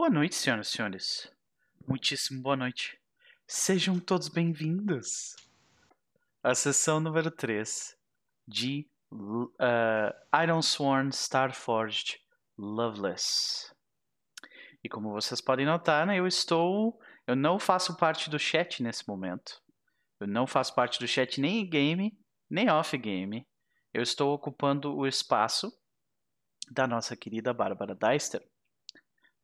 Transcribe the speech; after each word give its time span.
Boa 0.00 0.08
noite, 0.08 0.34
senhoras 0.34 0.68
e 0.68 0.70
senhores. 0.70 1.30
Muitíssimo 1.86 2.40
boa 2.40 2.56
noite. 2.56 2.98
Sejam 3.46 4.00
todos 4.00 4.28
bem-vindos 4.28 5.36
à 6.42 6.54
sessão 6.54 7.00
número 7.00 7.30
3 7.30 7.94
de 8.48 8.88
uh, 9.12 10.42
Iron 10.42 10.62
Sworn 10.62 11.10
Starforged 11.10 12.18
Loveless. 12.56 13.74
E 14.82 14.88
como 14.88 15.12
vocês 15.12 15.38
podem 15.38 15.66
notar, 15.66 16.06
né, 16.06 16.18
eu 16.18 16.26
estou. 16.26 16.98
Eu 17.26 17.36
não 17.36 17.58
faço 17.58 17.94
parte 17.98 18.30
do 18.30 18.38
chat 18.38 18.82
nesse 18.82 19.06
momento. 19.06 19.62
Eu 20.18 20.26
não 20.26 20.46
faço 20.46 20.74
parte 20.74 20.98
do 20.98 21.06
chat 21.06 21.38
nem 21.38 21.68
game, 21.68 22.18
nem 22.48 22.70
off-game. 22.70 23.46
Eu 23.92 24.02
estou 24.02 24.32
ocupando 24.32 24.96
o 24.96 25.06
espaço 25.06 25.70
da 26.70 26.86
nossa 26.86 27.14
querida 27.14 27.52
Bárbara 27.52 27.94
Deister. 27.94 28.42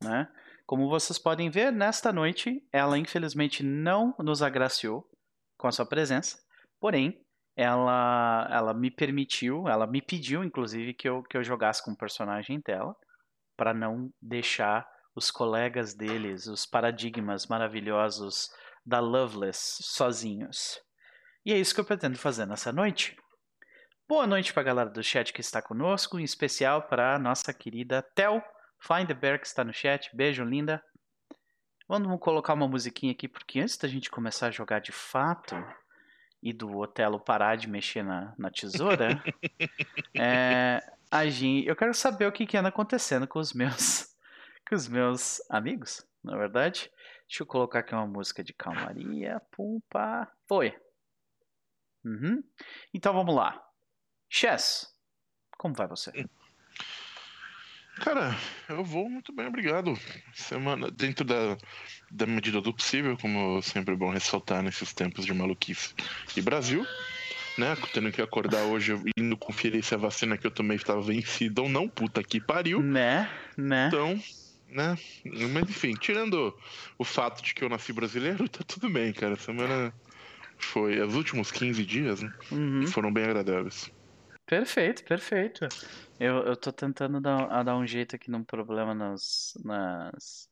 Né? 0.02 0.26
Como 0.66 0.88
vocês 0.88 1.16
podem 1.16 1.48
ver, 1.48 1.70
nesta 1.70 2.12
noite, 2.12 2.60
ela 2.72 2.98
infelizmente 2.98 3.62
não 3.62 4.12
nos 4.18 4.42
agraciou 4.42 5.08
com 5.56 5.68
a 5.68 5.72
sua 5.72 5.86
presença, 5.86 6.38
porém, 6.80 7.24
ela, 7.56 8.48
ela 8.50 8.74
me 8.74 8.90
permitiu, 8.90 9.68
ela 9.68 9.86
me 9.86 10.02
pediu, 10.02 10.42
inclusive, 10.42 10.92
que 10.92 11.08
eu, 11.08 11.22
que 11.22 11.36
eu 11.36 11.44
jogasse 11.44 11.82
com 11.84 11.92
o 11.92 11.96
personagem 11.96 12.60
dela, 12.66 12.96
para 13.56 13.72
não 13.72 14.10
deixar 14.20 14.86
os 15.14 15.30
colegas 15.30 15.94
deles, 15.94 16.48
os 16.48 16.66
paradigmas 16.66 17.46
maravilhosos 17.46 18.50
da 18.84 18.98
Loveless, 18.98 19.78
sozinhos. 19.80 20.80
E 21.44 21.52
é 21.52 21.58
isso 21.58 21.74
que 21.74 21.80
eu 21.80 21.84
pretendo 21.84 22.18
fazer 22.18 22.44
nessa 22.44 22.72
noite. 22.72 23.16
Boa 24.08 24.26
noite 24.26 24.52
para 24.52 24.62
a 24.62 24.66
galera 24.66 24.90
do 24.90 25.02
chat 25.02 25.32
que 25.32 25.40
está 25.40 25.62
conosco, 25.62 26.18
em 26.18 26.24
especial 26.24 26.82
para 26.88 27.14
a 27.14 27.18
nossa 27.18 27.54
querida 27.54 28.02
Tel 28.14 28.42
Find 28.78 29.06
the 29.06 29.14
Bear 29.14 29.38
que 29.38 29.46
está 29.46 29.64
no 29.64 29.72
chat. 29.72 30.14
Beijo, 30.14 30.44
linda. 30.44 30.82
Vamos 31.88 32.18
colocar 32.20 32.54
uma 32.54 32.66
musiquinha 32.66 33.12
aqui, 33.12 33.28
porque 33.28 33.60
antes 33.60 33.76
da 33.76 33.86
gente 33.86 34.10
começar 34.10 34.48
a 34.48 34.50
jogar 34.50 34.80
de 34.80 34.90
fato 34.90 35.54
e 36.42 36.52
do 36.52 36.76
Otelo 36.78 37.20
parar 37.20 37.56
de 37.56 37.68
mexer 37.68 38.02
na, 38.02 38.34
na 38.36 38.50
tesoura, 38.50 39.22
é, 40.14 40.80
a 41.10 41.26
gente, 41.26 41.66
eu 41.66 41.76
quero 41.76 41.94
saber 41.94 42.26
o 42.26 42.32
que, 42.32 42.46
que 42.46 42.56
anda 42.56 42.68
acontecendo 42.68 43.26
com 43.26 43.38
os 43.38 43.52
meus 43.52 44.14
com 44.68 44.74
os 44.74 44.88
meus 44.88 45.40
amigos, 45.48 46.04
na 46.22 46.36
verdade. 46.36 46.90
Deixa 47.28 47.42
eu 47.42 47.46
colocar 47.46 47.80
aqui 47.80 47.94
uma 47.94 48.06
música 48.06 48.42
de 48.42 48.52
calmaria. 48.52 49.40
Pumpa. 49.52 50.28
Foi. 50.46 50.76
Uhum. 52.04 52.42
Então 52.92 53.12
vamos 53.12 53.34
lá. 53.34 53.64
Chess, 54.28 54.92
como 55.56 55.74
vai 55.74 55.86
você? 55.86 56.10
Cara, 57.96 58.36
eu 58.68 58.84
vou 58.84 59.08
muito 59.08 59.32
bem, 59.32 59.46
obrigado. 59.46 59.98
Semana, 60.34 60.90
dentro 60.90 61.24
da, 61.24 61.56
da 62.10 62.26
medida 62.26 62.60
do 62.60 62.72
possível, 62.72 63.16
como 63.16 63.60
sempre 63.62 63.94
é 63.94 63.96
bom 63.96 64.10
ressaltar 64.10 64.62
nesses 64.62 64.92
tempos 64.92 65.24
de 65.24 65.32
maluquice 65.32 65.94
e 66.36 66.42
Brasil, 66.42 66.86
né? 67.56 67.76
Tendo 67.92 68.12
que 68.12 68.20
acordar 68.20 68.62
hoje 68.64 69.00
indo 69.16 69.36
conferir 69.36 69.82
se 69.82 69.94
a 69.94 69.98
vacina 69.98 70.36
que 70.36 70.46
eu 70.46 70.50
tomei 70.50 70.76
estava 70.76 71.00
vencida 71.00 71.62
ou 71.62 71.68
não, 71.68 71.88
puta 71.88 72.22
que 72.22 72.38
pariu. 72.40 72.82
Né, 72.82 73.30
né. 73.56 73.88
Então, 73.88 74.20
né? 74.68 74.98
Mas 75.52 75.68
enfim, 75.68 75.94
tirando 75.94 76.54
o 76.98 77.04
fato 77.04 77.42
de 77.42 77.54
que 77.54 77.64
eu 77.64 77.68
nasci 77.68 77.92
brasileiro, 77.92 78.48
tá 78.48 78.62
tudo 78.62 78.90
bem, 78.90 79.12
cara. 79.12 79.36
Semana 79.36 79.92
foi. 80.58 81.00
Os 81.00 81.14
últimos 81.14 81.50
15 81.50 81.84
dias 81.84 82.22
né? 82.22 82.32
uhum. 82.52 82.86
foram 82.86 83.12
bem 83.12 83.24
agradáveis. 83.24 83.90
Perfeito, 84.46 85.04
perfeito. 85.04 85.68
Eu, 86.20 86.36
eu 86.44 86.56
tô 86.56 86.72
tentando 86.72 87.20
dar, 87.20 87.64
dar 87.64 87.76
um 87.76 87.86
jeito 87.86 88.14
aqui 88.14 88.30
num 88.30 88.44
problema 88.44 88.94
nas, 88.94 89.52
nas. 89.64 90.48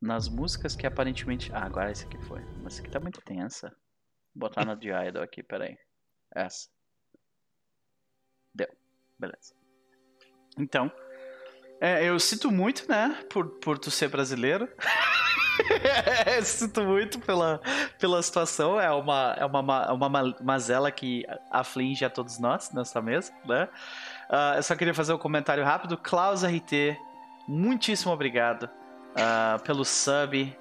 Nas 0.00 0.28
músicas 0.28 0.74
que 0.74 0.86
aparentemente. 0.86 1.52
Ah, 1.52 1.64
agora 1.64 1.92
esse 1.92 2.06
aqui 2.06 2.18
foi. 2.24 2.40
Mas 2.62 2.74
essa 2.74 2.82
aqui 2.82 2.90
tá 2.90 2.98
muito 2.98 3.20
tensa. 3.20 3.68
Vou 4.34 4.48
botar 4.48 4.64
na 4.64 4.74
de 4.74 4.88
Idol 4.90 5.22
aqui, 5.22 5.42
peraí. 5.42 5.76
Essa. 6.34 6.68
Deu. 8.54 8.68
Beleza. 9.18 9.54
Então. 10.58 10.90
É, 11.80 12.08
eu 12.08 12.18
sinto 12.18 12.50
muito, 12.50 12.88
né, 12.88 13.22
por, 13.28 13.58
por 13.58 13.78
tu 13.78 13.90
ser 13.90 14.08
brasileiro. 14.08 14.68
sinto 16.42 16.82
muito 16.82 17.18
pela, 17.20 17.60
pela 17.98 18.22
situação. 18.22 18.80
É 18.80 18.90
uma, 18.90 19.36
é 19.38 19.44
uma, 19.44 19.92
uma 19.92 20.34
mazela 20.42 20.90
que 20.90 21.24
aflige 21.50 22.04
a 22.04 22.10
todos 22.10 22.38
nós 22.38 22.72
nessa 22.72 23.00
mesa, 23.00 23.32
né? 23.44 23.68
Uh, 24.28 24.56
eu 24.56 24.62
só 24.62 24.74
queria 24.74 24.94
fazer 24.94 25.12
um 25.12 25.18
comentário 25.18 25.64
rápido. 25.64 25.96
Klaus 25.96 26.44
RT, 26.44 26.96
muitíssimo 27.46 28.12
obrigado 28.12 28.64
uh, 28.64 29.62
pelo 29.62 29.84
sub, 29.84 30.56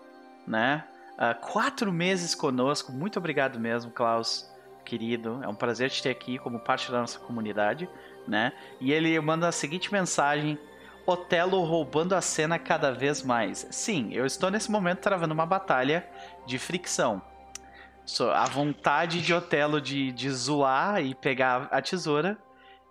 né? 0.48 0.84
Uh, 1.14 1.40
quatro 1.40 1.92
meses 1.92 2.36
conosco. 2.36 2.92
Muito 2.92 3.20
obrigado 3.20 3.59
mesmo, 3.59 3.92
Klaus, 3.92 4.50
querido. 4.84 5.40
É 5.44 5.48
um 5.48 5.56
prazer 5.56 5.90
te 5.90 6.02
ter 6.02 6.09
aqui 6.09 6.38
como 6.38 6.59
parte 6.59 6.92
da 6.92 7.00
nossa 7.00 7.20
comunidade, 7.20 7.90
né? 8.28 8.52
E 8.80 8.92
ele 8.92 9.20
manda 9.20 9.48
a 9.48 9.52
seguinte 9.52 9.92
mensagem 9.92 10.58
Otelo 11.06 11.62
roubando 11.64 12.14
a 12.14 12.22
cena 12.22 12.58
cada 12.58 12.91
vez 12.91 13.22
mais. 13.22 13.68
Sim, 13.72 14.09
eu 14.14 14.25
estou 14.25 14.50
nesse 14.50 14.72
momento 14.72 15.00
travando 15.00 15.34
uma 15.34 15.46
batalha 15.46 16.08
de 16.46 16.58
fricção. 16.58 17.22
A 18.34 18.46
vontade 18.46 19.22
de 19.22 19.34
Otelo 19.34 19.80
de, 19.80 20.12
de 20.12 20.30
zoar 20.30 21.02
e 21.02 21.16
pegar 21.16 21.68
a 21.72 21.81
tesoura 21.81 22.38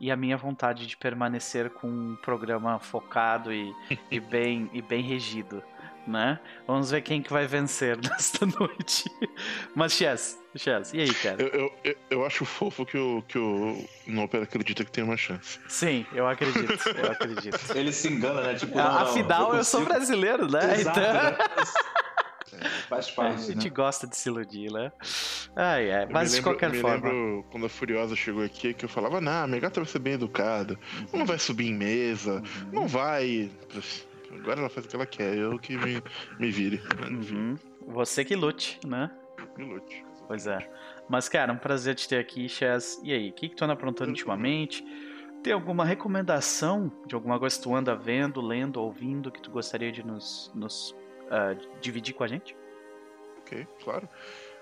e 0.00 0.10
a 0.10 0.16
minha 0.16 0.36
vontade 0.36 0.86
de 0.86 0.96
permanecer 0.96 1.70
com 1.70 1.86
um 1.86 2.16
programa 2.16 2.78
focado 2.78 3.52
e, 3.52 3.72
e, 4.10 4.18
bem, 4.20 4.68
e 4.72 4.82
bem 4.82 5.02
regido. 5.02 5.62
Né? 6.06 6.38
Vamos 6.66 6.90
ver 6.90 7.02
quem 7.02 7.22
que 7.22 7.32
vai 7.32 7.46
vencer 7.46 7.96
nesta 8.02 8.44
noite. 8.44 9.04
Mas 9.74 9.92
Chess, 9.92 10.38
Chess, 10.56 10.92
e 10.92 11.00
aí, 11.00 11.14
cara? 11.14 11.40
Eu, 11.42 11.72
eu, 11.84 11.96
eu 12.10 12.26
acho 12.26 12.44
fofo 12.44 12.84
que 12.84 12.98
o, 12.98 13.22
que 13.22 13.38
o 13.38 13.84
Noper 14.06 14.42
acredita 14.42 14.84
que 14.84 14.90
tem 14.90 15.04
uma 15.04 15.16
chance. 15.16 15.60
Sim, 15.68 16.04
eu 16.12 16.26
acredito, 16.26 16.88
eu 16.88 17.12
acredito. 17.12 17.58
Ele 17.76 17.92
se 17.92 18.08
engana, 18.08 18.42
né? 18.42 18.54
Tipo, 18.54 18.76
não, 18.76 18.98
Afinal, 18.98 19.52
eu, 19.52 19.58
eu 19.58 19.64
sou 19.64 19.84
brasileiro, 19.84 20.50
né? 20.50 20.74
Exato, 20.74 20.98
então... 20.98 21.12
Né? 21.12 21.36
Faz 22.88 23.10
parte. 23.10 23.42
A 23.42 23.46
gente 23.46 23.64
né? 23.64 23.70
gosta 23.70 24.06
de 24.06 24.16
se 24.16 24.28
iludir, 24.28 24.70
né? 24.70 24.92
Ai, 25.56 25.90
é. 25.90 26.06
Mas 26.06 26.32
lembro, 26.32 26.36
de 26.36 26.42
qualquer 26.42 26.70
me 26.70 26.80
forma. 26.80 27.08
lembro 27.08 27.44
quando 27.50 27.66
a 27.66 27.68
Furiosa 27.68 28.14
chegou 28.14 28.44
aqui 28.44 28.74
que 28.74 28.84
eu 28.84 28.88
falava: 28.88 29.20
Não, 29.20 29.44
a 29.44 29.46
Megata 29.46 29.80
vai 29.80 29.88
ser 29.88 29.98
bem 29.98 30.14
educada, 30.14 30.78
uhum. 31.12 31.20
não 31.20 31.26
vai 31.26 31.38
subir 31.38 31.68
em 31.68 31.74
mesa, 31.74 32.34
uhum. 32.34 32.70
não 32.72 32.86
vai. 32.86 33.50
Agora 34.32 34.60
ela 34.60 34.70
faz 34.70 34.86
o 34.86 34.88
que 34.88 34.96
ela 34.96 35.06
quer, 35.06 35.36
eu 35.36 35.58
que 35.58 35.76
me, 35.76 36.02
me 36.38 36.50
vire. 36.50 36.82
Uhum. 37.10 37.56
Você 37.86 38.24
que 38.24 38.34
lute, 38.34 38.80
né? 38.86 39.10
Que 39.54 39.62
lute. 39.62 40.04
Pois 40.26 40.46
é. 40.46 40.58
Mas, 41.08 41.28
cara, 41.28 41.52
um 41.52 41.58
prazer 41.58 41.94
te 41.94 42.08
ter 42.08 42.18
aqui, 42.18 42.48
Chess. 42.48 43.00
E 43.04 43.12
aí, 43.12 43.30
o 43.30 43.32
que, 43.32 43.48
que 43.48 43.56
tu 43.56 43.64
anda 43.64 43.74
aprontando 43.74 44.10
ultimamente? 44.10 44.84
Tem 45.42 45.52
alguma 45.52 45.84
recomendação 45.84 46.90
de 47.06 47.14
alguma 47.14 47.38
coisa 47.38 47.56
que 47.56 47.62
tu 47.62 47.74
anda 47.74 47.94
vendo, 47.94 48.40
lendo, 48.40 48.80
ouvindo 48.80 49.30
que 49.30 49.42
tu 49.42 49.50
gostaria 49.50 49.90
de 49.90 50.06
nos, 50.06 50.50
nos 50.54 50.92
uh, 50.92 51.80
dividir 51.80 52.14
com 52.14 52.22
a 52.22 52.28
gente? 52.28 52.56
Ok, 53.38 53.66
claro. 53.82 54.08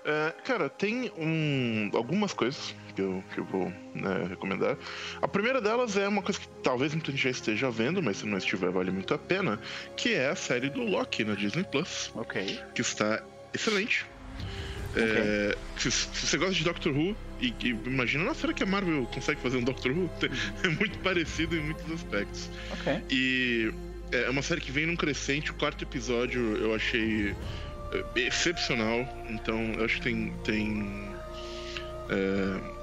É, 0.03 0.33
cara, 0.43 0.69
tem 0.69 1.11
um, 1.17 1.89
algumas 1.93 2.33
coisas 2.33 2.75
que 2.95 3.01
eu, 3.01 3.23
que 3.33 3.39
eu 3.39 3.45
vou 3.45 3.71
né, 3.93 4.25
recomendar. 4.29 4.77
A 5.21 5.27
primeira 5.27 5.61
delas 5.61 5.95
é 5.97 6.07
uma 6.07 6.21
coisa 6.21 6.39
que 6.39 6.47
talvez 6.63 6.93
muita 6.93 7.11
gente 7.11 7.23
já 7.23 7.29
esteja 7.29 7.69
vendo, 7.69 8.01
mas 8.01 8.17
se 8.17 8.25
não 8.25 8.37
estiver, 8.37 8.71
vale 8.71 8.91
muito 8.91 9.13
a 9.13 9.17
pena, 9.17 9.59
que 9.95 10.13
é 10.13 10.29
a 10.29 10.35
série 10.35 10.69
do 10.69 10.81
Loki 10.81 11.23
na 11.23 11.35
Disney 11.35 11.63
Plus. 11.63 12.11
Ok. 12.15 12.59
Que 12.73 12.81
está 12.81 13.23
excelente. 13.53 14.05
Okay. 14.91 15.03
É, 15.03 15.57
se, 15.77 15.89
se, 15.89 16.27
você 16.27 16.37
gosta 16.37 16.53
de 16.53 16.63
Doctor 16.65 16.91
Who 16.91 17.15
e, 17.39 17.53
e, 17.61 17.69
imagina, 17.69 18.25
nossa, 18.25 18.41
será 18.41 18.53
que 18.53 18.63
a 18.63 18.65
Marvel 18.65 19.05
consegue 19.05 19.39
fazer 19.39 19.57
um 19.57 19.63
Doctor 19.63 19.91
Who? 19.91 20.09
É 20.63 20.67
muito 20.67 20.97
parecido 20.99 21.55
em 21.55 21.61
muitos 21.61 21.89
aspectos. 21.91 22.49
Ok. 22.71 23.01
E 23.09 23.71
é 24.11 24.29
uma 24.29 24.41
série 24.41 24.59
que 24.59 24.71
vem 24.71 24.85
num 24.85 24.95
crescente. 24.95 25.51
O 25.51 25.53
quarto 25.53 25.83
episódio 25.83 26.57
eu 26.57 26.75
achei 26.75 27.29
é, 27.29 27.35
excepcional. 28.15 29.07
Então, 29.29 29.73
eu 29.73 29.85
acho 29.85 29.97
que 29.97 30.03
tem. 30.03 30.33
tem 30.43 31.11
é, 32.09 32.81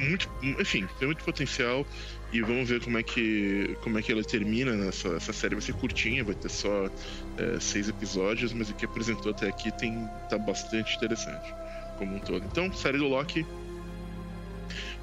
muito, 0.00 0.28
enfim, 0.42 0.86
tem 0.98 1.06
muito 1.06 1.24
potencial. 1.24 1.86
E 2.32 2.42
vamos 2.42 2.68
ver 2.68 2.82
como 2.82 2.98
é 2.98 3.02
que, 3.02 3.76
como 3.82 3.98
é 3.98 4.02
que 4.02 4.10
ela 4.10 4.22
termina 4.22 4.72
nessa 4.72 5.08
essa 5.10 5.32
série. 5.32 5.54
Vai 5.54 5.62
ser 5.62 5.74
curtinha, 5.74 6.24
vai 6.24 6.34
ter 6.34 6.50
só 6.50 6.90
é, 7.38 7.60
seis 7.60 7.88
episódios, 7.88 8.52
mas 8.52 8.68
o 8.68 8.74
que 8.74 8.84
apresentou 8.84 9.30
até 9.30 9.48
aqui 9.48 9.70
tem, 9.78 10.08
tá 10.28 10.36
bastante 10.36 10.96
interessante, 10.96 11.54
como 11.98 12.16
um 12.16 12.18
todo. 12.18 12.44
Então, 12.44 12.70
série 12.72 12.98
do 12.98 13.06
Loki, 13.06 13.46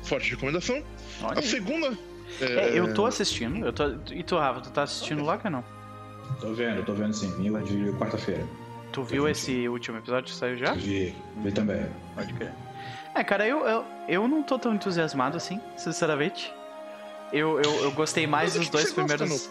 forte 0.04 0.32
recomendação. 0.32 0.84
Olha 1.22 1.40
a 1.40 1.42
segunda. 1.42 1.98
É... 2.42 2.46
É, 2.46 2.80
eu 2.80 2.94
tô 2.94 3.06
assistindo. 3.06 3.66
Eu 3.66 3.72
tô... 3.72 3.96
E 4.12 4.24
tu, 4.24 4.38
Rafa, 4.38 4.62
tu 4.62 4.72
tá 4.72 4.84
assistindo 4.84 5.24
Loki 5.24 5.48
ou 5.48 5.52
não? 5.52 5.64
Tô 6.40 6.54
vendo, 6.54 6.84
tô 6.84 6.94
vendo 6.94 7.14
sim. 7.14 7.32
Vinho 7.38 7.62
de 7.64 7.98
quarta-feira. 7.98 8.46
Tu 8.94 9.04
viu 9.04 9.28
esse 9.28 9.68
último 9.68 9.98
episódio 9.98 10.32
que 10.32 10.40
saiu 10.40 10.56
já? 10.58 10.74
Vi, 10.74 11.16
vi 11.38 11.52
também. 11.52 11.86
Pode 12.16 12.32
crer. 12.34 12.52
É, 13.16 13.24
cara, 13.24 13.46
eu, 13.48 13.66
eu, 13.68 13.86
eu 14.08 14.28
não 14.28 14.42
tô 14.44 14.58
tão 14.58 14.74
entusiasmado 14.74 15.36
assim, 15.38 15.60
sinceramente. 15.76 16.54
eu, 17.32 17.60
eu, 17.62 17.84
eu 17.86 17.92
gostei 17.92 18.28
mais 18.28 18.54
dos 18.54 18.70
dois 18.70 18.92
primeiros. 18.94 19.50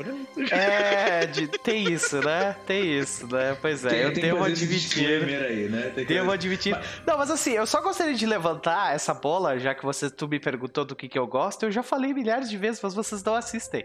É, 0.53 1.27
de- 1.27 1.49
tem 1.49 1.93
isso, 1.93 2.21
né? 2.21 2.55
Tem 2.67 2.99
isso, 2.99 3.27
né? 3.27 3.57
Pois 3.61 3.85
é, 3.85 3.89
Tem- 3.89 3.99
eu 4.01 4.13
devo 4.13 4.45
que 4.45 4.53
admitir. 4.53 5.07
aí, 5.45 5.69
né? 5.69 5.93
Tem 5.95 6.05
que- 6.07 6.15
Devo 6.15 6.31
admitir. 6.31 6.79
Não, 7.07 7.19
mas 7.19 7.31
assim, 7.31 7.51
eu 7.53 7.67
só 7.67 7.81
gostaria 7.81 8.15
de 8.15 8.25
levantar 8.27 8.95
essa 8.95 9.13
bola, 9.13 9.59
já 9.59 9.75
que 9.75 9.85
você, 9.85 10.09
tu 10.09 10.29
me 10.29 10.39
perguntou 10.39 10.85
do 10.85 10.95
que, 10.95 11.09
que 11.09 11.19
eu 11.19 11.27
gosto. 11.27 11.65
Eu 11.65 11.73
já 11.73 11.83
falei 11.83 12.15
milhares 12.15 12.49
de 12.49 12.57
vezes, 12.57 12.81
mas 12.81 12.95
vocês 12.95 13.23
não 13.25 13.35
assistem. 13.35 13.85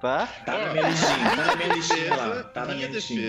Tá? 0.00 0.28
Tá 0.46 0.56
na 0.58 0.72
minha 0.72 0.88
listinha, 0.88 1.36
tá 1.36 1.44
na 1.46 1.56
minha 1.56 1.68
listinha 1.74 2.14
lá. 2.16 2.26
defesa, 2.28 2.44
Tá 2.44 2.60
na 2.60 2.66
minha 2.66 2.76
minha 2.76 2.88
listinha. 2.90 3.20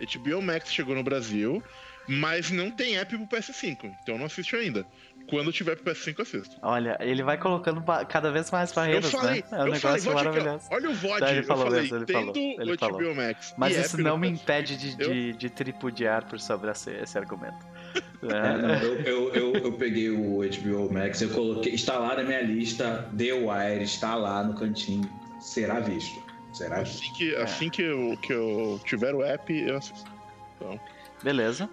HBO 0.00 0.42
Max 0.42 0.72
chegou 0.72 0.94
no 0.94 1.02
Brasil, 1.02 1.62
mas 2.08 2.50
não 2.50 2.70
tem 2.70 2.96
app 2.98 3.16
pro 3.16 3.26
PS5, 3.38 3.90
então 4.02 4.18
não 4.18 4.26
assiste 4.26 4.54
ainda. 4.56 4.86
Quando 5.26 5.50
tiver 5.50 5.74
pro 5.76 5.90
PS5, 5.94 6.20
assisto. 6.20 6.56
Olha, 6.60 6.98
ele 7.00 7.22
vai 7.22 7.38
colocando 7.38 7.82
cada 8.06 8.30
vez 8.30 8.50
mais 8.50 8.68
Eu 8.70 8.74
barreiras, 8.76 9.10
falei, 9.10 9.40
né? 9.40 9.42
É 9.52 9.54
um 9.64 9.66
eu 9.68 9.74
falei, 9.76 9.80
negócio 9.80 9.94
aqui, 9.96 10.08
ó. 10.10 10.14
maravilhoso. 10.14 10.64
olha 10.70 10.90
o 10.90 10.94
VOD, 10.94 11.20
Tá, 11.20 11.30
ele 11.30 11.38
eu 11.40 11.44
falou 11.44 11.64
falei, 11.64 11.80
mesmo, 11.80 11.96
ele 11.96 12.04
tendo 12.04 12.18
falou, 12.34 12.36
ele 12.36 12.72
o 12.72 12.76
HBO 12.76 12.78
falou. 12.78 13.14
Max 13.14 13.54
Mas 13.56 13.76
isso 13.78 14.02
não 14.02 14.18
me 14.18 14.28
PS5, 14.28 14.34
impede 14.34 14.76
de, 14.76 15.02
eu- 15.02 15.10
de, 15.12 15.32
de 15.32 15.48
tripudiar 15.50 16.24
por 16.26 16.38
sobre 16.38 16.70
esse, 16.70 16.90
esse 16.90 17.16
argumento. 17.16 17.56
É, 17.94 18.00
É. 18.28 18.56
não, 18.58 18.68
eu, 18.74 18.98
eu, 19.04 19.34
eu, 19.34 19.52
eu 19.54 19.72
peguei 19.72 20.10
o 20.10 20.40
HBO 20.40 20.92
Max, 20.92 21.22
eu 21.22 21.30
coloquei. 21.30 21.72
Está 21.72 21.98
lá 21.98 22.16
na 22.16 22.22
minha 22.22 22.42
lista. 22.42 23.08
The 23.16 23.32
Wire 23.32 23.82
está 23.82 24.14
lá 24.14 24.42
no 24.44 24.54
cantinho. 24.54 25.08
Será 25.40 25.80
visto. 25.80 26.22
Será. 26.54 26.78
Assim 26.80 27.12
que, 27.12 27.34
É. 27.34 27.42
assim 27.42 27.68
que, 27.68 27.82
eu, 27.82 28.16
que 28.22 28.32
eu 28.32 28.80
tiver 28.84 29.14
o 29.14 29.22
app, 29.22 29.52
eu 29.52 29.76
assisto. 29.76 30.10
Então, 30.56 30.80
Beleza. 31.22 31.68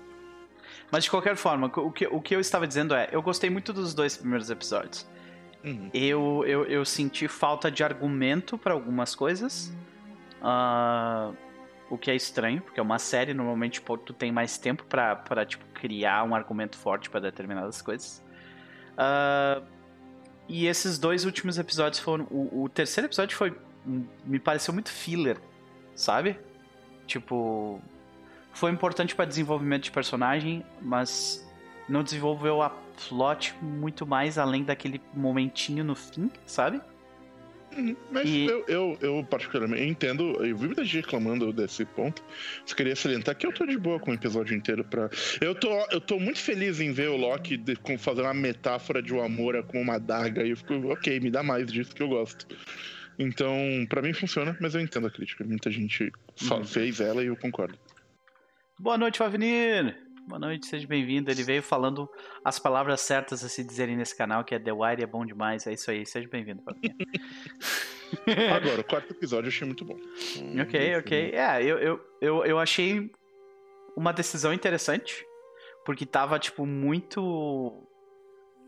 Mas 0.92 1.06
de 1.06 1.10
qualquer 1.10 1.36
forma, 1.38 1.68
o 1.74 1.92
que, 1.92 2.06
o 2.08 2.20
que 2.22 2.36
eu 2.36 2.40
estava 2.42 2.68
dizendo 2.68 2.94
é, 2.94 3.08
eu 3.14 3.22
gostei 3.22 3.50
muito 3.50 3.72
dos 3.72 3.94
dois 3.94 4.18
primeiros 4.18 4.50
episódios. 4.50 5.08
uhum. 5.64 5.90
Eu, 5.94 6.44
eu, 6.46 6.66
eu 6.66 6.84
senti 6.84 7.28
falta 7.30 7.72
de 7.72 7.84
argumento 7.84 8.58
para 8.58 8.74
algumas 8.74 9.16
coisas. 9.16 9.72
Ah, 10.42 11.32
o 11.90 11.98
que 11.98 12.10
é 12.10 12.16
estranho, 12.16 12.62
porque 12.62 12.80
é 12.80 12.84
uma 12.84 13.00
série, 13.00 13.34
normalmente 13.34 13.74
tipo, 13.74 13.98
tu 13.98 14.14
tem 14.14 14.32
mais 14.32 14.58
tempo 14.58 14.84
pra, 14.86 15.16
pra 15.16 15.46
tipo, 15.46 15.64
criar 15.74 16.24
um 16.24 16.34
argumento 16.36 16.78
forte 16.78 17.10
para 17.10 17.20
determinadas 17.22 17.82
coisas. 17.82 18.24
Ah, 18.98 19.62
e 20.50 20.66
esses 20.68 20.98
dois 21.00 21.24
últimos 21.26 21.58
episódios 21.58 22.00
foram. 22.02 22.26
O, 22.30 22.64
o 22.64 22.70
terceiro 22.70 23.08
episódio 23.08 23.38
foi. 23.38 23.56
Me 24.26 24.40
pareceu 24.40 24.74
muito 24.74 24.90
filler, 24.92 25.38
sabe? 25.96 26.38
Tipo. 27.08 27.82
Foi 28.54 28.70
importante 28.70 29.16
para 29.16 29.24
desenvolvimento 29.26 29.84
de 29.86 29.92
personagem, 29.92 30.64
mas 30.82 31.48
não 31.88 32.04
desenvolveu 32.04 32.62
a 32.62 32.70
plot 33.08 33.56
muito 33.62 34.06
mais 34.06 34.38
além 34.38 34.64
daquele 34.64 35.02
momentinho 35.14 35.84
no 35.86 35.96
fim, 35.96 36.30
sabe? 36.46 36.82
Uhum, 37.78 37.96
Mas 38.12 38.28
E- 38.30 38.46
eu, 38.46 38.66
eu, 38.68 38.98
eu, 39.00 39.24
particularmente, 39.24 39.82
eu 39.82 39.88
entendo, 39.88 40.46
eu 40.46 40.58
vi 40.58 40.66
muita 40.66 40.84
gente 40.84 40.98
reclamando 40.98 41.54
desse 41.54 41.86
ponto. 41.86 42.22
Só 42.66 42.76
queria 42.76 42.94
salientar 42.94 43.34
que 43.38 43.48
eu 43.48 43.54
tô 43.54 43.66
de 43.66 43.78
boa 43.78 43.98
com 44.02 44.12
o 44.12 44.14
episódio 44.14 44.54
inteiro 44.54 44.84
pra. 44.84 45.10
Eu 45.40 45.56
tô, 45.56 45.70
eu 45.90 46.02
tô 46.02 46.20
muito 46.20 46.40
feliz 46.40 46.82
em 46.82 46.92
ver 46.92 47.08
o 47.10 47.16
Loki 47.16 47.56
de- 47.56 47.78
com- 47.78 47.98
fazer 47.98 48.24
uma 48.24 48.34
metáfora 48.34 49.02
de 49.02 49.14
um 49.14 49.24
amor 49.24 49.64
com 49.64 49.82
uma 49.82 49.98
daga. 49.98 50.44
E 50.46 50.50
eu 50.50 50.58
fico, 50.58 50.74
ok, 50.92 51.22
me 51.22 51.32
dá 51.32 51.42
mais 51.42 51.72
disso 51.72 51.96
que 51.96 52.04
eu 52.04 52.10
gosto. 52.10 52.46
Então, 53.24 53.56
pra 53.88 54.02
mim 54.02 54.14
funciona, 54.14 54.58
mas 54.60 54.74
eu 54.74 54.82
entendo 54.82 55.06
a 55.06 55.12
crítica. 55.12 55.44
Muita 55.44 55.70
gente 55.70 56.12
Uhum. 56.50 56.66
fez 56.66 57.00
ela 57.00 57.24
e 57.24 57.28
eu 57.28 57.38
concordo. 57.38 57.78
Boa 58.80 58.98
noite, 58.98 59.20
Favnir! 59.20 59.96
Boa 60.28 60.40
noite, 60.40 60.66
seja 60.66 60.88
bem-vindo. 60.88 61.30
Ele 61.30 61.44
veio 61.44 61.62
falando 61.62 62.10
as 62.44 62.58
palavras 62.58 63.02
certas 63.02 63.44
a 63.44 63.50
se 63.50 63.64
dizerem 63.64 63.96
nesse 63.96 64.18
canal, 64.18 64.44
que 64.44 64.56
é 64.56 64.60
The 64.60 64.72
Wire 64.72 65.04
é 65.04 65.06
bom 65.06 65.24
demais. 65.26 65.68
É 65.68 65.74
isso 65.74 65.92
aí, 65.92 66.04
seja 66.06 66.28
bem-vindo. 66.30 66.64
Agora, 68.56 68.82
o 68.82 68.84
quarto 68.84 69.12
episódio 69.14 69.48
eu 69.48 69.52
achei 69.52 69.66
muito 69.68 69.86
bom. 69.86 69.96
ok, 70.62 70.96
ok. 70.98 71.32
É, 71.34 71.64
eu, 71.64 71.78
eu, 71.78 72.00
eu, 72.22 72.46
eu 72.46 72.60
achei 72.60 73.12
uma 73.96 74.12
decisão 74.12 74.52
interessante, 74.54 75.24
porque 75.86 76.06
tava, 76.06 76.40
tipo, 76.40 76.66
muito. 76.66 77.88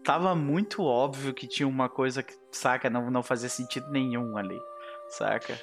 Tava 0.04 0.36
muito 0.36 0.84
óbvio 0.84 1.34
que 1.34 1.48
tinha 1.48 1.68
uma 1.68 1.88
coisa 1.88 2.22
que, 2.22 2.34
saca, 2.52 2.90
não, 2.90 3.10
não 3.10 3.24
fazia 3.24 3.50
sentido 3.50 3.90
nenhum 3.90 4.38
ali, 4.38 4.60
saca? 5.08 5.58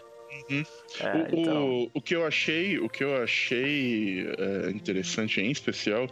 Uhum. 0.49 0.65
É, 1.01 1.35
O, 1.35 1.41
então. 1.41 1.91
o, 1.93 2.01
que 2.01 2.15
eu 2.15 2.27
achei, 2.27 2.79
o 2.79 2.89
que 2.89 3.03
eu 3.03 3.23
achei 3.23 4.27
é, 4.39 4.71
interessante 4.71 5.41
em 5.41 5.51
especial 5.51 6.09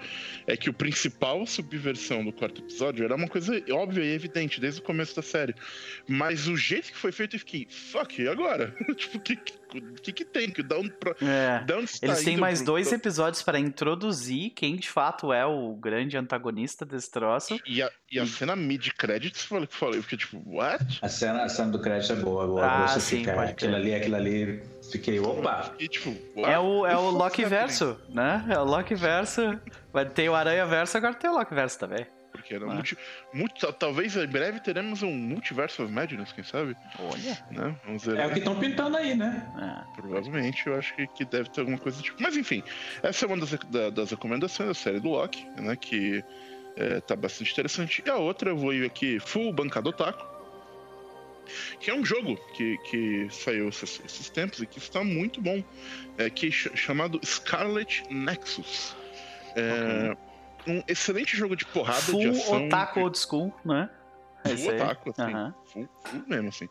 é 0.47 0.57
que 0.57 0.69
o 0.69 0.73
principal 0.73 1.47
subversão 1.47 2.25
do 2.25 2.33
quarto 2.33 2.61
episódio 2.61 3.05
era 3.05 3.15
uma 3.15 3.29
coisa 3.29 3.63
óbvia 3.71 4.03
e 4.03 4.13
evidente 4.13 4.61
desde 4.61 4.81
o 4.81 4.83
começo 4.85 5.15
da 5.15 5.23
série. 5.23 5.55
Mas 6.09 6.49
o 6.49 6.57
jeito 6.57 6.91
que 6.93 6.99
foi 6.99 7.13
feito 7.13 7.37
eu 7.37 7.41
fiquei, 7.41 7.67
fuck, 7.71 8.21
e 8.21 8.29
agora? 8.29 8.75
tipo, 8.97 9.19
o 9.19 9.21
que, 9.21 9.37
que, 9.37 9.53
que 10.13 10.25
tem? 10.25 10.51
Que 10.51 10.63
dá 10.63 10.79
um 10.79 10.89
pra, 10.89 11.15
É. 11.21 11.63
dá 11.65 11.77
Eles 11.77 12.25
têm 12.25 12.37
mais 12.37 12.59
pro- 12.61 12.67
dois 12.73 12.93
episódios 12.93 13.43
para 13.43 13.59
introduzir 13.59 14.51
quem 14.51 14.77
de 14.77 14.89
fato 14.89 15.33
é 15.33 15.45
o 15.47 15.75
grande 15.75 16.17
antagonista 16.17 16.85
desse 16.85 17.11
troço. 17.11 17.59
E 17.67 17.83
a, 17.83 17.91
e 18.11 18.19
a 18.19 18.27
cena 18.27 18.57
mid-credits, 18.57 19.45
falei 19.45 19.67
que 19.67 19.75
falei, 19.77 19.99
eu 19.99 20.03
fiquei 20.03 20.19
tipo, 20.19 20.43
what? 20.47 20.99
A 21.03 21.09
cena, 21.09 21.43
a 21.45 21.49
cena 21.49 21.71
do 21.71 21.81
crédito 21.81 22.13
é 22.13 22.17
boa. 22.17 22.47
boa. 22.47 22.67
Ah, 22.67 22.89
Você 22.89 23.01
sim, 23.01 23.19
fica, 23.19 23.35
pode 23.35 23.51
aquilo 23.53 23.77
ali, 23.77 23.95
aquilo 23.95 24.17
ali. 24.17 24.63
Fiquei, 24.91 25.21
opa! 25.21 25.75
E 25.79 25.87
tipo, 25.89 26.17
É 26.47 26.59
o, 26.59 26.87
é 26.87 26.97
o 26.97 27.11
Loki? 27.11 27.45
Verso, 27.45 28.01
né? 28.09 28.45
É 28.49 28.59
o 28.59 28.65
Loki 28.65 28.95
Verso. 28.95 29.59
Vai 29.93 30.07
ter 30.07 30.29
o 30.29 30.35
Aranha 30.35 30.65
Verso, 30.67 30.97
agora 30.97 31.15
tem 31.15 31.29
o 31.29 31.35
Loki 31.35 31.55
Verso 31.55 31.79
também. 31.79 32.07
Porque 32.49 32.55
era 32.55 32.65
Ah. 32.65 32.75
multi, 32.75 32.97
multi- 33.35 33.61
tal- 33.61 33.73
talvez 33.75 34.17
em 34.17 34.27
breve 34.27 34.59
teremos 34.61 35.03
um 35.03 35.13
Multiverse 35.13 35.83
of 35.83 35.93
Madness, 35.93 36.33
quem 36.33 36.43
sabe? 36.43 36.75
Olha. 36.99 37.39
Né? 37.51 37.77
Vamos 37.85 38.05
ver. 38.07 38.17
É 38.17 38.27
o 38.27 38.31
que 38.33 38.39
estão 38.39 38.59
pintando 38.59 38.97
aí, 38.97 39.15
né? 39.15 39.47
É. 39.87 39.95
Provavelmente, 40.01 40.67
eu 40.67 40.75
acho 40.75 40.95
que, 40.97 41.07
que 41.09 41.25
deve 41.27 41.51
ter 41.51 41.61
alguma 41.61 41.77
coisa 41.79 41.99
do 41.99 42.03
tipo. 42.03 42.23
Mas 42.23 42.37
enfim, 42.39 42.63
essa 43.03 43.27
é 43.27 43.29
uma 43.29 43.37
das, 43.37 43.51
da- 43.67 43.91
das 43.91 44.11
recomendações 44.11 44.69
da 44.69 44.75
série 44.75 44.99
do 44.99 45.11
Loki, 45.11 45.45
né? 45.61 45.77
Que 45.77 46.25
é, 46.77 47.01
tá 47.01 47.15
bastante 47.15 47.53
interessante. 47.53 48.03
E 48.07 48.09
a 48.09 48.17
outra, 48.17 48.49
eu 48.51 48.57
vou 48.57 48.73
ir 48.73 48.87
aqui, 48.87 49.21
Full 49.21 49.53
Bancada 49.53 49.91
Otaku. 49.91 50.39
Que 51.81 51.91
é 51.91 51.95
um 51.95 52.05
jogo 52.05 52.37
que, 52.57 52.77
que 52.91 53.29
saiu 53.31 53.69
esses, 53.69 54.01
esses 54.05 54.29
tempos 54.31 54.61
e 54.61 54.67
que 54.67 54.79
está 54.79 55.03
muito 55.05 55.41
bom. 55.43 55.63
É, 56.17 56.31
que 56.31 56.49
é 56.49 56.51
ch- 56.51 56.71
chamado 56.75 57.21
Scarlet 57.25 58.05
Nexus. 58.11 58.95
É, 59.57 60.17
Um 60.67 60.83
excelente 60.87 61.37
jogo 61.37 61.57
de 61.57 61.65
porrada 61.67 62.01
de 62.01 62.11
Full 62.11 62.31
ação. 62.31 62.67
Otaku 62.67 63.01
Old 63.01 63.19
School, 63.19 63.55
né? 63.65 63.89
É 64.45 64.57
Full 64.57 64.75
otaku, 64.75 65.11
assim. 65.11 65.23
Aham. 65.23 65.55
Full, 65.65 65.89
full 66.05 66.23
mesmo, 66.27 66.49
assim. 66.49 66.69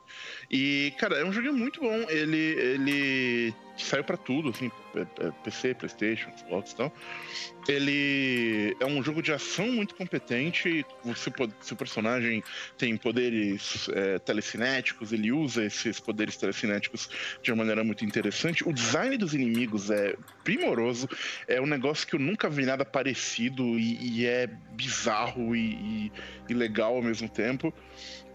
E, 0.50 0.94
cara, 0.98 1.18
é 1.18 1.26
um 1.26 1.32
jogo 1.32 1.52
muito 1.54 1.82
bom. 1.82 2.06
Ele, 2.10 2.38
ele 2.38 3.56
saiu 3.84 4.04
pra 4.04 4.18
tudo, 4.18 4.50
assim, 4.50 4.72
é- 4.96 5.28
é 5.28 5.32
PC, 5.44 5.74
Playstation, 5.74 6.30
Xbox 6.38 6.72
e 6.72 6.76
tal. 6.76 6.94
Ele 7.68 8.76
é 8.80 8.86
um 8.86 9.04
jogo 9.04 9.22
de 9.22 9.32
ação 9.34 9.68
muito 9.72 9.94
competente. 9.96 10.86
Pode, 11.36 11.54
seu 11.62 11.76
personagem 11.76 12.44
tem 12.78 12.96
poderes 12.96 13.90
é, 13.94 14.20
telecinéticos, 14.20 15.12
ele 15.12 15.32
usa 15.32 15.66
esses 15.66 16.00
poderes 16.00 16.38
telecinéticos 16.38 17.10
de 17.44 17.52
uma 17.52 17.58
maneira 17.58 17.84
muito 17.84 18.06
interessante. 18.06 18.68
O 18.68 18.72
design 18.74 19.18
dos 19.18 19.34
inimigos 19.34 19.90
é 19.90 20.16
primoroso. 20.44 21.10
É 21.48 21.60
um 21.62 21.66
negócio 21.66 22.08
que 22.08 22.16
eu 22.16 22.20
nunca 22.20 22.50
vi 22.50 22.66
nada 22.66 22.86
parecido 22.86 23.78
e, 23.78 24.20
e 24.22 24.26
é 24.26 24.48
bizarro 24.48 25.56
e, 25.56 25.74
e- 26.08 26.12
e 26.50 26.54
legal 26.54 26.96
ao 26.96 27.02
mesmo 27.04 27.28
tempo. 27.28 27.74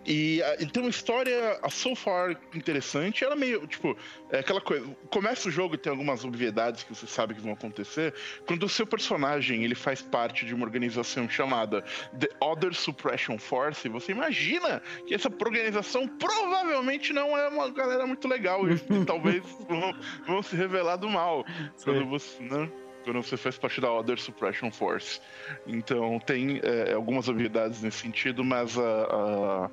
E 0.05 0.43
ah, 0.43 0.57
ele 0.59 0.71
tem 0.71 0.83
uma 0.83 0.91
história, 0.91 1.59
a 1.63 1.71
so 1.71 1.95
far, 1.95 2.37
interessante. 2.55 3.25
Ela 3.25 3.35
é 3.35 3.39
meio, 3.39 3.67
tipo, 3.67 3.97
é 4.31 4.41
aquela 4.41 4.61
coisa. 4.61 4.87
Começa 5.11 5.49
o 5.49 5.51
jogo 5.51 5.75
e 5.75 5.79
tem 5.79 5.91
algumas 5.91 6.25
obviedades 6.25 6.83
que 6.83 6.95
você 6.95 7.07
sabe 7.07 7.35
que 7.35 7.41
vão 7.41 7.53
acontecer. 7.53 8.15
Quando 8.47 8.65
o 8.65 8.69
seu 8.69 8.87
personagem 8.87 9.65
ele 9.65 9.75
faz 9.75 10.03
parte 10.03 10.45
de 10.45 10.55
uma 10.55 10.65
organização 10.65 11.29
chamada 11.29 11.83
The 12.19 12.29
Other 12.41 12.75
Suppression 12.75 13.39
Force, 13.39 13.89
você 13.89 14.13
imagina 14.13 14.83
que 15.07 15.15
essa 15.15 15.29
organização 15.29 16.09
provavelmente 16.09 17.13
não 17.13 17.37
é 17.37 17.49
uma 17.49 17.71
galera 17.71 18.07
muito 18.07 18.27
legal 18.27 18.69
e, 18.69 18.79
talvez 19.05 19.43
vão, 19.69 19.95
vão 20.27 20.43
se 20.43 20.57
revelar 20.57 20.97
do 20.97 21.09
mal. 21.09 21.45
Quando 21.85 22.07
você, 22.07 22.43
né? 22.43 22.69
Quando 23.05 23.23
você 23.23 23.37
faz 23.37 23.59
parte 23.59 23.81
da 23.81 23.93
Other 23.93 24.19
Suppression 24.19 24.71
Force. 24.71 25.21
Então 25.67 26.19
tem 26.21 26.61
é, 26.63 26.93
algumas 26.93 27.29
obviedades 27.29 27.83
nesse 27.83 27.99
sentido, 27.99 28.45
mas 28.45 28.79
a, 28.79 28.83
a- 28.83 29.71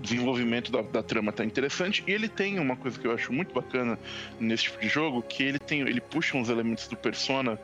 desenvolvimento 0.00 0.72
da, 0.72 0.82
da 0.82 1.02
trama 1.02 1.30
tá 1.32 1.44
interessante. 1.44 2.02
E 2.06 2.12
ele 2.12 2.28
tem 2.28 2.58
uma 2.58 2.76
coisa 2.76 2.98
que 2.98 3.06
eu 3.06 3.12
acho 3.12 3.32
muito 3.32 3.52
bacana 3.52 3.98
nesse 4.38 4.64
tipo 4.64 4.80
de 4.80 4.88
jogo, 4.88 5.22
que 5.22 5.42
ele 5.42 5.58
tem. 5.58 5.80
ele 5.80 6.00
puxa 6.00 6.36
uns 6.36 6.48
elementos 6.48 6.88
do 6.88 6.96
Persona 6.96 7.58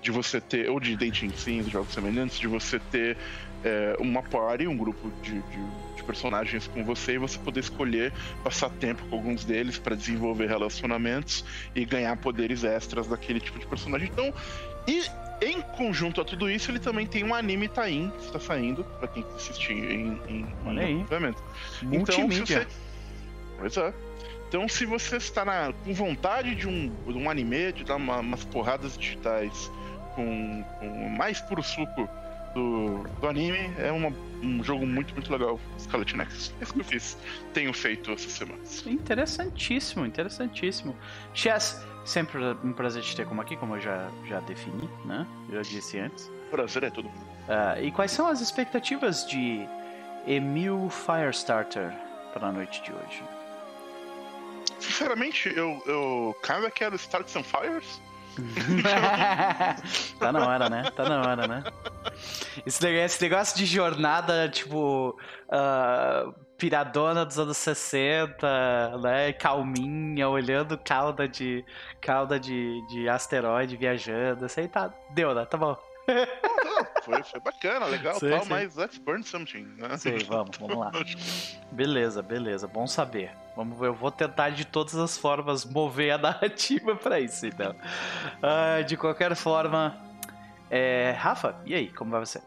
de 0.00 0.10
você 0.10 0.40
ter, 0.40 0.70
ou 0.70 0.80
de 0.80 0.96
Dating 0.96 1.32
Sims, 1.32 1.70
jogos 1.70 1.92
semelhantes, 1.92 2.38
de 2.38 2.48
você 2.48 2.78
ter 2.78 3.16
é, 3.64 3.96
uma 3.98 4.22
party, 4.22 4.66
um 4.66 4.76
grupo 4.76 5.10
de, 5.22 5.40
de- 5.40 5.82
de 5.96 6.02
personagens 6.04 6.66
com 6.66 6.84
você 6.84 7.12
e 7.14 7.18
você 7.18 7.38
poder 7.38 7.60
escolher 7.60 8.12
passar 8.42 8.70
tempo 8.70 9.04
com 9.06 9.16
alguns 9.16 9.44
deles 9.44 9.78
para 9.78 9.94
desenvolver 9.94 10.46
relacionamentos 10.48 11.44
e 11.74 11.84
ganhar 11.84 12.16
poderes 12.16 12.64
extras 12.64 13.06
daquele 13.06 13.38
tipo 13.40 13.58
de 13.58 13.66
personagem. 13.66 14.08
Então, 14.12 14.32
e 14.86 15.04
em 15.44 15.60
conjunto 15.60 16.20
a 16.20 16.24
tudo 16.24 16.48
isso, 16.48 16.70
ele 16.70 16.78
também 16.78 17.06
tem 17.06 17.24
um 17.24 17.34
anime 17.34 17.68
Tain 17.68 18.10
que 18.18 18.24
está 18.26 18.40
saindo, 18.40 18.84
para 18.98 19.08
quem 19.08 19.24
assistir 19.36 19.72
em, 19.72 20.18
em, 20.28 20.46
Olha 20.66 20.82
aí. 20.82 21.04
Então, 21.82 22.14
se 22.14 22.40
você, 22.46 22.66
Pois 23.58 23.76
é. 23.76 23.92
Então, 24.48 24.68
se 24.68 24.84
você 24.84 25.16
está 25.16 25.44
na, 25.44 25.72
com 25.84 25.94
vontade 25.94 26.54
de 26.54 26.68
um, 26.68 26.92
de 27.06 27.12
um 27.16 27.30
anime, 27.30 27.72
de 27.72 27.84
dar 27.84 27.96
uma, 27.96 28.18
umas 28.18 28.44
porradas 28.44 28.96
digitais 28.98 29.70
com, 30.14 30.62
com 30.78 31.08
mais 31.08 31.40
puro 31.40 31.62
suco 31.62 32.08
do, 32.54 33.02
do 33.20 33.28
anime, 33.28 33.72
é 33.78 33.90
uma, 33.90 34.12
um 34.42 34.62
jogo 34.62 34.86
muito, 34.86 35.14
muito 35.14 35.30
legal, 35.32 35.58
Scarlet 35.78 36.16
Nexus. 36.16 36.54
É 36.60 36.64
isso 36.64 36.72
que 36.72 36.80
eu 36.80 36.84
fiz, 36.84 37.18
tenho 37.52 37.72
feito 37.72 38.10
essas 38.12 38.32
semanas. 38.32 38.86
Interessantíssimo, 38.86 40.06
interessantíssimo. 40.06 40.96
Chess, 41.34 41.80
sempre 42.04 42.40
um 42.64 42.72
prazer 42.72 43.02
te 43.02 43.16
ter 43.16 43.26
como 43.26 43.40
aqui, 43.40 43.56
como 43.56 43.76
eu 43.76 43.80
já, 43.80 44.08
já 44.26 44.40
defini, 44.40 44.88
né? 45.04 45.26
Já 45.50 45.62
disse 45.62 45.98
antes. 45.98 46.30
Prazer 46.50 46.84
é 46.84 46.90
tudo. 46.90 47.08
Uh, 47.08 47.82
e 47.82 47.90
quais 47.90 48.10
são 48.10 48.26
as 48.26 48.40
expectativas 48.40 49.26
de 49.26 49.66
Emil 50.26 50.88
Firestarter 50.90 51.92
para 52.32 52.48
a 52.48 52.52
noite 52.52 52.82
de 52.82 52.92
hoje? 52.92 53.22
Sinceramente, 54.78 55.52
eu, 55.56 55.82
eu 55.86 56.36
kinda 56.42 56.70
quero 56.70 56.96
Start 56.96 57.28
Some 57.28 57.44
Fires. 57.44 58.00
tá 60.18 60.32
na 60.32 60.46
hora, 60.46 60.70
né? 60.70 60.90
Tá 60.94 61.04
na 61.04 61.20
hora, 61.20 61.46
né? 61.46 61.64
Esse 62.66 62.82
negócio, 63.22 63.56
de 63.56 63.66
jornada, 63.66 64.48
tipo, 64.48 65.18
uh, 65.48 66.34
piradona 66.56 67.24
dos 67.24 67.38
anos 67.38 67.56
60, 67.58 68.98
né? 68.98 69.32
Calminha, 69.32 70.28
olhando 70.28 70.78
cauda 70.78 71.28
de 71.28 71.64
cauda 72.00 72.38
de, 72.38 72.80
de 72.88 73.08
asteroide 73.08 73.76
viajando. 73.76 74.46
Isso 74.46 74.60
aí 74.60 74.68
tá. 74.68 74.92
Deu, 75.10 75.34
né? 75.34 75.44
Tá 75.44 75.56
bom. 75.56 75.76
Foi, 77.02 77.22
foi 77.22 77.40
bacana, 77.40 77.86
legal 77.86 78.18
sim, 78.18 78.28
tal, 78.30 78.42
sim. 78.42 78.48
mas 78.48 78.76
let's 78.76 78.98
burn 78.98 79.22
something, 79.22 79.64
né? 79.76 79.96
Sim, 79.96 80.18
vamos, 80.26 80.56
vamos 80.58 80.76
lá. 80.76 80.90
beleza, 81.70 82.22
beleza, 82.22 82.66
bom 82.66 82.86
saber. 82.86 83.30
Vamos 83.56 83.78
ver, 83.78 83.88
eu 83.88 83.94
vou 83.94 84.10
tentar 84.10 84.50
de 84.50 84.64
todas 84.64 84.94
as 84.94 85.16
formas 85.18 85.64
mover 85.64 86.12
a 86.12 86.18
narrativa 86.18 86.96
para 86.96 87.20
isso, 87.20 87.46
então. 87.46 87.72
Uh, 87.72 88.84
de 88.84 88.96
qualquer 88.96 89.34
forma, 89.36 90.00
é... 90.70 91.14
Rafa, 91.18 91.56
e 91.64 91.74
aí, 91.74 91.88
como 91.88 92.10
vai 92.10 92.20
você? 92.20 92.40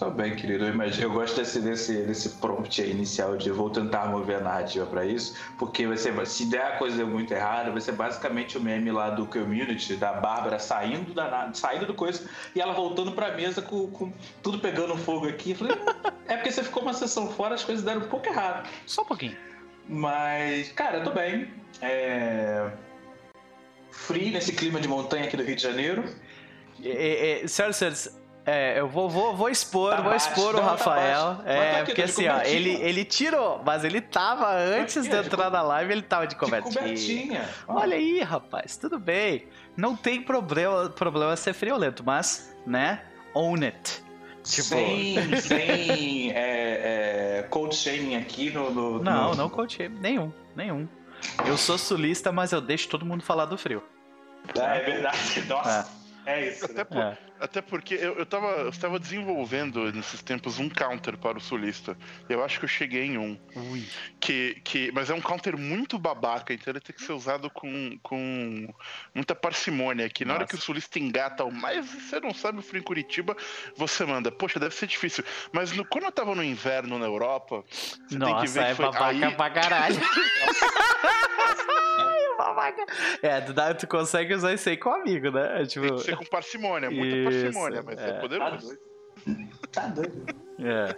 Tá 0.00 0.08
bem, 0.08 0.34
querido. 0.34 0.64
Eu, 0.64 0.72
imagino, 0.72 1.08
eu 1.08 1.12
gosto 1.12 1.36
desse, 1.36 1.60
desse, 1.60 1.92
desse 2.04 2.30
prompt 2.30 2.80
inicial 2.80 3.36
de 3.36 3.50
vou 3.50 3.68
tentar 3.68 4.06
mover 4.06 4.36
a 4.36 4.40
narrativa 4.40 4.86
para 4.86 5.04
isso, 5.04 5.36
porque 5.58 5.86
vai 5.86 5.98
ser, 5.98 6.26
se 6.26 6.46
der 6.46 6.62
a 6.62 6.76
coisa 6.78 7.04
muito 7.04 7.34
errada, 7.34 7.70
vai 7.70 7.82
ser 7.82 7.92
basicamente 7.92 8.56
o 8.56 8.62
meme 8.62 8.90
lá 8.90 9.10
do 9.10 9.26
community, 9.26 9.96
da 9.96 10.14
Bárbara 10.14 10.58
saindo, 10.58 11.12
da, 11.12 11.50
saindo 11.52 11.84
do 11.84 11.92
coisa 11.92 12.26
e 12.54 12.62
ela 12.62 12.72
voltando 12.72 13.12
pra 13.12 13.32
mesa 13.32 13.60
com, 13.60 13.88
com 13.88 14.10
tudo 14.42 14.58
pegando 14.58 14.96
fogo 14.96 15.28
aqui. 15.28 15.54
Falei, 15.54 15.76
é 16.26 16.36
porque 16.36 16.50
você 16.50 16.64
ficou 16.64 16.82
uma 16.82 16.94
sessão 16.94 17.30
fora, 17.32 17.54
as 17.54 17.62
coisas 17.62 17.84
deram 17.84 18.00
um 18.00 18.08
pouco 18.08 18.26
errado. 18.26 18.66
Só 18.86 19.02
um 19.02 19.04
pouquinho. 19.04 19.36
Mas, 19.86 20.72
cara, 20.72 20.96
eu 20.96 21.04
tô 21.04 21.10
bem. 21.10 21.52
É... 21.82 22.70
Free 23.90 24.30
nesse 24.30 24.54
clima 24.54 24.80
de 24.80 24.88
montanha 24.88 25.24
aqui 25.24 25.36
do 25.36 25.42
Rio 25.42 25.56
de 25.56 25.62
Janeiro. 25.62 26.04
É, 26.82 27.42
é, 27.42 27.46
senhoras 27.46 27.76
e 27.76 27.78
senhores, 27.78 28.19
é, 28.46 28.80
eu 28.80 28.88
vou, 28.88 29.08
vou, 29.08 29.36
vou 29.36 29.48
expor, 29.50 29.94
tá 29.94 30.00
vou 30.00 30.14
expor 30.14 30.54
o 30.54 30.58
tá 30.58 30.64
Rafael. 30.64 31.36
Tá 31.36 31.50
é, 31.50 31.84
porque 31.84 32.02
assim, 32.02 32.26
ó, 32.26 32.40
ele, 32.40 32.70
ele 32.70 33.04
tirou, 33.04 33.62
mas 33.64 33.84
ele 33.84 34.00
tava 34.00 34.50
antes 34.54 35.06
de 35.06 35.14
entrar 35.14 35.50
na 35.50 35.62
live, 35.62 35.92
ele 35.92 36.02
tava 36.02 36.26
de 36.26 36.36
cobertinha. 36.36 37.48
Olha 37.68 37.96
aí, 37.96 38.22
rapaz, 38.22 38.76
tudo 38.76 38.98
bem. 38.98 39.46
Não 39.76 39.94
tem 39.94 40.22
problema, 40.22 40.88
problema 40.88 41.36
ser 41.36 41.52
friolento, 41.52 42.02
mas, 42.04 42.56
né, 42.66 43.02
own 43.34 43.62
it. 43.62 44.02
Tipo... 44.42 44.68
Sem, 44.68 45.36
sem 45.36 46.32
é, 46.34 47.40
é, 47.40 47.46
cold 47.50 47.74
shaming 47.76 48.16
aqui 48.16 48.50
no, 48.50 48.70
no 48.70 49.02
Não, 49.02 49.30
no... 49.30 49.36
não 49.36 49.48
cold 49.50 49.72
shaming, 49.72 49.98
nenhum, 50.00 50.32
nenhum. 50.56 50.88
Eu 51.46 51.58
sou 51.58 51.76
sulista, 51.76 52.32
mas 52.32 52.52
eu 52.52 52.60
deixo 52.60 52.88
todo 52.88 53.04
mundo 53.04 53.22
falar 53.22 53.44
do 53.44 53.58
frio. 53.58 53.82
É, 54.56 54.78
é 54.78 54.80
verdade, 54.80 55.42
nossa. 55.46 55.99
É, 56.30 56.48
isso. 56.48 56.64
Até, 56.64 56.74
né? 56.74 56.84
por, 56.84 56.98
é. 56.98 57.18
Até 57.40 57.62
porque 57.62 57.94
eu, 57.94 58.16
eu, 58.16 58.26
tava, 58.26 58.48
eu 58.48 58.72
tava 58.72 58.98
desenvolvendo 59.00 59.90
nesses 59.92 60.22
tempos 60.22 60.58
um 60.58 60.68
counter 60.68 61.16
para 61.16 61.38
o 61.38 61.40
sulista. 61.40 61.96
Eu 62.28 62.44
acho 62.44 62.58
que 62.58 62.66
eu 62.66 62.68
cheguei 62.68 63.06
em 63.06 63.16
um. 63.16 63.38
Ui. 63.56 63.86
Que, 64.20 64.60
que, 64.62 64.92
mas 64.92 65.08
é 65.08 65.14
um 65.14 65.20
counter 65.22 65.56
muito 65.56 65.98
babaca, 65.98 66.52
então 66.52 66.70
ele 66.70 66.80
tem 66.80 66.94
que 66.94 67.02
ser 67.02 67.12
usado 67.12 67.48
com, 67.50 67.98
com 68.02 68.68
muita 69.14 69.34
parcimônia. 69.34 70.08
Que 70.10 70.24
na 70.24 70.34
Nossa. 70.34 70.42
hora 70.42 70.48
que 70.48 70.54
o 70.54 70.60
sulista 70.60 70.98
engata 70.98 71.42
o 71.42 71.50
mais 71.50 71.86
você 71.86 72.20
não 72.20 72.34
sabe 72.34 72.58
o 72.58 72.62
frio 72.62 72.80
em 72.80 72.84
Curitiba, 72.84 73.34
você 73.74 74.04
manda, 74.04 74.30
poxa, 74.30 74.60
deve 74.60 74.74
ser 74.74 74.86
difícil. 74.86 75.24
Mas 75.50 75.72
no, 75.72 75.84
quando 75.84 76.04
eu 76.04 76.12
tava 76.12 76.34
no 76.34 76.44
inverno 76.44 76.98
na 76.98 77.06
Europa, 77.06 77.64
você 77.70 78.18
Nossa, 78.18 78.34
tem 78.34 78.44
que 78.44 78.50
ver 78.50 78.60
é 78.64 78.68
que 78.68 78.74
foi. 78.74 78.84
Babaca 78.84 79.06
aí... 79.06 79.34
pra 79.34 79.50
caralho. 79.50 79.96
babaca. 82.44 82.86
É, 83.22 83.40
tu, 83.40 83.52
dá, 83.52 83.74
tu 83.74 83.86
consegue 83.86 84.34
usar 84.34 84.52
isso 84.52 84.68
aí 84.68 84.76
com 84.76 84.90
um 84.90 84.94
amigo, 84.94 85.30
né? 85.30 85.62
É, 85.62 85.66
tipo... 85.66 85.86
Tem 85.86 85.96
que 85.96 86.02
ser 86.02 86.16
com 86.16 86.24
parcimônia, 86.24 86.90
muita 86.90 87.16
isso, 87.16 87.24
parcimônia, 87.24 87.82
mas 87.82 88.00
é, 88.00 88.10
é 88.10 88.12
poderoso. 88.14 88.78
Tá 89.72 89.86
doido. 89.86 90.24
É. 90.58 90.94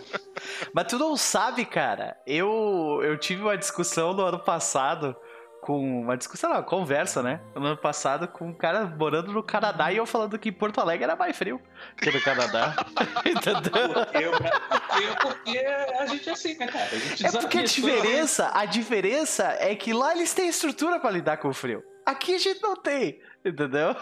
Mas 0.73 0.87
tu 0.89 0.99
não 0.99 1.17
sabe, 1.17 1.65
cara. 1.65 2.17
Eu, 2.27 3.01
eu 3.03 3.17
tive 3.17 3.43
uma 3.43 3.57
discussão 3.57 4.13
no 4.13 4.23
ano 4.23 4.39
passado 4.39 5.17
com 5.63 6.01
uma 6.01 6.17
discussão, 6.17 6.51
não, 6.51 6.57
uma 6.57 6.63
conversa, 6.65 7.23
né? 7.23 7.41
No 7.55 7.65
ano 7.65 7.77
passado 7.77 8.27
com 8.27 8.49
um 8.49 8.53
cara 8.53 8.85
morando 8.85 9.33
no 9.33 9.45
Canadá 9.45 9.93
e 9.93 9.97
eu 9.97 10.05
falando 10.05 10.37
que 10.37 10.51
Porto 10.51 10.81
Alegre 10.81 11.05
era 11.05 11.15
mais 11.15 11.37
frio 11.37 11.63
que 11.97 12.11
no 12.11 12.21
Canadá. 12.21 12.75
Entendeu? 13.25 13.93
Eu, 14.13 14.33
eu, 14.33 15.17
porque 15.23 15.57
a 16.01 16.07
gente 16.07 16.29
é 16.29 16.33
assim, 16.33 16.59
né, 16.59 16.67
cara? 16.67 16.91
é 17.23 17.31
porque 17.41 17.59
a 17.59 17.63
diferença, 17.63 18.51
a 18.53 18.65
diferença 18.65 19.57
é 19.61 19.77
que 19.77 19.93
lá 19.93 20.13
eles 20.13 20.35
têm 20.35 20.49
estrutura 20.49 20.99
para 20.99 21.13
lidar 21.13 21.37
com 21.37 21.51
o 21.51 21.55
frio. 21.55 21.85
Aqui 22.05 22.35
a 22.35 22.39
gente 22.39 22.61
não 22.61 22.75
tem, 22.75 23.23
entendeu? 23.45 23.95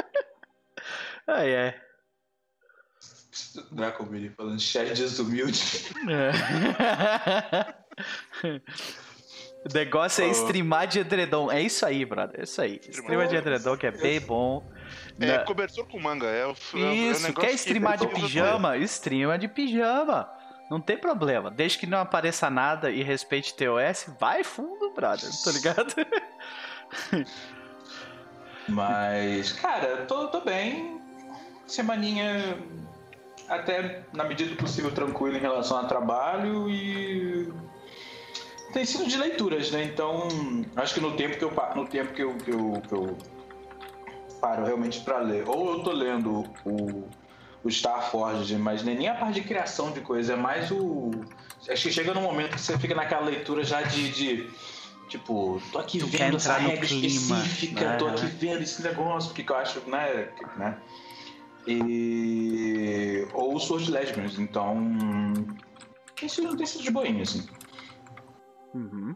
Ai, 1.28 1.50
é. 1.50 1.78
Draco 3.70 4.02
Billy 4.06 4.30
falando 4.30 4.58
chat 4.58 4.94
desumilde. 4.94 5.92
É. 6.08 6.32
O 9.70 9.74
negócio 9.74 10.24
é 10.24 10.28
streamar 10.28 10.86
de 10.86 11.00
edredom. 11.00 11.50
É 11.50 11.60
isso 11.60 11.84
aí, 11.84 12.04
brother. 12.04 12.40
É 12.40 12.44
isso 12.44 12.60
aí. 12.60 12.80
Streama 12.88 13.26
de 13.26 13.36
edredom 13.36 13.76
que 13.76 13.86
é 13.86 13.90
bem 13.90 14.20
bom. 14.20 14.62
É 15.20 15.38
Na... 15.38 15.44
cobertor 15.44 15.86
com 15.86 16.00
manga. 16.00 16.26
É 16.26 16.46
o, 16.46 16.52
isso, 16.52 17.26
é 17.26 17.30
o 17.30 17.34
quer 17.34 17.52
streamar 17.52 17.98
que 17.98 18.06
de 18.06 18.14
pijama? 18.14 18.76
Streama 18.78 19.38
de 19.38 19.48
pijama. 19.48 20.30
Não 20.70 20.80
tem 20.80 20.96
problema. 20.96 21.50
Desde 21.50 21.78
que 21.78 21.86
não 21.86 21.98
apareça 21.98 22.48
nada 22.50 22.90
e 22.90 23.02
respeite 23.02 23.54
TOS, 23.54 24.06
vai 24.18 24.44
fundo, 24.44 24.92
brother. 24.94 25.30
Tá 25.44 25.50
ligado? 25.50 25.94
Mas, 28.68 29.52
cara, 29.52 30.04
tô, 30.06 30.28
tô 30.28 30.42
bem. 30.42 31.00
Semaninha 31.66 32.58
até 33.48 34.02
na 34.12 34.24
medida 34.24 34.50
do 34.50 34.56
possível 34.56 34.90
tranquilo 34.90 35.36
em 35.36 35.40
relação 35.40 35.78
ao 35.78 35.86
trabalho 35.86 36.68
e 36.68 37.50
tem 38.72 38.84
sido 38.84 39.06
de 39.06 39.16
leituras, 39.16 39.70
né? 39.70 39.84
Então, 39.84 40.28
acho 40.76 40.94
que 40.94 41.00
no 41.00 41.16
tempo 41.16 41.36
que 41.38 41.44
eu, 41.44 41.52
no 41.74 41.86
tempo 41.86 42.12
que 42.12 42.22
eu, 42.22 42.34
que 42.36 42.50
eu, 42.50 42.82
que 42.86 42.92
eu 42.94 43.18
paro 44.40 44.64
realmente 44.64 45.00
para 45.00 45.18
ler, 45.18 45.48
ou 45.48 45.72
eu 45.72 45.82
tô 45.82 45.92
lendo 45.92 46.44
o, 46.64 47.08
o 47.64 47.70
Star 47.70 48.10
Forge, 48.10 48.56
mas 48.56 48.82
nem 48.82 49.08
a 49.08 49.14
parte 49.14 49.40
de 49.40 49.46
criação 49.46 49.90
de 49.90 50.00
coisa, 50.00 50.34
é 50.34 50.36
mais 50.36 50.70
o. 50.70 51.10
Acho 51.68 51.82
que 51.82 51.92
chega 51.92 52.14
num 52.14 52.22
momento 52.22 52.54
que 52.54 52.60
você 52.60 52.78
fica 52.78 52.94
naquela 52.94 53.26
leitura 53.26 53.64
já 53.64 53.82
de, 53.82 54.10
de 54.10 54.50
tipo, 55.08 55.60
tô 55.72 55.78
aqui 55.78 55.98
tu 55.98 56.06
vendo 56.06 56.36
essa 56.36 56.54
regra 56.54 56.84
específica, 56.84 57.96
tô 57.98 58.06
aqui 58.06 58.26
vendo 58.26 58.62
esse 58.62 58.82
negócio, 58.82 59.32
porque 59.34 59.50
eu 59.50 59.56
acho, 59.56 59.80
né? 59.88 60.28
né? 60.56 60.78
E. 61.66 63.26
Ou 63.32 63.56
o 63.56 63.60
Sword 63.60 63.90
Legends, 63.90 64.38
então. 64.38 64.76
Tem 66.18 66.28
sido, 66.28 66.56
tem 66.56 66.66
sido 66.66 66.82
de 66.82 66.90
boinha, 66.90 67.22
assim. 67.22 67.46
Uhum. 68.74 69.14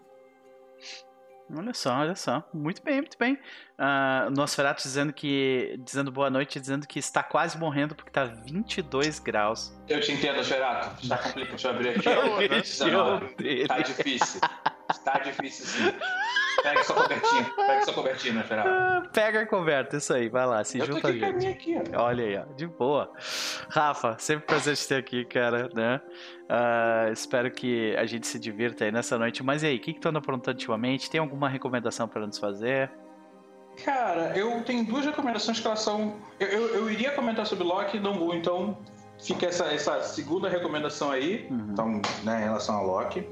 Olha 1.55 1.75
só, 1.75 1.95
olha 1.95 2.15
só. 2.15 2.49
Muito 2.55 2.83
bem, 2.83 2.97
muito 2.97 3.19
bem. 3.19 3.35
Uh, 3.79 4.31
Nosferatu 4.31 4.83
dizendo 4.83 5.13
que. 5.13 5.77
dizendo 5.85 6.11
boa 6.11 6.31
noite, 6.31 6.59
dizendo 6.59 6.87
que 6.87 6.99
está 6.99 7.23
quase 7.23 7.59
morrendo 7.59 7.95
porque 7.95 8.11
está 8.11 8.25
22 8.25 9.19
graus. 9.19 9.77
Eu 9.89 10.01
te 10.01 10.13
entendo, 10.13 10.37
Nosferatu. 10.37 11.03
Está 11.03 11.19
complicado. 11.19 11.51
Deixa 11.51 11.69
eu 11.69 11.75
abrir 11.75 11.89
aqui. 11.91 12.03
Tá 13.69 13.81
difícil. 13.81 14.41
Tá 15.05 15.19
difícil 15.19 15.67
sim. 15.67 15.99
Pega 16.63 16.85
sua 16.85 16.97
cobertinha. 16.97 17.53
Pega 17.57 17.85
sua 17.85 17.95
cobertinha, 17.95 18.35
Nosferatu. 18.35 18.69
Ah, 18.69 19.03
pega 19.13 19.41
a 19.41 19.47
coberta, 19.47 19.97
isso 19.97 20.13
aí. 20.13 20.29
Vai 20.29 20.47
lá, 20.47 20.63
se 20.63 20.79
eu 20.79 20.87
junta 20.87 21.09
a 21.09 21.13
gente. 21.13 21.47
Aqui, 21.47 21.75
Olha 21.97 22.25
aí, 22.25 22.37
ó. 22.37 22.55
De 22.55 22.67
boa. 22.67 23.13
Rafa, 23.69 24.17
sempre 24.19 24.47
prazer 24.47 24.77
te 24.77 24.87
ter 24.87 24.97
aqui, 24.97 25.25
cara, 25.25 25.69
né? 25.75 26.01
Uh, 26.45 27.13
espero 27.13 27.51
que 27.51 27.97
a 27.97 28.05
gente 28.05 28.27
se 28.27 28.39
divirta 28.39 28.85
aí 28.85 28.93
nessa 28.93 29.19
noite. 29.19 29.43
Mas 29.43 29.63
e 29.63 29.67
aí, 29.67 29.77
o 29.77 29.81
que, 29.81 29.95
que 29.95 30.01
tu 30.01 30.09
anda 30.09 30.19
aprontando 30.19 30.57
ultimamente? 30.57 31.11
Tem 31.11 31.21
alguma 31.21 31.49
recomendação 31.49 32.07
para 32.07 32.27
nos 32.27 32.39
fazer? 32.39 32.91
Cara, 33.85 34.37
eu 34.37 34.63
tenho 34.63 34.85
duas 34.85 35.05
recomendações 35.05 35.59
que 35.59 35.67
elas 35.67 35.81
são. 35.81 36.17
Eu, 36.39 36.49
eu, 36.49 36.75
eu 36.75 36.91
iria 36.91 37.11
comentar 37.13 37.47
sobre 37.47 37.65
Loki, 37.65 37.99
não 37.99 38.15
vou, 38.15 38.35
então 38.35 38.79
fica 39.19 39.47
essa, 39.47 39.67
essa 39.67 40.03
segunda 40.03 40.49
recomendação 40.49 41.11
aí, 41.11 41.47
uhum. 41.51 41.69
então, 41.71 42.03
né, 42.23 42.41
em 42.41 42.45
relação 42.45 42.77
a 42.77 42.83
Loki. 42.83 43.27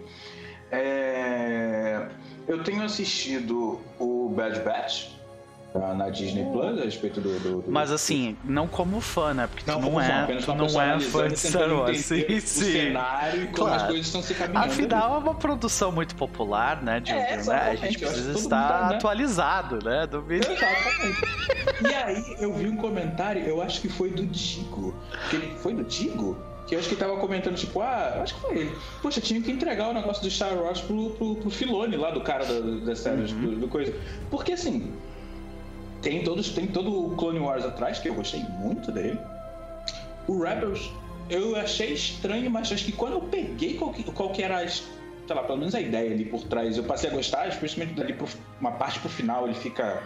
É... 0.71 2.09
Eu 2.47 2.63
tenho 2.63 2.83
assistido 2.83 3.81
o 3.99 4.29
Bad 4.29 4.61
Batch 4.61 5.21
na 5.79 6.09
Disney 6.11 6.45
Plus 6.51 6.79
a 6.81 6.85
respeito 6.85 7.21
do. 7.21 7.39
do, 7.39 7.63
do 7.63 7.71
Mas 7.71 7.91
assim, 7.93 8.37
não 8.45 8.67
como 8.67 9.01
fã, 9.01 9.33
né? 9.33 9.47
Porque 9.47 9.71
não 9.71 9.81
tu 9.81 9.91
não 9.91 10.01
é, 10.01 10.27
fã, 10.27 10.37
tu 10.37 10.55
não 10.55 10.83
é 10.83 11.01
fã 11.01 11.29
de 11.29 11.39
Star 11.39 11.73
Wars. 11.73 11.99
Sim, 11.99 12.41
sim. 12.41 12.69
O 12.69 12.73
cenário 12.73 13.43
e 13.43 13.47
como 13.47 13.57
claro. 13.57 13.75
as 13.75 13.83
coisas 13.85 14.07
estão 14.07 14.23
se 14.23 14.35
caminhando. 14.35 14.67
Afinal, 14.67 15.15
é 15.15 15.19
uma 15.19 15.35
produção 15.35 15.93
muito 15.93 16.17
popular, 16.17 16.83
né? 16.83 16.99
De, 17.01 17.13
é, 17.13 17.37
né? 17.37 17.71
A 17.71 17.75
gente 17.77 17.99
precisa 17.99 18.33
estar 18.33 18.91
né? 18.91 18.97
atualizado, 18.97 19.79
né? 19.85 20.07
Do 20.07 20.23
vídeo. 20.23 20.51
Exatamente. 20.51 21.89
e 21.89 21.95
aí, 21.95 22.37
eu 22.41 22.53
vi 22.53 22.69
um 22.69 22.77
comentário, 22.77 23.43
eu 23.45 23.63
acho 23.63 23.81
que 23.81 23.89
foi 23.89 24.11
do 24.11 24.27
Digo. 24.27 24.95
Foi 25.59 25.73
do 25.73 25.85
Digo? 25.85 26.50
Que 26.71 26.77
eu 26.77 26.79
acho 26.79 26.89
que 26.89 26.95
tava 26.95 27.17
comentando, 27.17 27.57
tipo, 27.57 27.81
ah, 27.81 28.21
acho 28.23 28.37
que 28.37 28.41
foi 28.43 28.59
ele. 28.59 28.79
Poxa, 29.03 29.21
tinha 29.21 29.43
que 29.43 29.51
entregar 29.51 29.89
o 29.89 29.93
negócio 29.93 30.23
do 30.23 30.31
Star 30.31 30.57
Wars 30.57 30.81
pro, 30.81 31.11
pro, 31.11 31.35
pro 31.35 31.51
Filone 31.51 31.97
lá, 31.97 32.13
do 32.13 32.21
cara 32.21 32.45
da, 32.45 32.61
da 32.61 32.95
série, 32.95 33.23
uhum. 33.23 33.41
do, 33.41 33.57
do, 33.57 33.69
coisa. 33.69 33.93
Porque 34.31 34.53
assim, 34.53 34.93
tem, 36.01 36.23
todos, 36.23 36.51
tem 36.51 36.69
todo 36.69 37.07
o 37.07 37.17
Clone 37.17 37.41
Wars 37.41 37.65
atrás, 37.65 37.99
que 37.99 38.09
eu 38.09 38.15
gostei 38.15 38.45
muito 38.61 38.93
dele. 38.93 39.19
O 40.29 40.41
Rebels, 40.45 40.93
eu 41.29 41.57
achei 41.57 41.93
estranho, 41.93 42.49
mas 42.49 42.71
acho 42.71 42.85
que 42.85 42.93
quando 42.93 43.15
eu 43.15 43.23
peguei 43.23 43.75
qual 43.75 43.93
que, 43.93 44.05
qual 44.05 44.31
que 44.31 44.41
era 44.41 44.63
a, 44.63 44.69
sei 44.69 44.87
lá, 45.29 45.43
pelo 45.43 45.59
menos 45.59 45.75
a 45.75 45.81
ideia 45.81 46.13
ali 46.13 46.25
por 46.25 46.45
trás, 46.45 46.77
eu 46.77 46.85
passei 46.85 47.11
a 47.11 47.13
gostar, 47.13 47.49
especialmente 47.49 47.95
dali 47.95 48.13
pro, 48.13 48.29
uma 48.61 48.71
parte 48.71 49.01
pro 49.01 49.09
final, 49.09 49.45
ele 49.45 49.57
fica. 49.57 50.05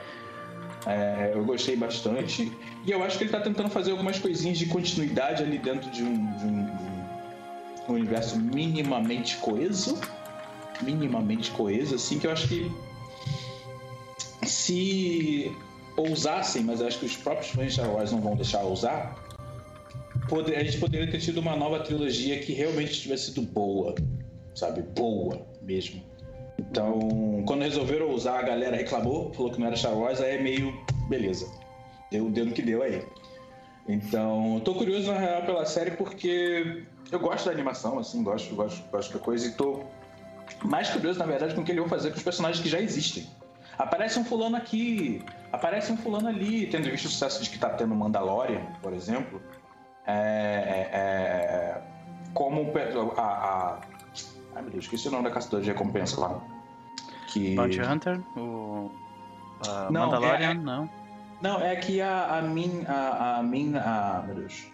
É, 0.87 1.33
eu 1.35 1.45
gostei 1.45 1.77
bastante. 1.77 2.53
E 2.85 2.91
eu 2.91 3.03
acho 3.03 3.17
que 3.17 3.25
ele 3.25 3.31
tá 3.31 3.41
tentando 3.41 3.71
fazer 3.71 3.93
algumas 3.93 4.19
coisinhas 4.19 4.59
de 4.59 4.67
continuidade 4.67 5.43
ali 5.43 5.59
dentro 5.59 5.91
de 5.91 6.03
um, 6.03 6.37
de 6.37 6.45
um, 6.45 6.65
de 6.67 7.91
um 7.91 7.95
universo 7.95 8.39
minimamente 8.39 9.37
coeso. 9.39 9.99
Minimamente 10.83 11.51
coeso, 11.53 11.95
assim, 11.95 12.19
que 12.19 12.27
eu 12.27 12.33
acho 12.33 12.49
que 12.49 12.71
se 14.45 15.57
ousassem, 15.97 16.63
mas 16.63 16.83
acho 16.83 16.99
que 16.99 17.07
os 17.07 17.17
próprios 17.17 17.51
fãs 17.51 17.67
de 17.67 17.73
Star 17.75 17.91
Wars 17.91 18.13
não 18.13 18.21
vão 18.21 18.35
deixar 18.35 18.65
usar, 18.65 19.15
poder, 20.29 20.57
a 20.57 20.65
gente 20.65 20.79
poderia 20.79 21.11
ter 21.11 21.21
tido 21.21 21.39
uma 21.39 21.57
nova 21.57 21.81
trilogia 21.81 22.39
que 22.41 22.53
realmente 22.53 23.01
tivesse 23.01 23.27
sido 23.27 23.43
boa, 23.43 23.95
sabe? 24.55 24.83
Boa 24.83 25.47
mesmo. 25.63 26.03
Então, 26.59 27.43
quando 27.47 27.63
resolveram 27.63 28.11
usar, 28.11 28.39
a 28.39 28.43
galera 28.43 28.77
reclamou, 28.77 29.33
falou 29.35 29.51
que 29.53 29.59
não 29.59 29.67
era 29.67 29.77
Star 29.77 29.97
Wars, 29.97 30.21
aí 30.21 30.37
é 30.37 30.43
meio 30.43 30.73
beleza. 31.09 31.51
Deu, 32.11 32.31
deu 32.31 32.47
no 32.47 32.53
que 32.53 32.63
deu 32.63 32.83
aí. 32.83 33.05
Então, 33.89 34.61
tô 34.65 34.75
curioso 34.75 35.13
na 35.13 35.19
real 35.19 35.43
pela 35.43 35.67
série 35.67 35.93
porque 35.93 36.85
eu 37.11 37.19
gosto 37.19 37.47
da 37.47 37.53
animação, 37.53 37.99
assim, 37.99 38.23
gosto, 38.23 38.55
gosto, 38.55 38.89
gosto 38.91 39.13
da 39.13 39.19
coisa 39.19 39.47
e 39.49 39.53
tô 39.53 39.85
mais 40.65 40.89
curioso, 40.91 41.19
na 41.19 41.27
verdade, 41.27 41.55
com 41.55 41.61
o 41.61 41.65
que 41.65 41.73
ele 41.73 41.81
vai 41.81 41.89
fazer 41.89 42.11
com 42.11 42.17
os 42.17 42.23
personagens 42.23 42.63
que 42.63 42.69
já 42.69 42.81
existem. 42.81 43.27
Aparece 43.77 44.19
um 44.19 44.25
fulano 44.25 44.57
aqui, 44.57 45.23
aparece 45.53 45.93
um 45.93 45.97
fulano 45.97 46.29
ali, 46.29 46.67
tendo 46.67 46.85
visto 46.85 47.07
o 47.07 47.09
sucesso 47.09 47.43
de 47.43 47.51
que 47.51 47.59
tá 47.59 47.71
tendo 47.71 47.95
Mandalorian, 47.95 48.65
por 48.81 48.93
exemplo. 48.93 49.43
É, 50.07 50.13
é, 50.13 50.97
é 50.97 51.83
como 52.33 52.73
a, 53.17 53.23
a, 53.23 53.81
Ai 54.55 54.63
meu 54.63 54.71
Deus, 54.71 54.85
esqueci 54.85 55.09
o 55.09 55.11
nome 55.11 55.25
da 55.25 55.31
caçadora 55.31 55.63
de 55.63 55.71
recompensa 55.71 56.21
lá. 56.21 56.41
Que... 57.29 57.55
Bounty 57.55 57.81
Hunter? 57.81 58.21
O. 58.37 58.91
não, 59.91 60.07
Mandalorian? 60.07 60.51
É, 60.51 60.55
não. 60.55 60.91
Não, 61.43 61.61
é 61.61 61.77
que 61.77 62.01
a, 62.01 62.39
a 62.39 62.43
Min. 62.43 62.85
A, 62.87 63.39
a 63.39 63.43
Min. 63.43 63.77
A, 63.77 64.23
meu 64.27 64.37
Deus. 64.37 64.67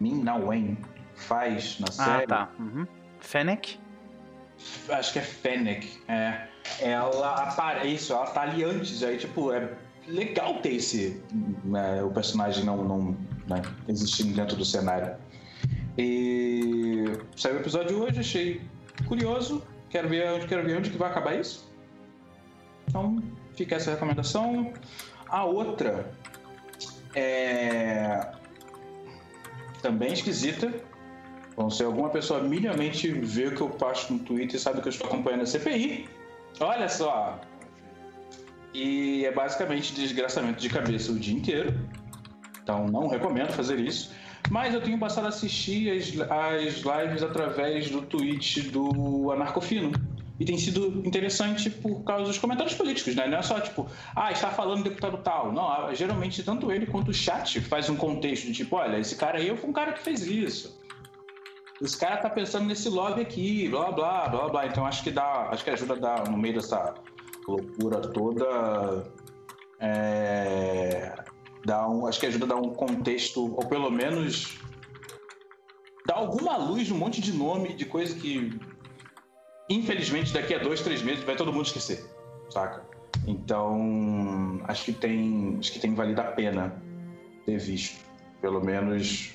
Min 0.00 0.22
Na 0.22 0.36
Wen 0.36 0.76
faz 1.14 1.78
na 1.80 1.86
ah, 1.88 1.92
série. 1.92 2.24
Ah, 2.24 2.26
tá. 2.26 2.50
Uhum. 2.58 2.86
Fennec? 3.20 3.78
Acho 4.88 5.12
que 5.12 5.18
é 5.18 5.22
Fennec. 5.22 6.02
É 6.08 6.48
ela 6.80 7.34
aparece, 7.34 7.94
isso, 7.94 8.12
ela 8.12 8.26
tá 8.26 8.42
ali 8.42 8.64
antes, 8.64 9.02
aí 9.02 9.18
tipo, 9.18 9.52
é 9.52 9.72
legal 10.06 10.54
ter 10.60 10.74
esse, 10.74 11.22
né, 11.64 12.02
o 12.02 12.10
personagem 12.10 12.64
não, 12.64 12.84
não 12.84 13.16
né, 13.48 13.62
existindo 13.88 14.34
dentro 14.34 14.56
do 14.56 14.64
cenário. 14.64 15.14
E 15.98 17.04
saiu 17.36 17.56
o 17.56 17.60
episódio 17.60 18.02
hoje, 18.02 18.20
achei 18.20 18.60
curioso, 19.06 19.62
quero 19.90 20.08
ver 20.08 20.30
onde, 20.30 20.46
quero 20.46 20.64
ver 20.64 20.78
onde 20.78 20.90
que 20.90 20.98
vai 20.98 21.10
acabar 21.10 21.38
isso. 21.38 21.70
Então, 22.88 23.22
fica 23.54 23.76
essa 23.76 23.92
recomendação. 23.92 24.72
A 25.28 25.44
outra 25.44 26.10
é 27.14 28.32
também 29.80 30.12
esquisita. 30.12 30.72
Bom, 31.56 31.68
se 31.68 31.82
alguma 31.82 32.08
pessoa 32.10 32.40
minimamente 32.40 33.10
vê 33.10 33.48
o 33.48 33.54
que 33.54 33.60
eu 33.60 33.70
passo 33.70 34.12
no 34.12 34.18
Twitter 34.20 34.56
e 34.56 34.58
sabe 34.58 34.80
que 34.80 34.88
eu 34.88 34.90
estou 34.90 35.06
acompanhando 35.06 35.42
a 35.42 35.46
CPI, 35.46 36.08
Olha 36.60 36.88
só. 36.88 37.40
E 38.74 39.24
é 39.24 39.32
basicamente 39.32 39.94
desgraçamento 39.94 40.60
de 40.60 40.68
cabeça 40.68 41.12
o 41.12 41.18
dia 41.18 41.34
inteiro. 41.34 41.74
Então 42.62 42.86
não 42.86 43.08
recomendo 43.08 43.52
fazer 43.52 43.78
isso. 43.78 44.12
Mas 44.50 44.74
eu 44.74 44.80
tenho 44.80 44.98
passado 44.98 45.26
a 45.26 45.28
assistir 45.28 45.90
as, 45.90 46.08
as 46.30 46.82
lives 46.82 47.22
através 47.22 47.90
do 47.90 48.02
Twitch 48.02 48.70
do 48.70 49.32
Anarcofino. 49.32 49.92
E 50.40 50.44
tem 50.44 50.58
sido 50.58 51.06
interessante 51.06 51.70
por 51.70 52.02
causa 52.02 52.24
dos 52.24 52.38
comentários 52.38 52.74
políticos, 52.74 53.14
né? 53.14 53.28
Não 53.28 53.38
é 53.38 53.42
só 53.42 53.60
tipo, 53.60 53.86
ah, 54.16 54.32
está 54.32 54.50
falando 54.50 54.82
deputado 54.82 55.18
tal. 55.18 55.52
Não, 55.52 55.94
geralmente 55.94 56.42
tanto 56.42 56.72
ele 56.72 56.86
quanto 56.86 57.10
o 57.10 57.14
chat 57.14 57.60
faz 57.60 57.88
um 57.88 57.96
contexto 57.96 58.46
de 58.46 58.52
tipo, 58.52 58.76
olha, 58.76 58.98
esse 58.98 59.14
cara 59.14 59.38
aí 59.38 59.56
foi 59.56 59.70
um 59.70 59.72
cara 59.72 59.92
que 59.92 60.02
fez 60.02 60.26
isso 60.26 60.82
os 61.82 61.96
caras 61.96 62.22
tá 62.22 62.30
pensando 62.30 62.66
nesse 62.66 62.88
lobby 62.88 63.22
aqui, 63.22 63.68
blá 63.68 63.90
blá 63.90 64.28
blá 64.28 64.48
blá. 64.48 64.66
Então 64.66 64.86
acho 64.86 65.02
que 65.02 65.10
dá, 65.10 65.48
acho 65.50 65.64
que 65.64 65.70
ajuda 65.70 65.94
a 65.94 65.98
dar 65.98 66.30
no 66.30 66.38
meio 66.38 66.54
dessa 66.54 66.94
loucura 67.46 68.00
toda. 68.00 69.04
É, 69.80 71.12
dá 71.64 71.88
um, 71.88 72.06
acho 72.06 72.20
que 72.20 72.26
ajuda 72.26 72.44
a 72.44 72.48
dar 72.48 72.56
um 72.56 72.74
contexto, 72.74 73.54
ou 73.54 73.66
pelo 73.66 73.90
menos 73.90 74.58
dar 76.06 76.16
alguma 76.16 76.56
luz 76.56 76.90
um 76.90 76.96
monte 76.96 77.20
de 77.20 77.32
nome, 77.32 77.74
de 77.74 77.84
coisa 77.84 78.14
que 78.14 78.58
infelizmente 79.68 80.32
daqui 80.32 80.54
a 80.54 80.58
dois, 80.58 80.80
três 80.80 81.02
meses 81.02 81.24
vai 81.24 81.36
todo 81.36 81.52
mundo 81.52 81.66
esquecer, 81.66 82.04
saca? 82.50 82.84
Então 83.26 84.60
acho 84.64 84.84
que 84.86 84.92
tem, 84.92 85.56
acho 85.58 85.72
que 85.72 85.78
tem 85.78 85.94
valido 85.94 86.20
a 86.20 86.24
pena 86.24 86.82
ter 87.46 87.58
visto, 87.58 88.04
pelo 88.40 88.60
menos 88.60 89.32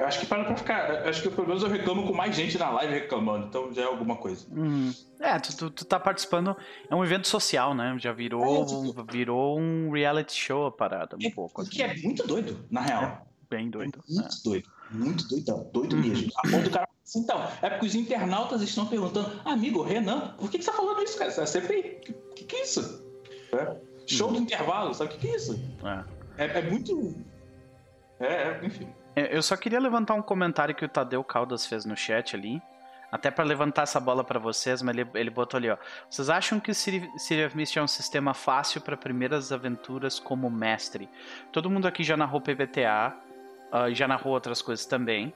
eu 0.00 0.06
acho 0.06 0.20
que 0.20 0.26
para 0.26 0.44
pra 0.44 0.56
ficar. 0.56 1.06
Acho 1.06 1.22
que 1.22 1.28
pelo 1.28 1.46
menos 1.46 1.62
eu 1.62 1.68
reclamo 1.68 2.06
com 2.06 2.14
mais 2.14 2.34
gente 2.34 2.56
na 2.56 2.70
live 2.70 2.94
reclamando, 2.94 3.48
então 3.48 3.70
já 3.70 3.82
é 3.82 3.84
alguma 3.84 4.16
coisa. 4.16 4.46
Hum. 4.50 4.90
É, 5.20 5.38
tu, 5.38 5.54
tu, 5.54 5.70
tu, 5.70 5.84
tá 5.84 6.00
participando. 6.00 6.56
É 6.88 6.94
um 6.94 7.04
evento 7.04 7.28
social, 7.28 7.74
né? 7.74 7.94
Já 7.98 8.10
virou, 8.10 8.62
é, 8.62 8.64
tipo, 8.64 9.12
virou 9.12 9.60
um 9.60 9.90
reality 9.90 10.34
show 10.34 10.64
a 10.64 10.72
parada, 10.72 11.16
um 11.22 11.26
é, 11.26 11.30
pouco. 11.30 11.60
Assim. 11.60 11.70
Que 11.70 11.82
é 11.82 11.94
muito 11.98 12.26
doido, 12.26 12.64
na 12.70 12.80
real. 12.80 13.02
É, 13.02 13.20
bem 13.50 13.68
doido. 13.68 14.02
Muito 14.08 14.36
é. 14.36 14.42
doido. 14.42 14.70
Muito 14.90 15.28
doidão. 15.28 15.70
Doido 15.70 15.96
uhum. 15.96 16.02
mesmo. 16.02 16.32
A 16.34 16.48
ponto 16.48 16.62
do 16.62 16.70
cara. 16.70 16.88
Assim, 17.06 17.20
então, 17.20 17.46
é 17.60 17.68
porque 17.68 17.86
os 17.86 17.94
internautas 17.94 18.62
estão 18.62 18.86
perguntando, 18.86 19.30
amigo, 19.44 19.82
Renan, 19.82 20.34
por 20.38 20.50
que, 20.50 20.56
que 20.56 20.64
você 20.64 20.70
tá 20.70 20.76
falando 20.78 21.02
isso, 21.02 21.18
cara? 21.18 21.30
Você 21.30 21.42
é 21.42 21.46
CPI. 21.46 21.82
Que, 21.82 22.12
que, 22.36 22.44
que 22.44 22.56
é 22.56 22.62
isso? 22.62 23.04
É. 23.52 23.76
Show 24.06 24.28
uhum. 24.28 24.34
do 24.34 24.40
intervalo, 24.40 24.94
sabe 24.94 25.10
o 25.10 25.12
que, 25.12 25.26
que 25.26 25.28
é 25.28 25.36
isso? 25.36 25.60
É. 26.38 26.44
é, 26.44 26.58
é 26.58 26.70
muito. 26.70 27.14
É, 28.18 28.64
enfim. 28.64 28.88
É, 29.14 29.36
eu 29.36 29.42
só 29.42 29.56
queria 29.56 29.80
levantar 29.80 30.14
um 30.14 30.22
comentário 30.22 30.74
que 30.74 30.84
o 30.84 30.88
Tadeu 30.88 31.22
Caldas 31.24 31.66
fez 31.66 31.84
no 31.84 31.96
chat 31.96 32.36
ali. 32.36 32.62
Até 33.10 33.28
para 33.28 33.44
levantar 33.44 33.82
essa 33.82 33.98
bola 33.98 34.22
para 34.22 34.38
vocês, 34.38 34.82
mas 34.82 34.96
ele, 34.96 35.08
ele 35.14 35.30
botou 35.30 35.58
ali, 35.58 35.68
ó. 35.68 35.76
Vocês 36.08 36.30
acham 36.30 36.60
que 36.60 36.72
City 36.72 37.44
of 37.44 37.56
Mist 37.56 37.76
é 37.76 37.82
um 37.82 37.88
sistema 37.88 38.32
fácil 38.32 38.80
para 38.80 38.96
primeiras 38.96 39.50
aventuras 39.50 40.20
como 40.20 40.48
mestre? 40.48 41.08
Todo 41.50 41.68
mundo 41.68 41.88
aqui 41.88 42.04
já 42.04 42.16
narrou 42.16 42.40
PBTA 42.40 43.16
uh, 43.72 43.88
e 43.88 43.94
já 43.94 44.06
narrou 44.06 44.32
outras 44.32 44.62
coisas 44.62 44.86
também. 44.86 45.34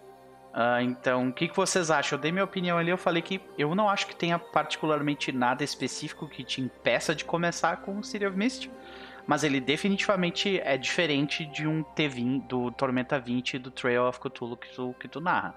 Uh, 0.52 0.82
então, 0.82 1.30
o 1.30 1.32
que, 1.32 1.48
que 1.48 1.56
vocês 1.56 1.90
acham? 1.90 2.16
Eu 2.16 2.22
dei 2.22 2.30
minha 2.30 2.44
opinião 2.44 2.78
ali, 2.78 2.90
eu 2.90 2.98
falei 2.98 3.20
que 3.20 3.40
eu 3.58 3.74
não 3.74 3.88
acho 3.88 4.06
que 4.06 4.14
tenha 4.14 4.38
particularmente 4.38 5.32
nada 5.32 5.64
específico 5.64 6.28
que 6.28 6.44
te 6.44 6.60
impeça 6.60 7.12
de 7.12 7.24
começar 7.24 7.78
com 7.78 8.00
City 8.04 8.24
of 8.24 8.36
Mist 8.36 8.70
mas 9.26 9.42
ele 9.42 9.60
definitivamente 9.60 10.60
é 10.60 10.76
diferente 10.76 11.46
de 11.46 11.66
um 11.66 11.82
T20, 11.82 12.46
do 12.46 12.70
Tormenta 12.70 13.18
20 13.18 13.58
do 13.58 13.70
Trail 13.70 14.04
of 14.04 14.20
Cthulhu 14.20 14.56
que 14.56 14.74
tu, 14.74 14.94
que 15.00 15.08
tu 15.08 15.20
narra. 15.20 15.54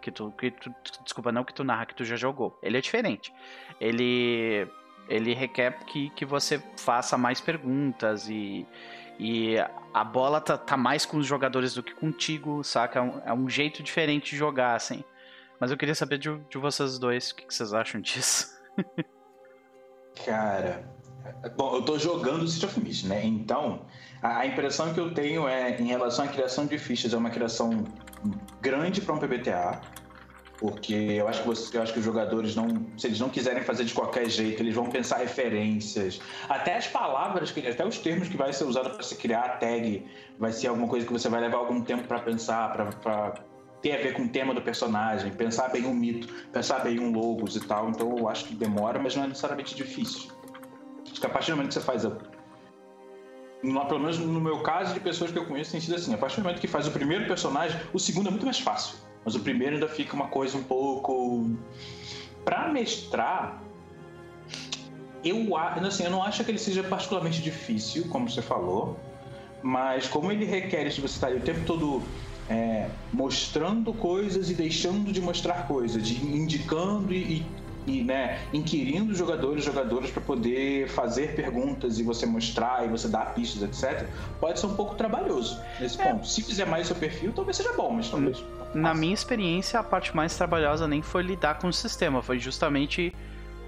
Que 0.00 0.10
tu, 0.10 0.32
que 0.32 0.50
tu, 0.50 0.74
desculpa, 1.04 1.30
não 1.30 1.44
que 1.44 1.54
tu 1.54 1.62
narra, 1.62 1.86
que 1.86 1.94
tu 1.94 2.04
já 2.04 2.16
jogou. 2.16 2.58
Ele 2.62 2.78
é 2.78 2.80
diferente. 2.80 3.32
Ele, 3.80 4.66
ele 5.08 5.34
requer 5.34 5.78
que, 5.84 6.10
que 6.10 6.24
você 6.24 6.60
faça 6.76 7.16
mais 7.16 7.40
perguntas 7.40 8.28
e, 8.28 8.66
e 9.18 9.56
a 9.92 10.02
bola 10.02 10.40
tá, 10.40 10.56
tá 10.56 10.76
mais 10.76 11.06
com 11.06 11.18
os 11.18 11.26
jogadores 11.26 11.74
do 11.74 11.82
que 11.82 11.94
contigo, 11.94 12.64
saca? 12.64 12.98
É 12.98 13.02
um, 13.02 13.22
é 13.26 13.32
um 13.32 13.48
jeito 13.48 13.82
diferente 13.82 14.30
de 14.30 14.36
jogar, 14.36 14.74
assim. 14.74 15.04
Mas 15.60 15.70
eu 15.70 15.76
queria 15.76 15.94
saber 15.94 16.18
de, 16.18 16.36
de 16.50 16.58
vocês 16.58 16.98
dois, 16.98 17.30
o 17.30 17.36
que, 17.36 17.46
que 17.46 17.54
vocês 17.54 17.72
acham 17.72 18.00
disso? 18.00 18.60
Cara, 20.26 20.84
Bom, 21.56 21.74
eu 21.74 21.80
estou 21.80 21.98
jogando 21.98 22.46
City 22.46 22.66
of 22.66 22.80
Mist, 22.80 23.06
né? 23.06 23.24
Então, 23.24 23.82
a, 24.22 24.46
impressão 24.46 24.92
que 24.92 25.00
eu 25.00 25.12
tenho 25.12 25.48
é, 25.48 25.76
em 25.80 25.86
relação 25.86 26.24
à 26.24 26.28
criação 26.28 26.66
de 26.66 26.78
fichas, 26.78 27.12
é 27.12 27.16
uma 27.16 27.30
criação 27.30 27.84
grande 28.60 29.00
para 29.00 29.14
um 29.14 29.18
PBTA. 29.18 29.80
Porque 30.58 30.94
eu 30.94 31.26
acho 31.26 31.42
que 31.42 31.48
você, 31.48 31.76
eu 31.76 31.82
acho 31.82 31.92
que 31.92 31.98
os 31.98 32.04
jogadores 32.04 32.54
não, 32.54 32.86
se 32.96 33.08
eles 33.08 33.18
não 33.18 33.28
quiserem 33.28 33.64
fazer 33.64 33.84
de 33.84 33.92
qualquer 33.92 34.30
jeito, 34.30 34.62
eles 34.62 34.74
vão 34.74 34.88
pensar 34.88 35.16
referências, 35.16 36.20
até 36.48 36.76
as 36.76 36.86
palavras, 36.86 37.50
que, 37.50 37.66
até 37.66 37.84
os 37.84 37.98
termos 37.98 38.28
que 38.28 38.36
vai 38.36 38.52
ser 38.52 38.64
usado 38.64 38.90
para 38.90 39.02
se 39.02 39.16
criar 39.16 39.40
a 39.40 39.48
tag, 39.56 40.06
vai 40.38 40.52
ser 40.52 40.68
alguma 40.68 40.86
coisa 40.86 41.04
que 41.04 41.12
você 41.12 41.28
vai 41.28 41.40
levar 41.40 41.58
algum 41.58 41.82
tempo 41.82 42.06
para 42.06 42.20
pensar, 42.20 42.72
para 42.72 43.34
ter 43.82 43.92
a 43.92 43.96
ver 43.96 44.12
com 44.12 44.22
o 44.22 44.28
tema 44.28 44.54
do 44.54 44.62
personagem, 44.62 45.32
pensar 45.32 45.68
bem 45.68 45.84
um 45.84 45.92
mito, 45.92 46.32
pensar 46.52 46.78
bem 46.78 47.00
um 47.00 47.10
logos 47.10 47.56
e 47.56 47.60
tal. 47.60 47.90
Então 47.90 48.16
eu 48.16 48.28
acho 48.28 48.44
que 48.44 48.54
demora, 48.54 49.00
mas 49.00 49.16
não 49.16 49.24
é 49.24 49.26
necessariamente 49.26 49.74
difícil. 49.74 50.30
Que 51.18 51.26
a 51.26 51.28
partir 51.28 51.52
do 51.52 51.56
momento 51.56 51.68
que 51.68 51.74
você 51.74 51.80
faz 51.80 52.04
a 52.04 52.10
pelo 53.86 54.00
menos 54.00 54.18
no 54.18 54.40
meu 54.40 54.60
caso 54.60 54.92
de 54.92 55.00
pessoas 55.00 55.30
que 55.30 55.38
eu 55.38 55.46
conheço 55.46 55.70
tem 55.70 55.80
sido 55.80 55.94
assim, 55.94 56.12
a 56.12 56.18
partir 56.18 56.36
do 56.36 56.42
momento 56.42 56.60
que 56.60 56.66
faz 56.66 56.88
o 56.88 56.90
primeiro 56.90 57.26
personagem, 57.26 57.80
o 57.92 57.98
segundo 57.98 58.26
é 58.26 58.30
muito 58.30 58.44
mais 58.44 58.58
fácil. 58.58 58.96
Mas 59.24 59.36
o 59.36 59.40
primeiro 59.40 59.74
ainda 59.74 59.88
fica 59.88 60.14
uma 60.14 60.26
coisa 60.26 60.58
um 60.58 60.64
pouco. 60.64 61.48
Pra 62.44 62.68
mestrar, 62.68 63.62
eu, 65.24 65.56
assim, 65.56 66.04
eu 66.04 66.10
não 66.10 66.22
acho 66.22 66.42
que 66.44 66.50
ele 66.50 66.58
seja 66.58 66.82
particularmente 66.82 67.40
difícil, 67.40 68.08
como 68.08 68.28
você 68.28 68.42
falou, 68.42 68.98
mas 69.62 70.08
como 70.08 70.32
ele 70.32 70.44
requer 70.44 70.88
de 70.88 71.00
você 71.00 71.14
estar 71.14 71.32
o 71.32 71.40
tempo 71.40 71.64
todo 71.64 72.02
é, 72.50 72.88
mostrando 73.12 73.92
coisas 73.94 74.50
e 74.50 74.54
deixando 74.54 75.12
de 75.12 75.20
mostrar 75.20 75.68
coisas, 75.68 76.02
de 76.04 76.24
indicando 76.24 77.14
e, 77.14 77.38
e 77.38 77.46
né, 77.86 78.40
inquirindo 78.52 79.14
jogadores 79.14 79.64
jogadoras 79.64 80.10
para 80.10 80.22
poder 80.22 80.88
fazer 80.88 81.34
perguntas 81.34 81.98
e 81.98 82.02
você 82.02 82.26
mostrar 82.26 82.84
e 82.84 82.88
você 82.88 83.08
dar 83.08 83.34
pistas, 83.34 83.62
etc., 83.62 84.06
pode 84.40 84.60
ser 84.60 84.66
um 84.66 84.74
pouco 84.74 84.94
trabalhoso 84.94 85.60
nesse 85.80 86.00
é. 86.00 86.04
ponto. 86.04 86.26
Se 86.26 86.42
fizer 86.42 86.64
mais 86.64 86.86
seu 86.86 86.96
perfil, 86.96 87.32
talvez 87.32 87.56
seja 87.56 87.72
bom, 87.72 87.90
mas 87.90 88.08
talvez. 88.08 88.42
Na 88.74 88.94
minha 88.94 89.12
experiência, 89.12 89.78
a 89.80 89.82
parte 89.82 90.14
mais 90.14 90.36
trabalhosa 90.36 90.86
nem 90.86 91.02
foi 91.02 91.22
lidar 91.22 91.58
com 91.58 91.68
o 91.68 91.72
sistema, 91.72 92.22
foi 92.22 92.38
justamente 92.38 93.14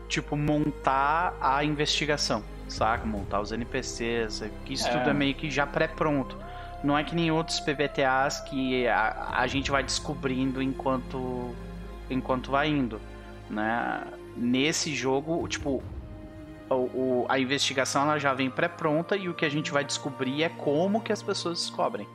tipo 0.09 0.37
montar 0.37 1.37
a 1.41 1.65
investigação, 1.65 2.43
saca? 2.69 3.05
Montar 3.05 3.41
os 3.41 3.53
NPCs, 3.53 4.45
que 4.65 4.75
isso 4.75 4.87
é. 4.87 4.91
tudo 4.93 5.11
é 5.11 5.15
meio 5.15 5.35
que 5.35 5.51
já 5.51 5.67
pré-pronto. 5.67 6.37
Não 6.83 6.97
é 6.97 7.03
que 7.03 7.15
nem 7.15 7.31
outros 7.31 7.61
PBTAs 7.61 8.41
que 8.41 8.87
a, 8.87 9.33
a 9.39 9.47
gente 9.47 9.71
vai 9.71 9.83
descobrindo 9.83 10.63
enquanto 10.63 11.55
enquanto 12.11 12.51
vai 12.51 12.69
indo 12.69 13.01
né? 13.49 14.03
Nesse 14.37 14.95
jogo, 14.95 15.47
tipo, 15.47 15.83
o, 16.69 16.75
o, 16.75 17.27
a 17.29 17.39
investigação 17.39 18.03
ela 18.03 18.19
já 18.19 18.35
vem 18.35 18.51
pré-pronta 18.51 19.17
e 19.17 19.29
o 19.29 19.35
que 19.35 19.45
a 19.45 19.49
gente 19.49 19.71
vai 19.71 19.85
descobrir 19.85 20.43
é 20.43 20.49
como 20.49 21.01
que 21.01 21.13
as 21.13 21.23
pessoas 21.23 21.61
descobrem, 21.61 22.09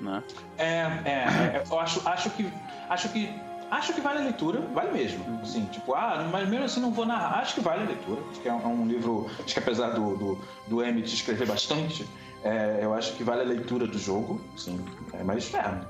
né? 0.00 0.22
É, 0.58 0.64
é, 0.64 1.10
é 1.10 1.64
eu 1.70 1.80
acho, 1.80 2.06
acho 2.06 2.30
que 2.30 2.50
acho 2.88 3.08
que 3.10 3.32
acho 3.70 3.94
que 3.94 4.00
vale 4.02 4.18
a 4.18 4.22
leitura, 4.22 4.60
vale 4.74 4.92
mesmo. 4.92 5.40
Assim, 5.40 5.64
tipo, 5.66 5.94
ah, 5.94 6.28
mas 6.30 6.48
mesmo 6.48 6.66
assim 6.66 6.80
não 6.80 6.92
vou 6.92 7.06
narrar. 7.06 7.38
Acho 7.38 7.54
que 7.54 7.60
vale 7.60 7.82
a 7.82 7.86
leitura. 7.86 8.20
Acho 8.30 8.40
que 8.40 8.48
é 8.48 8.52
um, 8.52 8.82
é 8.82 8.86
livro, 8.86 9.30
acho 9.42 9.54
que 9.54 9.58
apesar 9.58 9.90
do, 9.90 10.16
do, 10.16 10.38
do 10.68 10.84
Emmett 10.84 11.12
escrever 11.12 11.46
bastante, 11.46 12.06
é, 12.44 12.80
eu 12.82 12.92
acho 12.92 13.14
que 13.14 13.24
vale 13.24 13.40
a 13.40 13.44
leitura 13.44 13.86
do 13.86 13.98
jogo, 13.98 14.40
sim. 14.56 14.78
É, 15.14 15.22
mas 15.22 15.54
é, 15.54 15.80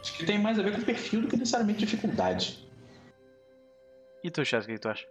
acho 0.00 0.12
que 0.14 0.24
tem 0.24 0.38
mais 0.38 0.58
a 0.58 0.62
ver 0.62 0.76
com 0.76 0.82
perfil 0.82 1.22
do 1.22 1.28
que 1.28 1.36
necessariamente 1.36 1.80
dificuldade. 1.80 2.61
E 4.22 4.30
tu, 4.30 4.44
Chess, 4.44 4.64
o 4.64 4.68
que 4.68 4.78
tu 4.78 4.88
acha? 4.88 5.06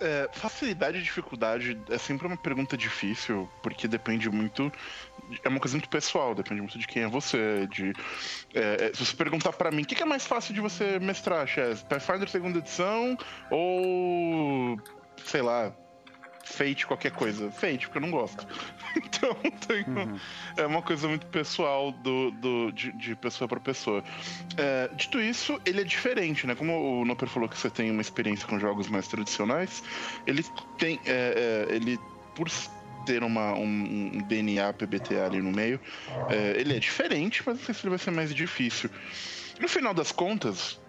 É, 0.00 0.28
facilidade 0.32 0.98
e 0.98 1.02
dificuldade 1.02 1.80
é 1.88 1.96
sempre 1.96 2.26
uma 2.26 2.36
pergunta 2.36 2.76
difícil, 2.76 3.48
porque 3.62 3.86
depende 3.86 4.28
muito. 4.28 4.72
É 5.42 5.48
uma 5.48 5.60
coisa 5.60 5.76
muito 5.76 5.88
pessoal, 5.88 6.34
depende 6.34 6.60
muito 6.60 6.78
de 6.78 6.86
quem 6.86 7.04
é 7.04 7.08
você. 7.08 7.66
De, 7.68 7.92
é, 8.52 8.86
é 8.86 8.92
se 8.92 9.04
você 9.04 9.16
perguntar 9.16 9.52
para 9.52 9.70
mim, 9.70 9.82
o 9.82 9.86
que, 9.86 10.02
é 10.02 10.06
mais 10.06 10.26
fácil 10.26 10.52
de 10.52 10.60
você 10.60 10.98
mestrar, 10.98 11.46
Chess? 11.46 11.82
Pathfinder 11.84 12.28
segunda 12.28 12.58
edição 12.58 13.16
ou. 13.50 14.76
sei 15.24 15.42
lá, 15.42 15.72
Fate 16.44 16.86
qualquer 16.86 17.10
coisa. 17.10 17.50
Fate, 17.50 17.86
porque 17.86 17.98
eu 17.98 18.02
não 18.02 18.10
gosto. 18.10 18.46
Então 18.96 19.34
tenho, 19.66 19.88
uhum. 19.88 20.20
é 20.56 20.66
uma 20.66 20.80
coisa 20.80 21.08
muito 21.08 21.26
pessoal 21.26 21.90
do, 21.90 22.30
do, 22.30 22.70
de, 22.70 22.92
de 22.92 23.16
pessoa 23.16 23.48
para 23.48 23.58
pessoa. 23.58 24.04
É, 24.56 24.88
dito 24.94 25.20
isso, 25.20 25.60
ele 25.64 25.80
é 25.80 25.84
diferente, 25.84 26.46
né? 26.46 26.54
Como 26.54 27.00
o 27.00 27.04
Noper 27.04 27.28
falou 27.28 27.48
que 27.48 27.58
você 27.58 27.68
tem 27.68 27.90
uma 27.90 28.00
experiência 28.00 28.46
com 28.46 28.58
jogos 28.58 28.86
mais 28.88 29.08
tradicionais, 29.08 29.82
ele 30.26 30.44
tem. 30.78 31.00
É, 31.06 31.66
é, 31.70 31.74
ele, 31.74 31.98
por 32.36 32.48
ter 33.04 33.22
uma, 33.22 33.52
um, 33.54 34.12
um, 34.14 34.18
DNA 34.28 34.72
PBTA 34.72 35.26
ali 35.26 35.40
no 35.40 35.50
meio, 35.50 35.80
é, 36.28 36.60
ele 36.60 36.76
é 36.76 36.78
diferente, 36.78 37.42
mas 37.44 37.58
não 37.58 37.64
sei 37.64 37.74
se 37.74 37.82
ele 37.82 37.90
vai 37.90 37.98
ser 37.98 38.10
mais 38.10 38.34
difícil. 38.34 38.90
No 39.60 39.68
final 39.68 39.94
das 39.94 40.12
contas, 40.12 40.80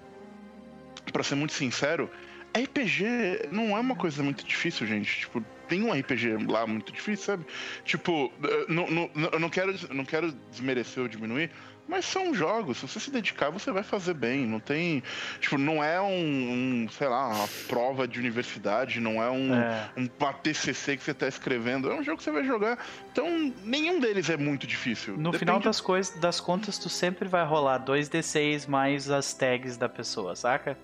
para 1.11 1.23
ser 1.23 1.35
muito 1.35 1.53
sincero, 1.53 2.09
RPG 2.55 3.49
não 3.51 3.75
é 3.75 3.79
uma 3.79 3.95
coisa 3.95 4.23
muito 4.23 4.45
difícil, 4.45 4.87
gente. 4.87 5.19
Tipo, 5.19 5.43
tem 5.67 5.83
um 5.83 5.91
RPG 5.91 6.45
lá 6.47 6.65
muito 6.65 6.91
difícil, 6.91 7.25
sabe? 7.25 7.45
Tipo, 7.83 8.31
não, 8.69 8.89
não, 8.89 9.09
eu 9.31 9.39
não 9.39 9.49
quero, 9.49 9.75
não 9.93 10.05
quero 10.05 10.31
desmerecer 10.51 11.03
ou 11.03 11.09
diminuir, 11.09 11.51
mas 11.87 12.05
são 12.05 12.33
jogos. 12.33 12.77
Se 12.77 12.87
você 12.87 12.99
se 12.99 13.11
dedicar, 13.11 13.49
você 13.49 13.71
vai 13.71 13.83
fazer 13.83 14.13
bem. 14.13 14.45
Não 14.45 14.59
tem. 14.59 15.03
Tipo, 15.39 15.57
não 15.57 15.83
é 15.83 16.01
um, 16.01 16.85
um 16.85 16.89
sei 16.89 17.07
lá, 17.07 17.29
uma 17.29 17.47
prova 17.67 18.07
de 18.07 18.19
universidade, 18.19 18.99
não 18.99 19.21
é 19.21 19.29
um, 19.29 19.53
é. 19.53 19.89
um 19.97 20.07
TCC 20.07 20.97
que 20.97 21.03
você 21.03 21.11
está 21.11 21.27
escrevendo. 21.27 21.91
É 21.91 21.95
um 21.95 22.03
jogo 22.03 22.17
que 22.17 22.23
você 22.23 22.31
vai 22.31 22.43
jogar. 22.43 22.79
Então, 23.11 23.53
nenhum 23.63 23.99
deles 23.99 24.29
é 24.29 24.37
muito 24.37 24.65
difícil. 24.65 25.13
No 25.13 25.31
Depende... 25.31 25.39
final 25.39 25.59
das, 25.59 25.79
coisas, 25.79 26.15
das 26.19 26.39
contas, 26.39 26.77
tu 26.77 26.89
sempre 26.89 27.27
vai 27.27 27.45
rolar 27.45 27.83
2d6 27.85 28.67
mais 28.67 29.09
as 29.09 29.33
tags 29.33 29.77
da 29.77 29.89
pessoa, 29.89 30.35
saca? 30.35 30.77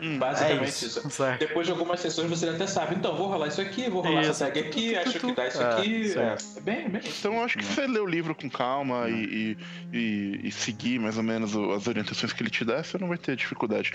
Hum, 0.00 0.18
Basicamente 0.18 0.62
é 0.62 0.68
isso. 0.68 1.06
isso. 1.06 1.22
Depois 1.38 1.66
de 1.66 1.72
algumas 1.72 2.00
sessões 2.00 2.28
você 2.28 2.48
até 2.48 2.66
sabe, 2.66 2.96
então 2.96 3.16
vou 3.16 3.28
rolar 3.28 3.48
isso 3.48 3.60
aqui, 3.60 3.88
vou 3.88 4.02
rolar 4.02 4.22
isso. 4.22 4.30
essa 4.30 4.46
tag 4.46 4.58
aqui, 4.60 4.96
acho 4.96 5.20
que 5.20 5.32
dá 5.32 5.46
isso 5.46 5.62
aqui. 5.62 6.18
É, 6.18 6.20
é, 6.20 6.60
bem, 6.60 6.88
bem. 6.88 7.02
Então 7.04 7.34
eu 7.34 7.44
acho 7.44 7.58
que 7.58 7.64
você 7.64 7.86
lê 7.86 8.00
o 8.00 8.06
livro 8.06 8.34
com 8.34 8.50
calma 8.50 9.08
e, 9.08 9.56
e, 9.92 10.40
e, 10.44 10.52
seguir 10.52 10.98
mais 10.98 11.16
ou 11.16 11.22
menos 11.22 11.54
as 11.56 11.86
orientações 11.86 12.32
que 12.32 12.42
ele 12.42 12.50
te 12.50 12.64
dá, 12.64 12.82
você 12.82 12.98
não 12.98 13.08
vai 13.08 13.18
ter 13.18 13.36
dificuldade. 13.36 13.92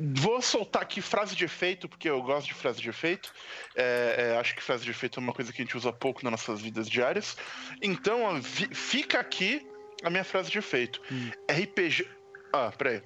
Vou 0.00 0.40
soltar 0.40 0.82
aqui 0.82 1.00
frase 1.00 1.34
de 1.34 1.44
efeito, 1.44 1.88
porque 1.88 2.08
eu 2.08 2.22
gosto 2.22 2.46
de 2.46 2.54
frase 2.54 2.80
de 2.80 2.88
efeito. 2.88 3.32
É, 3.74 4.32
é, 4.34 4.38
acho 4.38 4.54
que 4.54 4.62
frase 4.62 4.84
de 4.84 4.90
efeito 4.90 5.18
é 5.18 5.22
uma 5.22 5.32
coisa 5.32 5.52
que 5.52 5.60
a 5.60 5.64
gente 5.64 5.76
usa 5.76 5.92
pouco 5.92 6.22
nas 6.22 6.30
nossas 6.30 6.60
vidas 6.60 6.88
diárias. 6.88 7.36
Então, 7.82 8.40
fica 8.42 9.18
aqui 9.18 9.66
a 10.04 10.08
minha 10.08 10.22
frase 10.22 10.50
de 10.50 10.58
efeito. 10.58 11.00
Hum. 11.10 11.30
RPG. 11.50 12.06
Ah, 12.52 12.72
peraí. 12.76 13.02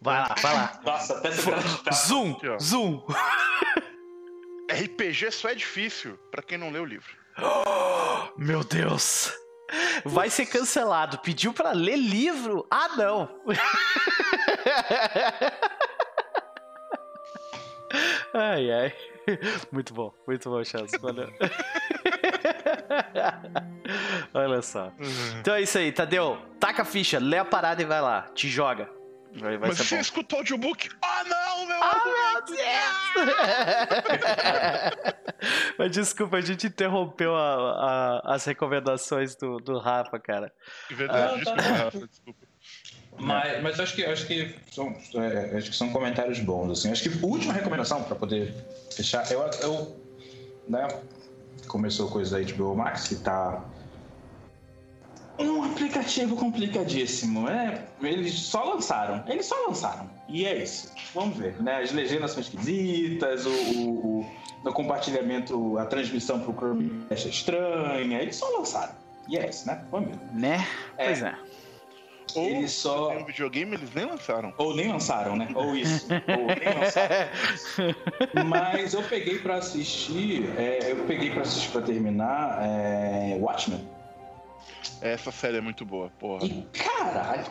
Vai 0.00 0.20
lá, 0.20 0.34
vai 0.40 0.54
lá. 0.54 0.80
Nossa, 0.84 1.18
até 1.18 1.32
se 1.32 1.42
Zoom, 2.06 2.32
Aqui, 2.32 2.58
zoom. 2.62 3.02
RPG 4.70 5.30
só 5.30 5.48
é 5.48 5.54
difícil 5.54 6.18
para 6.30 6.42
quem 6.42 6.58
não 6.58 6.70
lê 6.70 6.78
o 6.78 6.84
livro. 6.84 7.10
meu 8.36 8.62
Deus. 8.64 9.32
Vai 10.04 10.30
ser 10.30 10.46
cancelado. 10.46 11.18
Pediu 11.18 11.52
para 11.52 11.72
ler 11.72 11.96
livro? 11.96 12.64
Ah, 12.70 12.88
não. 12.96 13.28
ai, 18.34 18.70
ai. 18.70 18.94
Muito 19.72 19.92
bom, 19.92 20.14
muito 20.26 20.48
bom, 20.48 20.62
Chaz. 20.62 20.92
Valeu. 21.00 21.28
Olha 24.32 24.62
só. 24.62 24.92
Uhum. 24.98 25.38
Então 25.40 25.54
é 25.54 25.62
isso 25.62 25.78
aí, 25.78 25.90
Tadeu. 25.90 26.38
Taca 26.60 26.82
a 26.82 26.84
ficha, 26.84 27.18
lê 27.18 27.38
a 27.38 27.44
parada 27.44 27.82
e 27.82 27.84
vai 27.84 28.00
lá. 28.00 28.28
Te 28.34 28.48
joga. 28.48 28.88
Vai, 29.40 29.58
vai 29.58 29.68
Mas 29.68 29.78
você 29.78 29.96
bom. 29.96 30.00
escutou 30.00 30.38
o 30.38 30.40
audiobook? 30.40 30.88
Ah, 31.02 31.24
não, 31.24 31.66
meu 31.66 31.82
Ah, 31.82 32.02
meu 32.04 32.44
Deus! 32.56 33.34
Mas 35.78 35.90
desculpa, 35.90 36.38
a 36.38 36.40
gente 36.40 36.66
interrompeu 36.66 37.36
a, 37.36 38.22
a, 38.24 38.34
as 38.34 38.44
recomendações 38.44 39.36
do, 39.36 39.58
do 39.58 39.78
Rafa, 39.78 40.18
cara. 40.18 40.50
Verdade, 40.90 41.34
ah, 41.34 41.36
desculpa, 41.36 41.62
tá. 41.62 41.68
Rafa, 41.68 42.06
desculpa. 42.06 42.46
Mas, 43.18 43.62
mas 43.62 43.80
acho 43.80 43.94
que 43.94 44.04
acho 44.04 44.26
que 44.26 44.54
são 44.70 44.94
é, 45.14 45.56
acho 45.56 45.70
que 45.70 45.76
são 45.76 45.90
comentários 45.90 46.38
bons 46.40 46.70
assim. 46.70 46.90
Acho 46.90 47.08
que 47.08 47.24
a 47.24 47.26
última 47.26 47.52
recomendação 47.52 48.02
para 48.02 48.14
poder 48.14 48.54
fechar, 48.94 49.30
eu, 49.30 49.40
eu 49.62 49.96
né, 50.68 50.86
começou 51.66 52.10
coisa 52.10 52.38
da 52.38 52.52
HBO 52.52 52.74
Max 52.74 53.08
que 53.08 53.16
tá 53.16 53.64
um 55.38 55.64
aplicativo 55.64 56.36
complicadíssimo. 56.36 57.48
É, 57.48 57.84
eles 58.00 58.34
só 58.34 58.64
lançaram. 58.64 59.22
Eles 59.26 59.46
só 59.46 59.56
lançaram. 59.66 60.08
E 60.28 60.46
é 60.46 60.62
isso. 60.62 60.92
Vamos 61.14 61.36
ver. 61.36 61.60
Né? 61.62 61.82
As 61.82 61.92
legendas 61.92 62.32
são 62.32 62.40
esquisitas, 62.40 63.46
o, 63.46 63.50
o, 63.50 64.20
o, 64.20 64.26
o 64.64 64.72
compartilhamento, 64.72 65.78
a 65.78 65.86
transmissão 65.86 66.40
pro 66.40 66.54
Chromecast 66.54 67.26
é 67.26 67.30
estranha. 67.30 68.20
Eles 68.20 68.36
só 68.36 68.48
lançaram. 68.56 68.94
E 69.28 69.36
é 69.36 69.48
isso, 69.48 69.66
né? 69.66 69.84
Vamos 69.90 70.10
ver. 70.10 70.18
Né? 70.32 70.66
É. 70.96 71.06
Pois 71.06 71.22
é. 71.22 71.34
Ou 72.34 72.44
eles 72.44 72.72
só. 72.72 73.16
Um 73.16 73.24
videogame 73.24 73.74
eles 73.76 73.94
nem 73.94 74.04
lançaram. 74.04 74.52
Ou 74.58 74.74
nem 74.74 74.90
lançaram, 74.90 75.36
né? 75.36 75.48
Ou 75.54 75.76
isso. 75.76 76.06
Ou 76.12 76.46
nem 76.46 76.78
lançaram. 76.78 77.28
Mas 78.46 78.94
eu 78.94 79.02
peguei 79.04 79.38
para 79.38 79.56
assistir. 79.56 80.44
É, 80.58 80.90
eu 80.90 81.04
peguei 81.06 81.30
para 81.30 81.42
assistir 81.42 81.70
para 81.70 81.82
terminar 81.82 82.58
é, 82.62 83.38
Watchmen. 83.40 83.95
Essa 85.00 85.30
série 85.30 85.58
é 85.58 85.60
muito 85.60 85.84
boa, 85.84 86.10
porra. 86.18 86.44
E 86.46 86.62
caralho. 86.72 87.44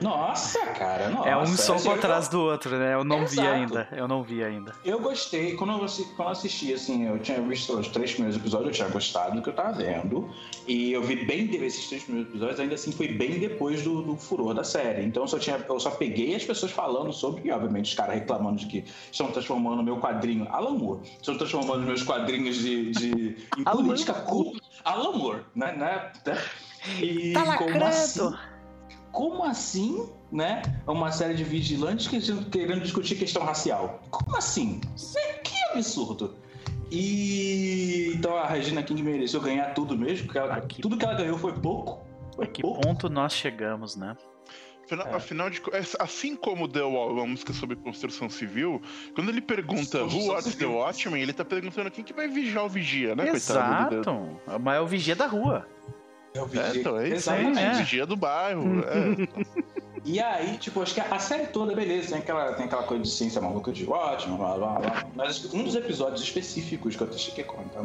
Nossa, 0.00 0.58
cara, 0.68 1.10
nossa. 1.10 1.28
é 1.28 1.36
um 1.36 1.46
soco 1.46 1.88
eu- 1.88 1.92
atrás 1.92 2.26
do 2.28 2.40
outro, 2.40 2.74
né? 2.78 2.94
Eu 2.94 3.04
não 3.04 3.18
vi 3.26 3.34
Exato. 3.38 3.48
ainda. 3.48 3.88
Eu 3.92 4.08
não 4.08 4.22
vi 4.22 4.42
ainda. 4.42 4.74
Eu 4.82 4.98
gostei, 4.98 5.54
quando 5.56 5.74
eu, 5.74 5.84
assi- 5.84 6.04
quando 6.16 6.28
eu 6.28 6.32
assisti, 6.32 6.72
assim, 6.72 7.06
eu 7.06 7.18
tinha 7.18 7.38
visto 7.42 7.78
os 7.78 7.88
três 7.88 8.12
primeiros 8.12 8.40
episódios, 8.40 8.68
eu 8.68 8.74
tinha 8.74 8.88
gostado 8.88 9.36
do 9.36 9.42
que 9.42 9.50
eu 9.50 9.52
tava 9.52 9.72
vendo. 9.72 10.30
E 10.66 10.92
eu 10.92 11.02
vi 11.02 11.16
bem 11.26 11.46
de- 11.46 11.58
esses 11.58 11.86
três 11.88 12.02
primeiros 12.04 12.30
episódios, 12.30 12.60
ainda 12.60 12.74
assim 12.76 12.92
foi 12.92 13.08
bem 13.08 13.38
depois 13.38 13.82
do, 13.82 14.00
do 14.00 14.16
furor 14.16 14.54
da 14.54 14.64
série. 14.64 15.04
Então 15.04 15.24
eu 15.24 15.28
só, 15.28 15.38
tinha, 15.38 15.58
eu 15.68 15.78
só 15.78 15.90
peguei 15.90 16.34
as 16.34 16.44
pessoas 16.44 16.72
falando 16.72 17.12
sobre, 17.12 17.46
e 17.46 17.52
obviamente 17.52 17.86
os 17.90 17.94
caras 17.94 18.14
reclamando 18.14 18.56
de 18.56 18.66
que 18.66 18.84
estão 19.12 19.30
transformando 19.30 19.80
o 19.80 19.84
meu 19.84 19.98
quadrinho. 19.98 20.46
Alan 20.50 20.78
Moore, 20.78 21.02
estão 21.20 21.36
transformando 21.36 21.84
meus 21.84 22.02
quadrinhos 22.02 22.56
de. 22.56 22.90
de 22.92 23.36
em 23.58 23.64
política 23.64 24.14
cool. 24.14 24.56
Alan 24.84 25.12
Moore, 25.16 25.42
né? 25.54 25.72
né? 25.72 26.12
E 27.00 27.32
Tá 27.32 27.56
como 27.58 27.84
assim? 27.84 28.34
Como 29.12 29.44
assim, 29.44 30.08
né? 30.30 30.62
Uma 30.86 31.10
série 31.12 31.34
de 31.34 31.42
vigilantes 31.44 32.06
que 32.08 32.16
estão 32.16 32.42
querendo 32.44 32.80
discutir 32.82 33.16
questão 33.16 33.42
racial. 33.44 34.00
Como 34.10 34.36
assim? 34.36 34.80
É- 35.16 35.32
Que 35.42 35.56
absurdo! 35.72 36.36
E 36.90 38.12
então 38.14 38.36
a 38.36 38.46
Regina 38.46 38.82
King 38.82 39.02
mereceu 39.02 39.40
ganhar 39.40 39.74
tudo 39.74 39.96
mesmo, 39.96 40.26
porque 40.26 40.38
ela- 40.38 40.54
Aqui. 40.54 40.82
tudo 40.82 40.96
que 40.96 41.04
ela 41.04 41.14
ganhou 41.14 41.38
foi 41.38 41.52
pouco. 41.52 42.04
Foi 42.34 42.44
A 42.44 42.48
que 42.48 42.62
pouco. 42.62 42.80
ponto 42.80 43.08
nós 43.08 43.32
chegamos, 43.32 43.96
né? 43.96 44.16
Afinal, 44.90 45.06
É. 45.08 45.14
afinal 45.16 45.50
de 45.50 45.60
é, 45.72 45.82
assim 46.00 46.34
como 46.34 46.66
The 46.66 46.82
Wall, 46.82 47.12
uma 47.12 47.26
música 47.26 47.52
sobre 47.52 47.76
construção 47.76 48.28
civil, 48.28 48.82
quando 49.14 49.28
ele 49.28 49.40
pergunta 49.40 50.02
Who 50.04 50.32
Arts 50.32 50.54
the. 50.56 50.66
Watchmen, 50.66 51.22
ele 51.22 51.32
tá 51.32 51.44
perguntando 51.44 51.90
quem 51.90 52.02
que 52.02 52.12
vai 52.12 52.26
vigiar 52.26 52.64
o 52.64 52.68
vigia, 52.68 53.14
né, 53.14 53.30
coitado? 53.30 53.90
do- 53.90 54.00
Exato. 54.00 54.40
Mas 54.60 54.76
é 54.76 54.80
o 54.80 54.86
vigia 54.86 55.14
da 55.14 55.26
rua. 55.26 55.66
Eu 56.34 56.46
vi- 56.46 56.58
É, 56.58 56.76
então, 56.76 56.96
é 56.98 57.08
isso 57.08 57.30
aí, 57.30 57.46
é. 57.58 57.72
vigia 57.74 58.04
do 58.06 58.16
bairro. 58.16 58.62
é. 58.84 59.50
E 60.04 60.18
aí, 60.18 60.56
tipo, 60.58 60.80
acho 60.80 60.94
que 60.94 61.00
a 61.00 61.18
série 61.18 61.46
toda, 61.48 61.74
beleza, 61.74 62.10
tem 62.10 62.18
aquela, 62.18 62.52
tem 62.54 62.64
aquela 62.66 62.84
coisa 62.84 63.02
de 63.02 63.10
ciência 63.10 63.40
maluca 63.40 63.70
de 63.72 63.86
ótimo, 63.88 64.38
blá 64.38 64.56
blá 64.56 64.78
blá. 64.78 65.04
Mas 65.14 65.44
um 65.52 65.62
dos 65.64 65.74
episódios 65.74 66.22
específicos 66.22 66.96
que 66.96 67.02
eu 67.02 67.06
até 67.06 67.18
cheguei 67.18 67.44
a 67.44 67.46
comentar 67.46 67.84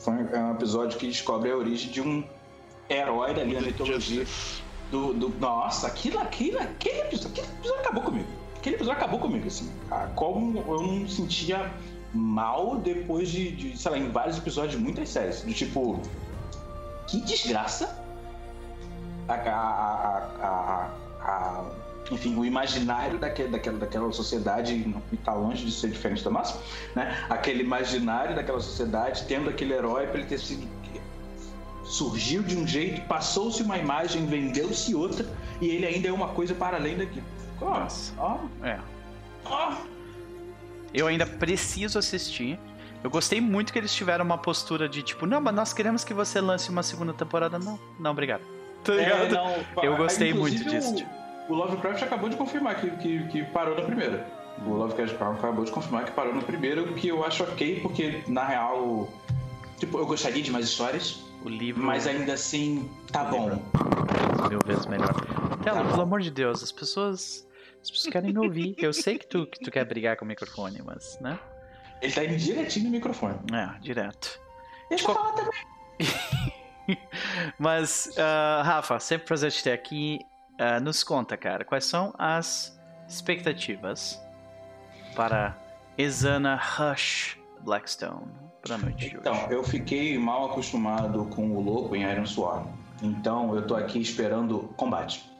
foi 0.00 0.12
um 0.14 0.52
episódio 0.52 0.98
que 0.98 1.06
descobre 1.08 1.50
a 1.50 1.56
origem 1.56 1.90
de 1.90 2.00
um 2.00 2.22
herói 2.88 3.34
da 3.34 3.42
linha 3.42 3.60
mitologia. 3.60 4.24
Do, 4.90 5.12
do- 5.14 5.28
nossa, 5.40 5.86
aquilo, 5.88 6.18
aquilo, 6.20 6.58
aquele 6.60 7.00
episódio, 7.00 7.30
aquele 7.42 7.48
episódio 7.58 7.80
acabou 7.80 8.02
comigo. 8.04 8.28
Aquele 8.56 8.76
episódio 8.76 8.98
acabou 8.98 9.20
comigo, 9.20 9.46
assim. 9.46 9.70
Como 10.14 10.58
eu 10.58 10.82
não 10.82 11.08
sentia 11.08 11.70
mal 12.14 12.76
depois 12.78 13.28
de, 13.28 13.50
de, 13.52 13.76
sei 13.78 13.90
lá, 13.90 13.98
em 13.98 14.08
vários 14.10 14.38
episódios 14.38 14.72
de 14.76 14.78
muitas 14.78 15.08
séries. 15.08 15.42
Do 15.42 15.52
tipo, 15.52 16.00
que 17.08 17.20
desgraça. 17.20 18.04
A, 19.28 19.34
a- 19.34 20.90
a- 21.20 21.64
enfim, 22.12 22.36
o 22.36 22.44
imaginário 22.44 23.18
daquele, 23.18 23.48
daquela, 23.48 23.78
daquela 23.78 24.12
sociedade 24.12 24.76
não 24.86 25.02
está 25.12 25.34
longe 25.34 25.64
de 25.64 25.72
ser 25.72 25.90
diferente 25.90 26.22
da 26.22 26.30
nossa, 26.30 26.56
né? 26.94 27.26
Aquele 27.28 27.64
imaginário 27.64 28.36
daquela 28.36 28.60
sociedade 28.60 29.24
tendo 29.26 29.50
aquele 29.50 29.74
herói 29.74 30.06
para 30.06 30.18
ele 30.20 30.28
ter 30.28 30.38
sido 30.38 30.68
surgiu 31.86 32.42
de 32.42 32.56
um 32.58 32.66
jeito, 32.66 33.00
passou-se 33.02 33.62
uma 33.62 33.78
imagem, 33.78 34.26
vendeu-se 34.26 34.94
outra 34.94 35.24
e 35.60 35.68
ele 35.68 35.86
ainda 35.86 36.08
é 36.08 36.12
uma 36.12 36.28
coisa 36.28 36.54
para 36.54 36.76
além 36.76 36.96
daquilo. 36.98 37.24
Ó, 37.60 37.70
Nossa. 37.80 38.12
ó, 38.18 38.38
É. 38.62 38.78
ó. 39.44 39.72
Eu 40.92 41.06
ainda 41.06 41.26
preciso 41.26 41.98
assistir. 41.98 42.58
Eu 43.04 43.10
gostei 43.10 43.40
muito 43.40 43.72
que 43.72 43.78
eles 43.78 43.94
tiveram 43.94 44.24
uma 44.24 44.38
postura 44.38 44.88
de 44.88 45.02
tipo, 45.02 45.26
não, 45.26 45.40
mas 45.40 45.54
nós 45.54 45.72
queremos 45.72 46.02
que 46.04 46.12
você 46.14 46.40
lance 46.40 46.70
uma 46.70 46.82
segunda 46.82 47.12
temporada. 47.12 47.58
Não, 47.58 47.78
não, 48.00 48.10
obrigado. 48.10 48.42
Tá 48.82 48.92
É, 48.94 48.96
ligado? 48.96 49.32
não, 49.34 49.82
Eu 49.82 49.96
gostei 49.96 50.32
muito 50.34 50.64
disso, 50.64 50.92
O, 50.92 50.96
tipo. 50.96 51.10
o 51.48 51.54
Lovecraft 51.54 52.02
acabou 52.02 52.28
de 52.28 52.36
confirmar 52.36 52.80
que, 52.80 52.90
que, 52.96 53.28
que 53.28 53.44
parou 53.44 53.76
na 53.76 53.82
primeira. 53.82 54.26
O 54.66 54.70
Lovecraft 54.70 55.14
acabou 55.20 55.64
de 55.64 55.70
confirmar 55.70 56.04
que 56.04 56.12
parou 56.12 56.34
na 56.34 56.40
primeira, 56.42 56.82
o 56.82 56.94
que 56.94 57.08
eu 57.08 57.24
acho 57.24 57.42
ok, 57.42 57.80
porque 57.80 58.22
na 58.26 58.44
real. 58.44 59.08
Tipo, 59.78 59.98
eu 59.98 60.06
gostaria 60.06 60.42
de 60.42 60.50
mais 60.50 60.64
histórias, 60.64 61.22
O 61.46 61.48
livro 61.48 61.80
mas 61.80 62.08
ainda 62.08 62.32
assim, 62.32 62.90
tá 63.12 63.22
bom. 63.22 63.50
mil 64.48 64.58
vezes 64.66 64.84
melhor. 64.86 65.14
Tela, 65.62 65.84
pelo 65.84 66.02
amor 66.02 66.20
de 66.20 66.28
Deus, 66.28 66.60
as 66.60 66.72
pessoas. 66.72 67.46
As 67.80 67.88
pessoas 67.88 68.12
querem 68.12 68.32
me 68.32 68.38
ouvir. 68.40 68.74
Eu 68.78 68.92
sei 68.92 69.16
que 69.16 69.28
tu, 69.28 69.46
que 69.46 69.60
tu 69.60 69.70
quer 69.70 69.84
brigar 69.84 70.16
com 70.16 70.24
o 70.24 70.28
microfone, 70.28 70.82
mas, 70.84 71.20
né? 71.20 71.38
Ele 72.02 72.12
tá 72.12 72.24
indo 72.24 72.36
direitinho 72.36 72.86
no 72.86 72.90
microfone. 72.90 73.38
É, 73.54 73.78
direto. 73.78 74.40
Deixa 74.88 75.08
eu 75.08 75.14
falar 75.14 75.32
também. 75.34 76.98
Mas, 77.58 78.12
ah, 78.18 78.62
Rafa, 78.64 78.98
sempre 78.98 79.28
prazer 79.28 79.52
te 79.52 79.62
ter 79.62 79.72
aqui. 79.72 80.18
Ah, 80.58 80.80
nos 80.80 81.04
conta, 81.04 81.36
cara, 81.36 81.64
quais 81.64 81.84
são 81.84 82.12
as 82.18 82.76
expectativas 83.08 84.20
para 85.14 85.56
Exana 85.96 86.56
Rush 86.56 87.38
Blackstone 87.60 88.45
para 88.66 88.74
a 88.74 88.78
noite 88.78 89.08
de 89.10 89.16
Então, 89.16 89.32
hoje? 89.34 89.46
eu 89.54 89.64
fiquei 89.64 90.18
mal 90.18 90.46
acostumado 90.50 91.24
com 91.26 91.50
o 91.56 91.60
louco 91.60 91.94
em 91.96 92.02
Iron 92.02 92.26
Sworn. 92.26 92.66
Então, 93.02 93.54
eu 93.54 93.66
tô 93.66 93.74
aqui 93.76 94.00
esperando 94.00 94.60
combate. 94.76 95.30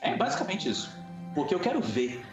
É 0.00 0.14
basicamente 0.16 0.68
isso. 0.68 0.90
Porque 1.34 1.54
eu 1.54 1.60
quero 1.60 1.80
ver. 1.80 2.24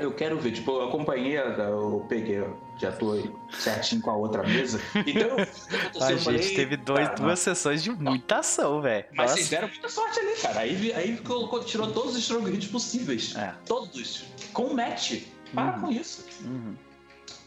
Eu 0.00 0.12
quero 0.12 0.38
ver. 0.40 0.52
Tipo, 0.52 0.72
eu 0.72 0.88
acompanhei, 0.88 1.38
eu 1.38 2.04
peguei, 2.08 2.42
já 2.80 2.90
tô 2.90 3.22
certinho 3.52 4.00
com 4.02 4.10
a 4.10 4.16
outra 4.16 4.42
mesa. 4.42 4.80
Então, 5.06 5.36
eu 5.38 6.02
A 6.02 6.12
eu 6.12 6.18
falei, 6.18 6.42
gente 6.42 6.56
teve 6.56 6.76
dois, 6.76 7.06
cara, 7.08 7.20
duas 7.20 7.38
sessões 7.38 7.82
de 7.82 7.90
muita 7.92 8.38
ação, 8.38 8.80
velho. 8.80 9.04
Mas 9.12 9.18
Nossa. 9.30 9.34
vocês 9.34 9.48
deram 9.50 9.68
muita 9.68 9.88
sorte 9.88 10.18
ali, 10.18 10.32
cara. 10.40 10.60
Aí, 10.60 10.92
aí 10.92 11.16
colocou, 11.18 11.62
tirou 11.62 11.92
todos 11.92 12.14
os 12.16 12.18
strong 12.22 12.50
hits 12.52 12.68
possíveis. 12.68 13.36
É. 13.36 13.52
Todos. 13.66 14.24
Com 14.52 14.74
match. 14.74 15.22
Para 15.54 15.74
Uhum. 15.76 15.80
com 15.82 15.90
isso. 15.92 16.24
Uhum. 16.44 16.74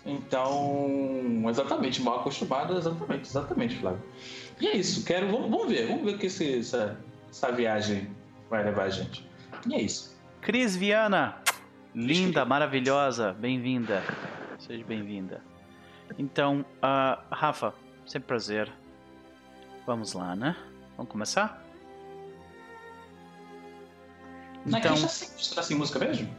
Então, 0.06 0.88
exatamente, 1.50 2.02
mal 2.02 2.22
acostumado, 2.22 2.78
exatamente, 2.78 3.28
exatamente, 3.30 3.76
Flávio. 3.78 4.02
E 4.60 4.68
é 4.68 4.76
isso, 4.78 5.04
quero, 5.06 5.30
vamos, 5.30 5.50
vamos 5.50 5.70
ver, 5.70 5.88
vamos 5.88 6.04
ver 6.04 6.16
o 6.16 6.18
que 6.18 6.26
esse- 6.28 6.60
essa, 6.60 6.98
essa 7.30 7.52
viagem 7.52 8.10
vai 8.50 8.64
levar 8.64 8.84
a 8.84 8.90
gente. 8.90 9.28
E 9.68 9.76
é 9.76 9.82
isso. 9.82 10.18
Cris 10.42 10.76
Viana, 10.76 11.38
linda, 11.94 12.46
maravilhosa, 12.46 13.34
bem-vinda. 13.34 14.02
Seja 14.58 14.84
bem-vinda. 14.86 15.42
Então, 16.18 16.66
ah, 16.82 17.22
Rafa, 17.32 17.74
sempre 18.06 18.28
prazer. 18.28 18.72
Vamos 19.86 20.14
lá, 20.14 20.36
né? 20.36 20.56
Vamos 20.98 21.12
começar? 21.12 21.64
Então... 24.66 24.94
Aqui 24.94 25.56
já 25.56 25.64
sem 25.64 25.78
música 25.78 26.00
mesmo? 26.00 26.30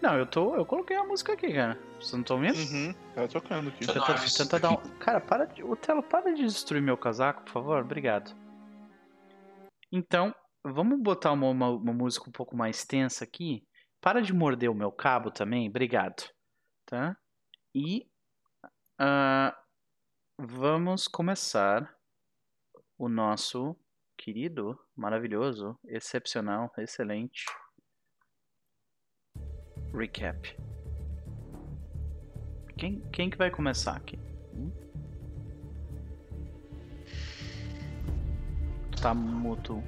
Não, 0.00 0.16
eu 0.16 0.26
tô, 0.26 0.54
eu 0.54 0.64
coloquei 0.64 0.96
a 0.96 1.04
música 1.04 1.32
aqui, 1.32 1.52
cara. 1.52 1.78
Vocês 1.98 2.12
não 2.12 2.20
estão 2.20 2.40
vendo? 2.40 2.56
Uhum, 2.56 2.94
tá 3.14 3.28
tocando 3.28 3.68
aqui. 3.68 3.86
Tenta, 3.86 3.94
dar 3.94 4.06
uma 4.08 4.24
tenta 4.36 4.58
dar 4.58 4.70
um... 4.72 4.98
Cara, 4.98 5.20
para 5.20 5.44
de... 5.44 5.62
O 5.62 5.76
Telo, 5.76 6.02
para 6.02 6.32
de 6.32 6.42
destruir 6.42 6.80
meu 6.80 6.96
casaco, 6.96 7.42
por 7.44 7.52
favor. 7.52 7.82
Obrigado. 7.82 8.34
Então, 9.92 10.34
vamos 10.64 11.00
botar 11.00 11.32
uma, 11.32 11.48
uma, 11.48 11.68
uma 11.70 11.92
música 11.92 12.28
um 12.28 12.32
pouco 12.32 12.56
mais 12.56 12.84
tensa 12.84 13.24
aqui. 13.24 13.66
Para 14.00 14.22
de 14.22 14.32
morder 14.32 14.70
o 14.70 14.74
meu 14.74 14.90
cabo 14.90 15.30
também. 15.30 15.68
Obrigado. 15.68 16.30
Tá? 16.86 17.16
E... 17.74 18.06
ah, 18.98 19.56
vamos 20.38 21.06
começar 21.06 21.94
o 22.98 23.08
nosso 23.08 23.76
querido, 24.16 24.78
maravilhoso, 24.94 25.78
excepcional, 25.84 26.70
excelente 26.76 27.44
recap. 29.94 30.56
Quem, 32.76 33.02
quem 33.12 33.30
que 33.30 33.36
vai 33.36 33.50
começar 33.50 33.96
aqui? 33.96 34.18
Hum? 34.54 34.70
Tá 39.00 39.12
muto. 39.14 39.82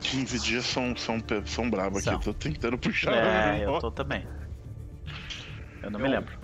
15 0.00 0.38
dias 0.40 0.64
são, 0.64 0.96
são, 0.96 1.18
são 1.46 1.70
brabo 1.70 1.98
aqui. 1.98 2.08
Eu 2.08 2.18
tô 2.18 2.34
tentando 2.34 2.76
puxar. 2.76 3.14
É, 3.14 3.62
eu 3.66 3.78
tô 3.78 3.90
também. 3.90 4.26
Eu 5.82 5.90
não 5.90 6.00
me 6.00 6.08
lembro 6.08 6.36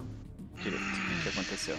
direito 0.63 0.83
o 0.85 1.23
que 1.23 1.29
aconteceu. 1.29 1.77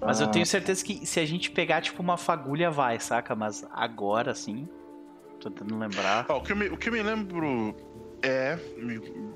Mas 0.00 0.20
eu 0.20 0.28
tenho 0.28 0.46
certeza 0.46 0.84
que 0.84 1.04
se 1.04 1.18
a 1.18 1.26
gente 1.26 1.50
pegar, 1.50 1.80
tipo, 1.80 2.00
uma 2.02 2.16
fagulha, 2.16 2.70
vai, 2.70 3.00
saca? 3.00 3.34
Mas 3.34 3.66
agora, 3.72 4.32
sim, 4.34 4.68
tô 5.40 5.50
tentando 5.50 5.76
lembrar. 5.78 6.26
Ó, 6.28 6.38
o, 6.38 6.40
que 6.40 6.52
eu 6.52 6.56
me, 6.56 6.68
o 6.68 6.76
que 6.76 6.88
eu 6.88 6.92
me 6.92 7.02
lembro 7.02 7.74
é. 8.22 8.58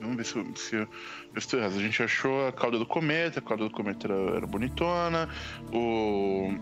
Vamos 0.01 0.17
ver 0.17 0.25
se 0.25 0.37
eu, 0.37 0.57
se 0.57 0.77
eu, 0.77 0.89
estou 1.37 1.59
errado. 1.59 1.75
A 1.77 1.83
gente 1.83 2.03
achou 2.03 2.47
a 2.47 2.53
cauda 2.53 2.79
do 2.79 2.87
cometa, 2.87 3.39
a 3.39 3.43
cauda 3.43 3.65
do 3.65 3.71
cometa 3.71 4.07
era, 4.07 4.37
era 4.37 4.47
bonitona. 4.47 5.29
O. 5.73 6.55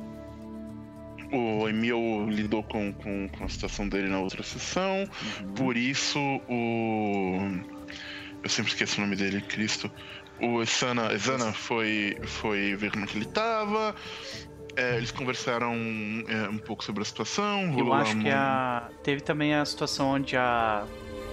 O 1.33 1.69
Emil 1.69 2.29
lidou 2.29 2.65
com, 2.65 2.93
com, 2.93 3.29
com 3.29 3.45
a 3.45 3.49
situação 3.49 3.89
dele 3.89 4.09
na 4.09 4.19
outra 4.19 4.43
sessão. 4.43 5.09
Uhum. 5.41 5.55
Por 5.55 5.77
isso, 5.77 6.19
o. 6.49 7.39
Eu 8.43 8.49
sempre 8.49 8.73
esqueço 8.73 8.99
o 8.99 9.05
nome 9.05 9.17
dele, 9.17 9.41
Cristo. 9.43 9.91
O 10.41 10.63
Esana, 10.63 11.13
Esana 11.13 11.53
foi, 11.53 12.17
foi 12.25 12.75
ver 12.75 12.91
como 12.91 13.07
que 13.07 13.17
ele 13.17 13.27
tava. 13.27 13.95
É, 14.77 14.97
eles 14.97 15.11
conversaram 15.11 15.75
é, 16.27 16.49
um 16.49 16.59
pouco 16.59 16.83
sobre 16.83 17.03
a 17.03 17.05
situação. 17.05 17.79
Eu 17.79 17.93
acho 17.93 18.19
que 18.19 18.31
a... 18.31 18.89
teve 19.03 19.21
também 19.21 19.55
a 19.55 19.65
situação 19.65 20.09
onde 20.09 20.37
a 20.37 20.87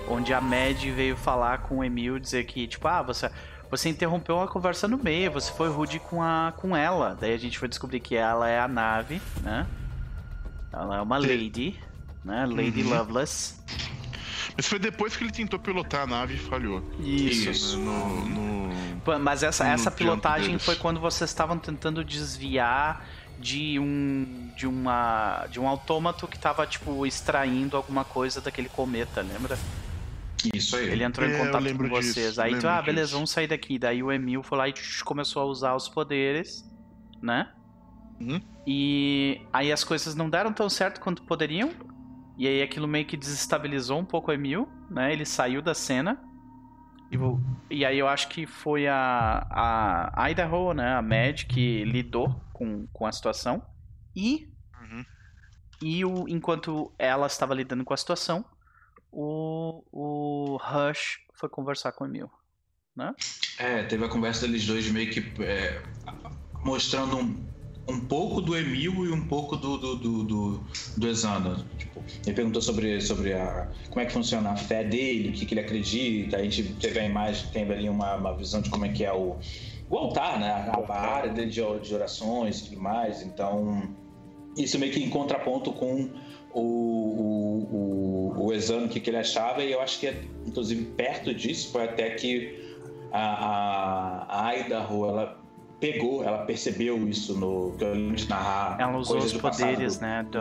onde 0.07 0.33
a 0.33 0.41
Mad 0.41 0.81
veio 0.95 1.15
falar 1.15 1.59
com 1.59 1.77
o 1.79 1.83
Emil, 1.83 2.19
dizer 2.19 2.45
que, 2.45 2.67
tipo, 2.67 2.87
ah, 2.87 3.01
você, 3.01 3.29
você 3.69 3.89
interrompeu 3.89 4.41
a 4.41 4.47
conversa 4.47 4.87
no 4.87 4.97
meio, 4.97 5.31
você 5.31 5.51
foi 5.51 5.69
rude 5.69 5.99
com, 5.99 6.21
a, 6.21 6.53
com 6.57 6.75
ela. 6.75 7.17
Daí 7.19 7.33
a 7.33 7.37
gente 7.37 7.57
foi 7.59 7.67
descobrir 7.67 7.99
que 7.99 8.15
ela 8.15 8.47
é 8.49 8.59
a 8.59 8.67
nave, 8.67 9.21
né? 9.43 9.65
Ela 10.71 10.97
é 10.97 11.01
uma 11.01 11.17
lady, 11.17 11.79
né? 12.23 12.45
Lady 12.45 12.83
Uhum. 12.83 12.89
Loveless. 12.97 13.55
Mas 14.55 14.67
foi 14.67 14.79
depois 14.79 15.15
que 15.15 15.23
ele 15.23 15.31
tentou 15.31 15.59
pilotar 15.59 16.01
a 16.01 16.07
nave 16.07 16.33
e 16.35 16.37
falhou. 16.37 16.83
Isso. 16.99 17.77
No, 17.77 18.25
no- 18.25 18.97
Pô, 19.01 19.17
Mas 19.19 19.43
essa, 19.43 19.63
No 19.63 19.69
essa 19.71 19.91
pilotagem 19.91 20.57
foi 20.57 20.75
quando 20.75 20.99
vocês 20.99 21.29
estavam 21.29 21.57
tentando 21.59 22.03
desviar 22.03 23.05
de 23.39 23.77
um 23.79 24.51
de 24.57 24.65
uma 24.65 25.45
de 25.51 25.59
um 25.59 25.67
autômato 25.67 26.27
que 26.27 26.39
tava 26.39 26.65
tipo 26.65 27.05
extraindo 27.05 27.77
alguma 27.77 28.03
coisa 28.03 28.41
daquele 28.41 28.67
cometa, 28.67 29.21
lembra? 29.21 29.57
Isso 30.53 30.75
aí. 30.75 30.89
Ele 30.89 31.03
entrou 31.03 31.27
É, 31.27 31.33
em 31.33 31.37
contato 31.37 31.75
com 31.75 31.87
vocês. 31.89 32.29
disso, 32.29 32.41
Aí 32.41 32.57
tu, 32.59 32.67
ah, 32.67 32.81
beleza, 32.81 33.07
disso. 33.07 33.15
vamos 33.15 33.31
sair 33.31 33.47
daqui. 33.47 33.79
Daí 33.79 34.03
o 34.03 34.11
Emil 34.11 34.43
foi 34.43 34.57
lá 34.57 34.69
e 34.69 34.73
começou 35.03 35.41
a 35.41 35.45
usar 35.45 35.75
os 35.75 35.89
poderes, 35.89 36.63
né? 37.21 37.51
Uhum. 38.19 38.41
E 38.65 39.41
aí 39.53 39.71
as 39.71 39.83
coisas 39.83 40.15
não 40.15 40.29
deram 40.29 40.53
tão 40.53 40.69
certo 40.69 40.99
quanto 40.99 41.23
poderiam. 41.23 41.71
E 42.37 42.47
aí 42.47 42.61
aquilo 42.61 42.87
meio 42.87 43.05
que 43.05 43.17
desestabilizou 43.17 43.99
um 43.99 44.05
pouco 44.05 44.31
o 44.31 44.33
Emil, 44.33 44.67
né? 44.89 45.11
Ele 45.13 45.25
saiu 45.25 45.61
da 45.61 45.73
cena. 45.73 46.21
E, 47.11 47.17
e 47.77 47.85
aí 47.85 47.97
eu 47.97 48.07
acho 48.07 48.27
que 48.29 48.45
foi 48.45 48.87
a, 48.87 50.11
a 50.13 50.31
Idaho, 50.31 50.73
né? 50.73 50.93
A 50.95 51.01
Mad, 51.01 51.43
que 51.45 51.83
lidou 51.85 52.35
com, 52.53 52.85
com 52.87 53.05
a 53.05 53.11
situação. 53.11 53.63
E 54.15 54.47
Uhum. 54.79 55.05
e 55.81 56.05
o, 56.05 56.27
enquanto 56.27 56.93
ela 56.99 57.27
estava 57.27 57.53
lidando 57.55 57.83
com 57.83 57.93
a 57.93 57.97
situação, 57.97 58.45
o, 59.19 59.83
o 59.91 60.57
Rush 60.57 61.19
foi 61.33 61.49
conversar 61.49 61.91
com 61.91 62.03
o 62.03 62.07
Emil. 62.07 62.29
É, 63.57 63.81
teve 63.83 64.05
a 64.05 64.07
conversa 64.07 64.45
deles 64.45 64.65
dois 64.67 64.89
meio 64.91 65.09
que 65.09 65.41
é, 65.41 65.81
mostrando 66.63 67.17
um, 67.17 67.35
um 67.87 67.99
pouco 67.99 68.41
do 68.41 68.55
Emil 68.55 69.05
e 69.05 69.11
um 69.11 69.27
pouco 69.27 69.55
do, 69.55 69.75
do, 69.77 69.95
do, 69.95 70.23
do, 70.23 70.63
do 70.97 71.07
Exander. 71.07 71.57
Tipo, 71.79 72.03
ele 72.27 72.35
perguntou 72.35 72.61
sobre, 72.61 73.01
sobre 73.01 73.33
a, 73.33 73.67
como 73.89 74.01
é 74.01 74.05
que 74.05 74.13
funciona 74.13 74.51
a 74.51 74.55
fé 74.55 74.83
dele, 74.83 75.29
o 75.29 75.33
que, 75.33 75.47
que 75.47 75.53
ele 75.55 75.61
acredita. 75.61 76.37
A 76.37 76.43
gente 76.43 76.63
teve 76.75 76.99
a 76.99 77.03
imagem, 77.03 77.49
teve 77.51 77.73
ali 77.73 77.89
uma, 77.89 78.15
uma 78.15 78.37
visão 78.37 78.61
de 78.61 78.69
como 78.69 78.85
é 78.85 78.89
que 78.89 79.03
é 79.03 79.11
o, 79.11 79.35
o 79.89 79.97
altar, 79.97 80.39
né? 80.39 80.51
A, 80.51 80.93
a 80.93 81.15
área 81.15 81.33
dele 81.33 81.49
de, 81.49 81.61
de 81.79 81.95
orações 81.95 82.59
e 82.59 82.69
tudo 82.69 82.81
mais. 82.81 83.23
Então, 83.23 83.95
isso 84.55 84.77
meio 84.77 84.93
que 84.93 85.03
em 85.03 85.09
contraponto 85.09 85.73
com 85.73 86.11
o, 86.61 87.63
o, 87.71 88.35
o, 88.37 88.45
o 88.47 88.53
exame, 88.53 88.85
o 88.85 88.89
que, 88.89 88.99
que 88.99 89.09
ele 89.09 89.17
achava, 89.17 89.63
e 89.63 89.71
eu 89.71 89.81
acho 89.81 89.99
que, 89.99 90.13
inclusive, 90.45 90.85
perto 90.85 91.33
disso, 91.33 91.71
foi 91.71 91.83
até 91.83 92.09
que 92.11 92.77
a, 93.11 93.19
a, 93.19 94.47
a 94.47 94.57
Idaho, 94.57 95.05
ela 95.05 95.39
pegou, 95.79 96.23
ela 96.23 96.39
percebeu 96.39 97.07
isso 97.07 97.37
no 97.37 97.75
que 97.77 97.83
eu 97.83 97.93
lembro 97.93 98.15
de 98.15 98.27
narrar. 98.27 98.77
Ela 98.79 98.97
usou 98.97 99.19
os 99.19 99.33
passado 99.33 99.69
poderes, 99.69 99.99
né? 99.99 100.25
Do... 100.29 100.39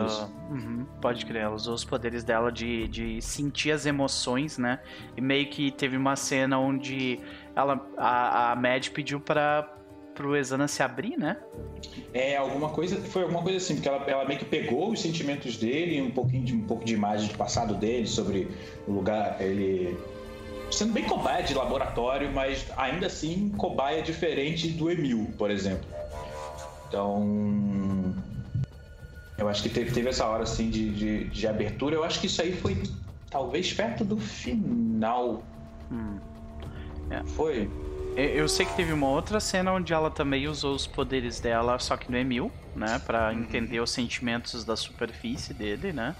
Uhum, 0.49 0.85
pode 0.99 1.25
crer, 1.25 1.43
ela 1.43 1.55
usou 1.55 1.75
os 1.75 1.85
poderes 1.85 2.23
dela 2.23 2.51
de, 2.51 2.87
de 2.87 3.21
sentir 3.21 3.71
as 3.71 3.85
emoções, 3.85 4.57
né? 4.57 4.79
E 5.15 5.21
meio 5.21 5.47
que 5.49 5.71
teve 5.71 5.95
uma 5.95 6.15
cena 6.15 6.57
onde 6.57 7.19
ela, 7.55 7.87
a, 7.95 8.53
a 8.53 8.55
Mad 8.55 8.89
pediu 8.89 9.19
para 9.19 9.76
pro 10.17 10.35
Exana 10.35 10.67
se 10.67 10.81
abrir, 10.81 11.15
né? 11.15 11.37
É, 12.11 12.35
alguma 12.35 12.69
coisa, 12.69 12.97
foi 12.97 13.21
alguma 13.21 13.43
coisa 13.43 13.57
assim, 13.57 13.75
porque 13.75 13.87
ela, 13.87 14.03
ela 14.07 14.25
meio 14.25 14.39
que 14.39 14.45
pegou 14.45 14.91
os 14.91 14.99
sentimentos 14.99 15.55
dele, 15.57 16.01
um 16.01 16.09
pouquinho 16.09 16.43
de 16.43 16.53
um 16.55 16.61
pouco 16.61 16.83
de 16.83 16.95
imagem 16.95 17.27
do 17.27 17.37
passado 17.37 17.75
dele 17.75 18.07
sobre 18.07 18.47
o 18.87 18.91
lugar, 18.91 19.39
ele 19.39 19.95
sendo 20.71 20.91
bem 20.91 21.03
cobaia 21.03 21.43
de 21.43 21.53
laboratório, 21.53 22.31
mas 22.33 22.65
ainda 22.75 23.05
assim 23.05 23.49
cobaia 23.57 24.01
diferente 24.01 24.69
do 24.69 24.89
Emil, 24.89 25.31
por 25.37 25.51
exemplo. 25.51 25.87
Então, 26.87 28.15
eu 29.37 29.47
acho 29.47 29.61
que 29.61 29.69
teve, 29.69 29.91
teve 29.91 30.09
essa 30.09 30.25
hora 30.25 30.43
assim 30.43 30.69
de, 30.69 30.89
de, 30.89 31.23
de 31.25 31.47
abertura. 31.47 31.95
Eu 31.95 32.03
acho 32.03 32.19
que 32.19 32.25
isso 32.25 32.41
aí 32.41 32.53
foi 32.53 32.81
talvez 33.29 33.71
perto 33.71 34.03
do 34.03 34.17
final. 34.17 35.43
Hum. 35.91 36.17
Foi? 37.35 37.69
Eu- 38.17 38.47
sei 38.49 38.65
que 38.65 38.73
teve 38.75 38.91
uma 38.91 39.07
outra 39.07 39.39
cena 39.39 39.71
onde 39.71 39.93
ela 39.93 40.09
também 40.09 40.47
usou 40.47 40.73
os 40.73 40.87
poderes 40.87 41.39
dela, 41.39 41.77
só 41.77 41.95
que 41.95 42.09
no 42.11 42.17
Emil, 42.17 42.51
né? 42.75 42.99
Pra 43.05 43.31
entender 43.33 43.79
os 43.79 43.91
sentimentos 43.91 44.63
da 44.65 44.75
superfície 44.75 45.53
dele, 45.53 45.93
né? 45.93 46.15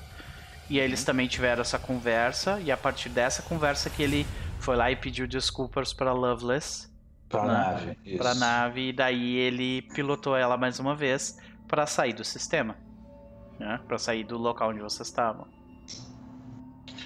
E 0.70 0.80
aí 0.80 0.86
eles 0.86 1.04
também 1.04 1.28
tiveram 1.28 1.62
essa 1.62 1.80
conversa, 1.80 2.60
e 2.60 2.72
a 2.72 2.78
partir 2.78 3.10
dessa 3.10 3.42
conversa 3.42 3.90
que 3.90 4.04
ele 4.04 4.28
foi 4.60 4.76
lá 4.76 4.92
e 4.92 4.96
pediu 4.96 5.26
desculpas 5.28 5.94
pra 5.94 6.12
Loveless, 6.14 6.88
Pra 7.30 7.44
Né? 7.44 7.52
nave. 7.54 7.98
Isso. 8.06 8.18
pra 8.20 8.36
nave, 8.36 8.90
e 8.90 8.94
daí 8.94 9.36
ele 9.38 9.82
pilotou 9.94 10.36
ela 10.38 10.56
mais 10.56 10.80
uma 10.80 10.96
vez 10.96 11.38
pra 11.68 11.86
sair 11.86 12.14
do 12.14 12.24
sistema, 12.24 12.78
né? 13.60 13.80
Pra 13.88 13.98
sair 13.98 14.24
do 14.24 14.38
local 14.38 14.70
onde 14.70 14.80
vocês 14.82 15.08
estavam. 15.10 15.46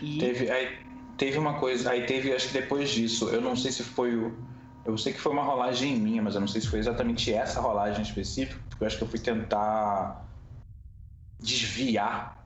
E 0.01 0.17
Teve, 0.19 0.51
aí, 0.51 0.77
teve 1.17 1.37
uma 1.39 1.55
coisa, 1.59 1.89
aí 1.91 2.05
teve, 2.05 2.33
acho 2.33 2.47
que 2.49 2.53
depois 2.53 2.89
disso, 2.91 3.29
eu 3.29 3.41
não 3.41 3.55
sei 3.55 3.71
se 3.71 3.83
foi 3.83 4.15
o. 4.15 4.50
Eu 4.85 4.97
sei 4.97 5.13
que 5.13 5.19
foi 5.19 5.31
uma 5.31 5.43
rolagem 5.43 5.95
minha, 5.99 6.21
mas 6.21 6.33
eu 6.35 6.41
não 6.41 6.47
sei 6.47 6.59
se 6.61 6.67
foi 6.67 6.79
exatamente 6.79 7.31
essa 7.33 7.61
rolagem 7.61 8.01
específica, 8.01 8.59
porque 8.69 8.83
eu 8.83 8.87
acho 8.87 8.97
que 8.97 9.03
eu 9.03 9.07
fui 9.07 9.19
tentar 9.19 10.25
desviar. 11.39 12.45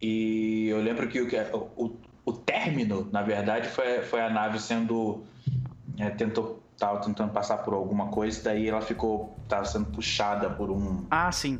E 0.00 0.68
eu 0.68 0.80
lembro 0.80 1.08
que 1.08 1.20
o, 1.20 1.28
que- 1.28 1.36
o, 1.52 1.68
o, 1.76 1.96
o 2.24 2.32
término, 2.32 3.08
na 3.12 3.22
verdade, 3.22 3.68
foi, 3.68 4.02
foi 4.02 4.20
a 4.20 4.30
nave 4.30 4.58
sendo. 4.60 5.24
É, 5.98 6.10
tentou. 6.10 6.62
Tava 6.78 7.00
tentando 7.00 7.32
passar 7.32 7.58
por 7.58 7.74
alguma 7.74 8.06
coisa, 8.06 8.40
daí 8.44 8.68
ela 8.68 8.80
ficou. 8.80 9.36
Tava 9.48 9.64
sendo 9.64 9.86
puxada 9.86 10.48
por 10.48 10.70
um. 10.70 11.06
ah, 11.10 11.32
sim. 11.32 11.58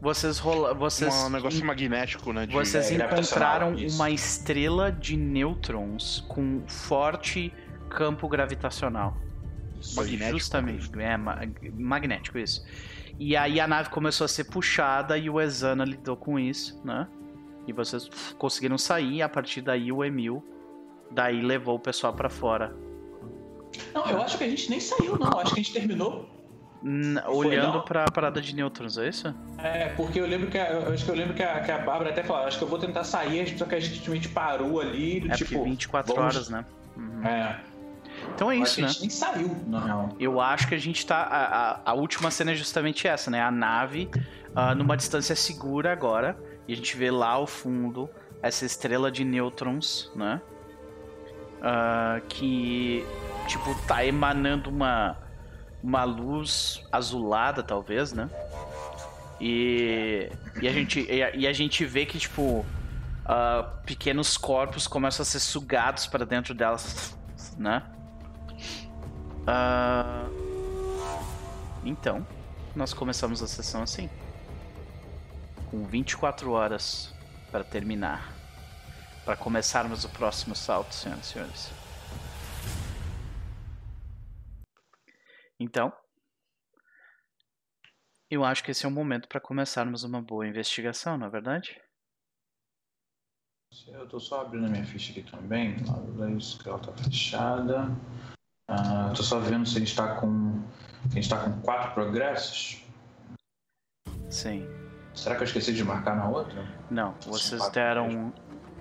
Vocês 0.00 0.38
rola, 0.38 0.74
vocês 0.74 1.14
um 1.14 1.30
negócio 1.30 1.64
magnético, 1.64 2.32
né? 2.32 2.46
de- 2.46 2.52
Vocês 2.52 2.90
É, 2.90 2.94
encontraram 2.96 3.74
uma 3.94 4.10
estrela 4.10 4.90
de 4.90 5.16
nêutrons 5.16 6.24
com 6.28 6.62
forte 6.66 7.52
campo 7.88 8.28
gravitacional. 8.28 9.16
Magnético, 9.96 10.38
Justamente. 10.38 10.90
É, 11.00 11.16
ma- 11.16 11.38
magnético, 11.78 12.38
isso. 12.38 12.64
E 13.18 13.36
aí 13.36 13.58
a 13.60 13.66
nave 13.66 13.90
começou 13.90 14.24
a 14.24 14.28
ser 14.28 14.44
puxada 14.44 15.18
e 15.18 15.28
o 15.28 15.40
Exana 15.40 15.84
lidou 15.84 16.16
com 16.16 16.38
isso, 16.38 16.80
né? 16.84 17.06
E 17.66 17.72
vocês 17.72 18.08
conseguiram 18.38 18.78
sair, 18.78 19.14
e 19.16 19.22
a 19.22 19.28
partir 19.28 19.60
daí 19.60 19.90
o 19.92 20.04
Emil 20.04 20.42
daí 21.10 21.40
levou 21.42 21.76
o 21.76 21.78
pessoal 21.80 22.12
pra 22.12 22.28
fora. 22.30 22.74
Não, 23.94 24.06
eu 24.06 24.22
acho 24.22 24.38
que 24.38 24.44
a 24.44 24.48
gente 24.48 24.70
nem 24.70 24.80
saiu, 24.80 25.18
não. 25.18 25.30
Eu 25.30 25.40
acho 25.40 25.54
que 25.54 25.60
a 25.60 25.62
gente 25.62 25.72
terminou 25.72 26.28
N- 26.82 27.20
Foi, 27.22 27.46
olhando 27.48 27.78
não? 27.78 27.84
pra 27.84 28.04
parada 28.04 28.40
de 28.40 28.54
nêutrons, 28.54 28.96
é 28.98 29.08
isso? 29.08 29.34
É, 29.58 29.88
porque 29.96 30.20
eu 30.20 30.26
lembro 30.26 30.48
que 30.48 30.56
a, 30.56 30.70
eu 30.70 30.92
acho 30.94 31.04
que 31.04 31.10
eu 31.10 31.14
lembro 31.16 31.34
que 31.34 31.42
a, 31.42 31.60
que 31.60 31.72
a 31.72 31.78
Bárbara 31.78 32.10
até 32.10 32.22
falou, 32.22 32.46
acho 32.46 32.56
que 32.56 32.62
eu 32.64 32.68
vou 32.68 32.78
tentar 32.78 33.02
sair, 33.02 33.58
só 33.58 33.64
que 33.64 33.74
a 33.74 33.80
gente 33.80 33.94
simplesmente 33.96 34.28
parou 34.28 34.80
ali, 34.80 35.28
É 35.28 35.34
tipo. 35.34 35.50
porque 35.54 35.70
24 35.70 36.14
vamos- 36.14 36.34
horas, 36.36 36.48
né? 36.48 36.64
Uhum. 36.96 37.26
É, 37.26 37.60
Então 38.34 38.50
é 38.50 38.56
eu 38.56 38.62
isso, 38.62 38.76
que 38.76 38.80
a 38.82 38.84
né? 38.84 38.88
gente 38.90 39.00
nem 39.00 39.10
saiu, 39.10 39.56
na 39.66 39.80
real. 39.84 40.08
Eu 40.18 40.40
acho 40.40 40.68
que 40.68 40.74
a 40.74 40.78
gente 40.78 41.04
tá. 41.06 41.16
A, 41.22 41.70
a- 41.72 41.80
a 41.86 41.94
última 41.94 42.30
cena 42.30 42.52
é 42.52 42.54
justamente 42.54 43.06
essa, 43.08 43.30
né? 43.30 43.42
A 43.42 43.50
nave 43.50 44.08
ah, 44.54 44.74
numa 44.74 44.96
distância 44.96 45.34
segura 45.34 45.92
agora. 45.92 46.36
E 46.66 46.72
a 46.72 46.76
gente 46.76 46.96
vê 46.96 47.10
lá 47.10 47.30
ao 47.30 47.46
fundo 47.46 48.08
essa 48.42 48.64
estrela 48.64 49.10
de 49.10 49.24
nêutrons, 49.24 50.10
né? 50.14 50.40
Ah, 51.62 52.20
que, 52.28 53.04
tipo, 53.48 53.74
tá 53.86 54.04
emanando 54.04 54.70
uma, 54.70 55.16
uma 55.82 56.04
luz 56.04 56.84
azulada, 56.92 57.62
talvez, 57.62 58.12
né? 58.12 58.28
E, 59.40 60.30
e, 60.60 60.68
a, 60.68 60.72
gente, 60.72 61.00
e, 61.10 61.22
a, 61.22 61.34
e 61.34 61.46
a 61.46 61.52
gente 61.52 61.84
vê 61.84 62.04
que, 62.06 62.18
tipo, 62.18 62.64
ah, 63.24 63.64
pequenos 63.86 64.36
corpos 64.36 64.86
começam 64.86 65.22
a 65.22 65.26
ser 65.26 65.40
sugados 65.40 66.06
para 66.06 66.24
dentro 66.24 66.54
delas, 66.54 67.16
né? 67.56 67.82
Ah, 69.50 70.28
então, 71.82 72.26
nós 72.76 72.92
começamos 72.92 73.42
a 73.42 73.46
sessão 73.46 73.82
assim. 73.82 74.10
Com 75.70 75.86
24 75.86 76.50
horas 76.50 77.14
para 77.50 77.64
terminar. 77.64 78.30
Para 79.24 79.38
começarmos 79.38 80.04
o 80.04 80.10
próximo 80.10 80.54
salto, 80.54 80.94
senhoras 80.94 81.24
e 81.24 81.28
senhores. 81.32 81.70
Então, 85.58 85.90
eu 88.30 88.44
acho 88.44 88.62
que 88.62 88.70
esse 88.70 88.84
é 88.84 88.88
o 88.88 88.92
momento 88.92 89.28
para 89.28 89.40
começarmos 89.40 90.04
uma 90.04 90.20
boa 90.20 90.46
investigação, 90.46 91.16
não 91.16 91.26
é 91.26 91.30
verdade? 91.30 91.80
Eu 93.86 94.06
tô 94.06 94.20
só 94.20 94.42
abrindo 94.42 94.66
a 94.66 94.68
minha 94.68 94.84
ficha 94.84 95.10
aqui 95.10 95.22
também. 95.22 95.76
Isso 96.36 96.62
que 96.62 96.68
ela 96.68 96.78
tá 96.78 96.92
fechada. 96.92 97.88
Ah, 98.68 99.12
tô 99.16 99.22
só 99.22 99.38
vendo 99.40 99.66
se 99.66 99.76
a 99.76 99.80
gente 99.80 99.96
tá 99.96 100.14
com. 100.16 100.60
A 101.10 101.14
gente 101.14 101.28
tá 101.28 101.38
com 101.38 101.52
quatro 101.62 101.92
progressos. 101.92 102.84
Sim. 104.28 104.68
Será 105.14 105.34
que 105.36 105.42
eu 105.42 105.46
esqueci 105.46 105.72
de 105.72 105.82
marcar 105.82 106.14
na 106.14 106.28
outra? 106.28 106.66
Não, 106.90 107.14
vocês 107.26 107.66
deram. 107.70 108.32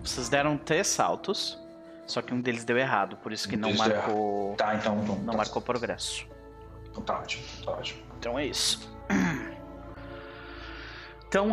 Vocês 0.04 0.28
deram 0.30 0.58
três 0.58 0.88
saltos. 0.88 1.58
Só 2.06 2.22
que 2.22 2.34
um 2.34 2.40
deles 2.40 2.64
deu 2.64 2.78
errado, 2.78 3.18
por 3.18 3.34
isso 3.34 3.50
que 3.50 3.56
Um 3.58 3.60
não 3.60 3.74
marcou. 3.74 4.56
Tá, 4.56 4.76
então. 4.76 4.98
então 5.04 5.16
Não 5.18 5.32
tá, 5.32 5.38
marcou 5.38 5.62
progresso. 5.62 6.26
então 6.90 7.04
tá 7.04 7.20
ótimo, 7.20 7.44
tá 7.66 7.72
ótimo. 7.72 8.02
Então 8.18 8.40
é 8.40 8.46
isso. 8.46 8.90
Então, 11.28 11.52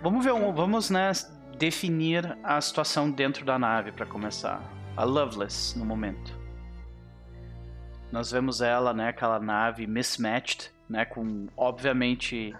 vamos 0.00 0.24
ver, 0.24 0.32
um- 0.32 0.54
vamos 0.54 0.88
né, 0.88 1.12
definir 1.58 2.38
a 2.42 2.58
situação 2.62 3.10
dentro 3.10 3.44
da 3.44 3.58
nave 3.58 3.92
para 3.92 4.06
começar. 4.06 4.62
A 4.96 5.04
Loveless 5.04 5.78
no 5.78 5.84
momento. 5.84 6.32
Nós 8.12 8.30
vemos 8.30 8.60
ela, 8.60 8.92
né, 8.92 9.08
aquela 9.08 9.40
nave 9.40 9.86
mismatched, 9.86 10.70
né, 10.88 11.06
com 11.06 11.48
obviamente 11.56 12.54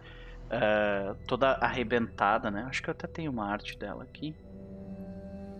eh, 0.50 1.14
toda 1.26 1.52
arrebentada, 1.54 2.50
né? 2.50 2.64
Acho 2.68 2.82
que 2.82 2.88
eu 2.88 2.92
até 2.92 3.06
tenho 3.06 3.30
uma 3.30 3.46
arte 3.46 3.78
dela 3.78 4.02
aqui. 4.02 4.34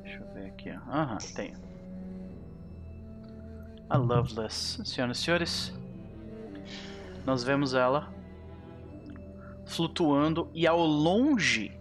Deixa 0.03 0.19
eu 0.19 0.35
ver 0.35 0.47
aqui. 0.47 0.71
Aham, 0.71 1.19
tenho. 1.35 1.57
A 3.89 3.97
Loveless, 3.97 4.83
senhoras 4.85 5.19
e 5.19 5.21
senhores. 5.23 5.81
Nós 7.27 7.45
vemos 7.45 7.75
ela 7.75 8.13
flutuando 9.67 10.51
e 10.53 10.67
ao 10.67 10.85
longe, 10.85 11.73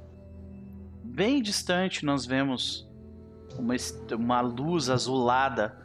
bem 1.04 1.42
distante, 1.42 2.06
nós 2.06 2.26
vemos 2.26 2.90
uma, 3.58 3.74
uma 4.16 4.42
luz 4.42 4.90
azulada 4.90 5.81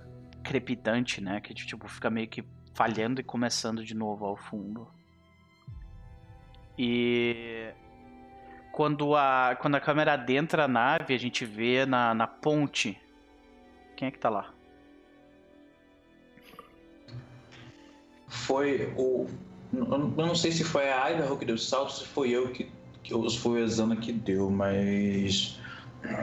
crepitante, 0.46 1.20
né? 1.20 1.40
Que 1.40 1.52
tipo 1.52 1.88
fica 1.88 2.08
meio 2.08 2.28
que 2.28 2.44
falhando 2.74 3.20
e 3.20 3.24
começando 3.24 3.84
de 3.84 3.94
novo 3.94 4.24
ao 4.24 4.36
fundo. 4.36 4.86
E 6.78 7.72
quando 8.72 9.16
a, 9.16 9.56
quando 9.60 9.74
a 9.74 9.80
câmera 9.80 10.12
adentra 10.12 10.64
a 10.64 10.68
nave, 10.68 11.14
a 11.14 11.18
gente 11.18 11.44
vê 11.44 11.84
na, 11.84 12.14
na 12.14 12.26
ponte. 12.26 13.00
Quem 13.96 14.08
é 14.08 14.10
que 14.10 14.18
tá 14.18 14.28
lá? 14.28 14.52
Foi 18.28 18.92
o. 18.96 19.26
Eu 19.72 19.98
não 19.98 20.34
sei 20.34 20.52
se 20.52 20.62
foi 20.62 20.90
a 20.90 21.10
Idaho 21.10 21.38
que 21.38 21.44
deu 21.44 21.58
salto, 21.58 21.92
se 21.92 22.06
foi 22.06 22.30
eu 22.30 22.52
que. 22.52 22.70
que 23.02 23.14
ou 23.14 23.28
se 23.28 23.38
foi 23.38 23.62
o 23.62 23.64
Exana 23.64 23.96
que 23.96 24.12
deu, 24.12 24.50
mas. 24.50 25.58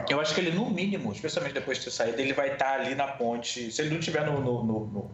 Eu 0.08 0.20
acho 0.20 0.34
que 0.34 0.40
ele, 0.40 0.50
no 0.52 0.70
mínimo, 0.70 1.12
especialmente 1.12 1.54
depois 1.54 1.78
de 1.78 1.84
ter 1.84 1.90
saído, 1.90 2.20
ele 2.20 2.32
vai 2.32 2.52
estar 2.52 2.80
ali 2.80 2.94
na 2.94 3.06
ponte. 3.06 3.70
Se 3.72 3.80
ele 3.82 3.90
não 3.90 3.98
estiver 3.98 4.24
no, 4.26 4.40
no- 4.40 4.64
no- 4.64 5.10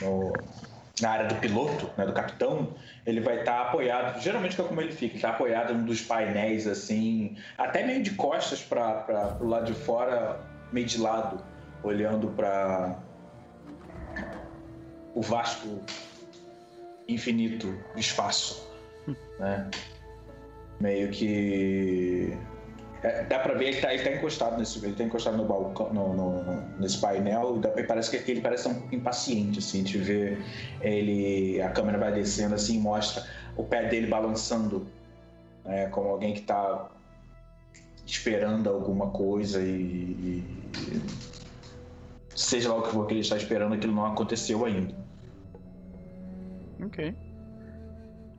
no- 0.00 0.38
na 1.00 1.10
área 1.10 1.26
do 1.26 1.34
piloto, 1.36 1.90
né, 1.98 2.06
do 2.06 2.12
capitão, 2.12 2.74
ele 3.04 3.20
vai 3.20 3.40
estar 3.40 3.62
apoiado. 3.62 4.20
Geralmente 4.20 4.60
é 4.60 4.64
como 4.64 4.80
ele 4.80 4.92
fica, 4.92 5.16
está 5.16 5.30
apoiado 5.30 5.74
num 5.74 5.84
dos 5.84 6.00
painéis, 6.00 6.66
assim, 6.68 7.36
até 7.58 7.84
meio 7.84 8.02
de 8.02 8.12
costas 8.12 8.62
para 8.62 9.36
o 9.40 9.46
lado 9.46 9.66
de 9.66 9.74
fora, 9.74 10.40
meio 10.72 10.86
de 10.86 10.98
lado, 11.00 11.44
olhando 11.82 12.28
para 12.28 12.96
o 15.14 15.20
vasto 15.20 15.82
infinito 17.08 17.76
espaço, 17.96 18.68
né? 19.38 19.68
Meio 20.80 21.10
que 21.10 22.36
é, 23.04 23.22
dá 23.24 23.38
pra 23.38 23.54
ver 23.54 23.68
ele 23.68 23.80
tá, 23.80 23.92
ele 23.94 24.02
tá 24.02 24.12
encostado 24.12 24.58
nesse 24.58 24.84
ele 24.84 24.94
tá 24.94 25.04
encostado 25.04 25.36
no 25.36 25.44
balcão 25.44 25.92
no, 25.92 26.14
no- 26.14 26.62
nesse 26.78 26.98
painel 26.98 27.60
e 27.76 27.80
e 27.80 27.84
parece 27.84 28.10
que 28.18 28.30
ele 28.30 28.40
parece 28.40 28.66
um 28.66 28.74
pouco 28.74 28.94
impaciente 28.94 29.58
assim 29.58 29.82
de 29.82 29.98
ver 29.98 30.38
ele 30.80 31.60
a 31.60 31.68
câmera 31.70 31.98
vai 31.98 32.12
descendo 32.12 32.54
assim 32.54 32.76
e 32.76 32.80
mostra 32.80 33.22
o 33.56 33.62
pé 33.64 33.88
dele 33.88 34.06
balançando 34.06 34.86
né, 35.64 35.86
como 35.88 36.08
alguém 36.08 36.32
que 36.34 36.42
tá 36.42 36.88
esperando 38.06 38.68
alguma 38.70 39.10
coisa 39.10 39.62
e, 39.62 39.66
e- 39.70 40.44
seja 42.34 42.68
lá 42.70 42.76
o 42.78 42.82
que 42.82 42.90
for 42.90 43.06
que 43.06 43.12
ele 43.14 43.20
está 43.20 43.36
esperando 43.36 43.74
aquilo 43.74 43.94
não 43.94 44.06
aconteceu 44.06 44.64
ainda 44.64 44.94
Ok. 46.84 47.14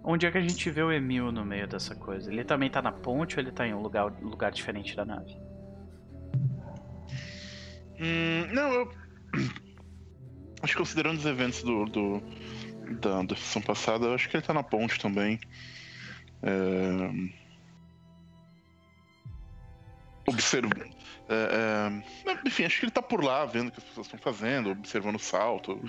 Onde 0.07 0.27
é 0.27 0.31
que 0.31 0.37
a 0.37 0.41
gente 0.41 0.69
vê 0.69 0.83
o 0.83 0.91
Emil 0.91 1.31
no 1.31 1.43
meio 1.43 1.67
dessa 1.67 1.95
coisa? 1.95 2.31
Ele 2.31 2.43
também 2.43 2.69
tá 2.69 2.79
na 2.79 2.91
ponte 2.91 3.37
ou 3.37 3.41
ele 3.43 3.51
tá 3.51 3.65
em 3.67 3.73
um 3.73 3.81
lugar, 3.81 4.05
lugar 4.21 4.51
diferente 4.51 4.95
da 4.95 5.03
nave? 5.03 5.35
Hum, 7.99 8.45
não, 8.53 8.71
eu. 8.71 8.91
Acho 10.61 10.73
que 10.73 10.77
considerando 10.79 11.17
os 11.17 11.25
eventos 11.25 11.63
do, 11.63 11.85
do- 11.85 12.21
da, 13.01 13.23
da 13.23 13.35
sessão 13.35 13.61
passada, 13.61 14.13
acho 14.13 14.29
que 14.29 14.37
ele 14.37 14.45
tá 14.45 14.53
na 14.53 14.63
ponte 14.63 14.99
também. 14.99 15.39
É... 16.41 16.51
Observa. 20.27 20.69
É, 21.29 21.91
é, 22.31 22.37
Enfim, 22.47 22.65
acho 22.65 22.79
que 22.79 22.85
ele 22.85 22.91
tá 22.91 23.01
por 23.01 23.23
lá, 23.23 23.45
vendo 23.45 23.69
o 23.69 23.71
que 23.71 23.79
as 23.79 23.85
pessoas 23.85 24.07
estão 24.07 24.19
fazendo, 24.19 24.69
observando 24.71 25.15
o 25.15 25.19
salto, 25.19 25.81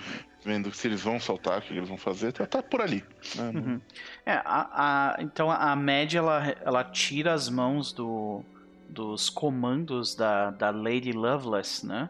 vendo 0.45 0.73
se 0.73 0.89
eles 0.89 1.03
vão 1.03 1.19
saltar, 1.21 1.59
o 1.59 1.63
que 1.63 1.73
eles 1.75 1.89
vão 1.89 1.99
fazer. 1.99 2.33
Tá, 2.33 2.47
tá 2.47 2.63
por 2.63 2.81
ali. 2.81 3.03
né? 3.35 3.51
Uhum. 3.55 3.81
É, 4.25 4.33
a, 4.45 5.15
a- 5.15 5.17
então 5.21 5.51
a 5.51 5.75
Mad 5.77 6.15
ela, 6.15 6.43
ela 6.65 6.85
tira 6.85 7.33
as 7.33 7.49
mãos 7.49 7.93
do, 7.93 8.43
dos 8.89 9.29
comandos 9.29 10.15
da, 10.15 10.51
da 10.51 10.71
Lady 10.71 11.13
Loveless, 11.13 11.87
né? 11.87 12.09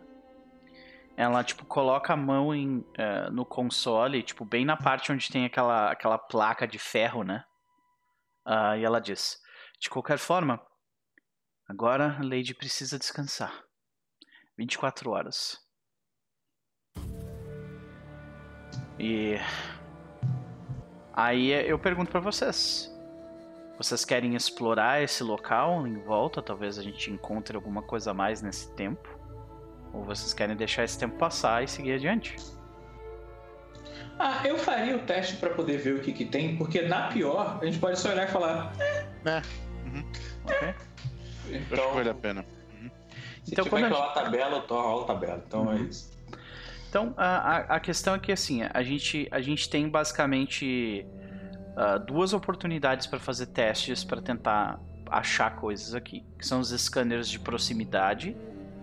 Ela, 1.17 1.43
tipo, 1.43 1.65
coloca 1.65 2.13
a 2.13 2.17
mão 2.17 2.55
em, 2.55 2.85
eh, 2.99 3.31
no 3.31 3.45
console, 3.47 4.23
tipo, 4.23 4.45
bem 4.45 4.67
na 4.67 4.77
parte 4.77 5.11
onde 5.11 5.31
tem 5.31 5.47
aquela, 5.47 5.91
aquela 5.91 6.19
placa 6.19 6.67
de 6.67 6.79
ferro, 6.79 7.23
né? 7.23 7.43
Ah, 8.45 8.77
e 8.77 8.85
ela 8.85 9.01
diz: 9.01 9.39
De 9.81 9.89
qualquer 9.89 10.19
forma, 10.19 10.61
agora 11.67 12.17
a 12.19 12.23
Lady 12.23 12.55
precisa 12.55 12.99
descansar. 12.99 13.65
24 14.57 15.11
horas. 15.11 15.59
E. 18.99 19.37
Aí 21.13 21.51
eu 21.51 21.79
pergunto 21.79 22.11
pra 22.11 22.21
vocês. 22.21 22.93
Vocês 23.77 24.05
querem 24.05 24.35
explorar 24.35 25.03
esse 25.03 25.23
local 25.23 25.87
em 25.87 26.03
volta? 26.03 26.41
Talvez 26.41 26.79
a 26.79 26.83
gente 26.83 27.11
encontre 27.11 27.57
alguma 27.57 27.83
coisa 27.83 28.13
a 28.13 28.15
mais 28.15 28.41
nesse 28.41 28.75
tempo? 28.75 29.07
Ou 29.93 30.03
vocês 30.03 30.33
querem 30.33 30.57
deixar 30.57 30.85
esse 30.85 30.99
tempo 30.99 31.17
passar 31.19 31.63
e 31.63 31.69
seguir 31.69 31.93
adiante? 31.93 32.37
Ah, 34.19 34.41
eu 34.47 34.59
faria 34.59 34.97
o 34.97 35.01
teste 35.01 35.37
pra 35.37 35.51
poder 35.51 35.77
ver 35.77 35.97
o 35.97 36.01
que, 36.01 36.13
que 36.13 36.25
tem, 36.25 36.57
porque 36.57 36.83
na 36.83 37.09
pior, 37.09 37.59
a 37.61 37.67
gente 37.67 37.79
pode 37.79 37.99
só 37.99 38.11
olhar 38.11 38.27
e 38.27 38.33
falar. 38.33 38.73
Ok? 40.45 40.75
Eu 41.49 41.57
acho 41.57 41.69
que 41.69 41.75
Então, 41.75 41.95
vale 41.95 42.11
a 42.11 42.15
pena. 42.15 42.45
se 43.45 43.53
Então, 43.53 43.65
tiver 43.65 43.71
quando 43.71 43.85
a 43.85 43.89
que 43.89 43.95
rolar 43.95 44.11
a 44.11 44.13
tabela, 44.13 44.57
eu 44.57 44.63
tô 44.63 44.81
rola 44.81 45.03
a 45.03 45.07
tabela. 45.07 45.45
Então 45.47 45.73
é 45.73 45.77
isso. 45.77 46.17
Então, 46.89 47.13
a, 47.17 47.77
a, 47.77 47.81
questão 47.81 48.15
é 48.15 48.19
que, 48.19 48.33
assim, 48.33 48.63
a 48.63 48.83
gente, 48.83 49.29
a 49.31 49.41
gente 49.41 49.69
tem 49.69 49.89
basicamente 49.89 51.07
ah, 51.77 51.99
duas 51.99 52.33
oportunidades 52.33 53.07
para 53.07 53.19
fazer 53.19 53.47
testes 53.47 54.03
para 54.03 54.23
tentar 54.23 54.81
achar 55.11 55.57
coisas 55.57 55.95
aqui. 55.95 56.25
Que 56.39 56.47
são 56.47 56.61
os 56.61 56.71
scanners 56.71 57.29
de 57.29 57.39
proximidade 57.39 58.37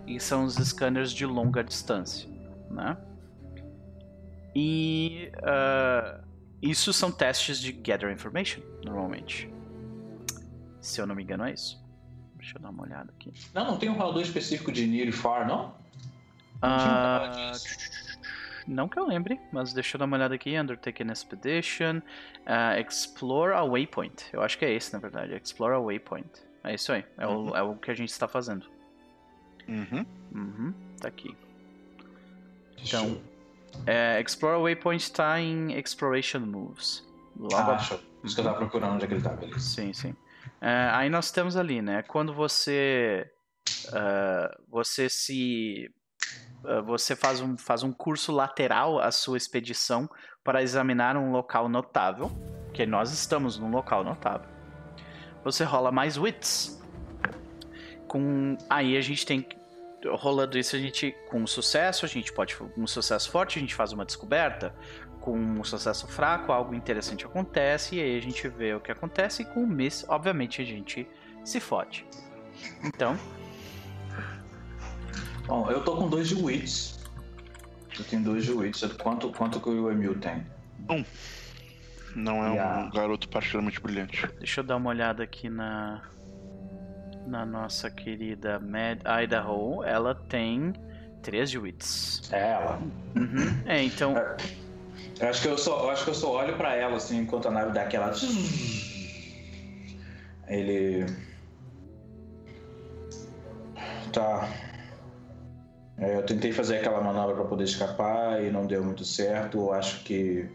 e 0.06 0.20
são 0.20 0.44
os 0.44 0.54
scanners 0.54 1.12
de 1.12 1.26
longa 1.26 1.64
distância, 1.64 2.30
né? 2.70 2.96
E 4.54 5.32
ah, 5.42 6.20
isso 6.62 6.92
são 6.92 7.10
testes 7.10 7.58
de 7.58 7.72
gather 7.72 8.10
information, 8.10 8.62
normalmente. 8.84 9.52
Se 10.80 11.00
eu 11.00 11.06
não 11.06 11.14
me 11.14 11.22
engano, 11.22 11.44
é 11.44 11.52
isso. 11.52 11.83
Deixa 12.44 12.58
eu 12.58 12.60
dar 12.62 12.68
uma 12.68 12.82
olhada 12.82 13.10
aqui. 13.18 13.32
Não, 13.54 13.64
não 13.64 13.78
tem 13.78 13.88
um 13.88 13.94
rolador 13.94 14.20
específico 14.20 14.70
de 14.70 14.86
near 14.86 15.08
e 15.08 15.12
far, 15.12 15.46
não? 15.48 15.74
Ah, 16.60 17.52
não 18.66 18.86
que 18.86 18.98
eu 18.98 19.06
lembre, 19.06 19.40
mas 19.50 19.72
deixa 19.72 19.96
eu 19.96 19.98
dar 19.98 20.04
uma 20.04 20.16
olhada 20.18 20.34
aqui. 20.34 20.58
Undertaken 20.58 21.10
Expedition. 21.10 22.02
ah, 22.44 22.78
explore 22.78 23.54
a 23.54 23.62
Waypoint. 23.64 24.26
Eu 24.30 24.42
acho 24.42 24.58
que 24.58 24.64
é 24.66 24.72
esse, 24.74 24.92
na 24.92 24.98
verdade. 24.98 25.34
Explore 25.34 25.74
a 25.74 25.78
Waypoint. 25.78 26.28
É 26.62 26.74
isso 26.74 26.92
aí. 26.92 27.02
É, 27.16 27.26
o, 27.26 27.56
é 27.56 27.62
o 27.62 27.76
que 27.76 27.90
a 27.90 27.94
gente 27.94 28.10
está 28.10 28.28
fazendo. 28.28 28.66
Uhum. 29.66 30.04
Uhum, 30.34 30.74
tá 31.00 31.08
aqui. 31.08 31.34
Então, 32.86 33.22
É, 33.86 34.20
Explore 34.20 34.56
a 34.56 34.58
Waypoint 34.58 35.02
está 35.02 35.40
em 35.40 35.78
Exploration 35.78 36.40
Moves. 36.40 37.02
Logo 37.38 37.54
Ah, 37.70 37.78
show. 37.78 37.98
Isso 38.22 38.34
que 38.34 38.40
eu 38.42 38.44
tava 38.44 38.58
procurando 38.58 38.96
onde 38.96 39.04
é 39.04 39.08
que 39.08 39.14
ele 39.14 39.22
tá, 39.22 39.30
beleza. 39.30 39.58
Sim, 39.60 39.94
sim. 39.94 40.14
É, 40.66 40.88
aí 40.92 41.10
nós 41.10 41.30
temos 41.30 41.58
ali, 41.58 41.82
né? 41.82 42.02
Quando 42.04 42.32
você 42.32 43.30
ah, 43.92 44.56
você 44.66 45.10
se 45.10 45.90
ah, 46.64 46.80
você 46.80 47.14
faz 47.14 47.42
um, 47.42 47.58
faz 47.58 47.82
um 47.82 47.92
curso 47.92 48.32
lateral 48.32 48.98
à 48.98 49.12
sua 49.12 49.36
expedição 49.36 50.08
para 50.42 50.62
examinar 50.62 51.18
um 51.18 51.30
local 51.32 51.68
notável, 51.68 52.30
que 52.72 52.86
nós 52.86 53.12
estamos 53.12 53.58
num 53.58 53.70
local 53.70 54.02
notável. 54.02 54.48
Você 55.44 55.64
rola 55.64 55.92
mais 55.92 56.16
wits. 56.16 56.82
Com 58.08 58.56
aí 58.70 58.96
a 58.96 59.02
gente 59.02 59.26
tem 59.26 59.46
rolando 60.12 60.58
isso 60.58 60.76
a 60.76 60.78
gente 60.78 61.14
com 61.30 61.46
sucesso 61.46 62.04
a 62.04 62.08
gente 62.08 62.30
pode 62.30 62.54
um 62.76 62.86
sucesso 62.86 63.30
forte 63.30 63.58
a 63.58 63.60
gente 63.60 63.74
faz 63.74 63.90
uma 63.90 64.04
descoberta 64.04 64.74
com 65.24 65.38
um 65.38 65.64
sucesso 65.64 66.06
fraco, 66.06 66.52
algo 66.52 66.74
interessante 66.74 67.24
acontece 67.24 67.96
e 67.96 68.00
aí 68.02 68.18
a 68.18 68.20
gente 68.20 68.46
vê 68.46 68.74
o 68.74 68.80
que 68.80 68.92
acontece 68.92 69.40
e 69.40 69.46
com 69.46 69.64
o 69.64 69.66
miss, 69.66 70.04
obviamente 70.06 70.60
a 70.60 70.64
gente 70.66 71.08
se 71.42 71.58
fode. 71.60 72.06
Então, 72.84 73.18
Bom, 75.46 75.70
eu 75.70 75.82
tô 75.82 75.96
com 75.96 76.08
dois 76.10 76.28
de 76.28 76.34
wits. 76.34 76.98
Eu 77.98 78.04
tenho 78.04 78.22
dois 78.22 78.44
de 78.44 78.52
wits. 78.52 78.82
Quanto, 79.02 79.30
quanto 79.30 79.60
que 79.60 79.68
o 79.70 79.90
Emil 79.90 80.18
tem? 80.18 80.46
Um. 80.90 81.02
Não 82.14 82.44
é 82.44 82.52
Yeah. 82.52 82.80
um 82.84 82.90
garoto 82.90 83.28
particularmente 83.28 83.80
brilhante. 83.80 84.26
Deixa 84.38 84.60
eu 84.60 84.64
dar 84.64 84.76
uma 84.76 84.90
olhada 84.90 85.22
aqui 85.22 85.48
na. 85.48 86.02
Na 87.26 87.44
nossa 87.46 87.90
querida 87.90 88.58
Mad 88.58 89.00
Idaho. 89.22 89.82
Ela 89.84 90.14
tem 90.14 90.72
3 91.22 91.50
de 91.50 91.58
wits. 91.58 92.22
É 92.32 92.52
ela. 92.52 92.80
Uhum. 93.14 93.62
É, 93.66 93.82
então. 93.82 94.14
Eu 95.20 95.28
acho 95.28 95.42
que 95.42 95.48
eu 95.48 95.58
só, 95.58 95.84
eu 95.84 95.90
acho 95.90 96.04
que 96.04 96.10
eu 96.10 96.14
só 96.14 96.32
olho 96.32 96.56
pra 96.56 96.74
ela 96.74 96.96
assim 96.96 97.18
enquanto 97.18 97.48
a 97.48 97.50
nave 97.50 97.72
dá 97.72 97.82
aquela. 97.82 98.12
Ele. 100.48 101.06
Tá. 104.12 104.48
É, 105.96 106.16
eu 106.16 106.26
tentei 106.26 106.52
fazer 106.52 106.78
aquela 106.78 107.00
manobra 107.00 107.34
pra 107.36 107.44
poder 107.44 107.64
escapar 107.64 108.42
e 108.42 108.50
não 108.50 108.66
deu 108.66 108.84
muito 108.84 109.04
certo. 109.04 109.58
Eu 109.58 109.72
acho 109.72 110.02
que. 110.04 110.48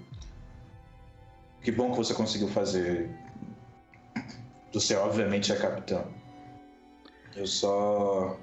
Que 1.61 1.71
bom 1.71 1.91
que 1.91 1.97
você 1.97 2.13
conseguiu 2.13 2.49
fazer. 2.49 3.09
Você 4.73 4.95
obviamente 4.95 5.51
é 5.51 5.55
capitão. 5.55 6.05
Eu 7.35 7.47
só. 7.47 8.37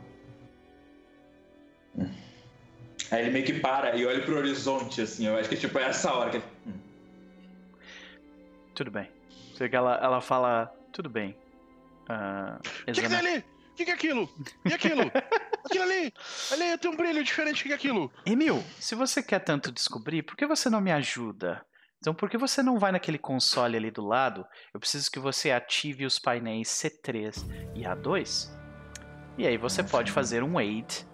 Hum. 1.98 2.25
Aí 3.10 3.22
ele 3.22 3.30
meio 3.30 3.44
que 3.44 3.60
para 3.60 3.96
e 3.96 4.04
olha 4.04 4.22
pro 4.22 4.36
horizonte, 4.36 5.00
assim. 5.00 5.26
Eu 5.26 5.36
acho 5.36 5.48
que 5.48 5.56
tipo, 5.56 5.78
é 5.78 5.84
essa 5.84 6.12
hora 6.12 6.30
que 6.30 6.36
ele. 6.38 6.44
Hum. 6.66 6.78
Tudo 8.74 8.90
bem. 8.90 9.08
Você 9.54 9.68
que 9.68 9.76
ela, 9.76 9.96
ela 10.02 10.20
fala. 10.20 10.72
Tudo 10.92 11.08
bem. 11.08 11.36
O 12.08 12.92
que, 12.92 13.00
que 13.02 13.08
tem 13.08 13.18
ali? 13.18 13.38
O 13.38 13.74
que, 13.76 13.84
que 13.84 13.90
é 13.90 13.94
aquilo? 13.94 14.28
E 14.64 14.72
aquilo? 14.72 15.02
aquilo 15.64 15.84
ali! 15.84 16.12
Ali 16.52 16.78
tem 16.78 16.90
um 16.90 16.96
brilho 16.96 17.22
diferente. 17.22 17.62
Que 17.62 17.72
é 17.72 17.74
aquilo? 17.74 18.10
Emil, 18.24 18.64
se 18.78 18.94
você 18.94 19.22
quer 19.22 19.40
tanto 19.40 19.70
descobrir, 19.70 20.22
por 20.22 20.36
que 20.36 20.46
você 20.46 20.70
não 20.70 20.80
me 20.80 20.92
ajuda? 20.92 21.64
Então, 21.98 22.14
por 22.14 22.30
que 22.30 22.38
você 22.38 22.62
não 22.62 22.78
vai 22.78 22.92
naquele 22.92 23.18
console 23.18 23.76
ali 23.76 23.90
do 23.90 24.04
lado? 24.04 24.46
Eu 24.72 24.80
preciso 24.80 25.10
que 25.10 25.18
você 25.18 25.50
ative 25.50 26.06
os 26.06 26.18
painéis 26.18 26.68
C3 26.68 27.34
e 27.74 27.82
A2. 27.82 28.50
E 29.36 29.46
aí 29.46 29.56
você 29.56 29.82
pode 29.82 30.12
fazer 30.12 30.42
um 30.42 30.56
aid. 30.56 31.06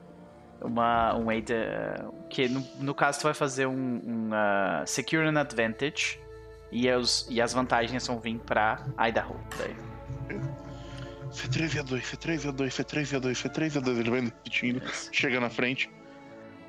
Uma, 0.65 1.15
um 1.17 1.29
aid. 1.29 1.53
eh, 1.53 2.05
que 2.31 2.49
no, 2.49 2.67
no 2.79 2.95
caso 2.95 3.21
tu 3.21 3.25
vai 3.25 3.35
fazer 3.35 3.67
um, 3.67 4.01
um 4.05 4.31
ah, 4.33 4.85
Secure 4.87 5.27
an 5.27 5.39
Advantage. 5.39 6.21
E, 6.71 6.91
os, 6.91 7.27
e 7.29 7.41
as 7.41 7.53
vantagens 7.53 8.07
vão 8.07 8.19
vir 8.19 8.39
pra 8.39 8.83
Idaho. 8.99 9.39
Daí. 9.59 9.77
C3 11.31 11.75
e 11.75 11.79
A2, 11.81 12.01
C3 12.01 12.45
e 12.45 12.49
A2, 12.49 12.67
C3 12.69 13.13
e 13.13 13.21
A2, 13.21 13.33
C3 13.33 13.77
e 13.77 13.81
A2. 13.81 13.99
Ele 13.99 14.11
vai 14.11 14.21
repetindo. 14.21 14.83
Chega 15.13 15.41
na 15.41 15.51
frente. 15.51 15.91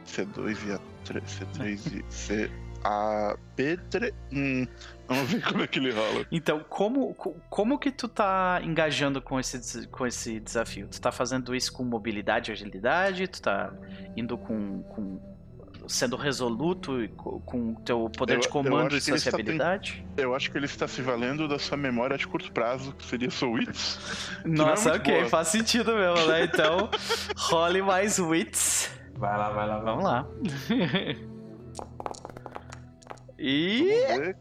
C2 0.06 0.58
e 0.68 1.10
A3, 1.10 1.24
C3 1.24 2.00
e 2.00 2.14
C. 2.14 2.52
A. 2.84 3.38
B3. 3.58 4.14
Hum, 4.34 4.68
vamos 5.08 5.32
ver 5.32 5.44
como 5.44 5.64
é 5.64 5.68
que 5.68 5.80
ele 5.80 5.92
rola. 5.92 6.26
Então, 6.32 6.60
como, 6.70 7.14
co- 7.14 7.36
como 7.50 7.78
que 7.80 7.92
tu 7.92 8.08
tá 8.08 8.60
engajando 8.64 9.22
com 9.22 9.40
esse, 9.40 9.88
com 9.88 10.06
esse 10.08 10.40
desafio? 10.40 10.88
Tu 10.90 11.00
tá 11.02 11.12
fazendo 11.12 11.54
isso 11.56 11.72
com 11.74 11.84
mobilidade 11.84 12.50
e 12.50 12.54
agilidade? 12.54 13.28
Tu 13.28 13.42
tá 13.42 13.72
indo 14.16 14.38
com. 14.38 14.82
com 14.84 15.34
sendo 15.86 16.16
resoluto 16.16 17.04
e 17.04 17.10
co- 17.10 17.42
com 17.42 17.74
o 17.74 17.76
teu 17.82 18.10
poder 18.18 18.36
Eu- 18.36 18.40
de 18.40 18.48
comando 18.48 18.96
e 18.96 19.02
sociabilidade? 19.02 20.06
Eu 20.16 20.34
acho 20.34 20.50
que 20.50 20.58
ele 20.58 20.66
está 20.66 20.88
se 20.88 21.02
valendo 21.02 21.46
da 21.46 21.60
sua 21.60 21.76
memória 21.76 22.18
de 22.18 22.26
curto 22.26 22.50
prazo, 22.54 22.94
que 22.94 23.06
seria 23.06 23.30
sua 23.30 23.50
wits. 23.50 24.00
Nossa, 24.46 24.92
muito 24.92 25.02
ok, 25.02 25.14
boa. 25.18 25.30
faz 25.30 25.50
sentido 25.50 25.94
mesmo, 25.94 26.26
né? 26.28 26.46
Então, 26.46 26.90
role 27.36 27.82
mais 27.82 28.18
wits. 28.18 28.90
Vai 29.16 29.38
lá, 29.38 29.50
vai 29.50 29.68
lá, 29.68 29.76
vai 29.80 29.86
Vamos 29.86 30.04
lá. 30.06 30.26
aí, 33.48 34.36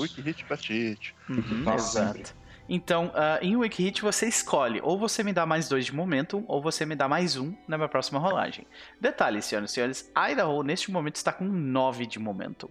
wiki 0.00 0.20
hit 0.22 0.44
best 0.48 0.68
hit. 0.68 1.14
Uhum, 1.28 1.62
Nossa, 1.64 2.00
exato. 2.00 2.44
Então, 2.68 3.10
ah, 3.14 3.38
em 3.42 3.56
Wiki 3.56 3.82
Hit 3.82 4.00
você 4.00 4.26
escolhe 4.26 4.80
ou 4.82 4.98
você 4.98 5.22
me 5.22 5.32
dá 5.32 5.44
mais 5.44 5.68
dois 5.68 5.84
de 5.84 5.94
momentum, 5.94 6.44
ou 6.48 6.62
você 6.62 6.86
me 6.86 6.94
dá 6.94 7.06
mais 7.06 7.36
um 7.36 7.54
na 7.68 7.76
minha 7.76 7.88
próxima 7.88 8.18
rolagem. 8.18 8.66
Detalhe, 9.00 9.42
senhoras 9.42 9.70
e 9.70 9.74
senhores, 9.74 10.12
Idaho 10.16 10.62
neste 10.62 10.90
momento 10.90 11.16
está 11.16 11.32
com 11.32 11.44
9 11.44 12.06
de 12.06 12.18
momentum. 12.18 12.68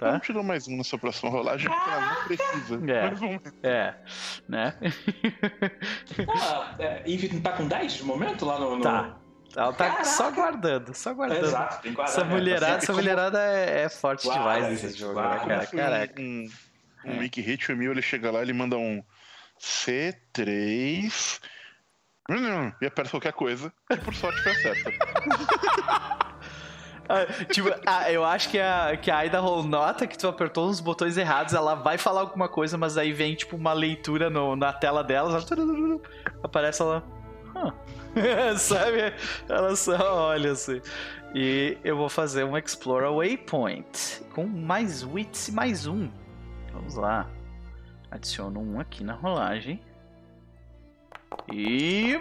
Eu 0.00 0.06
não 0.06 0.14
Tá? 0.14 0.20
te 0.20 0.32
dou 0.32 0.42
mais 0.42 0.66
um 0.66 0.76
na 0.76 0.82
sua 0.84 0.98
próxima 0.98 1.30
rolagem, 1.30 1.68
porque 1.70 1.90
ela 1.90 2.14
não 2.14 2.24
precisa. 2.24 2.74
É. 2.90 3.02
Mais 3.02 3.22
um. 3.22 3.38
É, 3.62 3.94
né? 4.48 4.74
Ah, 6.28 6.74
é, 6.78 7.02
Eve 7.06 7.28
não 7.32 7.40
tá 7.40 7.52
com 7.52 7.66
10 7.68 7.92
de 7.94 8.04
momento 8.04 8.44
lá 8.44 8.58
no. 8.58 8.76
no... 8.76 8.82
Tá. 8.82 9.16
Ela 9.54 9.72
tá 9.72 9.86
Caraca! 9.86 10.04
só 10.04 10.30
guardando, 10.30 10.94
só 10.94 11.12
guardando. 11.14 11.44
Exato, 11.44 11.82
tem 11.82 11.92
quase. 11.92 12.12
Essa 12.12 12.24
mulherada, 12.24 12.76
essa 12.76 12.92
mulherada 12.92 13.38
é, 13.42 13.82
é 13.82 13.88
forte 13.88 14.24
Guarda, 14.24 14.42
demais 14.42 14.68
nesse 14.70 14.88
gente, 14.88 14.98
jogo, 15.00 15.14
guarda. 15.14 15.46
né, 15.46 15.66
cara? 15.66 15.66
Caraca. 15.66 16.20
Um, 16.22 16.48
um 17.04 17.12
É. 17.12 17.18
wiki 17.18 17.40
hit, 17.40 17.68
o 17.70 17.72
Emil 17.72 17.92
ele 17.92 18.02
chega 18.02 18.30
lá 18.30 18.40
ele 18.42 18.52
manda 18.52 18.76
um 18.78 19.02
C3. 19.60 21.40
Hum, 22.30 22.72
E 22.80 22.86
aperta 22.86 23.10
qualquer 23.10 23.32
coisa, 23.32 23.72
que 23.90 23.96
por 23.98 24.14
sorte 24.14 24.40
foi 24.42 24.54
certa. 24.54 24.90
Ah, 27.08 27.26
tipo, 27.52 27.68
ah, 27.84 28.10
eu 28.10 28.24
acho 28.24 28.48
que 28.48 28.58
a, 28.58 28.96
que 28.96 29.10
a 29.10 29.26
Idaho 29.26 29.64
nota 29.64 30.06
que 30.06 30.16
tu 30.16 30.28
apertou 30.28 30.68
uns 30.70 30.80
botões 30.80 31.18
errados, 31.18 31.52
ela 31.52 31.74
vai 31.74 31.98
falar 31.98 32.20
alguma 32.20 32.48
coisa, 32.48 32.78
mas 32.78 32.96
aí 32.96 33.12
vem, 33.12 33.34
tipo, 33.34 33.56
uma 33.56 33.72
leitura 33.72 34.30
no- 34.30 34.54
na 34.56 34.72
tela 34.72 35.02
dela, 35.02 35.38
aparece 36.42 36.80
ela... 36.80 37.02
"Hã." 37.54 37.74
Sabe? 38.58 39.14
Ela 39.48 39.74
só 39.76 40.28
olha 40.28 40.52
assim. 40.52 40.80
E 41.34 41.78
eu 41.82 41.96
vou 41.96 42.08
fazer 42.08 42.44
um 42.44 42.56
Explore 42.56 43.06
a 43.06 43.10
Waypoint, 43.10 44.22
com 44.34 44.46
mais 44.46 45.02
wits 45.02 45.48
e 45.48 45.52
mais 45.52 45.86
um. 45.86 46.10
Vamos 46.72 46.94
lá. 46.96 47.30
Adiciono 48.10 48.60
um 48.60 48.78
aqui 48.78 49.02
na 49.02 49.14
rolagem. 49.14 49.82
E... 51.50 52.20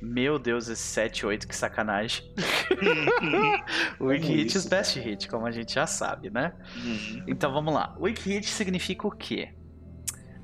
Meu 0.00 0.38
Deus, 0.38 0.68
esse 0.68 0.82
7, 0.82 1.26
8, 1.26 1.48
que 1.48 1.56
sacanagem. 1.56 2.22
Weak 4.00 4.26
Como 4.26 4.36
Hit 4.36 4.56
is 4.56 4.66
best 4.66 4.96
hit, 5.00 5.28
como 5.28 5.44
a 5.44 5.50
gente 5.50 5.74
já 5.74 5.88
sabe, 5.88 6.30
né? 6.30 6.52
Uhum. 6.76 7.24
Então 7.26 7.52
vamos 7.52 7.74
lá. 7.74 7.96
Weak 7.98 8.22
Hit 8.28 8.46
significa 8.46 9.08
o 9.08 9.10
quê? 9.10 9.52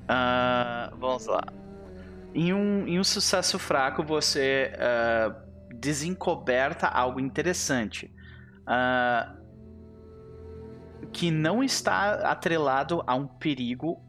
Ah, 0.09 0.91
vamos 0.99 1.25
lá. 1.27 1.41
Em 2.37 2.53
um, 2.53 2.85
em 2.85 2.99
um 2.99 3.03
sucesso 3.03 3.57
fraco, 3.57 4.03
você 4.03 4.73
ah, 4.77 5.33
desencoberta 5.73 6.85
algo 6.85 7.17
interessante. 7.17 8.13
Ah, 8.67 9.33
que 11.13 11.31
não 11.31 11.63
está 11.63 12.29
atrelado 12.29 13.01
a 13.07 13.15
um 13.15 13.25
perigo 13.25 14.03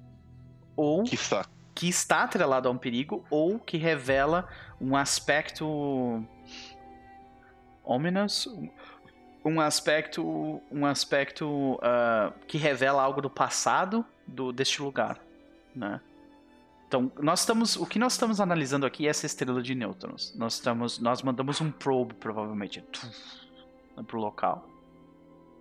ou 0.75 1.05
Que 1.05 1.15
está. 1.15 1.47
que 1.73 1.89
está 1.89 2.25
atrelado 2.25 2.69
a 2.69 2.73
um 2.73 2.77
perigo 2.77 3.25
ou 3.31 3.61
que 3.61 3.77
revela 3.77 4.49
um 4.81 4.97
aspecto 4.97 6.27
ominous, 7.85 8.49
um 9.45 9.61
aspecto, 9.61 10.61
um 10.69 10.85
aspecto 10.85 11.79
ah, 11.81 12.33
que 12.49 12.59
revela 12.59 13.01
algo 13.01 13.23
do 13.23 13.31
passado 13.31 14.05
do 14.27 14.53
deste 14.53 14.83
lugar, 14.83 15.21
né? 15.73 16.01
Então, 16.87 17.11
nós 17.21 17.41
estamos, 17.41 17.77
o 17.77 17.85
que 17.85 17.99
nós 17.99 18.13
estamos 18.13 18.41
analisando 18.41 18.87
aqui 18.87 19.07
é 19.07 19.11
essa 19.11 19.27
estrela 19.27 19.61
de 19.61 19.75
nêutrons. 19.75 20.33
Nós 20.37 20.55
estamos, 20.55 20.99
nós 20.99 21.23
mandamos 21.23 21.61
um 21.61 21.71
probe 21.71 22.15
provavelmente 22.15 22.83
para 23.95 24.05
pro 24.05 24.21
local. 24.21 24.69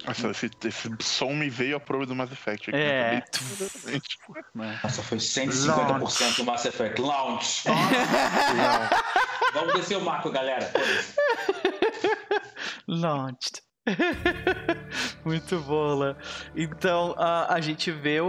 Nossa, 0.05 0.30
esse, 0.30 0.51
esse 0.63 0.89
som 1.01 1.34
me 1.34 1.49
veio 1.49 1.78
a 1.78 1.80
prova 1.80 2.05
do 2.05 2.13
Mass 2.13 2.32
Effect 2.32 2.69
aqui. 2.69 2.78
É. 2.78 3.23
né? 4.53 4.80
Nossa, 4.84 5.01
foi 5.01 5.17
150% 5.17 6.36
do 6.38 6.45
Mass 6.45 6.65
Effect. 6.65 7.01
Launch! 7.01 7.63
Vamos 9.53 9.73
descer 9.73 9.97
o 9.97 10.01
marco, 10.01 10.30
galera. 10.30 10.71
Launched. 12.88 13.61
Muito 15.24 15.60
boa. 15.60 16.18
Então 16.56 17.14
a, 17.18 17.54
a 17.56 17.62
gente 17.62 17.92
vê 17.92 18.20
o, 18.22 18.28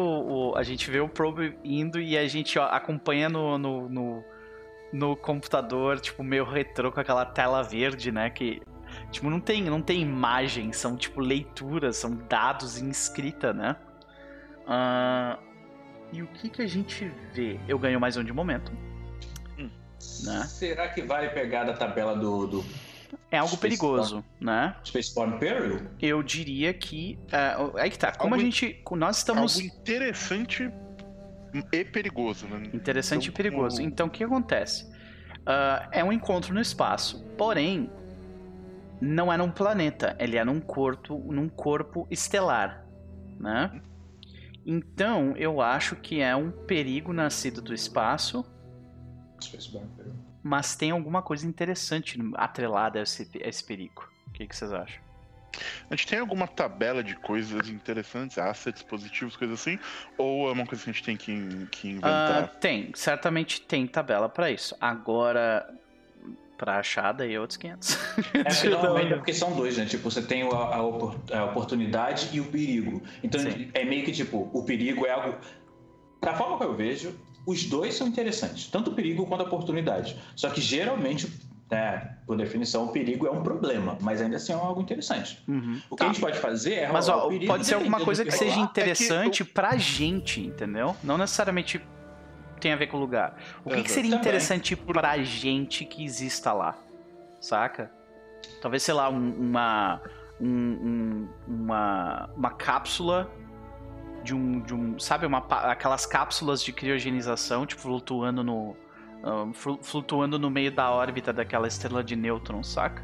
o- 0.53 0.57
a 0.57 0.63
gente 0.63 0.91
vê 0.91 1.01
o 1.01 1.09
probe 1.09 1.59
indo 1.65 2.01
e 2.01 2.17
a 2.17 2.27
gente 2.27 2.59
ó, 2.59 2.65
acompanha 2.67 3.29
no, 3.29 3.57
no, 3.59 3.89
no, 3.89 4.25
no 4.93 5.17
computador, 5.17 5.99
tipo 6.01 6.23
meio 6.23 6.45
retrô 6.45 6.93
com 6.93 7.01
aquela 7.01 7.25
tela 7.25 7.63
verde, 7.63 8.13
né? 8.13 8.29
Que 8.31 8.63
tipo 9.11 9.29
não 9.31 9.41
tem 9.41 9.63
não 9.65 9.81
tem 9.83 10.01
imagem, 10.01 10.73
são 10.73 10.97
tipo 10.97 11.21
leituras, 11.21 11.97
são 11.97 12.15
dados 12.29 12.79
em 12.81 12.89
escrita, 12.91 13.53
né? 13.53 13.77
Ah, 14.67 15.39
e 16.13 16.23
o 16.23 16.27
que 16.29 16.49
que 16.49 16.63
a 16.63 16.67
gente 16.67 17.11
vê? 17.33 17.59
Eu 17.67 17.79
ganho 17.79 18.01
mais 18.01 18.17
um 18.17 18.25
de 18.25 18.33
momento. 18.33 18.73
Né? 20.25 20.45
Será 20.45 20.89
que 20.89 21.03
vale 21.03 21.29
pegar 21.31 21.65
da 21.65 21.73
tabela 21.73 22.15
do, 22.15 22.47
do 22.47 22.65
É 23.31 23.39
algo 23.39 23.55
Space 23.57 23.61
perigoso, 23.61 24.25
né? 24.41 24.77
Spaceborne 24.85 25.39
Peril? 25.39 25.81
Eu 26.01 26.23
diria 26.23 26.73
que. 26.75 27.19
é, 27.33 27.81
aí 27.81 27.91
que 27.91 27.99
tá. 27.99 28.13
Como 28.13 28.35
Algo- 28.35 28.43
a 28.43 28.45
gente. 28.45 28.83
Nós 28.93 29.19
estamos. 29.19 29.57
Algo 29.57 29.67
interessante 29.67 30.71
e 31.73 31.85
perigoso, 31.85 32.47
né? 32.47 32.63
Interessante 32.73 33.29
Então, 33.29 33.33
e 33.33 33.37
perigoso. 33.37 33.77
como- 33.77 33.89
Então, 33.89 34.07
o 34.07 34.11
que 34.11 34.23
acontece? 34.25 34.85
Uh, 35.41 35.89
é 35.93 36.03
um 36.05 36.13
encontro 36.13 36.53
no 36.53 36.61
espaço, 36.61 37.25
porém 37.39 37.89
não 39.01 39.33
é 39.33 39.37
num 39.37 39.51
planeta, 39.51 40.17
ele 40.19 40.37
é 40.37 40.45
num 40.45 40.61
corpo, 40.61 41.19
num 41.33 41.49
corpo 41.49 42.07
estelar, 42.11 42.85
né? 43.39 43.81
Então 44.67 45.37
eu 45.37 45.61
acho 45.61 45.95
que 45.97 46.21
é 46.21 46.35
um 46.35 46.51
perigo 46.51 47.13
nascido 47.13 47.63
do 47.63 47.73
espaço, 47.73 48.45
mas 50.47 50.77
tem 50.77 50.93
alguma 50.93 51.23
coisa 51.23 51.45
interessante 51.45 52.19
atrelada 52.35 53.01
a 53.01 53.03
esse, 53.03 53.29
a 53.43 53.49
esse 53.49 53.65
perigo. 53.65 54.09
O 54.29 54.31
que, 54.31 54.47
que 54.47 54.55
vocês 54.55 54.73
acham? 54.73 55.05
A 55.91 55.97
gente 55.97 56.07
tem 56.07 56.21
alguma 56.21 56.47
tabela 56.47 57.03
de 57.03 57.17
coisas 57.17 57.69
interessantes, 57.69 58.39
assets 58.39 58.83
positivos, 58.83 59.37
coisas 59.37 59.61
assim? 59.61 59.77
Ou 60.17 60.49
é 60.49 60.53
uma 60.53 60.65
coisa 60.65 60.85
que 60.85 60.91
a 60.91 60.93
gente 60.93 61.03
tem 61.03 61.17
que, 61.17 61.67
que 61.73 61.89
inventar? 61.89 62.45
Uh, 62.45 62.49
tem, 62.61 62.93
certamente 62.95 63.61
tem 63.63 63.87
tabela 63.89 64.29
para 64.29 64.49
isso. 64.51 64.77
Agora, 64.81 65.69
pra 66.57 66.79
achar 66.79 67.13
daí 67.13 67.35
é 67.35 67.41
outros 67.41 67.57
500. 67.57 67.99
É, 68.35 68.69
normalmente 68.71 69.13
é 69.15 69.17
porque 69.17 69.33
são 69.33 69.53
dois, 69.57 69.77
né? 69.79 69.87
Tipo, 69.87 70.11
você 70.11 70.23
tem 70.23 70.43
a, 70.43 70.55
a, 70.55 70.77
a 70.77 71.45
oportunidade 71.47 72.29
e 72.33 72.41
o 72.41 72.45
perigo. 72.45 73.03
Então 73.23 73.41
Sim. 73.41 73.71
é 73.75 73.85
meio 73.85 74.05
que 74.05 74.13
tipo, 74.13 74.49
o 74.53 74.65
perigo 74.65 75.07
é 75.07 75.11
algo. 75.11 75.39
Da 76.27 76.35
forma 76.35 76.59
que 76.59 76.65
eu 76.65 76.75
vejo, 76.75 77.15
os 77.47 77.63
dois 77.65 77.95
são 77.95 78.09
interessantes, 78.09 78.67
tanto 78.67 78.91
o 78.91 78.95
perigo 78.95 79.25
quanto 79.27 79.43
a 79.43 79.45
oportunidade. 79.45 80.17
Só 80.35 80.51
que 80.51 80.61
geralmente 80.61 81.33
é, 81.71 82.09
por 82.27 82.37
definição, 82.37 82.87
o 82.87 82.89
perigo 82.89 83.29
é 83.29 83.31
um 83.31 83.45
problema, 83.45 83.97
mas 84.01 84.21
ainda 84.21 84.35
assim 84.35 84.53
é 84.53 84.57
algo 84.57 84.81
interessante. 84.81 85.41
Uhum. 85.47 85.81
O 85.89 85.95
que 85.95 86.01
tá. 86.01 86.05
a 86.05 86.09
gente 86.09 86.21
pode 86.21 86.37
fazer 86.41 86.75
é 86.75 86.89
Mas 86.93 87.09
ó, 87.09 87.29
pode 87.47 87.65
ser 87.65 87.75
alguma 87.75 88.01
coisa 88.01 88.25
que 88.25 88.33
seja 88.33 88.59
interessante 88.59 89.43
é 89.43 89.47
que... 89.47 89.53
pra 89.53 89.77
gente, 89.77 90.41
entendeu? 90.41 90.97
Não 91.05 91.17
necessariamente 91.17 91.81
tem 92.61 92.73
a 92.73 92.77
ver 92.77 92.89
com 92.89 92.97
o 92.97 93.01
lugar. 93.01 93.37
O 93.65 93.71
que, 93.71 93.85
que 93.85 93.91
seria 93.91 94.11
Também. 94.11 94.23
interessante 94.23 94.75
pra 94.75 95.23
gente 95.23 95.85
que 95.85 96.05
exista 96.05 96.53
lá? 96.53 96.77
Saca? 97.41 97.89
Talvez, 98.61 98.83
sei 98.83 98.95
lá, 98.95 99.09
um, 99.09 99.33
uma, 99.33 100.01
um, 100.41 100.49
um, 100.49 101.29
uma, 101.47 102.31
uma 102.37 102.51
cápsula 102.51 103.31
de 104.27 104.35
um, 104.35 104.61
de 104.61 104.75
um. 104.75 104.99
Sabe, 104.99 105.25
uma, 105.25 105.39
aquelas 105.39 106.05
cápsulas 106.05 106.63
de 106.63 106.73
criogenização, 106.73 107.65
tipo, 107.65 107.81
flutuando 107.81 108.43
no 108.43 108.77
flutuando 109.83 110.39
no 110.39 110.49
meio 110.49 110.71
da 110.71 110.91
órbita 110.91 111.33
daquela 111.33 111.67
estrela 111.67 112.05
de 112.05 112.15
nêutrons, 112.15 112.69
saca? 112.69 113.03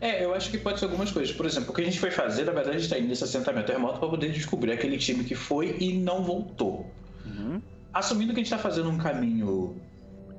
É, 0.00 0.24
eu 0.24 0.34
acho 0.34 0.50
que 0.50 0.58
pode 0.58 0.78
ser 0.78 0.84
algumas 0.84 1.10
coisas. 1.10 1.34
Por 1.34 1.46
exemplo, 1.46 1.70
o 1.70 1.74
que 1.74 1.80
a 1.80 1.84
gente 1.84 1.98
foi 1.98 2.10
fazer, 2.10 2.44
na 2.44 2.52
verdade, 2.52 2.76
a 2.76 2.78
gente 2.78 2.84
está 2.84 2.98
indo 2.98 3.08
nesse 3.08 3.24
assentamento 3.24 3.70
remoto 3.70 3.98
para 3.98 4.08
poder 4.08 4.30
descobrir 4.30 4.72
aquele 4.72 4.98
time 4.98 5.24
que 5.24 5.34
foi 5.34 5.76
e 5.80 5.94
não 5.94 6.22
voltou. 6.22 6.90
Uhum. 7.24 7.62
Assumindo 7.92 8.32
que 8.32 8.40
a 8.40 8.42
gente 8.42 8.52
está 8.52 8.58
fazendo 8.58 8.88
um 8.88 8.98
caminho. 8.98 9.76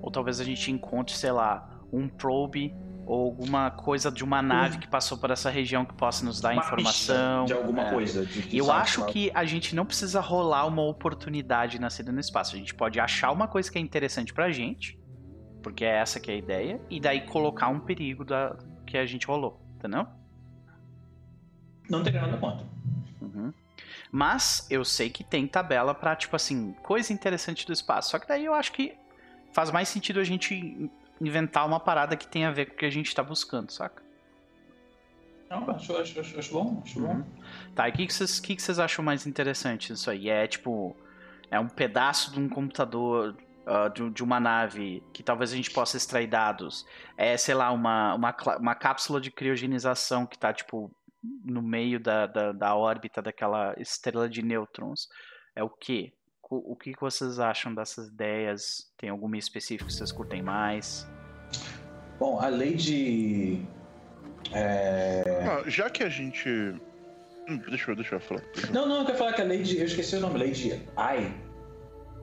Ou 0.01 0.12
talvez 0.12 0.39
a 0.39 0.43
gente 0.43 0.70
encontre, 0.72 1.16
sei 1.16 1.32
lá, 1.32 1.70
um 1.91 2.08
probe 2.08 2.74
ou 3.06 3.26
alguma 3.26 3.72
coisa 3.72 4.12
de 4.12 4.24
uma 4.24 4.41
nave 4.41 4.78
que 4.78 4.88
passou 4.88 5.18
por 5.18 5.32
essa 5.32 5.49
região 5.49 5.86
que 5.86 5.93
possa 5.93 6.26
nos 6.26 6.39
dar 6.39 6.54
uma 6.54 6.62
informação. 6.62 7.45
De 7.45 7.54
alguma 7.54 7.88
é. 7.88 7.91
coisa. 7.91 8.26
De 8.26 8.58
eu 8.58 8.72
acho 8.72 9.06
que 9.06 9.32
a 9.34 9.45
gente 9.45 9.76
não 9.76 9.86
precisa 9.86 10.20
rolar 10.20 10.66
uma 10.66 10.84
oportunidade 10.84 11.80
nascida 11.80 12.12
no 12.12 12.20
espaço. 12.20 12.56
A 12.56 12.60
gente 12.60 12.74
pode 12.74 12.99
achar 12.99 13.32
uma 13.32 13.47
coisa 13.47 13.72
que 13.72 13.78
é 13.78 13.82
interessante 13.82 14.34
pra 14.34 14.51
gente, 14.51 14.99
porque 15.62 15.84
é 15.84 15.97
essa 15.97 16.20
que 16.20 16.32
é 16.32 16.34
a 16.36 16.38
ideia, 16.38 16.82
e 16.89 16.99
daí 16.99 17.22
colocar 17.22 17.68
um 17.68 17.80
perigo 17.80 18.24
da, 18.24 18.56
que 18.86 18.97
a 18.97 19.06
gente 19.06 19.28
rolou, 19.28 19.62
entendeu? 19.76 20.08
Não 21.89 22.04
tem 22.04 22.14
nada 22.14 22.38
contra. 22.38 22.66
Uhum. 23.22 23.54
Mas 24.12 24.68
eu 24.70 24.86
sei 24.86 25.10
que 25.10 25.24
tem 25.24 25.47
tabela 25.47 25.93
pra, 25.93 26.16
tipo 26.16 26.36
assim, 26.36 26.74
coisa 26.84 27.12
interessante 27.12 27.66
do 27.66 27.74
espaço. 27.74 28.12
Só 28.12 28.20
que 28.20 28.28
daí 28.28 28.45
eu 28.45 28.54
acho 28.54 28.72
que 28.72 28.95
faz 29.51 29.72
mais 29.72 29.89
sentido 29.89 30.20
a 30.20 30.24
gente 30.24 30.89
inventar 31.24 31.65
uma 31.65 31.80
parada 31.80 32.15
que 32.15 32.28
tenha 32.28 32.49
a 32.49 32.51
ver 32.51 32.67
com 32.67 32.74
o 32.74 32.78
que 32.78 32.86
a 32.86 32.89
gente 32.89 33.13
tá 33.13 33.24
buscando, 33.24 33.71
saca? 33.71 34.03
Não, 35.49 35.69
acho, 35.69 35.95
acho, 35.97 36.19
acho, 36.19 36.39
acho 36.39 36.53
bom, 36.53 36.82
acho 36.84 36.99
uhum. 36.99 37.21
bom. 37.21 37.26
Tá, 37.76 37.88
e 37.88 37.91
o 37.91 37.95
que, 37.95 38.11
vocês, 38.11 38.39
que, 38.39 38.55
que 38.55 38.82
acham 38.82 39.05
mais 39.05 39.28
interessante 39.28 39.91
nisso 39.91 40.09
aí? 40.09 40.30
É 40.30 40.47
tipo. 40.47 40.95
É 41.51 41.59
um 41.59 41.67
pedaço 41.67 42.32
de 42.32 42.39
um 42.39 42.49
computador. 42.49 43.36
Uh, 43.65 43.89
de, 43.93 44.09
de, 44.09 44.21
uma 44.21 44.41
nave 44.41 45.01
que 45.13 45.24
talvez 45.24 45.53
a 45.53 45.55
gente 45.55 45.71
possa 45.71 45.95
extrair 45.95 46.28
dados. 46.28 46.86
É, 47.15 47.38
sei 47.38 47.55
lá, 47.55 47.71
uma, 47.71 48.13
uma, 48.13 48.36
uma 48.59 48.76
cápsula 48.76 49.21
de 49.21 49.32
criogenização 49.32 50.26
que 50.26 50.38
tá, 50.38 50.51
tipo, 50.51 50.91
no 51.24 51.61
meio 51.61 51.97
da, 51.97 52.28
da, 52.28 52.51
da 52.51 52.76
órbita 52.76 53.21
daquela 53.21 53.74
estrela 53.78 54.28
de 54.28 54.41
nêutrons. 54.43 55.07
É 55.55 55.63
o 55.63 55.69
quê? 55.69 56.11
o 56.49 56.76
que 56.76 56.93
vocês 56.99 57.39
acham 57.39 57.74
dessas 57.74 58.07
ideias? 58.07 58.91
Tem 58.97 59.09
alguma 59.09 59.38
específica 59.38 59.88
que 59.88 59.93
vocês 59.93 60.11
curtem 60.11 60.41
mais? 60.41 61.07
Bom, 62.24 62.39
a 62.39 62.47
lei 62.47 62.76
de. 62.76 63.59
É... 64.53 65.43
Ah, 65.45 65.69
já 65.69 65.89
que 65.89 66.05
a 66.05 66.07
gente. 66.07 66.47
Hum, 67.49 67.61
deixa 67.67 67.91
eu, 67.91 67.95
deixa 67.97 68.15
eu 68.15 68.19
falar. 68.21 68.41
Não, 68.71 68.88
não, 68.88 68.99
eu 68.99 69.05
quero 69.05 69.17
falar 69.17 69.34
que 69.34 69.41
a 69.41 69.43
lei 69.43 69.61
de. 69.61 69.78
Eu 69.78 69.84
esqueci 69.84 70.15
o 70.15 70.21
nome, 70.21 70.39
lei 70.39 70.51
de 70.51 70.82
AI. 70.95 71.36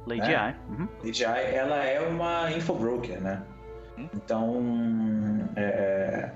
Lady 0.06 0.20
né? 0.22 0.36
AI. 0.36 0.56
Uhum. 0.70 0.88
Lady 1.04 1.22
AI, 1.22 1.54
ela 1.54 1.84
é 1.84 2.00
uma 2.00 2.50
infobroker, 2.50 3.20
né? 3.20 3.42
Hum? 3.98 4.08
Então. 4.14 5.50
É, 5.56 5.60
é 5.60 6.32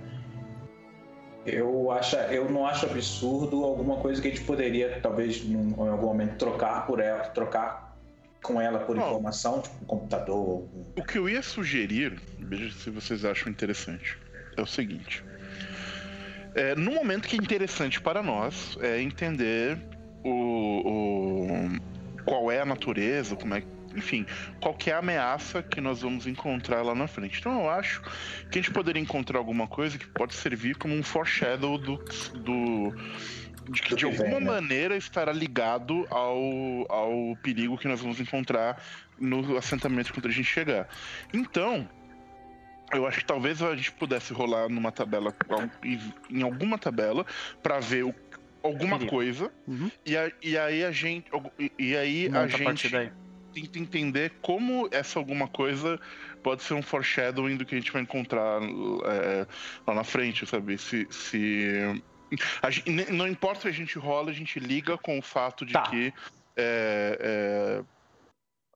eu 1.46 1.90
acho, 1.90 2.16
eu 2.16 2.50
não 2.50 2.66
acho 2.66 2.84
absurdo 2.84 3.64
alguma 3.64 3.96
coisa 3.96 4.20
que 4.20 4.28
a 4.28 4.30
gente 4.30 4.44
poderia, 4.44 5.00
talvez, 5.02 5.42
em 5.42 5.56
algum 5.56 6.06
momento, 6.06 6.36
trocar 6.36 6.86
por 6.86 7.00
ela, 7.00 7.20
trocar 7.28 7.83
com 8.44 8.60
ela 8.60 8.78
por 8.80 8.96
informação, 8.96 9.62
tipo 9.62 9.74
um 9.82 9.86
computador. 9.86 10.68
O 10.96 11.02
que 11.02 11.18
eu 11.18 11.28
ia 11.28 11.42
sugerir, 11.42 12.20
veja 12.38 12.70
se 12.70 12.90
vocês 12.90 13.24
acham 13.24 13.50
interessante, 13.50 14.18
é 14.56 14.60
o 14.60 14.66
seguinte. 14.66 15.24
É, 16.54 16.76
no 16.76 16.92
momento 16.92 17.26
que 17.26 17.34
é 17.34 17.38
interessante 17.38 18.00
para 18.00 18.22
nós 18.22 18.78
é 18.80 19.00
entender 19.00 19.78
o, 20.22 20.30
o 20.84 22.24
qual 22.24 22.52
é 22.52 22.60
a 22.60 22.64
natureza, 22.64 23.34
como 23.34 23.54
é 23.54 23.62
enfim, 23.96 24.26
qualquer 24.60 24.94
ameaça 24.96 25.62
que 25.62 25.80
nós 25.80 26.02
vamos 26.02 26.26
encontrar 26.26 26.82
lá 26.82 26.94
na 26.94 27.06
frente. 27.06 27.38
Então 27.38 27.62
eu 27.62 27.70
acho 27.70 28.02
que 28.50 28.58
a 28.58 28.62
gente 28.62 28.72
poderia 28.72 29.00
encontrar 29.00 29.38
alguma 29.38 29.68
coisa 29.68 29.96
que 29.96 30.06
pode 30.06 30.34
servir 30.34 30.76
como 30.76 30.94
um 30.94 31.02
foreshadow 31.02 31.78
do, 31.78 31.96
do 32.34 32.92
de 33.68 33.82
que 33.82 33.94
de 33.94 34.04
alguma 34.04 34.40
né? 34.40 34.46
maneira 34.46 34.96
estará 34.96 35.32
ligado 35.32 36.06
ao, 36.10 36.86
ao 36.88 37.36
perigo 37.42 37.78
que 37.78 37.88
nós 37.88 38.00
vamos 38.00 38.20
encontrar 38.20 38.82
no 39.18 39.56
assentamento 39.56 40.12
quando 40.12 40.26
a 40.26 40.30
gente 40.30 40.46
chegar. 40.46 40.88
Então, 41.32 41.88
eu 42.92 43.06
acho 43.06 43.18
que 43.18 43.24
talvez 43.24 43.62
a 43.62 43.74
gente 43.74 43.92
pudesse 43.92 44.32
rolar 44.32 44.68
numa 44.68 44.92
tabela, 44.92 45.34
em 46.30 46.42
alguma 46.42 46.78
tabela, 46.78 47.24
para 47.62 47.80
ver 47.80 48.04
o, 48.04 48.14
alguma 48.62 48.98
coisa, 49.06 49.52
uhum. 49.66 49.90
e, 50.04 50.16
a, 50.16 50.30
e 50.42 50.56
aí 50.56 50.84
a 50.84 50.90
gente. 50.90 51.26
E, 51.58 51.72
e 51.78 51.96
aí 51.96 52.30
a 52.32 52.46
gente 52.46 52.90
tenta 53.52 53.78
entender 53.78 54.32
como 54.42 54.88
essa 54.90 55.18
alguma 55.18 55.46
coisa 55.46 56.00
pode 56.42 56.62
ser 56.62 56.74
um 56.74 56.82
foreshadowing 56.82 57.56
do 57.56 57.64
que 57.64 57.74
a 57.74 57.78
gente 57.78 57.92
vai 57.92 58.02
encontrar 58.02 58.60
é, 58.62 59.46
lá 59.86 59.94
na 59.94 60.04
frente, 60.04 60.46
sabe? 60.46 60.76
Se. 60.78 61.06
se... 61.10 62.02
Gente, 62.70 63.10
não 63.12 63.26
importa 63.26 63.62
se 63.62 63.68
a 63.68 63.72
gente 63.72 63.98
rola, 63.98 64.30
a 64.30 64.34
gente 64.34 64.58
liga 64.58 64.96
com 64.98 65.18
o 65.18 65.22
fato 65.22 65.64
de 65.64 65.72
tá. 65.72 65.82
que 65.82 66.12
é, 66.56 67.82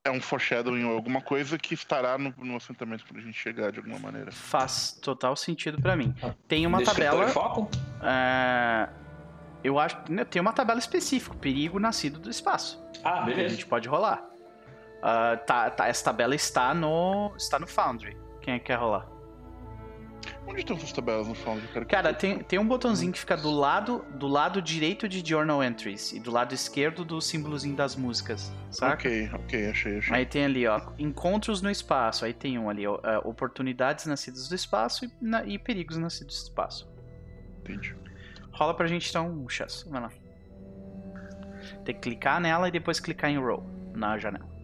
é, 0.05 0.09
é, 0.09 0.11
um 0.11 0.21
foreshadowing 0.21 0.85
ou 0.85 0.95
alguma 0.95 1.21
coisa 1.21 1.59
que 1.59 1.75
estará 1.75 2.19
no, 2.19 2.35
no 2.39 2.57
assentamento 2.57 3.05
quando 3.07 3.21
a 3.21 3.23
gente 3.23 3.39
chegar 3.39 3.71
de 3.71 3.79
alguma 3.79 3.99
maneira. 3.99 4.33
Faz 4.33 4.93
total 4.93 5.37
sentido 5.37 5.81
para 5.81 5.97
mim. 5.97 6.15
Tem 6.47 6.67
uma 6.67 6.83
tabela. 6.83 7.29
Foco? 7.29 7.69
É, 8.03 8.89
eu 9.63 9.79
acho. 9.79 9.97
Né, 10.09 10.25
tem 10.25 10.41
uma 10.41 10.53
tabela 10.53 10.79
específica, 10.79 11.37
perigo 11.37 11.79
nascido 11.79 12.19
do 12.19 12.31
espaço. 12.31 12.83
Ah, 13.05 13.23
beleza. 13.23 13.47
a 13.47 13.51
gente 13.51 13.67
pode 13.67 13.89
rolar. 13.89 14.25
Uh, 14.99 15.39
tá, 15.47 15.71
tá, 15.71 15.87
essa 15.87 16.05
tabela 16.05 16.35
está 16.35 16.75
no, 16.75 17.33
está 17.37 17.59
no 17.59 17.67
Foundry. 17.69 18.17
Quem 18.41 18.55
é 18.55 18.59
que 18.59 18.67
quer 18.67 18.77
rolar? 18.77 19.07
Onde 20.49 20.61
estão 20.61 20.77
essas 20.77 20.93
tabelas 20.93 21.29
no 21.29 21.35
Foundry? 21.35 21.69
Cara, 21.69 21.85
cara 21.85 22.15
tem, 22.15 22.39
tem 22.39 22.59
um 22.59 22.67
botãozinho 22.67 23.13
que 23.13 23.19
fica 23.19 23.37
do 23.37 23.51
lado, 23.51 24.03
do 24.15 24.27
lado 24.27 24.63
direito 24.63 25.07
de 25.07 25.23
Journal 25.29 25.63
Entries 25.63 26.13
e 26.13 26.21
do 26.21 26.31
lado 26.31 26.55
esquerdo 26.55 27.05
do 27.05 27.21
símbolozinho 27.21 27.77
das 27.77 27.95
músicas, 27.95 28.51
saca? 28.71 28.95
Ok, 28.95 29.31
ok, 29.35 29.67
achei, 29.69 29.99
achei. 29.99 30.17
Aí 30.17 30.25
tem 30.25 30.47
ali, 30.47 30.67
ó, 30.67 30.81
encontros 30.99 31.61
no 31.61 31.71
espaço. 31.71 32.25
Aí 32.25 32.33
tem 32.33 32.59
um 32.59 32.71
ali, 32.71 32.87
ó, 32.87 32.95
uh, 32.95 33.29
oportunidades 33.29 34.07
nascidas 34.07 34.49
do 34.49 34.55
espaço 34.55 35.05
e, 35.05 35.13
na, 35.21 35.45
e, 35.45 35.59
perigos 35.59 35.99
nascidos 35.99 36.37
do 36.37 36.45
espaço. 36.45 36.91
Entendi. 37.61 37.95
Rola 38.51 38.73
pra 38.73 38.87
gente 38.87 39.11
então 39.11 39.29
um 39.29 39.49
chess. 39.51 39.87
Vai 39.91 40.01
lá. 40.01 40.11
Tem 41.85 41.95
que 41.95 42.01
clicar 42.01 42.41
nela 42.41 42.69
e 42.69 42.71
depois 42.71 42.99
clicar 42.99 43.31
em 43.31 43.37
Roll 43.37 43.67
na 43.93 44.17
janela. 44.17 44.58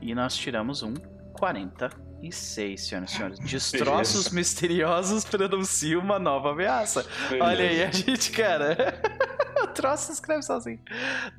E 0.00 0.14
nós 0.14 0.36
tiramos 0.36 0.82
um 0.82 0.94
46, 1.34 2.80
senhoras 2.80 3.12
e 3.12 3.14
senhores. 3.14 3.38
Destroços 3.44 4.30
misteriosos 4.30 5.24
pronunciam 5.24 6.00
uma 6.00 6.18
nova 6.18 6.50
ameaça. 6.50 7.06
Beleza. 7.28 7.44
Olha 7.44 7.68
aí, 7.68 7.82
a 7.82 7.90
gente, 7.90 8.30
cara. 8.32 9.00
o 9.62 9.66
troço 9.68 10.12
escreve 10.12 10.42
sozinho. 10.42 10.80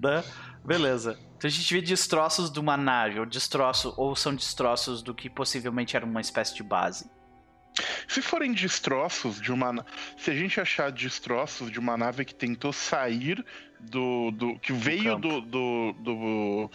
Né? 0.01 0.23
Beleza. 0.63 1.17
Então 1.37 1.47
a 1.47 1.51
gente 1.51 1.73
vê 1.73 1.81
destroços 1.81 2.51
de 2.51 2.59
uma 2.59 2.75
nave, 2.75 3.19
ou 3.19 3.25
destroço, 3.25 3.93
ou 3.97 4.15
são 4.15 4.35
destroços 4.35 5.01
do 5.01 5.13
que 5.15 5.29
possivelmente 5.29 5.95
era 5.95 6.05
uma 6.05 6.21
espécie 6.21 6.53
de 6.55 6.63
base. 6.63 7.09
Se 8.07 8.21
forem 8.21 8.53
destroços 8.53 9.39
de 9.39 9.51
uma. 9.51 9.85
Se 10.17 10.31
a 10.31 10.35
gente 10.35 10.59
achar 10.59 10.91
destroços 10.91 11.71
de 11.71 11.79
uma 11.79 11.95
nave 11.95 12.25
que 12.25 12.35
tentou 12.35 12.73
sair 12.73 13.45
do. 13.79 14.31
do 14.31 14.59
que 14.59 14.71
veio 14.73 15.17
do. 15.17 15.41
do, 15.41 15.93
do- 15.93 16.71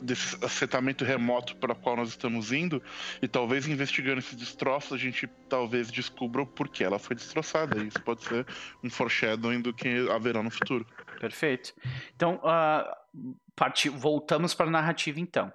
desse 0.00 0.44
assentamento 0.44 1.04
remoto 1.04 1.56
para 1.56 1.72
o 1.72 1.76
qual 1.76 1.96
nós 1.96 2.08
estamos 2.10 2.52
indo, 2.52 2.82
e 3.22 3.28
talvez 3.28 3.66
investigando 3.66 4.18
esses 4.18 4.34
destroços 4.34 4.92
a 4.92 4.96
gente 4.96 5.26
talvez 5.48 5.90
descubra 5.90 6.42
o 6.42 6.46
porquê 6.46 6.84
ela 6.84 6.98
foi 6.98 7.16
destroçada. 7.16 7.78
E 7.82 7.88
Isso 7.88 8.00
pode 8.02 8.22
ser 8.24 8.46
um 8.82 8.90
foreshadowing 8.90 9.60
do 9.60 9.72
que 9.72 10.08
haverá 10.10 10.42
no 10.42 10.50
futuro. 10.50 10.86
Perfeito. 11.18 11.72
Então, 12.14 12.40
parti- 13.56 13.88
voltamos 13.88 14.54
para 14.54 14.66
a 14.66 14.70
narrativa 14.70 15.20
então. 15.20 15.52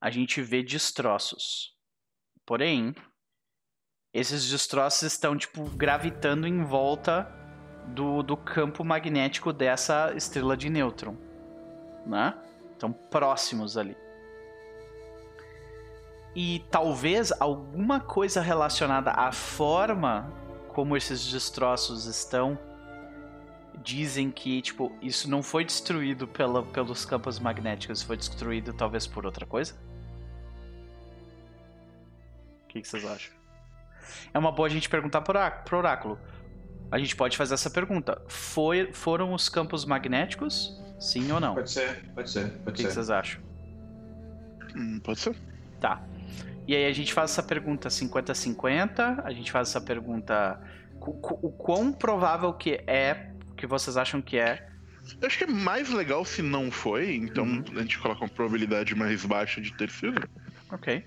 A 0.00 0.10
gente 0.10 0.42
vê 0.42 0.62
destroços. 0.62 1.74
Porém, 2.44 2.94
esses 4.14 4.48
destroços 4.48 5.02
estão 5.12 5.36
tipo 5.36 5.64
gravitando 5.70 6.46
em 6.46 6.62
volta 6.62 7.24
do, 7.88 8.22
do 8.22 8.36
campo 8.36 8.84
magnético 8.84 9.52
dessa 9.52 10.12
estrela 10.14 10.56
de 10.56 10.68
nêutron, 10.68 11.16
né? 12.04 12.34
Estão 12.72 12.92
próximos 12.92 13.76
ali. 13.76 13.96
E 16.34 16.62
talvez 16.70 17.32
alguma 17.40 17.98
coisa 17.98 18.42
relacionada 18.42 19.10
à 19.10 19.32
forma 19.32 20.30
como 20.68 20.96
esses 20.96 21.26
destroços 21.32 22.04
estão 22.04 22.58
dizem 23.82 24.30
que 24.30 24.60
tipo 24.60 24.92
isso 25.00 25.30
não 25.30 25.42
foi 25.42 25.64
destruído 25.64 26.26
pela, 26.26 26.62
pelos 26.62 27.06
campos 27.06 27.38
magnéticos, 27.38 28.02
foi 28.02 28.16
destruído 28.16 28.74
talvez 28.74 29.06
por 29.06 29.24
outra 29.24 29.46
coisa. 29.46 29.74
O 32.64 32.68
que, 32.68 32.82
que 32.82 32.88
vocês 32.88 33.04
acham? 33.06 33.34
É 34.34 34.38
uma 34.38 34.52
boa 34.52 34.66
a 34.66 34.70
gente 34.70 34.88
perguntar 34.88 35.22
pro 35.22 35.38
orá- 35.38 35.50
pro 35.50 35.78
oráculo. 35.78 36.18
A 36.90 36.98
gente 36.98 37.16
pode 37.16 37.36
fazer 37.36 37.54
essa 37.54 37.68
pergunta. 37.70 38.20
Foi, 38.28 38.90
foram 38.92 39.32
os 39.34 39.48
campos 39.48 39.84
magnéticos? 39.84 40.80
Sim 41.00 41.30
ou 41.32 41.40
não? 41.40 41.52
O 41.52 41.56
Pode 41.56 41.70
ser, 41.70 42.04
pode 42.14 42.30
ser, 42.30 42.50
pode 42.64 42.76
que, 42.76 42.82
que 42.84 42.88
ser. 42.88 42.94
vocês 42.94 43.10
acham? 43.10 43.42
Hum, 44.74 45.00
pode 45.02 45.20
ser? 45.20 45.36
Tá. 45.80 46.02
E 46.66 46.74
aí 46.74 46.86
a 46.86 46.92
gente 46.92 47.12
faz 47.12 47.30
essa 47.32 47.42
pergunta 47.42 47.88
50-50, 47.88 49.22
a 49.24 49.30
gente 49.32 49.50
faz 49.52 49.68
essa 49.68 49.80
pergunta. 49.80 50.60
O 50.98 51.50
quão 51.52 51.92
provável 51.92 52.52
que 52.52 52.80
é, 52.86 53.30
que 53.56 53.66
vocês 53.66 53.96
acham 53.96 54.20
que 54.22 54.38
é, 54.38 54.66
Eu 55.20 55.26
acho 55.28 55.38
que 55.38 55.44
é 55.44 55.46
mais 55.46 55.90
legal 55.90 56.24
se 56.24 56.42
não 56.42 56.70
foi, 56.70 57.14
então 57.14 57.44
Uhum. 57.44 57.64
a 57.76 57.80
gente 57.80 57.98
coloca 57.98 58.22
uma 58.22 58.28
probabilidade 58.28 58.94
mais 58.94 59.24
baixa 59.24 59.60
de 59.60 59.72
ter 59.74 59.90
sido. 59.90 60.26
ok. 60.72 61.04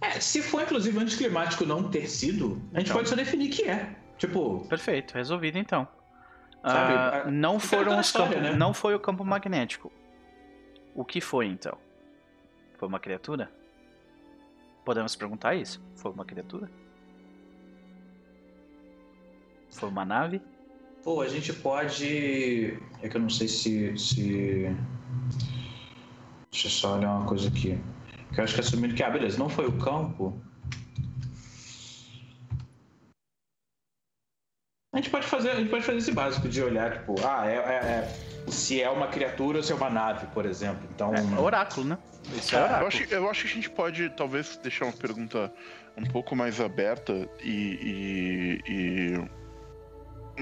É, 0.00 0.18
se 0.20 0.42
for 0.42 0.62
inclusive 0.62 0.98
anticlimático 0.98 1.64
não 1.64 1.88
ter 1.90 2.08
sido, 2.08 2.60
a 2.72 2.78
gente 2.80 2.86
Então. 2.88 2.96
pode 2.96 3.08
só 3.08 3.14
definir 3.14 3.50
que 3.50 3.62
é. 3.64 3.94
Tipo, 4.18 4.66
Perfeito, 4.68 5.14
resolvido 5.14 5.58
então. 5.58 5.86
Sabe, 6.62 6.94
a- 7.28 7.30
não 7.30 7.58
foram 7.60 7.82
naquela 7.82 8.00
os 8.00 8.06
história, 8.06 8.34
campos, 8.34 8.50
né? 8.52 8.56
não 8.56 8.72
foi 8.72 8.94
o 8.94 9.00
campo 9.00 9.24
magnético. 9.24 9.92
O 10.94 11.04
que 11.04 11.20
foi 11.20 11.46
então? 11.46 11.76
Foi 12.78 12.88
uma 12.88 12.98
criatura? 13.00 13.50
Podemos 14.84 15.14
perguntar 15.16 15.54
isso? 15.54 15.82
Foi 15.96 16.10
uma 16.12 16.24
criatura? 16.24 16.70
Foi 19.70 19.88
uma 19.88 20.04
nave? 20.04 20.40
pô, 21.02 21.20
a 21.20 21.28
gente 21.28 21.52
pode. 21.52 22.78
É 23.02 23.08
que 23.08 23.16
eu 23.16 23.20
não 23.20 23.28
sei 23.28 23.46
se. 23.48 23.96
se... 23.98 24.74
Deixa 26.50 26.66
eu 26.68 26.70
só 26.70 26.96
olhar 26.96 27.10
uma 27.14 27.26
coisa 27.26 27.48
aqui. 27.48 27.78
Que 28.32 28.40
eu 28.40 28.44
acho 28.44 28.54
que 28.54 28.60
assumindo 28.60 28.94
que, 28.94 29.02
ah, 29.02 29.10
beleza, 29.10 29.38
não 29.38 29.48
foi 29.50 29.66
o 29.66 29.78
campo. 29.78 30.40
A 34.94 34.98
gente 34.98 35.10
pode 35.10 35.26
fazer, 35.26 35.50
a 35.50 35.56
gente 35.56 35.68
pode 35.70 35.84
fazer 35.84 35.98
esse 35.98 36.12
básico 36.12 36.48
de 36.48 36.62
olhar, 36.62 36.92
tipo, 36.92 37.14
ah, 37.26 37.44
é, 37.46 37.56
é- 37.56 37.58
é- 38.46 38.50
se 38.50 38.80
é 38.80 38.88
uma 38.88 39.08
criatura 39.08 39.58
ou 39.58 39.62
se 39.64 39.72
é 39.72 39.74
uma 39.74 39.90
nave, 39.90 40.26
por 40.28 40.46
exemplo. 40.46 40.88
Então. 40.94 41.12
É, 41.14 41.40
oráculo, 41.40 41.84
né? 41.86 41.98
Isso 42.36 42.54
é 42.54 42.58
Eu 42.58 42.62
oráculo. 42.64 42.86
acho, 42.86 43.02
eu 43.14 43.30
acho 43.30 43.42
que 43.42 43.48
a 43.50 43.54
gente 43.54 43.70
pode 43.70 44.08
talvez 44.10 44.56
deixar 44.62 44.84
uma 44.86 44.92
pergunta 44.92 45.52
um 45.96 46.04
pouco 46.04 46.36
mais 46.36 46.60
aberta 46.60 47.28
e, 47.42 47.50
e- 47.50 48.72
e- 48.72 49.28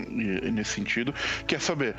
e- 0.00 0.46
e 0.48 0.50
nesse 0.50 0.72
sentido, 0.74 1.14
que 1.46 1.54
é 1.56 1.58
saber. 1.58 1.96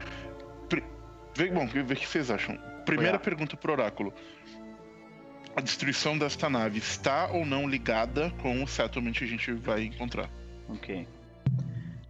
Vê, 1.36 1.50
bom, 1.50 1.66
vê 1.66 1.82
o 1.82 1.86
que 1.96 2.08
vocês 2.08 2.30
acham. 2.30 2.56
Primeira 2.86 3.14
Olhar. 3.14 3.20
pergunta 3.20 3.58
pro 3.58 3.72
oráculo. 3.72 4.14
A 5.56 5.62
destruição 5.62 6.16
desta 6.16 6.48
nave 6.48 6.78
está 6.78 7.28
ou 7.32 7.44
não 7.44 7.68
ligada 7.68 8.32
com 8.42 8.62
o 8.64 8.68
settlement 8.68 9.14
que 9.14 9.24
a 9.24 9.28
gente 9.28 9.52
vai 9.54 9.82
encontrar? 9.84 10.30
Ok. 10.70 11.08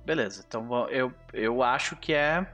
Beleza, 0.06 0.43
então 0.47 0.89
eu, 0.89 1.14
eu 1.32 1.64
acho 1.64 1.95
que 1.95 2.14
é. 2.14 2.45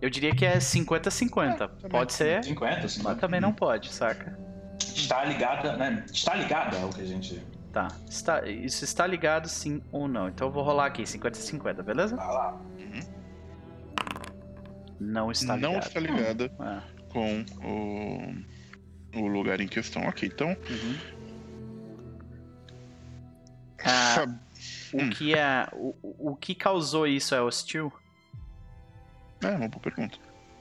Eu 0.00 0.10
diria 0.10 0.34
que 0.34 0.44
é 0.44 0.56
50-50. 0.58 1.88
pode 1.90 2.12
ser, 2.12 2.42
50, 2.44 2.86
assim, 2.86 3.02
mas 3.02 3.18
também 3.18 3.40
não 3.40 3.52
pode, 3.52 3.92
saca? 3.92 4.38
Está 4.78 5.24
ligada, 5.24 5.76
né? 5.76 6.04
Está 6.12 6.34
ligada 6.34 6.78
ao 6.80 6.90
que 6.90 7.00
a 7.02 7.04
gente. 7.04 7.40
Tá. 7.72 7.88
Está, 8.08 8.46
isso 8.46 8.84
está 8.84 9.06
ligado 9.06 9.48
sim 9.48 9.82
ou 9.90 10.06
não. 10.06 10.28
Então 10.28 10.48
eu 10.48 10.52
vou 10.52 10.62
rolar 10.62 10.86
aqui, 10.86 11.02
50-50, 11.02 11.82
beleza? 11.82 12.16
Vai 12.16 12.26
lá. 12.26 12.60
Não 15.00 15.30
está 15.30 15.56
ligado. 15.56 15.72
não 15.72 15.78
está 15.80 16.00
ligada 16.00 16.52
Ah, 16.58 16.82
com 17.10 17.44
o, 17.62 19.20
o 19.20 19.26
lugar 19.26 19.60
em 19.60 19.68
questão. 19.68 20.06
Ok, 20.06 20.30
então. 20.32 20.48
uhum. 20.48 20.96
Ah, 23.84 24.26
o 24.94 25.02
Hum. 25.02 25.10
que 25.10 25.34
é. 25.34 25.68
O, 25.72 25.94
o- 26.30 26.36
que 26.36 26.54
causou 26.54 27.06
isso 27.06 27.34
é 27.34 27.42
hostil? 27.42 27.92
É 29.42 29.48
uma 29.48 29.68
boa 29.68 29.80
pergunta. 29.82 30.18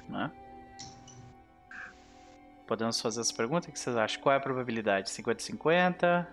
Né? 0.09 0.31
Podemos 2.67 2.99
fazer 2.99 3.21
essa 3.21 3.33
pergunta? 3.33 3.69
O 3.69 3.71
que 3.71 3.79
vocês 3.79 3.95
acham? 3.95 4.21
Qual 4.21 4.33
é 4.33 4.37
a 4.37 4.41
probabilidade? 4.41 5.09
50-50? 5.09 5.99
Cara, 5.99 6.27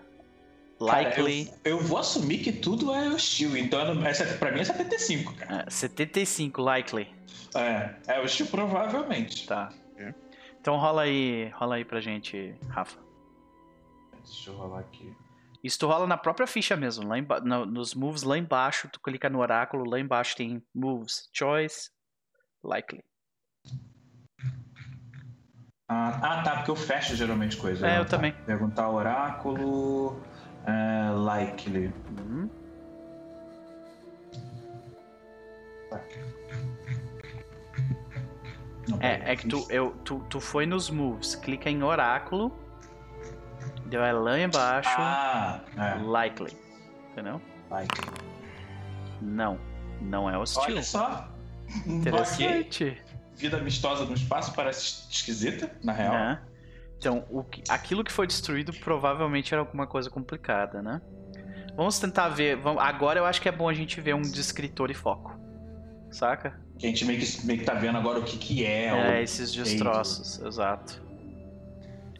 Likely? 0.79 1.51
eu, 1.63 1.77
eu 1.77 1.79
vou 1.79 1.99
assumir 1.99 2.39
que 2.39 2.51
tudo 2.51 2.91
é 2.93 3.07
hostil, 3.09 3.55
então 3.55 3.79
eu 3.81 3.93
não- 3.93 4.05
essa, 4.05 4.25
pra 4.37 4.51
mim 4.51 4.61
é 4.61 4.63
75, 4.63 5.33
cara. 5.35 5.65
Ah, 5.67 5.69
75, 5.69 6.59
likely. 6.61 7.07
É, 7.53 7.95
é 8.07 8.19
hostil 8.21 8.47
provavelmente. 8.47 9.45
Tá. 9.47 9.71
É. 9.97 10.11
Então 10.59 10.77
rola 10.77 11.03
aí, 11.03 11.49
rola 11.49 11.75
aí 11.75 11.85
pra 11.85 12.01
gente, 12.01 12.55
Rafa. 12.69 12.97
Deixa 14.25 14.49
eu 14.49 14.55
rolar 14.55 14.79
aqui. 14.79 15.13
Isso 15.63 15.77
tu 15.79 15.87
rola 15.87 16.07
na 16.07 16.17
própria 16.17 16.47
ficha 16.47 16.75
mesmo, 16.75 17.07
lá 17.07 17.15
no- 17.41 17.65
nos 17.65 17.93
moves 17.93 18.23
lá 18.23 18.37
embaixo, 18.37 18.89
tu 18.91 18.99
clica 18.99 19.29
no 19.29 19.39
oráculo, 19.39 19.87
lá 19.87 19.99
embaixo 19.99 20.35
tem 20.35 20.63
moves, 20.73 21.29
choice, 21.31 21.91
likely. 22.63 23.03
Ah, 25.87 26.19
ah, 26.21 26.41
tá, 26.41 26.55
porque 26.57 26.71
eu 26.71 26.75
fecho 26.75 27.15
geralmente 27.15 27.57
coisa. 27.57 27.85
É, 27.87 27.99
eu 27.99 28.05
tá. 28.05 28.11
também. 28.17 28.31
Perguntar 28.45 28.89
oráculo. 28.89 30.21
É, 30.65 31.11
likely. 31.11 31.93
Uhum. 32.17 32.49
Não, 38.87 38.97
É, 38.99 39.33
é 39.33 39.35
que 39.35 39.47
tu, 39.47 39.65
eu, 39.69 39.91
tu, 40.03 40.25
tu 40.29 40.39
foi 40.39 40.65
nos 40.65 40.89
moves, 40.89 41.35
clica 41.35 41.69
em 41.69 41.83
oráculo, 41.83 42.57
deu 43.91 44.03
é 44.03 44.11
lá 44.13 44.39
embaixo, 44.39 44.89
Ah, 44.97 45.59
é, 45.77 46.01
likely. 46.01 46.57
Entendeu? 47.11 47.41
likely. 47.69 48.07
Não, 49.21 49.59
não 50.01 50.29
é 50.29 50.37
hostil. 50.37 50.61
Olha 50.63 50.81
só. 50.83 51.29
Interessante. 51.85 53.01
Vida 53.35 53.57
amistosa 53.57 54.05
no 54.05 54.13
espaço 54.13 54.53
parece 54.53 55.05
esquisita, 55.11 55.71
na 55.83 55.91
real. 55.93 56.13
né? 56.13 56.41
Então, 56.97 57.25
o 57.29 57.43
que- 57.43 57.63
aquilo 57.69 58.03
que 58.03 58.11
foi 58.11 58.27
destruído 58.27 58.71
provavelmente 58.73 59.53
era 59.53 59.61
alguma 59.61 59.87
coisa 59.87 60.09
complicada, 60.09 60.81
né? 60.81 61.01
Vamos 61.75 61.97
tentar 61.99 62.29
ver. 62.29 62.57
vamos- 62.57 62.81
agora 62.83 63.19
eu 63.19 63.25
acho 63.25 63.41
que 63.41 63.49
é 63.49 63.51
bom 63.51 63.67
a 63.67 63.73
gente 63.73 63.99
ver 64.01 64.13
um 64.15 64.21
descritor 64.21 64.89
e 64.91 64.93
foco. 64.93 65.35
Saca? 66.11 66.59
Que 66.77 66.85
a 66.85 66.89
gente 66.89 67.05
meio 67.05 67.19
que, 67.19 67.45
meio 67.45 67.59
que 67.59 67.65
tá 67.65 67.73
vendo 67.73 67.97
agora 67.97 68.19
o 68.19 68.23
que 68.23 68.37
que 68.37 68.65
é. 68.65 68.87
É, 68.87 69.21
esses 69.23 69.51
destroços, 69.51 70.39
exato. 70.41 71.01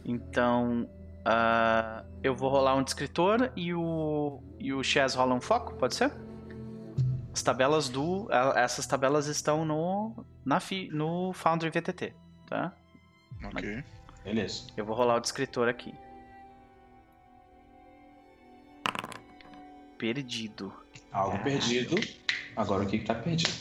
Então, 0.05 0.89
ah, 1.25 2.03
eu 2.23 2.35
vou 2.35 2.49
rolar 2.49 2.75
um 2.75 2.83
descritor 2.83 3.51
e 3.55 3.73
o, 3.73 4.41
e 4.59 4.73
o 4.73 4.83
Chaz 4.83 5.13
rola 5.15 5.33
um 5.35 5.41
foco, 5.41 5.73
pode 5.75 5.95
ser? 5.95 6.11
As 7.33 7.41
tabelas 7.41 7.87
do. 7.89 8.27
Essas 8.55 8.85
tabelas 8.85 9.27
estão 9.27 9.63
no, 9.63 10.25
na, 10.45 10.59
fi- 10.59 10.89
no 10.91 11.31
Foundry 11.33 11.69
VTT, 11.69 12.13
tá? 12.47 12.73
Ok. 13.45 13.83
Beleza. 14.23 14.67
Eu 14.75 14.85
vou 14.85 14.95
rolar 14.95 15.15
o 15.15 15.19
descritor 15.21 15.67
aqui. 15.69 15.93
Perdido. 19.97 20.73
Algo 21.11 21.37
Ah. 21.37 21.39
perdido. 21.43 21.95
Agora 22.55 22.83
o 22.83 22.87
que 22.87 22.99
que 22.99 23.05
tá 23.05 23.15
perdido? 23.15 23.51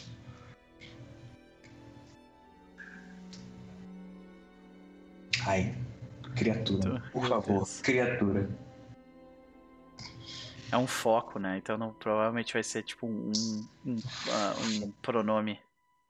Ai, 5.46 5.74
criatura. 6.40 7.02
Por 7.12 7.26
favor, 7.28 7.56
Deus. 7.58 7.80
criatura. 7.82 8.48
É 10.72 10.76
um 10.76 10.86
foco, 10.86 11.38
né? 11.38 11.58
Então 11.58 11.76
não, 11.76 11.92
provavelmente 11.92 12.52
vai 12.54 12.62
ser 12.62 12.82
tipo 12.82 13.06
um, 13.06 13.30
um, 13.84 13.96
ah, 14.30 14.54
um 14.82 14.90
pronome. 15.02 15.58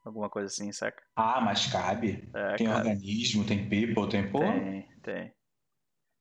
Alguma 0.05 0.31
coisa 0.31 0.47
assim, 0.47 0.72
saca? 0.72 1.03
Ah, 1.14 1.41
mas 1.43 1.66
cabe. 1.66 2.26
É, 2.33 2.57
Tem 2.57 2.66
cara, 2.66 2.78
organismo, 2.78 3.45
tem 3.45 3.68
people, 3.68 4.09
tem 4.09 4.26
pô. 4.31 4.39
tem, 4.41 4.89
tem. 5.03 5.33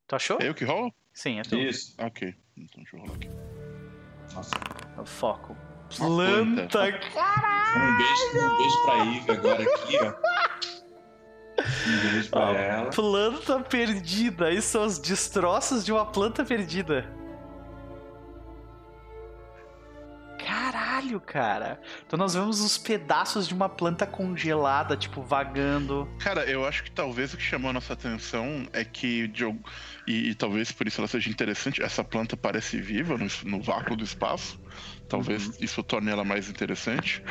Tu 0.05 0.15
achou? 0.15 0.37
É 0.41 0.49
eu 0.49 0.53
que 0.53 0.65
rolo? 0.65 0.93
Sim, 1.13 1.39
é 1.39 1.43
tu. 1.43 1.55
Isso. 1.57 1.95
Ah, 1.97 2.07
ok. 2.07 2.35
Então 2.57 2.83
deixa 2.83 2.95
eu 2.97 3.01
rolar 3.01 3.15
aqui. 3.15 3.29
Nossa. 4.33 4.51
É 4.97 5.01
o 5.01 5.05
foco. 5.05 5.55
Planta. 5.95 6.79
Um 6.81 7.97
beijo, 7.97 8.25
um 8.35 8.57
beijo 8.57 8.83
pra 8.85 9.05
Iva 9.05 9.33
agora 9.33 9.63
aqui, 9.63 9.97
ó. 9.97 10.38
Um 11.89 12.11
beijo 12.11 12.29
pra 12.29 12.39
Ó, 12.41 12.53
ela. 12.53 12.89
Planta 12.91 13.59
perdida. 13.61 14.51
Isso 14.51 14.69
são 14.69 14.85
os 14.85 14.97
destroços 14.99 15.83
de 15.85 15.91
uma 15.91 16.05
planta 16.05 16.43
perdida. 16.45 17.07
Caralho, 20.45 21.19
cara. 21.19 21.79
Então 22.05 22.17
nós 22.17 22.33
vemos 22.33 22.61
os 22.61 22.77
pedaços 22.77 23.47
de 23.47 23.53
uma 23.53 23.67
planta 23.67 24.05
congelada, 24.07 24.95
tipo, 24.95 25.21
vagando. 25.21 26.07
Cara, 26.19 26.45
eu 26.49 26.65
acho 26.65 26.83
que 26.83 26.91
talvez 26.91 27.33
o 27.33 27.37
que 27.37 27.43
chamou 27.43 27.69
a 27.69 27.73
nossa 27.73 27.93
atenção 27.93 28.65
é 28.71 28.85
que, 28.85 29.31
al- 29.43 29.55
e, 30.07 30.29
e 30.29 30.35
talvez 30.35 30.71
por 30.71 30.87
isso 30.87 31.01
ela 31.01 31.07
seja 31.07 31.29
interessante, 31.29 31.81
essa 31.83 32.03
planta 32.03 32.37
parece 32.37 32.79
viva 32.79 33.17
no, 33.17 33.27
no 33.45 33.61
vácuo 33.61 33.95
do 33.97 34.03
espaço. 34.03 34.59
Talvez 35.09 35.47
Uhum. 35.47 35.53
isso 35.61 35.83
torne 35.83 36.09
ela 36.09 36.23
mais 36.23 36.49
interessante. 36.49 37.21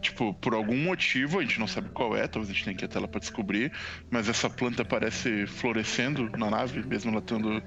Tipo, 0.00 0.32
por 0.34 0.54
algum 0.54 0.76
motivo, 0.78 1.38
a 1.38 1.42
gente 1.42 1.60
não 1.60 1.66
sabe 1.66 1.90
qual 1.90 2.16
é, 2.16 2.26
talvez 2.26 2.50
a 2.50 2.54
gente 2.54 2.64
tenha 2.64 2.76
que 2.76 2.84
ir 2.84 2.86
até 2.86 2.98
lá 2.98 3.06
pra 3.06 3.20
descobrir, 3.20 3.70
mas 4.10 4.28
essa 4.28 4.48
planta 4.48 4.84
parece 4.84 5.46
florescendo 5.46 6.30
na 6.38 6.48
nave, 6.50 6.82
mesmo 6.86 7.10
ela 7.10 7.20
estando 7.20 7.62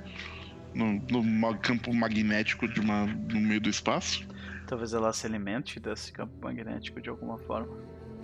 no, 0.74 1.00
no 1.12 1.58
campo 1.60 1.94
magnético 1.94 2.68
de 2.68 2.80
uma, 2.80 3.06
no 3.06 3.40
meio 3.40 3.62
do 3.62 3.70
espaço. 3.70 4.28
Talvez 4.66 4.94
ela 4.94 5.14
se 5.14 5.28
alimente 5.28 5.80
desse 5.80 6.12
campo 6.12 6.34
magnético 6.42 7.00
de 7.00 7.10
alguma 7.10 7.38
forma. 7.38 7.78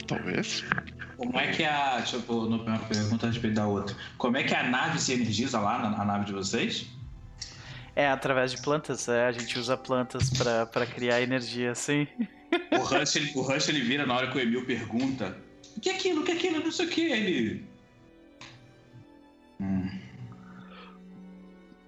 Talvez. 0.07 0.64
Como 1.16 1.38
é 1.38 1.51
que 1.51 1.64
a. 1.64 1.97
Deixa 1.97 2.16
eu 2.16 2.22
pôr 2.24 2.49
no- 2.49 2.64
uma 2.64 2.80
pergunta 2.80 3.28
a 3.28 3.30
respeito 3.30 3.53
da 3.53 3.68
outra. 3.68 3.95
Como 4.18 4.38
é 4.38 4.43
que 4.43 4.55
a 4.55 4.64
nave 4.64 4.97
se 4.99 5.14
energiza 5.14 5.60
lá 5.60 5.78
na, 5.78 5.89
na 5.91 6.05
nave 6.05 6.26
de 6.26 6.34
vocês? 6.34 6.88
É, 7.95 8.07
através 8.10 8.51
de 8.51 8.62
plantas, 8.62 9.07
é, 9.07 9.28
a 9.28 9.32
gente 9.32 9.60
usa 9.60 9.78
plantas 9.78 10.32
pra 10.72 10.86
criar 10.88 11.22
energia, 11.22 11.76
sim. 11.76 12.07
O 12.71 12.83
Rush, 12.83 13.15
ele, 13.15 13.31
o 13.35 13.41
Rush 13.41 13.69
ele 13.69 13.81
vira 13.81 14.05
na 14.05 14.15
hora 14.15 14.31
que 14.31 14.37
o 14.37 14.41
Emil 14.41 14.65
pergunta: 14.65 15.37
O 15.77 15.79
que 15.79 15.89
é 15.89 15.95
aquilo? 15.95 16.21
O 16.21 16.23
que 16.23 16.31
é 16.31 16.35
aquilo? 16.35 16.63
Não 16.63 16.71
sei 16.71 16.85
o 16.85 16.89
que. 16.89 17.01
Ele. 17.01 17.67
Hum. 19.59 19.99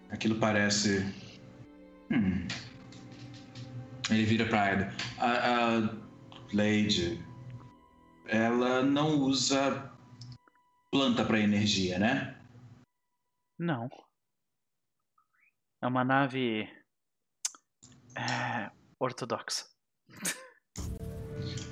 Aquilo 0.09 0.39
parece. 0.39 1.05
Hum. 2.12 2.47
Ele 4.09 4.26
vira 4.26 4.45
pra 4.45 4.64
Aida. 4.64 4.95
A, 5.18 5.78
a 5.78 5.80
Lady. 6.53 7.24
Ela 8.28 8.84
não 8.84 9.20
usa 9.20 9.91
planta 10.91 11.26
pra 11.26 11.39
energia, 11.39 11.97
né? 11.97 12.38
Não. 13.57 13.89
É 15.82 15.88
uma 15.88 16.03
nave. 16.03 16.70
É, 18.16 18.70
ortodoxa. 18.99 19.66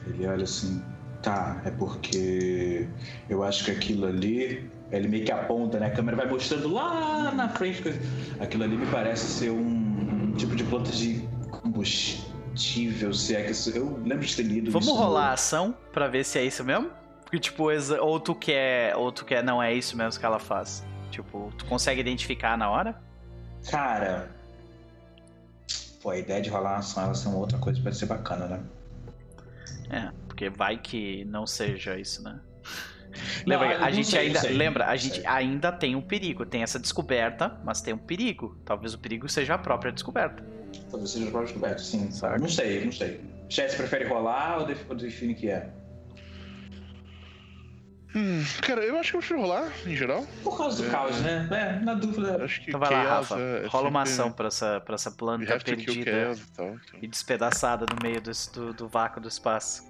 Ele 0.08 0.26
olha 0.28 0.44
assim, 0.44 0.82
tá, 1.22 1.62
é 1.66 1.72
porque 1.72 2.88
eu 3.30 3.44
acho 3.44 3.66
que 3.66 3.72
aquilo 3.72 4.06
ali, 4.08 4.70
ele 4.92 5.08
meio 5.08 5.26
que 5.26 5.32
aponta, 5.32 5.80
né? 5.80 5.88
A 5.88 5.92
câmera 5.92 6.18
vai 6.18 6.28
mostrando 6.28 6.68
lá 6.74 7.32
na 7.32 7.50
frente. 7.50 7.84
Aquilo 8.40 8.64
ali 8.64 8.78
me 8.78 8.86
parece 8.88 9.26
ser 9.28 9.52
um, 9.52 9.60
um 9.60 10.34
tipo 10.38 10.56
de 10.56 10.64
planta 10.64 10.92
de 10.92 11.28
combustível, 11.52 13.14
se 13.14 13.36
é 13.36 13.44
que 13.44 13.52
isso- 13.52 13.70
eu 13.72 13.98
lembro 14.04 14.26
de 14.26 14.36
ter 14.36 14.44
lido 14.44 14.72
Vamos 14.72 14.88
isso 14.88 14.96
no- 14.96 15.02
rolar 15.02 15.30
a 15.30 15.34
ação 15.34 15.76
pra 15.92 16.08
ver 16.08 16.24
se 16.24 16.40
é 16.40 16.44
isso 16.46 16.64
mesmo? 16.64 16.90
Porque, 17.24 17.40
tipo, 17.40 17.70
ou 18.02 18.20
tu 18.20 18.34
quer, 18.34 18.96
ou 18.96 19.12
tu 19.12 19.24
quer, 19.24 19.44
não 19.44 19.62
é 19.62 19.74
isso 19.74 19.96
mesmo 19.96 20.20
que 20.20 20.26
ela 20.26 20.40
faz. 20.40 20.84
Tipo, 21.12 21.52
tu 21.58 21.66
consegue 21.66 22.02
identificar 22.02 22.58
na 22.58 22.70
hora? 22.70 23.00
Cara, 23.70 24.30
pô, 26.02 26.10
a 26.12 26.18
ideia 26.18 26.42
de 26.42 26.50
rolar 26.50 26.72
uma 26.72 26.78
ação 26.80 27.04
ela 27.04 27.14
ser 27.14 27.28
uma 27.28 27.38
outra 27.38 27.58
coisa 27.60 27.80
pode 27.82 27.98
ser 27.98 28.06
bacana, 28.08 28.48
né? 28.48 28.60
É, 29.90 30.12
porque 30.28 30.50
vai 30.50 30.78
que 30.78 31.26
não 31.26 31.48
seja 31.48 31.98
isso, 31.98 32.24
né? 32.24 32.40
Não, 33.46 33.60
Lembra, 33.60 33.86
a 33.86 33.92
gente 33.92 34.08
sei, 34.08 34.20
ainda, 34.28 34.40
sei, 34.40 34.54
lembra, 34.54 34.86
a 34.86 34.96
gente 34.96 35.16
sei. 35.16 35.26
ainda 35.26 35.72
tem 35.72 35.96
um 35.96 36.02
perigo, 36.02 36.46
tem 36.46 36.62
essa 36.62 36.80
descoberta, 36.80 37.60
mas 37.64 37.82
tem 37.82 37.94
um 37.94 37.98
perigo. 37.98 38.58
Talvez 38.64 38.94
o 38.94 39.00
perigo 39.00 39.28
seja 39.28 39.56
a 39.56 39.58
própria 39.58 39.92
descoberta. 39.92 40.44
Talvez 40.92 41.12
seja 41.12 41.26
o 41.26 41.32
próprio 41.32 41.52
descoberto, 41.54 41.82
sim. 41.82 42.12
Saca. 42.12 42.38
Não 42.38 42.48
sei, 42.48 42.86
não 42.86 42.92
sei. 42.92 43.20
Chess 43.50 43.76
prefere 43.76 44.06
rolar 44.06 44.60
ou 44.60 44.96
define 44.96 45.34
que 45.34 45.50
é? 45.50 45.72
Hum, 48.16 48.44
cara, 48.62 48.84
eu 48.84 48.98
acho 48.98 49.12
que 49.12 49.18
eu 49.18 49.20
prefiro 49.20 49.42
rolar, 49.42 49.72
em 49.86 49.96
geral. 49.96 50.26
Por 50.44 50.58
causa 50.58 50.82
do 50.82 50.88
É. 50.88 50.92
caos, 50.92 51.20
né? 51.22 51.48
É, 51.52 51.86
na 51.86 51.94
dúvida. 51.94 52.44
Acho 52.44 52.60
que 52.62 52.70
Então 52.70 52.80
vai 52.80 52.90
lá, 52.90 53.04
Rafa. 53.04 53.36
é- 53.40 53.64
é 53.66 53.68
Rola 53.68 53.90
uma 53.90 54.06
sempre- 54.06 54.22
ação 54.24 54.32
pra 54.32 54.48
essa, 54.48 54.80
pra 54.82 54.96
essa 54.96 55.12
planta 55.12 55.60
perdida 55.60 56.12
Chaos 56.24 56.40
e 56.40 56.52
tal. 56.54 56.66
então. 56.70 57.00
e 57.02 57.08
despedaçada 57.08 57.86
no 57.88 58.02
meio 58.02 58.20
do, 58.20 58.32
do, 58.54 58.74
do 58.74 58.88
vácuo 58.88 59.20
do 59.22 59.28
espaço. 59.28 59.84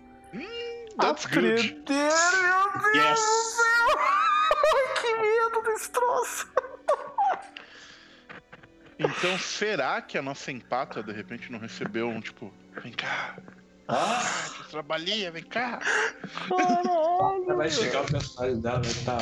That's 1.00 1.26
good. 1.28 1.38
Aprender, 1.40 1.64
meu 1.64 1.84
Deus! 1.86 2.14
Yes! 2.96 3.22
que 5.02 5.14
medo 5.16 5.62
desse 5.64 5.90
troço! 5.92 6.48
Então, 9.02 9.40
será 9.40 10.02
que 10.02 10.18
a 10.18 10.22
nossa 10.22 10.52
empata 10.52 11.02
de 11.02 11.14
repente 11.14 11.50
não 11.50 11.58
recebeu 11.58 12.10
um 12.10 12.20
tipo, 12.20 12.54
vem 12.84 12.92
cá, 12.92 13.38
Ah, 13.92 14.46
que 14.56 14.70
trabalhinha, 14.70 15.32
vem 15.32 15.44
cá? 15.44 15.80
Caralho! 16.48 17.58
vai 17.58 17.70
chegar 17.70 18.04
o 18.04 18.06
personagem 18.12 18.62
dela, 18.62 18.82
vai 18.82 18.92
estar. 18.92 19.20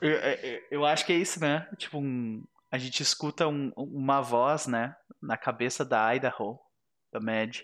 Eu, 0.00 0.10
eu- 0.12 0.62
eu 0.70 0.86
acho 0.86 1.04
que 1.04 1.12
é 1.12 1.16
isso, 1.16 1.40
né? 1.40 1.68
Tipo, 1.76 1.98
um- 1.98 2.44
a 2.70 2.78
gente 2.78 3.02
escuta 3.02 3.48
um- 3.48 3.72
uma 3.76 4.20
voz, 4.22 4.66
né? 4.66 4.94
Na 5.20 5.36
cabeça 5.36 5.84
da 5.84 6.14
Idaho, 6.14 6.58
da 7.12 7.18
Mad. 7.20 7.58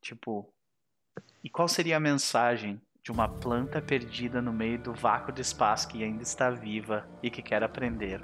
Tipo, 0.00 0.50
e 1.44 1.50
qual 1.50 1.68
seria 1.68 1.98
a 1.98 2.00
mensagem 2.00 2.80
de 3.04 3.12
uma 3.12 3.28
planta 3.28 3.80
perdida 3.80 4.40
no 4.42 4.52
meio 4.52 4.78
do 4.78 4.92
vácuo 4.94 5.32
do 5.32 5.40
espaço 5.40 5.86
que 5.88 6.02
ainda 6.02 6.22
está 6.22 6.50
viva 6.50 7.06
e 7.22 7.30
que 7.30 7.42
quer 7.42 7.62
aprender? 7.62 8.20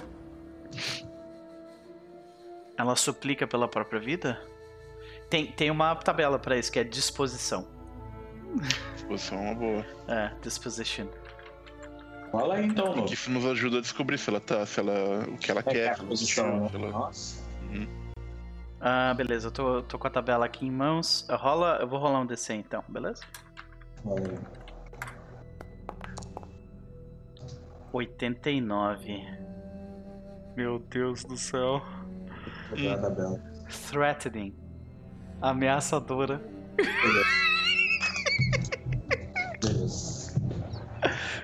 Ela 2.77 2.95
suplica 2.95 3.45
pela 3.47 3.67
própria 3.67 3.99
vida? 3.99 4.41
Tem, 5.33 5.47
tem 5.47 5.71
uma 5.71 5.95
tabela 5.95 6.37
pra 6.37 6.55
isso 6.55 6.71
que 6.71 6.77
é 6.77 6.83
disposição. 6.83 7.67
Disposição 8.93 9.35
é 9.39 9.41
uma 9.41 9.55
boa. 9.55 9.85
É, 10.07 10.31
disposition. 10.43 11.07
Fala 12.31 12.53
aí 12.53 12.67
então, 12.67 12.91
Que 12.93 12.99
Novo. 12.99 13.11
isso 13.15 13.31
nos 13.31 13.43
ajuda 13.43 13.79
a 13.79 13.81
descobrir 13.81 14.19
se 14.19 14.29
ela 14.29 14.39
tá, 14.39 14.63
se 14.63 14.79
ela. 14.79 15.23
o 15.27 15.35
que 15.39 15.49
ela 15.49 15.63
quer. 15.63 15.93
a 15.99 16.03
posição. 16.03 16.69
se 16.69 16.75
ela- 16.75 16.87
Nossa. 16.91 17.43
Ah, 18.79 19.11
beleza, 19.15 19.47
eu 19.47 19.51
tô, 19.51 19.81
tô 19.81 19.97
com 19.97 20.05
a 20.05 20.09
tabela 20.11 20.45
aqui 20.45 20.67
em 20.67 20.71
mãos. 20.71 21.25
Rola, 21.31 21.79
eu 21.81 21.87
vou 21.87 21.97
rolar 21.97 22.19
um 22.19 22.27
DC 22.27 22.53
então, 22.53 22.83
beleza? 22.87 23.23
Valeu. 24.05 24.37
89. 27.91 29.25
Meu 30.55 30.77
Deus 30.77 31.23
do 31.23 31.35
céu. 31.37 31.81
Vou 32.69 32.77
pegar 32.77 32.93
a 32.93 33.01
tabela. 33.01 33.39
Threatening. 33.89 34.62
Ameaçadora. 35.43 36.41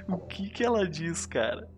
O 0.07 0.17
que 0.17 0.49
que 0.49 0.63
ela 0.63 0.87
diz, 0.87 1.25
cara? 1.25 1.69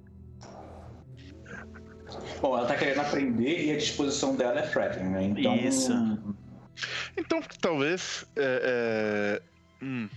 Bom, 2.39 2.57
ela 2.57 2.67
tá 2.67 2.75
querendo 2.75 3.01
aprender 3.01 3.65
e 3.65 3.71
a 3.71 3.77
disposição 3.77 4.35
dela 4.35 4.59
é 4.59 4.67
threatening, 4.67 5.09
né? 5.09 5.23
Então. 5.23 5.55
Isso. 5.55 5.91
Então, 7.17 7.41
talvez. 7.59 8.25
É, 8.35 9.41
é, 9.81 9.85
hum. 9.85 10.07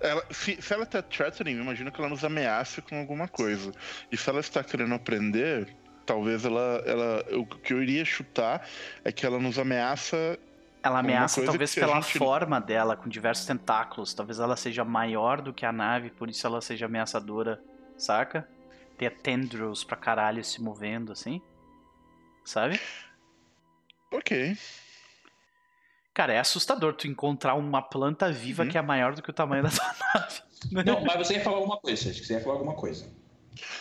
Ela- 0.00 0.24
se, 0.30 0.60
se 0.60 0.74
ela 0.74 0.84
tá 0.84 1.02
threatening, 1.02 1.54
eu 1.54 1.62
imagino 1.62 1.90
que 1.90 2.00
ela 2.00 2.10
nos 2.10 2.24
ameace 2.24 2.82
com 2.82 2.98
alguma 2.98 3.26
coisa. 3.28 3.72
E 4.10 4.16
se 4.16 4.28
ela 4.28 4.40
está 4.40 4.62
querendo 4.62 4.94
aprender, 4.94 5.74
talvez 6.04 6.44
ela. 6.44 6.82
ela 6.86 7.24
o 7.36 7.46
que 7.46 7.72
eu 7.72 7.82
iria 7.82 8.04
chutar 8.04 8.66
é 9.04 9.10
que 9.12 9.24
ela 9.24 9.38
nos 9.38 9.58
ameaça. 9.58 10.38
Ela 10.82 10.98
Alguma 10.98 11.14
ameaça 11.14 11.44
talvez 11.44 11.74
pela 11.74 12.00
gente- 12.00 12.18
forma 12.18 12.60
dela, 12.60 12.96
com 12.96 13.08
diversos 13.08 13.46
tentáculos. 13.46 14.12
Talvez 14.12 14.40
ela 14.40 14.56
seja 14.56 14.84
maior 14.84 15.40
do 15.40 15.52
que 15.52 15.64
a 15.64 15.70
nave, 15.72 16.10
por 16.10 16.28
isso 16.28 16.44
ela 16.46 16.60
seja 16.60 16.86
ameaçadora, 16.86 17.62
saca? 17.96 18.48
Tem 18.98 19.08
tendrils 19.08 19.84
pra 19.84 19.96
caralho 19.96 20.42
se 20.44 20.60
movendo, 20.60 21.12
assim. 21.12 21.40
Sabe? 22.44 22.80
Ok. 24.12 24.56
Cara, 26.12 26.32
é 26.34 26.38
assustador 26.38 26.92
tu 26.94 27.06
encontrar 27.06 27.54
uma 27.54 27.80
planta 27.80 28.30
viva 28.30 28.64
Uhum. 28.64 28.68
que 28.68 28.76
é 28.76 28.82
maior 28.82 29.14
do 29.14 29.22
que 29.22 29.30
o 29.30 29.32
tamanho 29.32 29.62
da 29.62 29.70
tua 29.70 29.84
nave. 30.14 30.84
Não, 30.84 31.00
mas 31.04 31.16
você 31.16 31.34
ia 31.34 31.40
falar 31.44 31.56
alguma 31.56 31.78
coisa, 31.78 32.10
acho 32.10 32.20
que 32.20 32.26
você 32.26 32.34
ia 32.34 32.40
falar 32.40 32.56
alguma 32.56 32.74
coisa. 32.74 33.08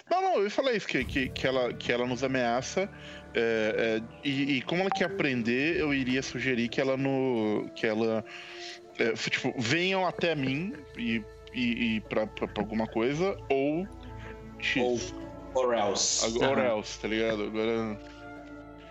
Não, 0.10 0.22
não, 0.22 0.42
eu 0.42 0.52
falei 0.52 0.76
isso, 0.78 0.88
que, 0.88 1.04
que, 1.06 1.30
que, 1.30 1.48
ela, 1.48 1.74
que 1.74 1.92
ela 1.92 2.06
nos 2.06 2.24
ameaça. 2.24 2.90
é, 3.34 4.00
é, 4.02 4.04
e, 4.24 4.58
e 4.58 4.62
como 4.64 4.82
ela 4.82 4.90
quer 4.90 5.06
aprender, 5.06 5.78
eu 5.78 5.94
iria 5.94 6.22
sugerir 6.22 6.68
que 6.68 6.82
ela 6.82 6.98
no. 6.98 7.70
que 7.76 7.88
ela. 7.88 8.24
é, 9.00 9.14
tipo, 9.14 9.54
venham 9.58 10.06
até 10.06 10.36
mim 10.36 10.74
e, 10.98 11.24
e, 11.54 11.96
e 11.96 12.02
pra, 12.02 12.28
pra, 12.28 12.48
pra 12.48 12.64
alguma 12.64 12.88
coisa, 12.88 13.38
ou. 13.50 13.88
X. 14.60 14.82
Ou 14.82 15.22
or 15.54 15.74
else. 15.74 16.26
Agora 16.26 16.62
Aham. 16.62 16.78
else, 16.78 17.00
tá 17.00 17.08
ligado? 17.08 17.44
Agora. 17.44 18.00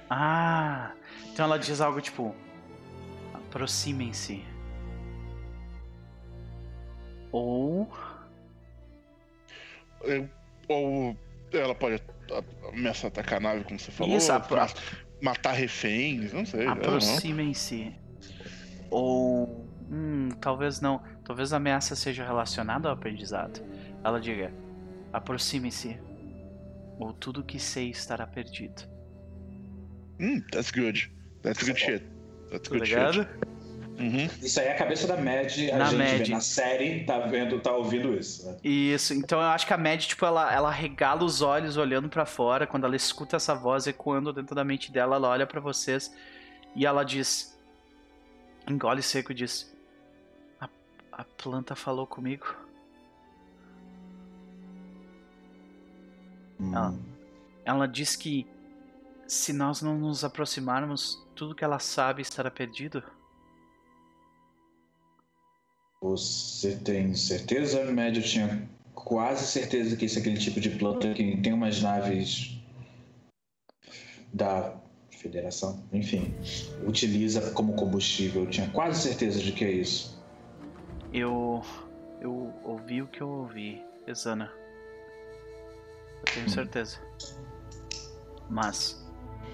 Ah, 0.08 0.92
então 1.32 1.44
ela 1.44 1.58
diz 1.58 1.80
algo 1.80 2.00
tipo: 2.00 2.34
aproximem-se. 3.34 4.44
Ou. 7.32 7.88
é, 10.04 10.24
ou 10.72 11.16
ela 11.52 11.74
pode 11.74 12.00
ameaçar 12.72 13.08
atacar 13.08 13.38
a 13.38 13.40
nave, 13.40 13.64
como 13.64 13.78
você 13.78 13.90
falou. 13.90 14.16
Isso, 14.16 14.30
a- 14.32 14.38
ma- 14.38 14.68
matar 15.20 15.52
reféns, 15.52 16.32
não 16.32 16.46
sei. 16.46 16.60
eu 16.62 16.66
não. 16.66 16.72
Aproximem-se. 16.72 17.92
Ou. 18.90 19.68
Hum, 19.90 20.28
talvez 20.40 20.80
não. 20.80 21.02
Talvez 21.24 21.52
a 21.52 21.56
ameaça 21.56 21.96
seja 21.96 22.24
relacionada 22.24 22.88
ao 22.88 22.94
aprendizado. 22.94 23.60
Ela 24.04 24.20
diga: 24.20 24.52
aproxime-se. 25.12 25.98
Ou 26.98 27.12
tudo 27.14 27.42
que 27.42 27.58
sei 27.58 27.90
estará 27.90 28.26
perdido. 28.26 28.82
Hum, 30.20 30.40
that's 30.52 30.70
good. 30.70 31.10
That's 31.42 31.62
good 31.62 31.80
Tá 31.80 31.86
shit. 31.86 32.04
That's 32.50 32.68
Tá 32.68 32.76
good 32.76 32.88
ligado? 32.90 33.14
shit. 33.24 33.28
Uhum. 34.00 34.28
Isso 34.40 34.58
aí 34.58 34.66
é 34.66 34.72
a 34.72 34.78
cabeça 34.78 35.06
da 35.06 35.16
Mad, 35.16 35.52
a 35.72 35.76
Na 35.76 35.84
gente 35.84 35.98
Mad. 35.98 36.26
vê 36.26 36.28
na 36.28 36.40
série, 36.40 37.04
tá 37.04 37.18
vendo, 37.18 37.60
tá 37.60 37.70
ouvindo 37.72 38.14
isso. 38.14 38.46
Né? 38.46 38.56
Isso, 38.64 39.12
então 39.12 39.38
eu 39.38 39.48
acho 39.48 39.66
que 39.66 39.74
a 39.74 39.76
Mad, 39.76 40.00
tipo, 40.00 40.24
ela, 40.24 40.50
ela 40.52 40.70
regala 40.70 41.22
os 41.22 41.42
olhos 41.42 41.76
olhando 41.76 42.08
pra 42.08 42.24
fora, 42.24 42.66
quando 42.66 42.86
ela 42.86 42.96
escuta 42.96 43.36
essa 43.36 43.54
voz 43.54 43.86
ecoando 43.86 44.32
dentro 44.32 44.54
da 44.54 44.64
mente 44.64 44.90
dela, 44.90 45.16
ela 45.16 45.28
olha 45.28 45.46
pra 45.46 45.60
vocês 45.60 46.10
e 46.74 46.86
ela 46.86 47.04
diz, 47.04 47.58
engole 48.66 49.02
seco 49.02 49.32
e 49.32 49.34
diz, 49.34 49.70
a, 50.58 50.68
a 51.12 51.24
planta 51.24 51.74
falou 51.76 52.06
comigo? 52.06 52.46
Ah. 56.74 56.92
Ela 57.64 57.86
diz 57.86 58.16
que 58.16 58.46
se 59.26 59.52
nós 59.52 59.82
não 59.82 59.98
nos 59.98 60.24
aproximarmos, 60.24 61.22
tudo 61.34 61.54
que 61.54 61.64
ela 61.64 61.78
sabe 61.78 62.22
estará 62.22 62.50
perdido? 62.50 63.02
Você 66.02 66.76
tem 66.76 67.14
certeza? 67.14 67.80
Eu 67.80 68.22
tinha 68.22 68.68
quase 68.94 69.46
certeza 69.46 69.96
que 69.96 70.06
esse 70.06 70.16
é 70.16 70.20
aquele 70.20 70.38
tipo 70.38 70.60
de 70.60 70.70
planta 70.70 71.12
que 71.12 71.36
tem 71.36 71.52
umas 71.52 71.82
naves 71.82 72.58
da 74.32 74.80
Federação, 75.10 75.84
enfim, 75.92 76.34
utiliza 76.86 77.50
como 77.50 77.74
combustível. 77.74 78.44
Eu 78.44 78.50
tinha 78.50 78.70
quase 78.70 79.02
certeza 79.02 79.38
de 79.38 79.52
que 79.52 79.64
é 79.64 79.70
isso. 79.70 80.18
Eu. 81.12 81.62
Eu 82.22 82.54
ouvi 82.64 83.02
o 83.02 83.06
que 83.06 83.20
eu 83.20 83.28
ouvi, 83.28 83.82
Exana. 84.06 84.50
Eu 86.20 86.34
tenho 86.34 86.48
certeza. 86.48 86.98
Mas. 88.48 89.06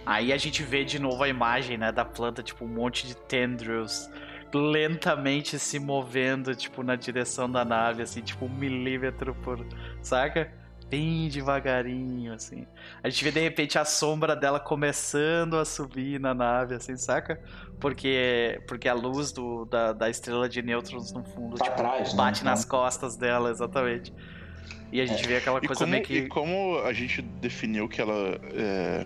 Aí 0.04 0.32
a 0.32 0.36
gente 0.36 0.62
vê 0.62 0.84
de 0.84 1.00
novo 1.00 1.20
a 1.24 1.28
imagem, 1.28 1.76
né, 1.76 1.90
da 1.90 2.04
planta, 2.04 2.42
tipo, 2.44 2.64
um 2.64 2.68
monte 2.68 3.08
de 3.08 3.16
tendrils 3.16 4.08
lentamente 4.54 5.58
se 5.58 5.78
movendo, 5.78 6.54
tipo, 6.54 6.82
na 6.82 6.96
direção 6.96 7.50
da 7.50 7.64
nave, 7.64 8.02
assim, 8.02 8.20
tipo, 8.22 8.44
um 8.46 8.48
milímetro 8.48 9.34
por. 9.36 9.64
Saca? 10.02 10.52
Bem 10.88 11.28
devagarinho, 11.28 12.32
assim. 12.32 12.64
A 13.02 13.08
gente 13.08 13.24
vê 13.24 13.32
de 13.32 13.40
repente 13.40 13.76
a 13.76 13.84
sombra 13.84 14.36
dela 14.36 14.60
começando 14.60 15.56
a 15.58 15.64
subir 15.64 16.20
na 16.20 16.32
nave, 16.32 16.76
assim, 16.76 16.96
saca? 16.96 17.40
Porque, 17.80 18.60
porque 18.68 18.88
a 18.88 18.94
luz 18.94 19.32
do, 19.32 19.64
da, 19.64 19.92
da 19.92 20.08
estrela 20.08 20.48
de 20.48 20.62
nêutrons 20.62 21.12
no 21.12 21.24
fundo, 21.24 21.56
tipo, 21.56 21.70
atrás, 21.70 22.12
né? 22.12 22.16
bate 22.16 22.40
Então- 22.40 22.50
nas 22.52 22.64
costas 22.64 23.16
dela, 23.16 23.50
exatamente. 23.50 24.14
E 24.92 25.00
a 25.00 25.06
gente 25.06 25.26
vê 25.26 25.38
aquela 25.38 25.58
E 25.60 25.66
coisa 25.66 25.80
como, 25.80 25.90
meio 25.90 26.02
e 26.04 26.06
que. 26.06 26.28
como 26.28 26.78
a 26.84 26.92
gente 26.92 27.20
definiu 27.20 27.88
que 27.88 28.00
ela. 28.00 28.38
é, 28.54 29.04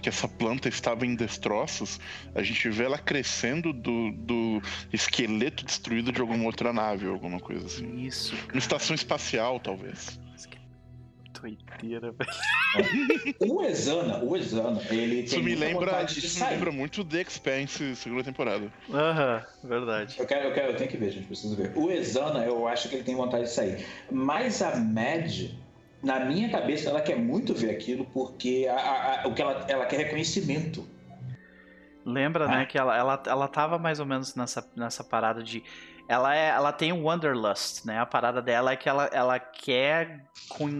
que 0.00 0.08
essa 0.08 0.26
planta 0.28 0.68
estava 0.68 1.04
em 1.06 1.14
destroços, 1.14 2.00
a 2.34 2.42
gente 2.42 2.68
vê 2.70 2.84
ela 2.84 2.98
crescendo 2.98 3.72
do, 3.72 4.12
do 4.12 4.62
esqueleto 4.92 5.64
destruído 5.64 6.12
de 6.12 6.20
alguma 6.20 6.44
outra 6.44 6.72
nave, 6.72 7.06
alguma 7.06 7.40
coisa 7.40 7.66
assim. 7.66 8.04
Isso, 8.04 8.34
Uma 8.52 8.58
estação 8.58 8.94
espacial, 8.94 9.58
talvez. 9.60 10.18
doideira, 11.40 12.12
velho. 12.12 12.30
O 13.40 13.62
Exana, 13.62 14.18
o 14.22 14.36
Exana, 14.36 14.80
ele 14.90 15.20
Isso 15.22 15.36
tem 15.36 15.42
me 15.44 15.54
lembra, 15.54 15.86
vontade 15.86 16.14
de 16.14 16.26
isso 16.26 16.34
me 16.34 16.40
sair. 16.40 16.54
lembra 16.54 16.70
muito 16.72 17.02
The 17.04 17.22
Expanse, 17.22 17.96
segunda 17.96 18.22
temporada. 18.24 18.70
Aham, 18.92 19.42
verdade. 19.64 20.16
Eu 20.18 20.26
quero, 20.26 20.48
eu 20.48 20.52
quero, 20.52 20.72
eu 20.72 20.76
tenho 20.76 20.90
que 20.90 20.96
ver, 20.98 21.10
gente, 21.12 21.26
preciso 21.26 21.56
ver. 21.56 21.72
O 21.76 21.90
Exana, 21.90 22.44
eu 22.44 22.66
acho 22.68 22.88
que 22.88 22.96
ele 22.96 23.04
tem 23.04 23.14
vontade 23.14 23.44
de 23.44 23.50
sair. 23.50 23.86
Mas 24.10 24.60
a 24.60 24.76
Mad, 24.76 25.50
na 26.02 26.20
minha 26.20 26.48
cabeça, 26.50 26.88
ela 26.90 27.00
quer 27.00 27.16
muito 27.16 27.54
ver 27.54 27.70
aquilo 27.70 28.04
porque 28.06 28.66
a, 28.70 28.74
a- 28.76 29.22
a- 29.24 29.28
o 29.28 29.34
que 29.34 29.42
ela, 29.42 29.64
ela 29.68 29.86
quer 29.86 29.96
reconhecimento. 29.98 30.86
Lembra, 32.04 32.46
Ah. 32.46 32.48
né, 32.48 32.66
que 32.66 32.78
ela, 32.78 32.96
ela, 32.96 33.22
ela 33.26 33.48
tava 33.48 33.78
mais 33.78 34.00
ou 34.00 34.06
menos 34.06 34.34
nessa, 34.34 34.66
nessa 34.76 35.04
parada 35.04 35.42
de. 35.42 35.62
Ela, 36.08 36.34
é, 36.34 36.48
ela 36.48 36.72
tem 36.72 36.90
o 36.90 37.02
Wanderlust, 37.04 37.84
né? 37.84 37.98
A 37.98 38.06
parada 38.06 38.40
dela 38.40 38.72
é 38.72 38.76
que 38.76 38.88
ela, 38.88 39.10
ela 39.12 39.38
quer 39.38 40.24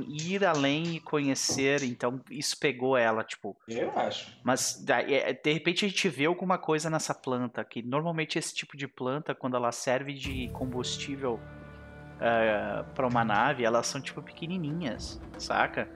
ir 0.09 0.43
além 0.43 0.95
e 0.97 1.01
conhecer, 1.01 1.83
então 1.83 2.19
isso 2.31 2.59
pegou 2.59 2.97
ela, 2.97 3.23
tipo. 3.23 3.55
Eu 3.69 3.91
acho. 3.99 4.35
Mas 4.43 4.83
daí, 4.83 5.13
é, 5.13 5.35
de 5.35 5.53
repente 5.53 5.85
a 5.85 5.89
gente 5.89 6.09
vê 6.09 6.25
alguma 6.25 6.57
coisa 6.57 6.89
nessa 6.89 7.13
planta, 7.15 7.63
que 7.63 7.83
normalmente 7.83 8.39
esse 8.39 8.55
tipo 8.55 8.75
de 8.75 8.89
planta, 8.89 9.35
quando 9.35 9.55
ela 9.55 9.71
serve 9.71 10.15
de 10.15 10.49
combustível 10.55 11.39
para 12.95 13.07
uma 13.07 13.25
nave, 13.25 13.65
elas 13.65 13.87
são 13.87 14.01
tipo 14.01 14.23
pequenininhas, 14.23 15.21
saca? 15.39 15.89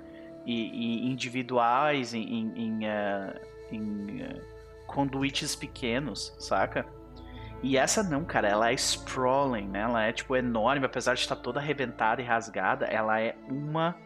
E, 0.47 1.05
e 1.05 1.11
individuais 1.11 2.15
em, 2.15 2.23
em, 2.23 2.53
em, 2.57 2.87
eh, 2.87 3.41
em, 3.71 4.23
eh, 4.23 4.41
conduítes 4.87 5.55
pequenos, 5.55 6.35
saca? 6.39 6.87
E 7.63 7.77
essa 7.77 8.03
não, 8.03 8.25
cara, 8.25 8.49
ela 8.49 8.71
é 8.71 8.75
sprawling, 8.75 9.69
né? 9.69 9.81
Ela 9.81 10.05
é 10.05 10.13
tipo 10.13 10.35
enorme, 10.35 10.85
apesar 10.85 11.15
de 11.15 11.21
estar 11.21 11.37
toda 11.37 11.61
arrebentada 11.61 12.21
e 12.21 12.25
rasgada, 12.25 12.87
ela 12.87 13.21
é 13.21 13.37
uma 13.49 13.97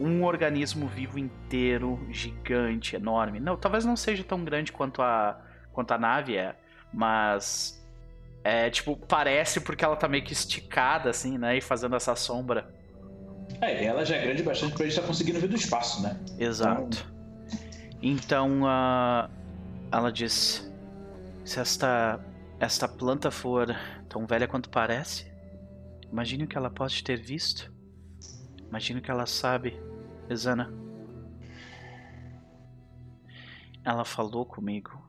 um 0.00 0.24
organismo 0.24 0.88
vivo 0.88 1.18
inteiro, 1.20 2.04
gigante, 2.10 2.96
enorme. 2.96 3.38
Não, 3.38 3.56
talvez 3.56 3.84
não 3.84 3.94
seja 3.96 4.24
tão 4.24 4.44
grande 4.44 4.72
quanto 4.72 5.00
a 5.00 5.40
quanto 5.72 5.92
a 5.92 5.98
nave 5.98 6.36
é, 6.36 6.56
mas 6.92 7.83
é 8.44 8.68
tipo 8.68 8.94
parece 8.94 9.58
porque 9.58 9.82
ela 9.82 9.96
tá 9.96 10.06
meio 10.06 10.22
que 10.22 10.34
esticada 10.34 11.08
assim, 11.08 11.38
né, 11.38 11.56
e 11.56 11.60
fazendo 11.62 11.96
essa 11.96 12.14
sombra. 12.14 12.72
É, 13.60 13.84
ela 13.84 14.04
já 14.04 14.16
é 14.16 14.24
grande 14.24 14.42
bastante 14.42 14.74
pra 14.74 14.84
gente 14.84 14.94
estar 14.94 15.06
conseguindo 15.06 15.40
ver 15.40 15.48
do 15.48 15.56
espaço, 15.56 16.02
né? 16.02 16.20
Exato. 16.38 17.10
Então, 18.02 18.66
ah, 18.66 19.30
ela 19.90 20.12
diz: 20.12 20.70
se 21.44 21.58
esta 21.58 22.20
esta 22.60 22.86
planta 22.86 23.30
for 23.30 23.74
tão 24.08 24.26
velha 24.26 24.46
quanto 24.46 24.70
parece, 24.70 25.30
imagine 26.10 26.44
o 26.44 26.46
que 26.46 26.56
ela 26.56 26.70
pode 26.70 27.02
ter 27.02 27.16
visto. 27.16 27.72
Imagine 28.68 29.00
o 29.00 29.02
que 29.02 29.10
ela 29.10 29.26
sabe, 29.26 29.80
Exana. 30.28 30.72
Ela 33.84 34.04
falou 34.04 34.44
comigo. 34.44 35.02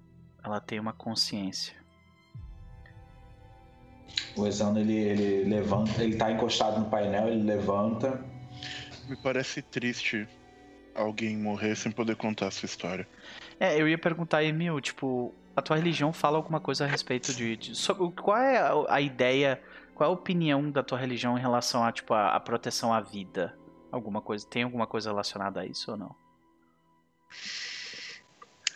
Ela 0.43 0.59
tem 0.59 0.79
uma 0.79 0.93
consciência. 0.93 1.84
O 4.36 4.45
Exana, 4.45 4.80
ele, 4.80 4.93
ele 4.93 5.49
levanta, 5.49 6.03
ele 6.03 6.16
tá 6.18 6.32
encostado 6.32 6.80
no 6.80 6.89
painel, 6.89 7.28
ele 7.28 7.43
levanta. 7.43 8.24
Me 9.08 9.16
parece 9.16 9.62
triste 9.62 10.28
alguém 10.93 11.38
morrer 11.38 11.76
sem 11.76 11.91
poder 11.91 12.16
contar 12.16 12.47
a 12.47 12.51
sua 12.51 12.66
história. 12.66 13.08
É, 13.60 13.80
eu 13.80 13.88
ia 13.88 13.97
perguntar, 13.97 14.43
Emil, 14.43 14.80
tipo, 14.82 15.34
a 15.56 15.62
tua 15.62 15.78
religião 15.78 16.12
fala 16.12 16.38
alguma 16.38 16.60
coisa 16.60 16.86
a 16.86 16.88
respeito 16.88 17.34
de. 17.34 17.56
de- 17.58 17.76
sobre, 17.76 18.12
qual 18.22 18.38
é 18.38 18.58
a, 18.58 18.95
a 18.95 19.01
ideia, 19.01 19.62
qual 19.93 20.10
é 20.10 20.12
a 20.12 20.14
opinião 20.14 20.70
da 20.70 20.84
tua 20.84 20.97
religião 20.97 21.38
em 21.38 21.41
relação 21.41 21.84
a, 21.84 21.91
tipo, 21.91 22.14
a, 22.14 22.30
a 22.36 22.39
proteção 22.39 22.93
à 22.93 22.99
vida? 22.99 23.58
Alguma 23.91 24.22
coisa, 24.22 24.45
tem 24.47 24.64
alguma 24.64 24.86
coisa 24.88 25.10
relacionada 25.10 25.62
a 25.62 25.66
isso 25.66 25.91
ou 25.91 25.97
não? 25.97 26.16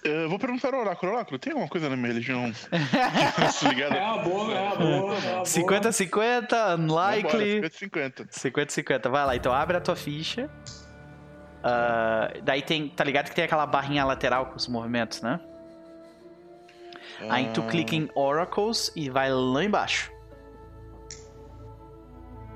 Eu 0.04 0.30
vou 0.30 0.40
perguntar 0.40 0.74
ao 0.74 0.80
Oráculo. 0.82 1.12
Oráculo, 1.14 1.38
tem 1.40 1.52
alguma 1.52 1.70
coisa 1.70 1.90
na 1.90 1.96
minha 1.96 2.08
religião? 2.08 2.46
Ligado? 3.70 3.96
É 3.96 4.02
uma 4.02 4.18
boa, 4.24 4.54
é 4.54 4.62
uma 4.62 4.76
boa, 4.76 5.16
é 5.18 5.22
boa. 5.22 5.44
50-50, 5.44 6.78
unlikely. 6.80 7.62
50-50. 7.62 8.28
50-50, 8.30 9.10
vai 9.10 9.26
lá, 9.26 9.36
então 9.36 9.54
abre 9.54 9.78
a 9.78 9.82
tua 9.82 9.96
ficha. 9.96 10.50
Ah, 11.64 12.32
daí 12.44 12.62
tem, 12.62 12.88
tá 12.88 13.04
ligado 13.04 13.30
que 13.30 13.36
tem 13.36 13.44
aquela 13.44 13.66
barrinha 13.66 14.06
lateral 14.06 14.46
com 14.48 14.56
os 14.56 14.68
movimentos, 14.68 15.22
né? 15.22 15.40
Aí 17.30 17.50
tu 17.54 17.62
Ah, 17.62 17.68
clica 17.70 17.94
em 17.96 18.10
Oracles 18.16 18.94
e 18.96 19.10
vai 19.10 19.30
lá 19.30 19.64
embaixo. 19.64 20.10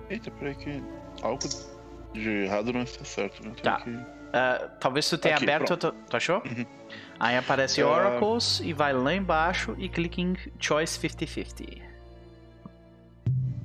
Eita, 0.09 0.31
peraí 0.31 0.55
que 0.55 0.81
algo 1.21 1.39
de 2.13 2.29
errado 2.45 2.71
não 2.71 2.83
está 2.83 3.03
certo, 3.03 3.43
né? 3.43 3.51
Tem 3.55 3.63
Tá. 3.63 3.81
que- 3.81 3.99
Ah, 4.35 4.69
talvez 4.79 5.09
tu 5.09 5.17
tenha 5.17 5.35
Aqui, 5.35 5.43
aberto. 5.43 5.75
Tu, 5.77 5.91
tu 5.91 6.17
achou? 6.17 6.37
Uhum. 6.45 6.65
Aí 7.19 7.37
aparece 7.37 7.81
Ah. 7.81 7.87
Oracles 7.87 8.59
e 8.61 8.73
vai 8.73 8.93
lá 8.93 9.13
embaixo 9.13 9.75
e 9.77 9.87
clica 9.87 10.19
em 10.21 10.35
Choice 10.59 10.97
50-50. 10.99 11.81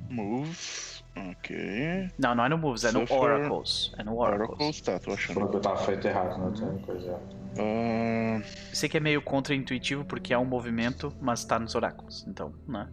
Moves. 0.09 1.03
Ok. 1.31 2.09
Não, 2.17 2.33
não 2.33 2.45
é 2.45 2.49
no 2.49 2.57
Moves, 2.57 2.85
é 2.85 2.91
no 2.91 3.01
Oracles. 3.11 3.91
É 3.97 4.03
no 4.03 4.17
Oracles. 4.17 4.49
Oracles, 4.49 4.81
tá, 4.81 4.99
tô 4.99 5.11
achando. 5.11 5.33
Falou 5.35 5.49
que 5.49 5.55
eu 5.57 5.61
tava 5.61 5.77
feito 5.77 6.07
errado, 6.07 6.37
né? 6.61 6.69
Tem 6.75 6.81
coisa. 6.85 7.19
Ah, 7.57 8.37
Eu 8.37 8.43
sei 8.75 8.87
que 8.87 8.95
é 8.97 8.99
meio 8.99 9.21
contra-intuitivo 9.21 10.05
porque 10.05 10.33
é 10.33 10.37
um 10.37 10.45
movimento, 10.45 11.13
mas 11.21 11.43
tá 11.43 11.59
nos 11.59 11.75
oráculos. 11.75 12.25
Então, 12.27 12.53
né? 12.67 12.87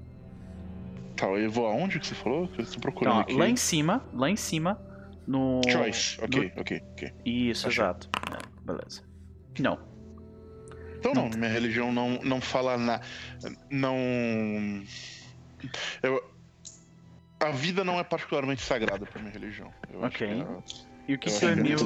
tá, 1.17 1.27
eu 1.29 1.51
vou 1.51 1.67
aonde 1.67 1.99
que 2.01 2.07
você 2.07 2.15
falou? 2.15 2.49
Que 2.49 2.63
eu 2.63 2.67
tô 2.67 2.81
procurando 2.81 3.13
Então, 3.15 3.19
ó, 3.19 3.23
aqui. 3.23 3.35
lá 3.39 3.49
em 3.49 3.57
cima, 3.57 4.03
lá 4.13 4.29
em 4.29 4.37
cima, 4.37 4.79
no. 5.27 5.61
Choice. 5.69 6.19
Ok, 6.23 6.53
ok, 6.57 6.83
ok. 6.93 7.13
Isso, 7.25 7.69
Achei. 7.69 7.83
exato. 7.85 8.09
É, 8.35 8.39
beleza. 8.67 9.03
Não. 9.61 9.79
Então 10.99 11.12
não, 11.14 11.28
minha 11.28 11.49
religião 11.51 11.92
não, 11.92 12.18
não 12.22 12.40
fala 12.40 12.76
nada. 12.76 13.05
Não. 13.70 13.97
Eu... 16.03 16.22
A 17.38 17.51
vida 17.51 17.84
não 17.84 17.99
é 18.01 18.05
particularmente 18.05 18.62
sagrada 18.62 19.05
pra 19.05 19.20
minha 19.20 19.32
religião. 19.32 19.72
Eu 19.92 20.03
Ok. 20.03 20.26
é- 20.26 20.47
E 21.09 21.14
o 21.14 21.18
que, 21.18 21.28
que 21.28 21.34
o 21.34 21.36
achei 21.36 21.51
Emil. 21.51 21.78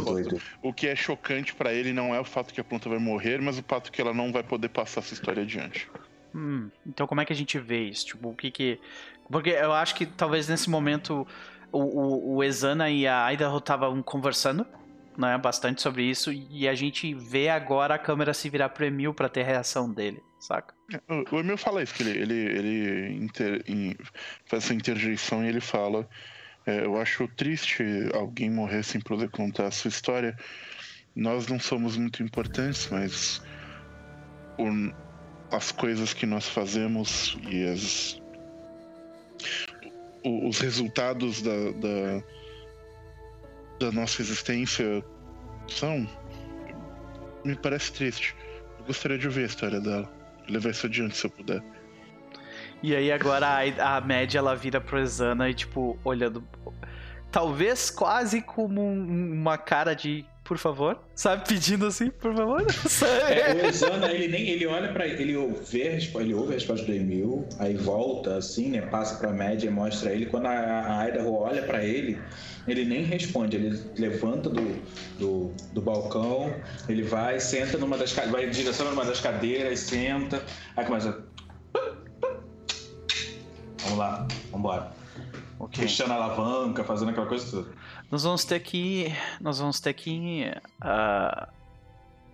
O 0.62 0.72
que 0.72 0.86
é 0.86 0.94
chocante 0.96 1.54
pra 1.54 1.72
ele 1.74 1.92
não 1.92 2.14
é 2.14 2.20
o 2.20 2.24
fato 2.24 2.54
que 2.54 2.60
a 2.60 2.64
planta 2.64 2.88
vai 2.88 2.98
morrer, 2.98 3.40
mas 3.42 3.58
o 3.58 3.62
fato 3.62 3.90
que 3.92 4.00
ela 4.00 4.14
não 4.14 4.32
vai 4.32 4.42
poder 4.42 4.68
passar 4.68 5.00
essa 5.00 5.12
história 5.12 5.42
adiante. 5.42 5.90
Hum, 6.34 6.70
então 6.86 7.06
como 7.06 7.20
é 7.20 7.24
que 7.24 7.32
a 7.32 7.36
gente 7.36 7.58
vê 7.58 7.82
isso? 7.88 8.06
Tipo, 8.06 8.28
o 8.30 8.34
que 8.34 8.50
que. 8.50 8.80
Porque 9.28 9.50
eu 9.50 9.72
acho 9.72 9.94
que 9.96 10.06
talvez 10.06 10.48
nesse 10.48 10.70
momento 10.70 11.26
o, 11.72 11.78
o, 11.80 12.36
o 12.36 12.44
Exana 12.44 12.88
e 12.88 13.06
a 13.06 13.32
Idaho 13.32 13.58
estavam 13.58 14.00
conversando, 14.02 14.64
né, 15.20 15.36
bastante 15.38 15.82
sobre 15.82 16.02
isso, 16.04 16.32
e 16.32 16.66
a 16.66 16.74
gente 16.74 17.12
vê 17.14 17.48
agora 17.48 17.94
a 17.94 17.98
câmera 17.98 18.32
se 18.32 18.48
virar 18.48 18.70
pro 18.70 18.84
Emil 18.86 19.12
pra 19.12 19.28
ter 19.28 19.42
a 19.42 19.44
reação 19.46 19.92
dele, 19.92 20.22
saca? 20.38 20.74
O- 21.08 21.36
O 21.36 21.40
Emil 21.40 21.58
fala 21.58 21.82
isso, 21.82 21.94
que 21.94 22.02
ele, 22.02 22.18
ele, 22.18 22.34
ele 22.34 23.14
inter- 23.24 23.62
em- 23.68 23.94
faz 24.46 24.64
essa 24.64 24.74
interjeição 24.74 25.44
e 25.44 25.48
ele 25.48 25.60
fala. 25.60 26.08
é, 26.66 26.84
eu 26.84 27.00
acho 27.00 27.26
triste 27.26 27.82
alguém 28.12 28.50
morrer 28.50 28.82
sem 28.82 29.00
poder 29.00 29.30
contar 29.30 29.66
a 29.66 29.70
sua 29.70 29.88
história. 29.88 30.36
Nós 31.16 31.46
não 31.48 31.58
somos 31.58 31.96
muito 31.96 32.22
importantes, 32.22 32.86
mas 32.90 33.40
o- 34.58 34.92
as 35.50 35.72
coisas 35.72 36.12
que 36.12 36.26
nós 36.26 36.46
fazemos 36.48 37.36
e 37.50 37.64
as, 37.64 38.20
o- 40.22 40.48
os 40.48 40.58
resultados 40.60 41.40
da, 41.40 41.70
da, 41.72 42.22
da 43.80 43.90
nossa 43.90 44.20
existência 44.20 45.02
são. 45.66 46.06
Me 47.44 47.56
parece 47.56 47.92
triste. 47.92 48.36
Eu 48.78 48.84
gostaria 48.84 49.18
de 49.18 49.26
ouvir 49.26 49.42
a 49.44 49.46
história 49.46 49.80
dela. 49.80 50.08
Levar 50.48 50.70
isso 50.70 50.86
adiante 50.86 51.16
se 51.16 51.26
eu 51.26 51.30
puder. 51.30 51.62
E 52.82 52.94
aí 52.94 53.10
agora 53.10 53.46
a, 53.46 53.96
a 53.96 54.00
média 54.00 54.38
ela 54.38 54.54
vira 54.54 54.80
pro 54.80 54.98
Exana 54.98 55.48
e 55.48 55.54
tipo, 55.54 55.98
olhando. 56.04 56.46
Talvez 57.32 57.90
quase 57.90 58.42
como 58.42 58.82
um- 58.82 59.32
uma 59.32 59.56
cara 59.56 59.94
de 59.94 60.26
por 60.50 60.58
favor, 60.58 60.98
sabe? 61.14 61.46
Pedindo 61.46 61.86
assim, 61.86 62.10
por 62.10 62.34
favor. 62.34 62.66
É, 63.30 63.54
o 63.54 63.66
Exana, 63.66 64.10
ele 64.10 64.26
nem 64.26 64.48
ele 64.48 64.66
olha 64.66 64.92
para 64.92 65.06
ele 65.06 65.36
vê 65.70 65.86
a 65.86 65.92
resposta, 65.92 66.22
ele 66.26 66.34
ouve 66.34 66.50
a 66.50 66.54
resposta 66.54 66.84
do 66.84 66.92
Emil, 66.92 67.46
aí 67.60 67.76
volta 67.76 68.36
assim, 68.36 68.70
né, 68.70 68.80
passa 68.80 69.14
para 69.14 69.30
média 69.30 69.68
e 69.68 69.70
mostra 69.70 70.12
ele. 70.12 70.26
Quando 70.26 70.46
a, 70.46 71.00
a 71.00 71.08
Idaho 71.08 71.32
olha 71.34 71.62
para 71.62 71.84
ele, 71.84 72.18
ele 72.66 72.84
nem 72.84 73.04
responde, 73.04 73.56
ele 73.56 73.80
levanta 73.96 74.50
do, 74.50 74.76
do, 75.20 75.52
do 75.72 75.80
balcão, 75.80 76.52
ele 76.88 77.04
vai, 77.04 77.38
senta 77.38 77.78
numa 77.78 77.96
das 77.96 78.12
vai 78.12 78.46
em 78.46 78.50
direção 78.50 78.88
a 78.88 78.90
uma 78.90 79.04
das 79.04 79.20
cadeiras, 79.20 79.78
senta, 79.78 80.42
aí 80.76 80.84
começa 80.84 81.22
Vamos 83.84 83.98
lá, 83.98 84.26
vambora. 84.50 84.90
Ok. 85.60 85.84
Puxando 85.84 86.10
a 86.10 86.14
alavanca, 86.14 86.82
fazendo 86.82 87.10
aquela 87.10 87.26
coisa 87.26 87.48
toda. 87.48 87.68
Nós 88.10 88.24
vamos 88.24 88.44
ter 88.44 88.60
que. 88.60 89.06
Nós 89.40 89.58
vamos 89.58 89.80
ter 89.80 89.92
que. 89.94 90.50
ah, 90.80 91.48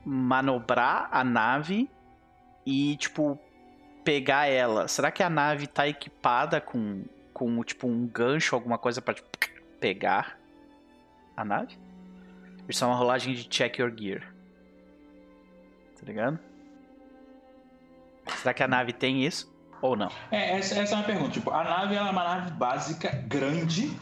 manobrar 0.06 1.08
a 1.10 1.24
nave 1.24 1.90
e, 2.64 2.96
tipo, 2.96 3.38
pegar 4.04 4.46
ela. 4.46 4.86
Será 4.86 5.10
que 5.10 5.22
a 5.22 5.28
nave 5.28 5.66
tá 5.66 5.88
equipada 5.88 6.60
com, 6.60 7.04
com 7.34 7.62
tipo, 7.64 7.88
um 7.88 8.06
gancho, 8.06 8.54
alguma 8.54 8.78
coisa 8.78 9.02
pra 9.02 9.14
tipo, 9.14 9.28
pegar 9.80 10.38
a 11.36 11.44
nave? 11.44 11.76
Isso 12.68 12.84
é 12.84 12.86
uma 12.86 12.96
rolagem 12.96 13.34
de 13.34 13.48
check 13.48 13.78
your 13.78 13.92
gear. 13.96 14.32
Tá 15.98 16.06
ligado? 16.06 16.38
Será 18.36 18.54
que 18.54 18.62
a 18.62 18.68
nave 18.68 18.92
tem 18.92 19.24
isso? 19.24 19.52
Ou 19.82 19.96
não? 19.96 20.10
É, 20.30 20.56
essa, 20.56 20.78
essa 20.78 20.94
é 20.94 20.98
uma 20.98 21.04
pergunta. 21.04 21.30
Tipo, 21.30 21.50
a 21.50 21.64
nave 21.64 21.94
ela 21.94 22.08
é 22.08 22.10
uma 22.10 22.24
nave 22.24 22.52
básica, 22.52 23.10
grande, 23.26 23.96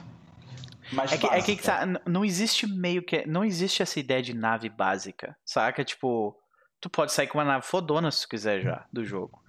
mas 0.93 1.13
É 1.13 1.19
que, 1.19 1.27
é 1.27 1.41
que 1.43 1.57
tá, 1.57 1.87
não 2.07 2.25
existe 2.25 2.67
meio 2.67 3.03
que. 3.03 3.27
Não 3.27 3.45
existe 3.45 3.83
essa 3.83 3.99
ideia 3.99 4.23
de 4.23 4.35
nave 4.35 4.69
básica, 4.69 5.37
saca? 5.45 5.85
Tipo, 5.85 6.37
tu 6.81 6.89
pode 6.91 7.13
sair 7.13 7.27
com 7.27 7.39
uma 7.39 7.45
nave 7.45 7.65
fodona 7.67 8.11
se 8.11 8.23
tu 8.23 8.29
quiser 8.29 8.61
já 8.61 8.85
do 8.93 9.05
jogo. 9.05 9.43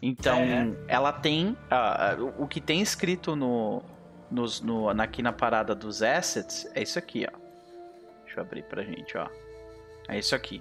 Então, 0.00 0.38
É, 0.38 0.68
ela 0.88 1.12
tem. 1.12 1.56
o- 2.18 2.44
o 2.44 2.48
que 2.48 2.60
tem 2.60 2.80
escrito 2.80 3.36
no, 3.36 3.82
nos, 4.30 4.60
no, 4.60 4.88
aqui 4.88 5.22
na 5.22 5.32
parada 5.32 5.74
dos 5.74 6.02
assets 6.02 6.68
é 6.74 6.82
isso 6.82 6.98
aqui, 6.98 7.26
ó. 7.32 7.38
Deixa 8.24 8.40
eu 8.40 8.44
abrir 8.44 8.64
pra 8.64 8.82
gente, 8.82 9.16
ó. 9.16 9.28
É 10.08 10.18
isso 10.18 10.34
aqui. 10.34 10.60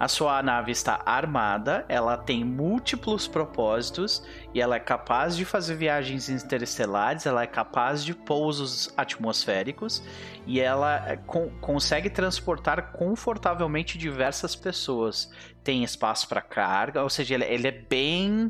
A 0.00 0.08
sua 0.08 0.42
nave 0.42 0.72
está 0.72 1.02
armada, 1.04 1.84
ela 1.86 2.16
tem 2.16 2.42
múltiplos 2.42 3.28
propósitos 3.28 4.26
e 4.54 4.58
ela 4.58 4.76
é 4.76 4.80
capaz 4.80 5.36
de 5.36 5.44
fazer 5.44 5.74
viagens 5.74 6.30
interestelares, 6.30 7.26
ela 7.26 7.42
é 7.42 7.46
capaz 7.46 8.02
de 8.02 8.14
pousos 8.14 8.90
atmosféricos 8.96 10.02
e 10.46 10.58
ela 10.58 11.18
con- 11.26 11.50
consegue 11.60 12.08
transportar 12.08 12.92
confortavelmente 12.92 13.98
diversas 13.98 14.56
pessoas. 14.56 15.30
Tem 15.62 15.84
espaço 15.84 16.26
para 16.26 16.40
carga, 16.40 17.02
ou 17.02 17.10
seja, 17.10 17.34
ele, 17.34 17.44
ele 17.44 17.68
é 17.68 17.72
bem 17.72 18.48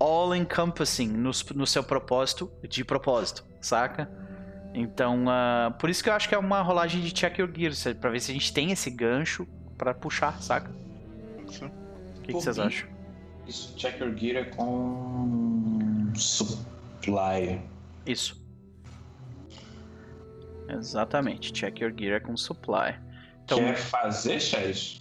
all-encompassing 0.00 1.06
no, 1.06 1.30
no 1.54 1.66
seu 1.68 1.84
propósito 1.84 2.50
de 2.68 2.84
propósito, 2.84 3.44
saca? 3.60 4.10
Então, 4.74 5.26
ah, 5.28 5.72
por 5.78 5.88
isso 5.88 6.02
que 6.02 6.10
eu 6.10 6.14
acho 6.14 6.28
que 6.28 6.34
é 6.34 6.38
uma 6.38 6.60
rolagem 6.62 7.00
de 7.00 7.12
check 7.12 7.38
your 7.38 7.48
gear, 7.54 7.72
pra 8.00 8.10
ver 8.10 8.18
se 8.18 8.32
a 8.32 8.34
gente 8.34 8.52
tem 8.52 8.72
esse 8.72 8.90
gancho 8.90 9.46
pra 9.76 9.92
puxar, 9.94 10.40
saca? 10.42 10.70
Isso. 11.48 11.64
O 11.66 12.20
que, 12.22 12.32
vocês 12.32 12.56
mim, 12.58 12.64
acham? 12.64 12.88
Isso, 13.46 13.74
check 13.76 14.00
your 14.00 14.14
gear 14.16 14.42
é 14.42 14.44
com 14.50 16.10
supply. 16.16 17.60
Isso. 18.06 18.42
Exatamente. 20.68 21.52
Check 21.52 21.80
your 21.80 21.92
gear 21.96 22.16
é 22.16 22.20
com 22.20 22.36
supply. 22.36 22.94
Então, 23.44 23.58
Quer 23.58 23.76
fazer, 23.76 24.40
Chaz? 24.40 25.00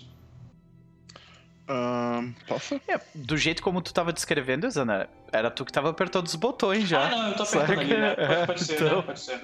Ahn, 1.67 2.33
posso? 2.45 2.75
é, 2.89 2.99
do 3.15 3.37
jeito 3.37 3.63
como 3.63 3.81
tu 3.81 3.93
tava 3.93 4.11
descrevendo, 4.11 4.69
Zana, 4.69 5.07
era 5.31 5.49
tu 5.49 5.63
que 5.63 5.71
tava 5.71 5.89
apertando 5.89 6.27
os 6.27 6.35
botões 6.35 6.87
já. 6.89 7.05
Ah, 7.07 7.09
não, 7.09 7.27
eu 7.29 7.35
tô 7.37 7.43
apertando 7.43 7.67
Saca? 7.67 7.79
ali, 7.79 7.97
né? 7.97 8.15
Pode, 8.15 8.47
pode 8.47 8.63
ser, 8.65 8.75
Então. 8.83 8.97
né? 8.97 9.01
Pode 9.03 9.19
ser. 9.19 9.41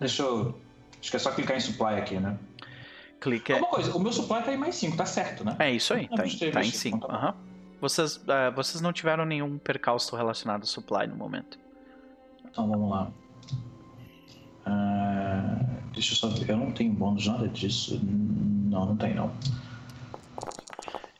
Deixa 0.00 0.22
eu... 0.22 0.58
Acho 0.98 1.10
que 1.10 1.16
é 1.16 1.20
só 1.20 1.30
clicar 1.32 1.56
em 1.56 1.60
supply 1.60 1.94
aqui, 1.96 2.18
né? 2.18 2.38
Clica. 3.20 3.56
Uma 3.56 3.66
coisa, 3.66 3.94
o 3.94 4.00
meu 4.00 4.12
supply 4.12 4.42
tá 4.42 4.52
em 4.52 4.56
mais 4.56 4.74
5, 4.76 4.96
tá 4.96 5.04
certo, 5.04 5.44
né? 5.44 5.54
É 5.58 5.70
isso 5.70 5.92
aí, 5.92 6.08
tá, 6.08 6.26
em, 6.26 6.36
tá 6.36 6.46
em 6.46 6.52
gostei, 6.52 6.62
5. 6.64 6.96
então 6.96 7.08
tá 7.08 7.32
bom. 7.32 7.38
Vocês, 7.80 8.20
ah, 8.28 8.50
vocês 8.50 8.80
não 8.80 8.92
tiveram 8.92 9.24
nenhum 9.24 9.58
percalço 9.58 10.14
relacionado 10.16 10.62
ao 10.62 10.66
supply 10.66 11.06
no 11.06 11.16
momento. 11.16 11.58
Então 12.44 12.68
vamos 12.68 12.90
lá. 12.90 13.10
Ah, 14.66 15.58
deixa 15.92 16.12
eu 16.12 16.16
só 16.16 16.28
ver. 16.28 16.48
Eu 16.48 16.56
não 16.56 16.72
tenho 16.72 16.92
bônus, 16.92 17.26
nada 17.26 17.48
disso. 17.48 18.00
Não, 18.02 18.86
não 18.86 18.96
tem 18.96 19.14
não. 19.14 19.32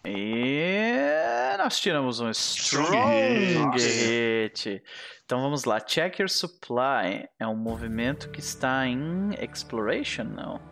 E 0.04 1.56
nós 1.58 1.78
tiramos 1.78 2.20
um 2.20 2.30
strong 2.30 2.96
Strong 2.96 3.78
hit. 3.78 4.82
Então 5.24 5.40
vamos 5.40 5.64
lá. 5.64 5.80
Check 5.80 6.18
your 6.18 6.28
supply. 6.28 7.28
É 7.38 7.46
um 7.46 7.56
movimento 7.56 8.30
que 8.30 8.40
está 8.40 8.86
em 8.86 9.30
exploration, 9.40 10.24
não? 10.24 10.69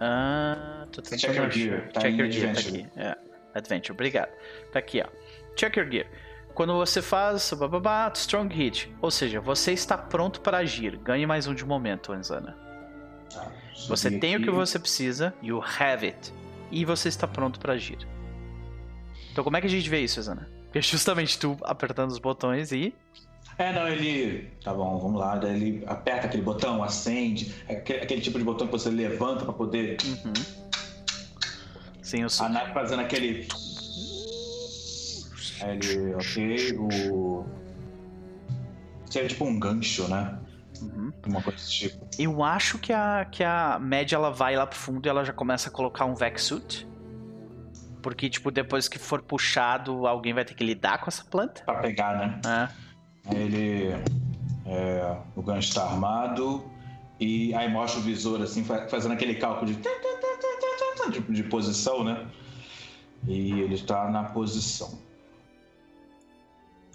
Ah, 0.00 0.86
tô 0.92 1.00
tentando 1.02 1.20
Check 1.20 1.36
your 1.36 1.50
gear, 1.50 1.92
tá 1.92 2.00
Check 2.00 2.16
your 2.18 2.30
gear, 2.30 2.52
tá 2.54 2.58
adventure. 2.60 2.82
aqui. 2.84 3.00
É, 3.00 3.16
adventure, 3.54 3.92
obrigado. 3.92 4.30
Tá 4.72 4.78
aqui, 4.78 5.02
ó. 5.02 5.08
Check 5.56 5.76
your 5.76 5.90
gear. 5.90 6.06
Quando 6.54 6.74
você 6.74 7.02
faz 7.02 7.52
bababá, 7.52 8.10
strong 8.14 8.54
hit, 8.54 8.90
ou 9.02 9.10
seja, 9.10 9.40
você 9.40 9.72
está 9.72 9.96
pronto 9.98 10.40
para 10.40 10.58
agir. 10.58 10.96
Ganhe 10.98 11.26
mais 11.26 11.46
um 11.46 11.54
de 11.54 11.64
momento, 11.64 12.12
Anzana. 12.12 12.56
Tá, 13.32 13.50
Você 13.88 14.10
tem 14.18 14.36
o 14.36 14.38
que 14.38 14.48
aqui. 14.48 14.56
você 14.56 14.78
precisa, 14.78 15.34
you 15.42 15.62
have 15.78 16.06
it, 16.06 16.32
e 16.70 16.84
você 16.84 17.08
está 17.08 17.26
pronto 17.26 17.58
para 17.60 17.74
agir. 17.74 17.98
Então 19.32 19.44
como 19.44 19.56
é 19.56 19.60
que 19.60 19.66
a 19.66 19.70
gente 19.70 19.88
vê 19.90 20.00
isso, 20.00 20.20
Zana? 20.22 20.48
Que 20.72 20.78
é 20.78 20.82
justamente 20.82 21.38
tu 21.38 21.56
apertando 21.62 22.10
os 22.10 22.18
botões 22.18 22.72
e. 22.72 22.94
É, 23.58 23.72
não, 23.72 23.88
ele. 23.88 24.50
Tá 24.62 24.74
bom, 24.74 24.98
vamos 24.98 25.18
lá. 25.18 25.36
Daí 25.36 25.54
ele 25.54 25.84
aperta 25.86 26.26
aquele 26.26 26.42
botão, 26.42 26.82
acende. 26.82 27.54
Aquele, 27.68 28.00
aquele 28.00 28.20
tipo 28.20 28.38
de 28.38 28.44
botão 28.44 28.66
que 28.66 28.72
você 28.72 28.90
levanta 28.90 29.44
pra 29.44 29.52
poder. 29.52 29.96
Uhum. 30.04 30.32
Sim, 32.02 32.22
eu 32.22 32.28
A 32.40 32.48
nave 32.48 32.72
fazendo 32.72 33.00
aquele. 33.00 33.48
Aí 35.62 35.78
ele, 35.78 36.14
ok, 36.14 36.78
o. 36.78 37.46
Seria 39.10 39.28
tipo 39.28 39.44
um 39.46 39.58
gancho, 39.58 40.06
né? 40.08 40.38
Uhum. 40.82 41.10
Uma 41.26 41.40
coisa 41.40 41.58
desse 41.58 41.72
tipo. 41.72 42.06
Eu 42.18 42.44
acho 42.44 42.78
que 42.78 42.92
a, 42.92 43.24
que 43.24 43.42
a 43.42 43.78
Mad 43.80 44.12
ela 44.12 44.30
vai 44.30 44.54
lá 44.56 44.66
pro 44.66 44.78
fundo 44.78 45.06
e 45.06 45.08
ela 45.08 45.24
já 45.24 45.32
começa 45.32 45.70
a 45.70 45.72
colocar 45.72 46.04
um 46.04 46.14
Vex 46.14 46.42
Suit. 46.42 46.86
Porque, 48.02 48.28
tipo, 48.28 48.50
depois 48.50 48.86
que 48.86 48.98
for 48.98 49.22
puxado, 49.22 50.06
alguém 50.06 50.34
vai 50.34 50.44
ter 50.44 50.54
que 50.54 50.62
lidar 50.62 50.98
com 50.98 51.08
essa 51.08 51.24
planta. 51.24 51.62
Pra 51.64 51.76
pegar, 51.76 52.16
né? 52.18 52.40
É. 52.46 52.85
Aí 53.28 53.42
ele. 53.42 53.88
é, 54.66 55.16
o 55.34 55.42
gancho 55.42 55.74
tá 55.74 55.84
armado. 55.84 56.64
E 57.18 57.54
aí 57.54 57.68
mostra 57.70 57.98
o 58.00 58.02
visor 58.02 58.42
assim, 58.42 58.62
fa- 58.62 58.88
fazendo 58.88 59.12
aquele 59.12 59.36
cálculo 59.36 59.72
de. 59.72 59.80
de, 61.10 61.20
de 61.32 61.42
posição, 61.44 62.04
né? 62.04 62.26
E 63.26 63.52
ele 63.60 63.80
tá 63.80 64.10
na 64.10 64.24
posição. 64.24 64.98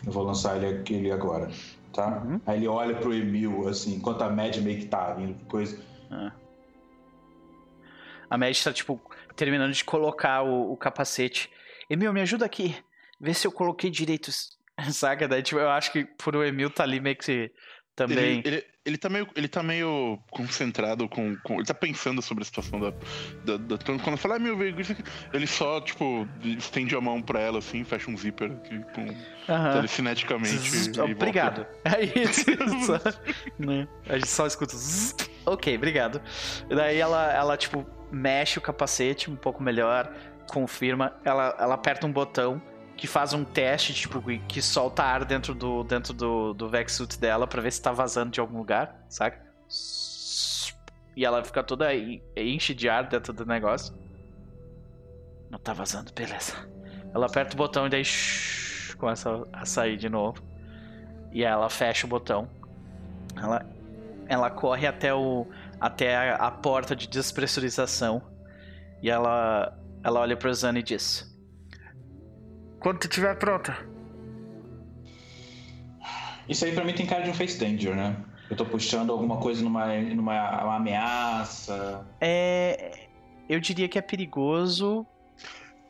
Eu 0.05 0.11
vou 0.11 0.23
lançar 0.23 0.61
ele, 0.61 0.83
ele 0.89 1.11
agora, 1.11 1.49
tá? 1.93 2.21
Uhum. 2.25 2.41
Aí 2.45 2.57
ele 2.59 2.67
olha 2.67 2.95
pro 2.95 3.13
Emil, 3.13 3.67
assim, 3.67 3.95
enquanto 3.95 4.21
a 4.23 4.29
Mad 4.29 4.55
meio 4.57 4.79
que 4.79 4.85
tá 4.85 5.13
vindo, 5.13 5.35
coisa. 5.45 5.79
A 8.29 8.37
Mad 8.37 8.57
tá, 8.63 8.71
tipo, 8.73 8.99
terminando 9.35 9.73
de 9.73 9.83
colocar 9.83 10.43
o, 10.43 10.71
o 10.71 10.77
capacete. 10.77 11.49
Emil, 11.89 12.13
me 12.13 12.21
ajuda 12.21 12.45
aqui. 12.45 12.75
Vê 13.19 13.33
se 13.33 13.45
eu 13.45 13.51
coloquei 13.51 13.89
direito. 13.89 14.31
Saca? 14.91 15.27
Daí, 15.27 15.41
tipo, 15.43 15.59
eu 15.59 15.69
acho 15.69 15.91
que 15.91 16.05
por 16.05 16.35
o 16.35 16.43
Emil 16.43 16.69
tá 16.69 16.83
ali 16.83 16.99
meio 16.99 17.15
que 17.15 17.51
também. 17.95 18.39
Ele, 18.45 18.55
ele, 18.55 18.65
ele, 18.85 18.97
tá 18.97 19.09
meio, 19.09 19.27
ele 19.35 19.47
tá 19.47 19.61
meio 19.61 20.17
concentrado 20.31 21.07
com, 21.09 21.35
com- 21.43 21.55
Ele 21.55 21.65
tá 21.65 21.73
pensando 21.73 22.21
sobre 22.21 22.41
a 22.41 22.45
situação 22.45 22.79
da. 22.79 22.91
da, 23.45 23.57
da- 23.57 23.77
quando 23.83 24.01
quando 24.01 24.17
fala, 24.17 24.35
ah, 24.37 24.39
meu 24.39 24.57
veículo, 24.57 24.81
isso 24.81 24.93
aqui", 24.93 25.03
ele 25.33 25.45
só, 25.45 25.81
tipo, 25.81 26.27
estende 26.43 26.95
a 26.95 27.01
mão 27.01 27.21
pra 27.21 27.39
ela 27.41 27.59
assim, 27.59 27.83
fecha 27.83 28.09
um 28.09 28.17
zíper 28.17 28.51
aqui, 28.51 28.79
com, 28.95 29.07
Aham. 29.53 29.73
telecineticamente. 29.73 30.57
Zzz, 30.69 30.87
e 30.87 30.91
volta. 30.97 31.11
Obrigado. 31.11 31.67
Aí, 31.85 32.11
só, 32.85 32.97
né? 33.59 33.87
A 34.07 34.13
gente 34.17 34.29
só 34.29 34.47
escuta. 34.47 34.75
zzz. 34.75 35.15
Ok, 35.45 35.75
obrigado. 35.75 36.21
E 36.69 36.75
daí 36.75 36.97
ela, 36.97 37.31
ela, 37.33 37.57
tipo, 37.57 37.85
mexe 38.11 38.57
o 38.57 38.61
capacete 38.61 39.29
um 39.29 39.35
pouco 39.35 39.61
melhor, 39.61 40.11
confirma. 40.49 41.19
Ela, 41.25 41.55
ela 41.59 41.75
aperta 41.75 42.07
um 42.07 42.11
botão 42.11 42.61
que 43.01 43.07
faz 43.07 43.33
um 43.33 43.43
teste, 43.43 43.95
tipo, 43.95 44.21
que- 44.47 44.61
solta 44.61 45.01
ar 45.01 45.25
dentro 45.25 45.55
do, 45.55 45.83
dentro 45.83 46.13
do, 46.13 46.53
do 46.53 46.69
Vexsuit 46.69 47.19
dela 47.19 47.47
pra 47.47 47.59
ver 47.59 47.71
se 47.71 47.81
tá 47.81 47.91
vazando 47.91 48.29
de 48.29 48.39
algum 48.39 48.59
lugar, 48.59 49.03
saca? 49.09 49.41
E 51.15 51.25
ela 51.25 51.43
fica 51.43 51.63
toda 51.63 51.95
en- 51.95 52.21
enche 52.37 52.75
de 52.75 52.87
ar 52.87 53.07
dentro 53.07 53.33
do 53.33 53.43
negócio. 53.43 53.91
Não 55.49 55.57
tá 55.57 55.73
vazando, 55.73 56.13
beleza. 56.13 56.53
Ela 57.11 57.25
aperta 57.25 57.55
o 57.55 57.57
botão 57.57 57.87
e 57.87 57.89
daí 57.89 58.05
shhh, 58.05 58.93
começa 58.99 59.47
a 59.51 59.65
sair 59.65 59.97
de 59.97 60.07
novo. 60.07 60.39
E 61.31 61.43
ela 61.43 61.71
fecha 61.71 62.05
o 62.05 62.09
botão. 62.09 62.47
Ela, 63.35 63.65
ela 64.27 64.51
corre 64.51 64.85
até, 64.85 65.11
o, 65.11 65.47
até 65.79 66.15
a, 66.15 66.35
a 66.35 66.51
porta 66.51 66.95
de 66.95 67.07
despressurização. 67.07 68.21
E 69.01 69.09
ela, 69.09 69.75
ela 70.03 70.19
olha 70.19 70.37
pra 70.37 70.53
Zana 70.53 70.77
e 70.77 70.83
diz: 70.83 71.30
Quando 72.81 72.97
tu 72.99 73.07
estiver 73.07 73.35
pronta. 73.37 73.77
Isso 76.49 76.65
aí 76.65 76.73
pra 76.73 76.83
mim 76.83 76.93
tem 76.93 77.05
cara 77.05 77.23
de 77.23 77.29
um 77.29 77.33
face 77.33 77.57
danger, 77.57 77.95
né? 77.95 78.17
Eu 78.49 78.57
tô 78.57 78.65
puxando 78.65 79.11
alguma 79.11 79.37
coisa 79.37 79.63
numa, 79.63 79.87
numa 80.01 80.63
uma 80.63 80.75
ameaça. 80.75 82.05
É. 82.19 83.07
Eu 83.47 83.59
diria 83.59 83.87
que 83.87 83.97
é 83.97 84.01
perigoso. 84.01 85.05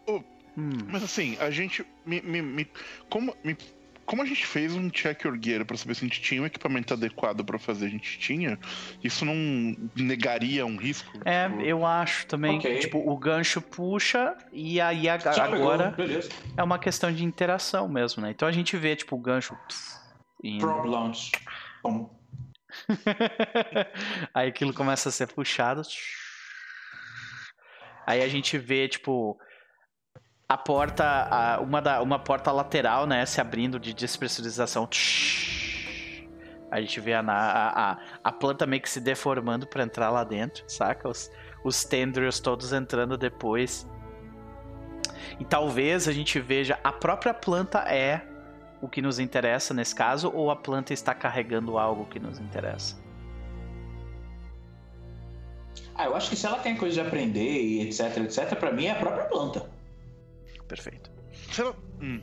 Oh, 0.06 0.22
Hum, 0.58 0.70
Mas 0.88 1.02
assim, 1.04 1.38
a 1.40 1.50
gente. 1.50 1.86
Me, 2.06 2.22
me- 2.22 2.42
me- 2.42 2.68
como, 3.10 3.34
me- 3.44 3.58
como 4.06 4.22
a 4.22 4.26
gente 4.26 4.46
fez 4.46 4.74
um 4.76 4.90
check 4.90 5.24
your 5.24 5.38
gear 5.42 5.66
pra 5.66 5.78
saber 5.78 5.96
se 5.96 6.04
a 6.04 6.08
gente 6.08 6.22
tinha 6.22 6.42
um 6.42 6.46
equipamento 6.46 6.94
adequado 6.94 7.44
pra 7.46 7.58
fazer, 7.60 7.86
a 7.86 7.90
gente 7.90 8.20
tinha, 8.20 8.60
isso 9.04 9.24
não 9.26 9.36
negaria 9.96 10.66
um 10.66 10.76
risco? 10.78 11.12
é, 11.26 11.48
Tipo, 11.50 11.62
eu 11.62 11.86
acho 11.86 12.26
também. 12.28 12.58
Ok. 12.58 12.80
Tipo, 12.80 12.98
o 13.00 13.18
gancho 13.18 13.62
puxa 13.62 14.36
e 14.52 14.82
aí 14.82 15.08
a- 15.08 15.18
Já 15.18 15.48
pegou, 15.50 15.72
agora 15.72 15.92
beleza. 15.92 16.30
é 16.58 16.64
uma 16.64 16.78
questão 16.80 17.12
de 17.12 17.24
interação 17.24 17.88
mesmo, 17.88 18.22
né? 18.22 18.32
Então 18.32 18.48
a 18.48 18.52
gente 18.52 18.76
vê, 18.78 18.96
tipo, 18.96 19.16
o 19.16 19.20
gancho. 19.20 19.58
indo. 20.44 20.66
Prop 20.66 20.86
launch. 20.88 21.32
Bom, 21.84 22.20
Aí 24.34 24.48
aquilo 24.50 24.74
começa 24.74 25.10
a 25.10 25.12
ser 25.12 25.28
puxado. 25.28 25.82
Aí 28.08 28.22
a 28.24 28.28
gente 28.28 28.58
vê, 28.58 28.88
tipo, 28.88 29.38
a 30.52 30.58
porta, 30.58 31.06
a- 31.06 31.62
uma, 31.62 31.82
da, 31.82 32.02
uma 32.02 32.20
porta 32.20 32.52
lateral, 32.52 33.08
né, 33.08 33.26
se 33.26 33.40
abrindo 33.40 33.80
de 33.80 33.94
despressurização. 33.94 34.86
A 36.70 36.82
gente 36.82 37.00
vê 37.00 37.14
a, 37.14 37.22
a, 37.26 37.98
a, 38.22 38.32
planta 38.34 38.66
meio 38.66 38.82
que 38.82 38.90
se 38.90 39.00
deformando 39.00 39.66
pra 39.66 39.84
entrar 39.84 40.10
lá 40.10 40.26
dentro, 40.26 40.66
saca? 40.68 41.08
Os, 41.08 41.32
os 41.64 41.86
tendrils 41.86 42.42
todos 42.42 42.74
entrando 42.74 43.18
depois. 43.18 43.88
E 45.40 45.46
talvez 45.46 46.10
a 46.10 46.12
gente 46.12 46.38
veja 46.38 46.78
a 46.84 46.92
própria 46.92 47.34
planta 47.34 47.80
é 47.88 48.22
o 48.82 48.90
que 48.90 49.02
nos 49.02 49.20
interessa 49.20 49.74
nesse 49.74 49.96
caso, 49.96 50.30
ou 50.34 50.52
a 50.52 50.56
planta 50.58 50.92
está 50.92 51.14
carregando 51.14 51.78
algo 51.78 52.06
que 52.08 52.20
nos 52.20 52.40
interessa. 52.40 53.02
Ah, 55.96 56.06
eu 56.06 56.16
acho 56.16 56.30
que 56.30 56.36
se 56.36 56.46
ela 56.46 56.60
tem 56.60 56.76
coisa 56.76 56.96
de 56.96 57.08
aprender 57.08 57.64
e 57.64 57.88
etc, 57.88 58.18
etc, 58.18 58.60
pra 58.60 58.74
mim 58.74 58.88
é 58.88 58.92
a 58.92 58.96
própria 58.96 59.24
planta. 59.26 59.81
Perfeito. 60.76 61.12
hum, 62.02 62.22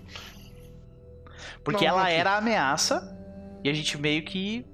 Porque 1.62 1.84
Não, 1.84 1.92
ela 1.92 2.02
aqui. 2.04 2.12
era 2.14 2.30
a 2.32 2.36
ameaça 2.38 3.14
e 3.62 3.68
a 3.68 3.74
gente 3.74 3.98
meio 3.98 4.24
que 4.24 4.64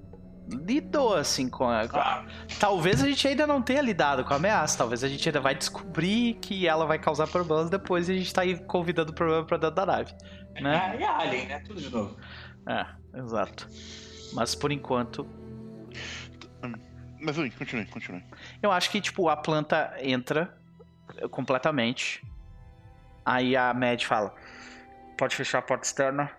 lidou 0.49 1.15
assim 1.15 1.49
com 1.49 1.69
a. 1.69 1.89
com 1.89 1.97
a- 1.99 2.25
Talvez 2.61 3.03
a 3.03 3.09
gente 3.09 3.27
ainda 3.27 3.47
não 3.47 3.61
tenha 3.61 3.81
lidado 3.83 4.25
com 4.25 4.33
a 4.33 4.37
ameaça, 4.37 4.79
talvez 4.79 5.03
a 5.03 5.09
gente 5.09 5.29
ainda 5.29 5.41
vai 5.41 5.55
descobrir 5.57 6.35
que 6.35 6.69
ela 6.69 6.87
vai 6.87 6.99
causar 6.99 7.27
problemas 7.27 7.69
depois 7.69 8.09
e 8.09 8.13
a 8.13 8.17
gente 8.17 8.33
tá 8.33 8.43
aí 8.43 8.57
convidando 8.67 9.11
o 9.11 9.15
problema 9.15 9.45
pra 9.45 9.57
dentro 9.57 9.75
da 9.75 9.87
nave. 9.87 10.13
Né? 10.61 10.97
e 11.01 11.03
a 11.03 11.17
Alien, 11.19 11.47
né? 11.47 11.59
Tudo 11.61 11.81
de 11.81 11.91
novo. 11.91 12.17
É, 12.69 12.87
exato. 13.19 13.69
Mas 14.35 14.55
por 14.55 14.71
enquanto, 14.71 15.27
mas 17.21 17.37
ui, 17.39 17.51
continue, 17.51 17.87
continue. 17.87 18.23
eu 18.63 18.71
acho 18.71 18.89
que 18.91 19.01
tipo 19.01 19.29
a 19.29 19.37
planta 19.37 19.95
entra 20.01 20.57
completamente. 21.31 22.23
Aí 23.25 23.57
a 23.57 23.73
Mad 23.73 24.03
fala: 24.05 24.35
Pode 25.17 25.37
fechar 25.37 25.59
a 25.59 25.63
porta 25.63 25.87
externa. 25.87 26.31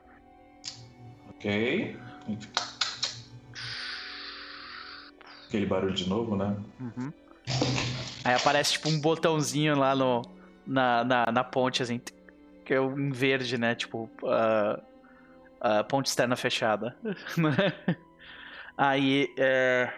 Ok. 1.29 1.97
Aquele 5.47 5.65
barulho 5.65 5.93
de 5.93 6.07
novo, 6.09 6.35
né? 6.35 6.55
Uhum. 6.79 7.13
Aí 8.23 8.33
aparece 8.33 8.73
tipo 8.73 8.89
um 8.89 8.99
botãozinho 8.99 9.77
lá 9.77 9.95
no, 9.95 10.21
na, 10.65 11.03
na, 11.03 11.31
na 11.31 11.43
ponte, 11.43 11.83
assim, 11.83 12.01
que 12.65 12.73
é 12.73 12.81
um 12.81 13.11
verde, 13.11 13.57
né? 13.57 13.75
Tipo, 13.75 14.09
a 14.23 14.81
a 15.65 15.83
ponte 15.83 16.07
externa 16.07 16.35
fechada. 16.35 16.95
Aí, 18.77 19.33
é... 19.37 19.91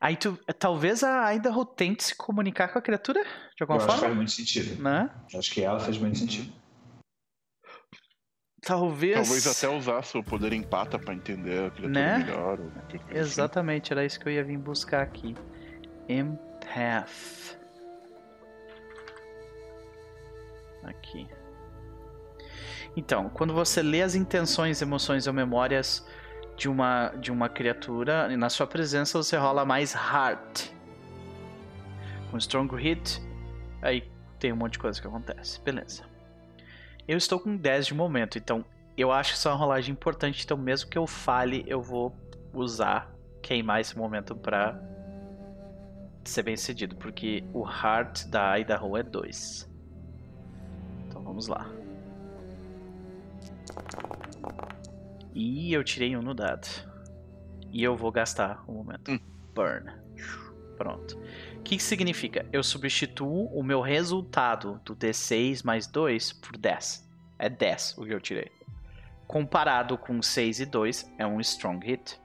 Aí 0.00 0.16
tu, 0.16 0.38
talvez 0.58 1.04
a 1.04 1.34
Idaho 1.34 1.64
tente 1.64 2.04
se 2.04 2.16
comunicar 2.16 2.68
com 2.68 2.78
a 2.78 2.82
criatura, 2.82 3.22
de 3.66 3.72
Eu 3.72 3.74
alguma 3.74 3.76
acho 3.78 3.86
que 3.86 3.90
faz 3.92 4.00
forma, 4.00 4.14
muito 4.16 4.30
sentido. 4.30 4.82
né? 4.82 5.10
Acho 5.34 5.50
que 5.52 5.62
ela 5.62 5.78
faz 5.80 5.98
muito 5.98 6.18
sentido. 6.18 6.52
Talvez... 8.62 9.14
Talvez 9.14 9.46
até 9.46 9.68
usasse 9.74 10.18
o 10.18 10.22
poder 10.22 10.52
empata 10.52 10.98
pra 10.98 11.14
entender 11.14 11.66
a 11.66 11.70
criatura 11.70 11.88
Né? 11.88 12.18
melhor. 12.18 12.60
ou 12.60 12.66
assim. 12.88 13.00
Exatamente, 13.10 13.92
era 13.92 14.04
isso 14.04 14.20
que 14.20 14.28
eu 14.28 14.32
ia 14.32 14.44
vir 14.44 14.58
buscar 14.58 15.02
aqui. 15.02 15.34
Empath. 16.08 17.58
Aqui. 20.84 21.26
Então, 22.96 23.28
quando 23.30 23.54
você 23.54 23.82
lê 23.82 24.02
as 24.02 24.14
intenções, 24.14 24.82
emoções 24.82 25.26
ou 25.26 25.32
memórias 25.32 26.06
de 26.56 26.68
uma, 26.68 27.08
de 27.20 27.30
uma 27.30 27.48
criatura, 27.48 28.28
na 28.36 28.50
sua 28.50 28.66
presença 28.66 29.16
você 29.16 29.36
rola 29.36 29.64
mais 29.64 29.94
Heart. 29.94 30.70
Com 32.30 32.36
Strong 32.36 32.74
Hit, 32.76 33.20
aí 33.82 34.10
tem 34.38 34.52
um 34.52 34.56
monte 34.56 34.72
de 34.72 34.78
coisa 34.78 35.00
que 35.00 35.06
acontece. 35.06 35.60
Beleza. 35.60 36.04
Eu 37.06 37.16
estou 37.16 37.38
com 37.40 37.56
10 37.56 37.86
de 37.86 37.94
momento, 37.94 38.38
então 38.38 38.64
eu 38.96 39.10
acho 39.10 39.32
que 39.32 39.38
isso 39.38 39.48
é 39.48 39.50
uma 39.50 39.56
rolagem 39.56 39.92
importante, 39.92 40.44
então 40.44 40.56
mesmo 40.56 40.90
que 40.90 40.98
eu 40.98 41.06
fale, 41.06 41.64
eu 41.66 41.80
vou 41.80 42.14
usar, 42.52 43.10
queimar 43.42 43.80
esse 43.80 43.96
momento 43.96 44.36
pra 44.36 44.80
ser 46.24 46.42
bem 46.42 46.56
cedido, 46.56 46.96
porque 46.96 47.42
o 47.52 47.66
Heart 47.66 48.26
da 48.26 48.58
Idaho 48.58 48.96
é 48.96 49.02
2. 49.02 49.68
Então 51.06 51.22
vamos 51.22 51.48
lá. 51.48 51.70
E 55.34 55.72
eu 55.72 55.82
tirei 55.82 56.16
um 56.16 56.22
no 56.22 56.34
dado. 56.34 56.66
E 57.72 57.82
eu 57.82 57.96
vou 57.96 58.10
gastar 58.10 58.64
um 58.68 58.74
momento. 58.74 59.10
Hum. 59.10 59.20
Burn. 59.54 59.90
Pronto. 60.76 61.18
O 61.60 61.62
que, 61.62 61.76
que 61.76 61.82
significa? 61.82 62.46
Eu 62.50 62.64
substituo 62.64 63.46
o 63.54 63.62
meu 63.62 63.82
resultado 63.82 64.80
do 64.82 64.96
D6 64.96 65.62
mais 65.62 65.86
2 65.86 66.32
por 66.32 66.56
10. 66.56 67.06
É 67.38 67.50
10 67.50 67.98
o 67.98 68.06
que 68.06 68.14
eu 68.14 68.20
tirei. 68.20 68.50
Comparado 69.26 69.98
com 69.98 70.22
6 70.22 70.60
e 70.60 70.66
2, 70.66 71.12
é 71.18 71.26
um 71.26 71.38
strong 71.38 71.86
hit. 71.86 72.18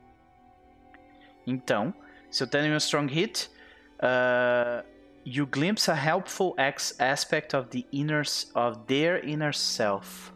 Então, 1.45 1.93
se 2.31 2.41
eu 2.41 2.47
tenho 2.47 2.73
um 2.73 2.77
strong 2.77 3.13
hit, 3.13 3.51
uh, 3.99 4.87
you 5.25 5.45
glimpse 5.45 5.91
a 5.91 5.95
helpful 5.95 6.55
aspect 6.97 7.55
of 7.55 7.67
the 7.69 7.85
inner 7.91 8.23
of 8.55 8.79
their 8.87 9.23
inner 9.27 9.53
self. 9.53 10.31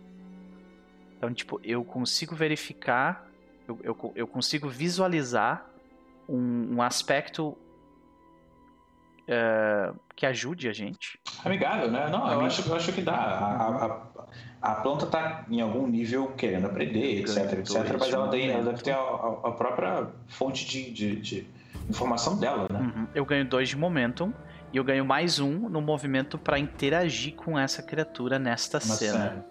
Então, 1.17 1.33
tipo, 1.33 1.59
eu 1.63 1.85
consigo 1.85 2.35
verificar, 2.35 3.25
eu, 3.65 3.79
eu, 3.81 4.13
eu 4.13 4.27
consigo 4.27 4.67
visualizar 4.67 5.65
um, 6.27 6.75
um 6.75 6.81
aspecto 6.81 7.57
uh, 9.29 9.97
que 10.15 10.25
ajude 10.25 10.67
a 10.67 10.73
gente. 10.73 11.19
Amigável, 11.45 11.89
né? 11.91 12.09
Não, 12.09 12.31
eu 12.31 12.41
acho, 12.41 12.67
eu 12.67 12.75
acho 12.75 12.91
que 12.91 13.01
dá. 13.01 13.13
A, 13.13 13.85
a, 13.85 14.71
a 14.71 14.75
planta 14.81 15.05
tá 15.05 15.45
em 15.49 15.61
algum 15.61 15.87
nível 15.87 16.27
querendo 16.33 16.65
aprender, 16.65 17.21
etc, 17.21 17.59
etc. 17.59 17.97
Mas 17.99 18.11
ela, 18.13 18.27
tem, 18.27 18.49
ela 18.51 18.63
deve 18.63 18.83
ter 18.83 18.91
a, 18.91 18.97
a- 18.97 19.39
a 19.45 19.51
própria 19.51 20.07
fonte 20.27 20.65
de, 20.65 20.91
de- 20.91 21.15
de 21.21 21.47
informação 21.89 22.37
dela, 22.37 22.67
né? 22.71 22.79
Uhum. 22.79 23.07
Eu 23.15 23.25
ganho 23.25 23.45
dois 23.45 23.69
de 23.69 23.77
momentum 23.77 24.33
e 24.73 24.77
eu 24.77 24.83
ganho 24.83 25.05
mais 25.05 25.39
um 25.39 25.69
no 25.69 25.81
movimento 25.81 26.37
para 26.37 26.59
interagir 26.59 27.35
com 27.35 27.57
essa 27.57 27.81
criatura 27.81 28.37
nesta 28.37 28.77
Uma 28.77 28.95
cena. 28.95 29.11
cena. 29.29 29.45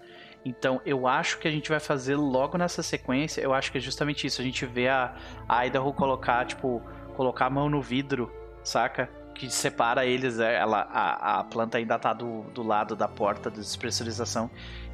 Então 0.44 0.80
eu 0.86 1.06
acho 1.06 1.38
que 1.38 1.48
a 1.48 1.50
gente 1.50 1.68
vai 1.68 1.80
fazer 1.80 2.14
logo 2.16 2.56
nessa 2.58 2.82
sequência. 2.82 3.40
Eu 3.40 3.52
acho 3.54 3.72
que 3.72 3.78
é 3.78 3.80
justamente 3.80 4.26
isso. 4.26 4.40
A 4.40 4.44
gente 4.44 4.64
vê 4.66 4.88
a, 4.88 5.14
a 5.48 5.66
Idaho 5.66 5.92
colocar, 5.92 6.44
tipo, 6.46 6.80
colocar 7.16 7.46
a 7.46 7.50
mão 7.50 7.68
no 7.68 7.80
vidro, 7.82 8.30
saca? 8.62 9.10
Que 9.38 9.48
separa 9.50 10.04
eles. 10.04 10.38
é, 10.38 10.56
Ela, 10.56 10.80
a, 10.82 11.40
a 11.40 11.44
planta 11.44 11.78
ainda 11.78 11.98
tá 11.98 12.12
do, 12.12 12.42
do 12.52 12.62
lado 12.62 12.94
da 12.96 13.06
porta 13.08 13.50
de 13.50 13.58
despressurização. 13.58 14.50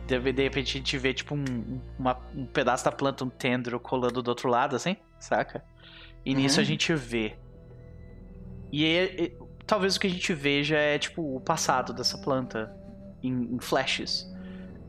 De, 0.06 0.18
de 0.32 0.42
repente 0.42 0.70
a 0.76 0.78
gente 0.78 0.98
vê, 0.98 1.14
tipo, 1.14 1.34
um, 1.34 1.80
uma- 1.98 2.20
um 2.34 2.46
pedaço 2.46 2.84
da 2.84 2.92
planta, 2.92 3.24
um 3.24 3.30
tendril 3.30 3.80
colando 3.80 4.22
do 4.22 4.28
outro 4.28 4.48
lado, 4.48 4.76
assim, 4.76 4.96
saca? 5.18 5.64
E 6.24 6.32
Uhum. 6.34 6.40
nisso 6.40 6.60
a 6.60 6.64
gente 6.64 6.92
vê. 6.94 7.36
E, 8.70 8.84
é- 8.84 9.32
talvez 9.66 9.96
o 9.96 10.00
que 10.00 10.06
a 10.06 10.10
gente 10.10 10.32
veja 10.34 10.76
é, 10.76 10.98
tipo, 10.98 11.36
o 11.36 11.40
passado 11.40 11.92
dessa 11.94 12.18
planta 12.18 12.74
em, 13.22 13.54
em 13.54 13.58
flashes 13.60 14.30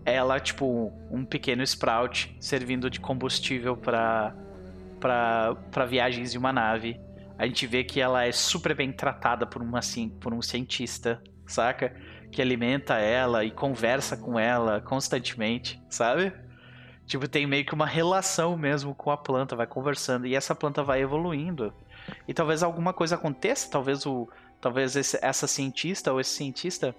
ela, 0.08 0.40
tipo, 0.40 0.94
um 1.10 1.26
pequeno 1.26 1.64
sprout 1.64 2.36
servindo 2.40 2.90
de 2.92 3.00
combustível 3.00 3.76
para 3.76 4.36
para 5.00 5.86
viagens 5.88 6.32
de 6.32 6.38
uma 6.38 6.54
nave. 6.54 7.00
A 7.38 7.46
gente 7.46 7.68
vê 7.68 7.84
que 7.84 8.00
ela 8.00 8.24
é 8.26 8.32
super 8.32 8.74
bem 8.76 8.92
tratada 8.92 9.46
por, 9.46 9.62
uma, 9.62 9.82
ci- 9.82 10.12
por 10.22 10.34
um 10.34 10.42
cientista, 10.42 11.22
saca? 11.46 11.96
Que 12.32 12.42
alimenta 12.42 12.96
ela 12.96 13.44
e 13.44 13.52
conversa 13.52 14.16
com 14.16 14.40
ela 14.40 14.82
constantemente, 14.82 15.82
sabe? 15.90 16.34
Tipo, 17.06 17.28
tem 17.28 17.46
meio 17.46 17.66
que 17.66 17.74
uma 17.74 17.86
relação 17.86 18.58
mesmo 18.58 18.96
com 18.96 19.12
a 19.12 19.18
planta, 19.18 19.56
vai 19.56 19.68
conversando. 19.68 20.26
E 20.26 20.36
essa 20.36 20.56
planta 20.56 20.82
vai 20.82 21.02
evoluindo. 21.02 21.74
E 22.28 22.34
talvez 22.34 22.64
alguma 22.64 22.94
coisa 22.94 23.16
aconteça, 23.16 23.70
talvez 23.70 24.06
o. 24.06 24.28
Talvez 24.62 24.96
esse- 24.96 25.20
essa 25.22 25.46
cientista 25.46 26.12
ou 26.12 26.20
esse 26.20 26.32
cientista 26.32 26.96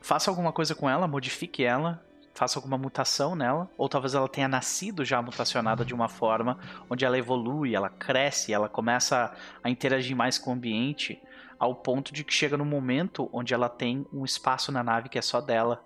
faça 0.00 0.30
alguma 0.30 0.52
coisa 0.52 0.74
com 0.74 0.88
ela, 0.88 1.08
modifique 1.08 1.64
ela, 1.64 2.05
faça 2.36 2.58
alguma 2.58 2.76
mutação 2.76 3.34
nela, 3.34 3.70
ou 3.78 3.88
talvez 3.88 4.14
ela 4.14 4.28
tenha 4.28 4.46
nascido 4.46 5.04
já 5.04 5.22
mutacionada 5.22 5.84
de 5.84 5.94
uma 5.94 6.08
forma 6.08 6.58
onde 6.88 7.04
ela 7.04 7.16
evolui, 7.16 7.74
ela 7.74 7.88
cresce, 7.88 8.52
ela 8.52 8.68
começa 8.68 9.34
a 9.64 9.70
interagir 9.70 10.14
mais 10.14 10.38
com 10.38 10.50
o 10.50 10.52
ambiente, 10.52 11.20
ao 11.58 11.74
ponto 11.74 12.12
de 12.12 12.22
que 12.22 12.34
chega 12.34 12.56
no 12.56 12.64
momento 12.64 13.30
onde 13.32 13.54
ela 13.54 13.70
tem 13.70 14.06
um 14.12 14.22
espaço 14.22 14.70
na 14.70 14.82
nave 14.82 15.08
que 15.08 15.18
é 15.18 15.22
só 15.22 15.40
dela. 15.40 15.82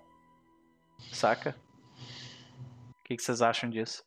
Saca? 1.12 1.56
O 2.00 3.02
que, 3.04 3.16
que 3.16 3.22
vocês 3.22 3.40
acham 3.40 3.70
disso? 3.70 4.02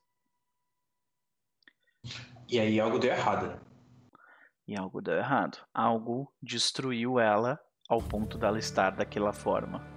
E 2.50 2.60
aí 2.60 2.78
algo 2.78 3.00
deu 3.00 3.12
errado, 3.12 3.48
né? 3.48 3.60
E 4.68 4.78
algo 4.78 5.02
deu 5.02 5.16
errado. 5.16 5.58
Algo 5.74 6.32
destruiu 6.42 7.20
ela 7.20 7.58
ao 7.88 8.02
ponto 8.02 8.38
dela 8.38 8.60
estar 8.60 8.92
daquela 8.92 9.32
forma. 9.32 9.93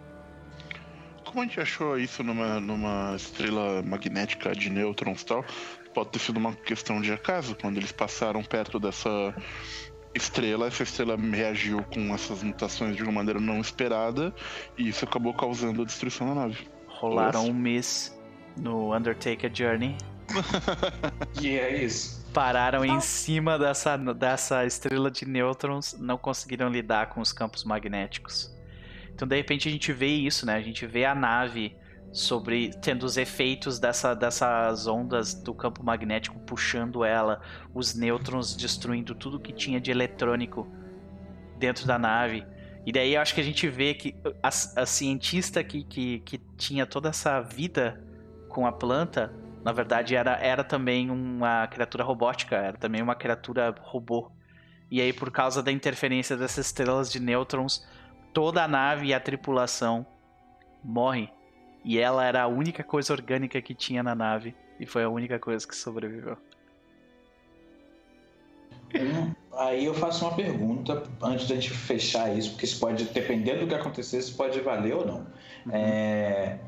Como 1.36 1.44
a 1.44 1.48
gente 1.48 1.60
achou 1.60 1.98
isso 1.98 2.24
numa, 2.24 2.58
numa 2.58 3.14
estrela 3.14 3.82
magnética 3.82 4.54
de 4.54 4.70
nêutrons 4.70 5.20
e 5.20 5.26
tal, 5.26 5.44
pode 5.92 6.08
ter 6.08 6.18
sido 6.18 6.38
uma 6.38 6.54
questão 6.54 6.98
de 6.98 7.12
acaso. 7.12 7.54
Quando 7.54 7.76
eles 7.76 7.92
passaram 7.92 8.42
perto 8.42 8.80
dessa 8.80 9.34
estrela, 10.14 10.68
essa 10.68 10.82
estrela 10.82 11.14
reagiu 11.14 11.84
com 11.92 12.14
essas 12.14 12.42
mutações 12.42 12.96
de 12.96 13.02
uma 13.02 13.12
maneira 13.12 13.38
não 13.38 13.60
esperada 13.60 14.34
e 14.78 14.88
isso 14.88 15.04
acabou 15.04 15.34
causando 15.34 15.82
a 15.82 15.84
destruição 15.84 16.26
da 16.28 16.34
nave. 16.34 16.66
Rolaram 16.88 17.40
Nossa. 17.40 17.52
um 17.52 17.54
miss 17.54 18.18
no 18.56 18.96
Undertaker 18.96 19.50
Journey. 19.52 19.94
E 21.42 21.50
é 21.50 21.84
isso. 21.84 22.24
pararam 22.32 22.82
em 22.82 22.98
cima 22.98 23.58
dessa, 23.58 23.98
dessa 23.98 24.64
estrela 24.64 25.10
de 25.10 25.26
nêutrons, 25.26 25.98
não 25.98 26.16
conseguiram 26.16 26.70
lidar 26.70 27.10
com 27.10 27.20
os 27.20 27.30
campos 27.30 27.62
magnéticos. 27.62 28.55
Então, 29.16 29.26
de 29.26 29.34
repente, 29.34 29.66
a 29.66 29.72
gente 29.72 29.94
vê 29.94 30.08
isso, 30.08 30.44
né? 30.44 30.56
A 30.56 30.60
gente 30.60 30.84
vê 30.86 31.06
a 31.06 31.14
nave 31.14 31.74
sobre 32.12 32.68
tendo 32.82 33.04
os 33.04 33.16
efeitos 33.16 33.78
dessa, 33.78 34.12
dessas 34.12 34.86
ondas 34.86 35.32
do 35.32 35.54
campo 35.54 35.82
magnético 35.82 36.38
puxando 36.40 37.02
ela, 37.02 37.40
os 37.72 37.94
nêutrons 37.94 38.54
destruindo 38.54 39.14
tudo 39.14 39.40
que 39.40 39.54
tinha 39.54 39.80
de 39.80 39.90
eletrônico 39.90 40.70
dentro 41.58 41.86
da 41.86 41.98
nave. 41.98 42.46
E 42.84 42.92
daí 42.92 43.14
eu 43.14 43.22
acho 43.22 43.34
que 43.34 43.40
a 43.40 43.44
gente 43.44 43.66
vê 43.68 43.94
que 43.94 44.14
a, 44.42 44.48
a 44.48 44.84
cientista 44.84 45.64
que, 45.64 45.82
que, 45.82 46.18
que 46.20 46.38
tinha 46.58 46.84
toda 46.84 47.08
essa 47.08 47.40
vida 47.40 47.98
com 48.50 48.66
a 48.66 48.72
planta, 48.72 49.34
na 49.64 49.72
verdade 49.72 50.14
era, 50.14 50.36
era 50.36 50.62
também 50.62 51.10
uma 51.10 51.66
criatura 51.68 52.04
robótica, 52.04 52.54
era 52.54 52.76
também 52.76 53.00
uma 53.00 53.14
criatura 53.14 53.74
robô. 53.80 54.30
E 54.90 55.00
aí, 55.00 55.10
por 55.10 55.30
causa 55.30 55.62
da 55.62 55.72
interferência 55.72 56.36
dessas 56.36 56.66
estrelas 56.66 57.10
de 57.10 57.18
nêutrons, 57.18 57.82
toda 58.36 58.62
a 58.62 58.68
nave 58.68 59.06
e 59.06 59.14
a 59.14 59.18
tripulação 59.18 60.04
morre. 60.84 61.30
E 61.82 61.98
ela 61.98 62.22
era 62.22 62.42
a 62.42 62.46
única 62.46 62.84
coisa 62.84 63.14
orgânica 63.14 63.62
que 63.62 63.74
tinha 63.74 64.02
na 64.02 64.14
nave. 64.14 64.54
E 64.78 64.84
foi 64.84 65.04
a 65.04 65.08
única 65.08 65.38
coisa 65.38 65.66
que 65.66 65.74
sobreviveu. 65.74 66.36
Um, 68.94 69.34
aí 69.56 69.86
eu 69.86 69.94
faço 69.94 70.26
uma 70.26 70.36
pergunta 70.36 71.02
antes 71.22 71.48
da 71.48 71.54
gente 71.54 71.70
fechar 71.70 72.36
isso, 72.36 72.50
porque 72.50 72.66
isso 72.66 72.78
pode, 72.78 73.04
dependendo 73.06 73.60
do 73.60 73.68
que 73.68 73.74
acontecer, 73.74 74.18
isso 74.18 74.36
pode 74.36 74.60
valer 74.60 74.94
ou 74.94 75.06
não. 75.06 75.26
É, 75.70 76.58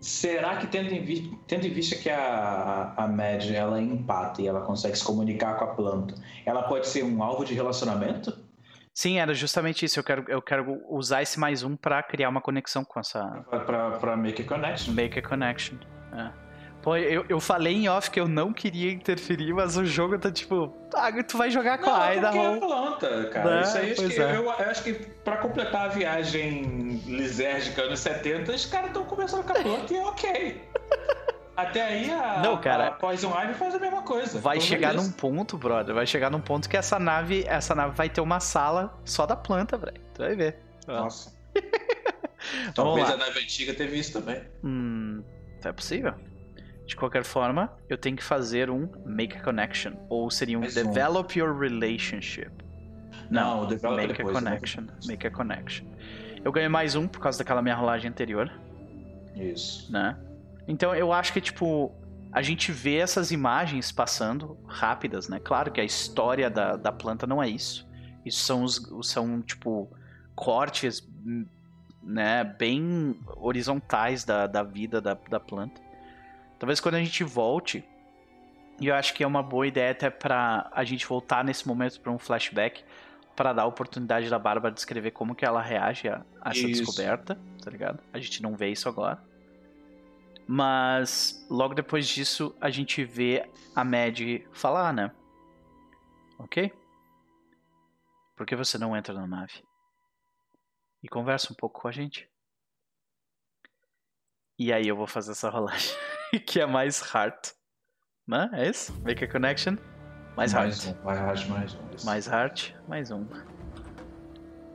será 0.00 0.56
que 0.58 0.68
tendo 0.68 0.92
em, 0.92 1.04
vi- 1.04 1.36
tendo 1.48 1.66
em 1.66 1.70
vista 1.72 1.96
que 1.96 2.10
a, 2.10 2.94
a 2.96 3.08
Mad 3.08 3.50
ela 3.50 3.78
é 3.80 3.82
empata 3.82 4.40
e 4.40 4.46
ela 4.46 4.60
consegue 4.60 4.96
se 4.96 5.02
comunicar 5.02 5.56
com 5.58 5.64
a 5.64 5.74
planta, 5.74 6.14
ela 6.46 6.62
pode 6.62 6.86
ser 6.86 7.02
um 7.04 7.24
alvo 7.24 7.44
de 7.44 7.54
relacionamento? 7.54 8.41
Sim, 8.94 9.18
era 9.18 9.32
justamente 9.32 9.84
isso. 9.84 9.98
Eu 9.98 10.04
quero, 10.04 10.24
eu 10.28 10.42
quero 10.42 10.82
usar 10.88 11.22
esse 11.22 11.40
mais 11.40 11.62
um 11.62 11.76
pra 11.76 12.02
criar 12.02 12.28
uma 12.28 12.40
conexão 12.40 12.84
com 12.84 13.00
essa. 13.00 13.24
Pra 14.00 14.16
make 14.16 14.42
a 14.42 14.44
connection? 14.44 14.92
Make 14.92 15.18
a 15.18 15.22
connection. 15.22 15.76
É. 16.12 16.42
Pô, 16.82 16.96
eu, 16.96 17.24
eu 17.28 17.38
falei 17.38 17.74
em 17.74 17.88
off 17.88 18.10
que 18.10 18.18
eu 18.18 18.26
não 18.26 18.52
queria 18.52 18.90
interferir, 18.90 19.54
mas 19.54 19.76
o 19.76 19.84
jogo 19.84 20.18
tá 20.18 20.32
tipo. 20.32 20.76
Ah, 20.92 21.10
tu 21.22 21.38
vai 21.38 21.48
jogar 21.48 21.78
com 21.78 21.86
Não, 21.86 22.02
a 22.02 22.12
é 22.12 22.20
porque 22.20 22.38
é 22.38 22.56
planta, 22.56 23.24
cara. 23.30 23.50
Né? 23.50 23.62
Isso 23.62 23.78
aí, 23.78 23.92
acho 23.92 24.08
que, 24.08 24.20
é. 24.20 24.36
eu, 24.36 24.42
eu 24.42 24.50
acho 24.50 24.82
que 24.82 24.92
pra 25.24 25.36
completar 25.36 25.86
a 25.86 25.88
viagem 25.88 27.00
lisérgica 27.06 27.82
anos 27.82 28.00
70, 28.00 28.52
os 28.52 28.66
caras 28.66 28.88
estão 28.88 29.04
começando 29.04 29.44
com 29.44 29.52
a 29.52 29.62
planta 29.62 29.94
e 29.94 29.96
é 29.96 30.04
ok. 30.04 30.68
Até 31.62 31.82
aí 31.82 32.10
a, 32.10 32.40
Não, 32.42 32.60
cara. 32.60 32.88
a 32.88 32.90
Poison 32.92 33.32
Ivy 33.38 33.54
faz 33.54 33.74
a 33.74 33.78
mesma 33.78 34.02
coisa. 34.02 34.38
Vai 34.40 34.60
chegar 34.60 34.94
num 34.94 35.10
ponto, 35.10 35.56
brother. 35.56 35.94
Vai 35.94 36.06
chegar 36.06 36.30
num 36.30 36.40
ponto 36.40 36.68
que 36.68 36.76
essa 36.76 36.98
nave, 36.98 37.44
essa 37.46 37.74
nave 37.74 37.94
vai 37.96 38.08
ter 38.08 38.20
uma 38.20 38.40
sala 38.40 38.98
só 39.04 39.26
da 39.26 39.36
planta, 39.36 39.76
velho. 39.76 40.00
Tu 40.14 40.18
vai 40.22 40.34
ver. 40.34 40.58
Nossa. 40.86 41.32
Vamos 42.74 42.74
Talvez 42.74 43.08
lá. 43.08 43.14
a 43.14 43.16
nave 43.18 43.38
antiga 43.40 43.72
teve 43.74 43.98
isso 43.98 44.12
também. 44.12 44.42
Hum, 44.64 45.22
é 45.64 45.72
possível. 45.72 46.14
De 46.86 46.96
qualquer 46.96 47.24
forma, 47.24 47.72
eu 47.88 47.96
tenho 47.96 48.16
que 48.16 48.24
fazer 48.24 48.68
um 48.68 48.88
make 49.06 49.36
a 49.36 49.40
connection. 49.40 49.92
Ou 50.08 50.30
seria 50.30 50.58
um 50.58 50.62
Mais 50.62 50.76
um. 50.76 50.84
develop 50.84 51.38
your 51.38 51.56
relationship. 51.56 52.50
Não, 53.30 53.62
o 53.62 53.66
develop 53.66 53.98
é 54.02 54.06
make 54.08 54.18
depois, 54.18 54.36
a 54.36 54.40
né? 54.40 54.50
connection. 54.50 54.84
Make 55.06 55.26
a 55.26 55.30
connection. 55.30 55.86
Eu 56.44 56.50
ganhei 56.50 56.68
mais 56.68 56.96
um 56.96 57.06
por 57.06 57.20
causa 57.20 57.38
daquela 57.38 57.62
minha 57.62 57.74
rolagem 57.76 58.10
anterior, 58.10 58.50
Isso. 59.36 59.90
né? 59.92 60.16
Então 60.66 60.94
eu 60.94 61.12
acho 61.12 61.32
que, 61.32 61.40
tipo, 61.40 61.92
a 62.32 62.40
gente 62.40 62.72
vê 62.72 62.96
essas 62.96 63.30
imagens 63.30 63.92
passando 63.92 64.58
rápidas, 64.66 65.28
né? 65.28 65.38
Claro 65.38 65.70
que 65.70 65.80
a 65.80 65.84
história 65.84 66.48
da, 66.48 66.76
da 66.76 66.90
planta 66.90 67.26
não 67.26 67.42
é 67.42 67.48
isso. 67.48 67.86
Isso 68.24 68.44
são, 68.44 68.62
os, 68.62 68.90
são 69.02 69.42
tipo, 69.42 69.90
cortes, 70.34 71.06
né? 72.02 72.44
Bem 72.44 73.18
horizontais 73.36 74.24
da, 74.24 74.46
da 74.46 74.62
vida 74.62 75.00
da, 75.00 75.14
da 75.14 75.38
planta. 75.38 75.80
Talvez 76.58 76.80
quando 76.80 76.94
a 76.94 77.00
gente 77.00 77.24
volte, 77.24 77.84
e 78.80 78.86
eu 78.86 78.94
acho 78.94 79.12
que 79.14 79.22
é 79.22 79.26
uma 79.26 79.42
boa 79.42 79.66
ideia 79.66 79.90
até 79.90 80.08
pra 80.08 80.70
a 80.72 80.84
gente 80.84 81.06
voltar 81.06 81.44
nesse 81.44 81.66
momento 81.66 82.00
para 82.00 82.12
um 82.12 82.18
flashback, 82.18 82.84
para 83.36 83.52
dar 83.52 83.62
a 83.62 83.66
oportunidade 83.66 84.30
da 84.30 84.38
Bárbara 84.38 84.74
descrever 84.74 85.10
como 85.10 85.34
que 85.34 85.44
ela 85.44 85.60
reage 85.60 86.08
a, 86.08 86.22
a 86.40 86.50
essa 86.50 86.60
Isso. 86.60 86.82
descoberta, 86.82 87.38
tá 87.62 87.70
ligado? 87.70 87.98
A 88.12 88.18
gente 88.18 88.42
não 88.42 88.54
vê 88.54 88.70
isso 88.70 88.88
agora. 88.88 89.20
Mas 90.46 91.46
logo 91.48 91.74
depois 91.74 92.06
disso 92.08 92.54
a 92.60 92.70
gente 92.70 93.04
vê 93.04 93.48
a 93.74 93.84
Mad 93.84 94.18
falar, 94.52 94.92
né? 94.92 95.10
Ok? 96.38 96.72
Por 98.36 98.46
que 98.46 98.56
você 98.56 98.76
não 98.76 98.96
entra 98.96 99.14
na 99.14 99.26
nave? 99.26 99.62
E 101.02 101.08
conversa 101.08 101.52
um 101.52 101.56
pouco 101.56 101.80
com 101.80 101.88
a 101.88 101.92
gente. 101.92 102.28
E 104.58 104.72
aí 104.72 104.86
eu 104.86 104.96
vou 104.96 105.06
fazer 105.06 105.32
essa 105.32 105.48
rolagem. 105.48 105.94
que 106.46 106.60
é 106.60 106.66
mais 106.66 107.00
heart. 107.14 107.52
Né? 108.26 108.48
É 108.52 108.68
isso? 108.68 108.92
Make 109.02 109.24
a 109.24 109.30
connection. 109.30 109.76
Mais 110.36 110.52
heart. 110.52 110.66
mais 110.66 110.86
um, 110.86 111.04
mais, 111.04 111.48
mais 111.48 111.74
um. 111.74 112.06
Mais 112.06 112.26
heart, 112.26 112.74
mais 112.88 113.10
um. 113.10 113.26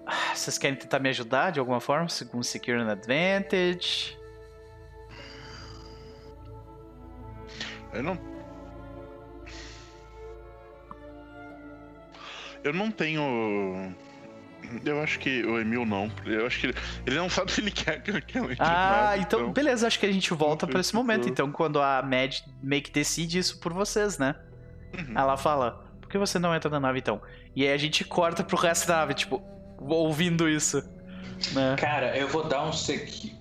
Ah, 0.06 0.34
Vocês 0.36 0.58
querem 0.58 0.78
tentar 0.78 1.00
me 1.00 1.10
ajudar 1.10 1.52
de 1.52 1.60
alguma 1.60 1.80
forma? 1.80 2.08
Com 2.32 2.42
Secure 2.44 2.80
an 2.80 2.90
Advantage? 2.90 4.17
Eu 7.98 8.04
não. 8.04 8.18
Eu 12.64 12.74
não 12.74 12.92
tenho. 12.92 13.96
Eu 14.86 15.02
acho 15.02 15.18
que 15.18 15.44
o 15.44 15.60
Emil 15.60 15.84
não. 15.86 16.12
Eu 16.26 16.46
acho 16.46 16.60
que 16.60 16.68
ele, 16.68 16.76
ele 17.08 17.16
não 17.16 17.30
sabe 17.30 17.52
se 17.54 17.62
ele 17.62 17.72
quer 17.72 18.02
que 18.04 18.12
ela 18.12 18.20
entre 18.20 18.58
Ah, 18.60 18.66
nada, 18.66 19.18
então 19.18 19.52
beleza, 19.52 19.88
acho 19.88 20.00
que 20.00 20.06
a 20.06 20.12
gente 20.12 20.32
volta 20.34 20.68
pra 20.68 20.80
esse 20.80 20.94
momento. 20.94 21.28
Então, 21.28 21.52
quando 21.52 21.82
a 21.82 22.04
Mad 22.04 22.40
meio 22.62 22.84
que 22.84 22.92
decide 22.92 23.40
isso 23.40 23.60
por 23.60 23.74
vocês, 23.74 24.20
né? 24.20 24.36
Uhum. 24.96 25.18
Ela 25.18 25.38
fala, 25.38 25.84
por 26.00 26.10
que 26.10 26.18
você 26.18 26.38
não 26.38 26.54
entra 26.54 26.70
na 26.70 26.80
nave 26.80 27.00
então? 27.00 27.20
E 27.56 27.66
aí 27.66 27.74
a 27.74 27.78
gente 27.78 28.04
corta 28.04 28.44
pro 28.44 28.58
resto 28.58 28.88
da 28.88 28.98
nave, 28.98 29.16
tipo, 29.16 29.42
ouvindo 29.80 30.48
isso. 30.48 30.84
Né? 31.54 31.76
Cara, 31.80 32.16
eu 32.18 32.28
vou 32.28 32.48
dar 32.48 32.64
um 32.64 32.74
sequi... 32.74 33.37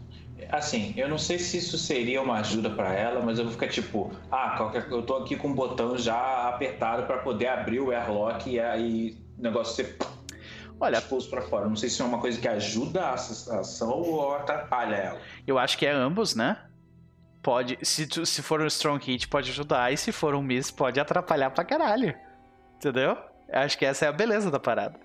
Assim, 0.50 0.94
eu 0.96 1.08
não 1.08 1.18
sei 1.18 1.38
se 1.38 1.58
isso 1.58 1.76
seria 1.76 2.22
uma 2.22 2.38
ajuda 2.38 2.70
pra 2.70 2.92
ela, 2.94 3.20
mas 3.20 3.38
eu 3.38 3.44
vou 3.44 3.52
ficar 3.52 3.68
tipo, 3.68 4.10
ah, 4.30 4.54
qualquer... 4.56 4.86
eu 4.90 5.02
tô 5.02 5.16
aqui 5.16 5.36
com 5.36 5.50
o 5.50 5.54
botão 5.54 5.98
já 5.98 6.48
apertado 6.48 7.04
pra 7.06 7.18
poder 7.18 7.48
abrir 7.48 7.80
o 7.80 7.90
airlock 7.90 8.48
e 8.48 8.60
aí 8.60 9.16
o 9.38 9.42
negócio 9.42 9.74
ser 9.74 9.96
Olha, 10.78 10.98
expulso 10.98 11.28
pra 11.30 11.42
fora. 11.42 11.68
Não 11.68 11.76
sei 11.76 11.88
se 11.88 12.00
é 12.00 12.04
uma 12.04 12.18
coisa 12.20 12.40
que 12.40 12.46
ajuda 12.46 13.02
a 13.06 13.14
ação 13.14 13.90
ou 13.90 14.34
atrapalha 14.34 14.94
ela. 14.94 15.20
eu 15.46 15.58
acho 15.58 15.76
que 15.78 15.86
é 15.86 15.90
ambos, 15.90 16.34
né? 16.34 16.56
Pode, 17.42 17.78
se, 17.82 18.06
tu- 18.06 18.26
se 18.26 18.42
for 18.42 18.60
um 18.60 18.66
strong 18.66 19.04
hit, 19.04 19.28
pode 19.28 19.50
ajudar, 19.50 19.92
e 19.92 19.96
se 19.96 20.10
for 20.12 20.34
um 20.34 20.42
miss, 20.42 20.70
pode 20.70 20.98
atrapalhar 20.98 21.50
pra 21.50 21.64
caralho. 21.64 22.14
Entendeu? 22.76 23.16
Eu 23.48 23.58
Acho 23.60 23.78
que 23.78 23.84
essa 23.86 24.04
é 24.04 24.08
a 24.08 24.12
beleza 24.12 24.50
da 24.50 24.58
parada. 24.58 24.98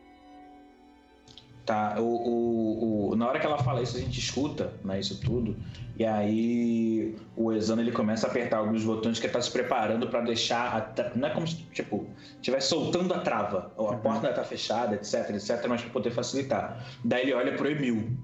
Tá, 1.66 1.96
o, 2.00 2.04
o, 2.04 3.10
o- 3.12 3.16
na 3.16 3.28
hora 3.28 3.40
que 3.40 3.46
ela 3.46 3.58
fala 3.60 3.82
isso, 3.82 3.96
a 3.96 4.00
gente 4.00 4.20
escuta, 4.20 4.74
né, 4.84 5.00
isso 5.00 5.22
tudo. 5.22 5.56
E 5.96 6.04
aí 6.06 7.16
o 7.36 7.52
Exano 7.54 7.82
ele 7.82 7.92
começa 7.92 8.26
a 8.26 8.30
apertar 8.32 8.58
alguns 8.58 8.84
botões 8.84 9.20
que 9.20 9.28
ele 9.28 9.34
tá 9.34 9.42
se 9.42 9.52
preparando 9.52 10.08
pra 10.08 10.22
deixar. 10.22 10.76
A 10.98 11.18
Não 11.18 11.28
é 11.28 11.32
como 11.32 11.48
se, 11.48 11.58
tipo, 11.72 12.08
estivesse 12.36 12.70
soltando 12.70 13.14
a 13.14 13.20
trava. 13.20 13.72
Ou 13.78 13.90
a 13.90 13.92
Uhum. 13.92 14.00
porta 14.00 14.28
ainda 14.28 14.34
tá 14.42 14.44
fechada, 14.44 14.96
etc, 14.96 15.30
etc, 15.30 15.66
mas 15.70 15.82
pra 15.82 15.92
poder 15.92 16.10
facilitar. 16.12 16.84
Daí 17.06 17.22
ele 17.24 17.34
olha 17.34 17.56
pro 17.56 17.70
Emil. 17.70 18.18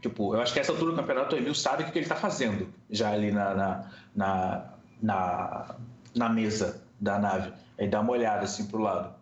Tipo, 0.00 0.34
eu 0.34 0.40
acho 0.40 0.52
que 0.54 0.60
essa 0.60 0.72
altura 0.72 0.92
do 0.92 0.96
campeonato 0.96 1.34
o 1.34 1.38
Emil 1.38 1.54
sabe 1.54 1.82
o 1.82 1.90
que 1.92 1.98
ele 1.98 2.06
tá 2.06 2.14
fazendo 2.16 2.68
já 2.90 3.10
ali 3.10 3.30
na, 3.32 3.54
na, 3.54 3.90
na, 4.14 4.64
na, 5.02 5.74
na 6.14 6.28
mesa 6.30 6.82
da 6.98 7.18
nave. 7.18 7.52
Aí 7.78 7.88
dá 7.88 8.00
uma 8.00 8.12
olhada 8.12 8.44
assim 8.44 8.66
pro 8.66 8.78
lado. 8.80 9.14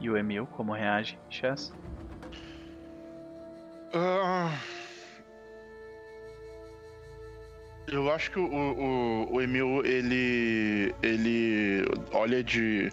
E 0.00 0.08
o 0.08 0.16
Emil, 0.16 0.46
como 0.46 0.72
reage, 0.72 1.18
Chess? 1.28 1.72
Ah, 3.92 4.58
Eu 7.90 8.12
acho 8.12 8.30
que 8.30 8.38
o, 8.38 8.44
o, 8.44 9.32
o 9.32 9.40
Emil, 9.40 9.84
ele. 9.84 10.94
ele 11.02 11.84
olha 12.12 12.44
de 12.44 12.92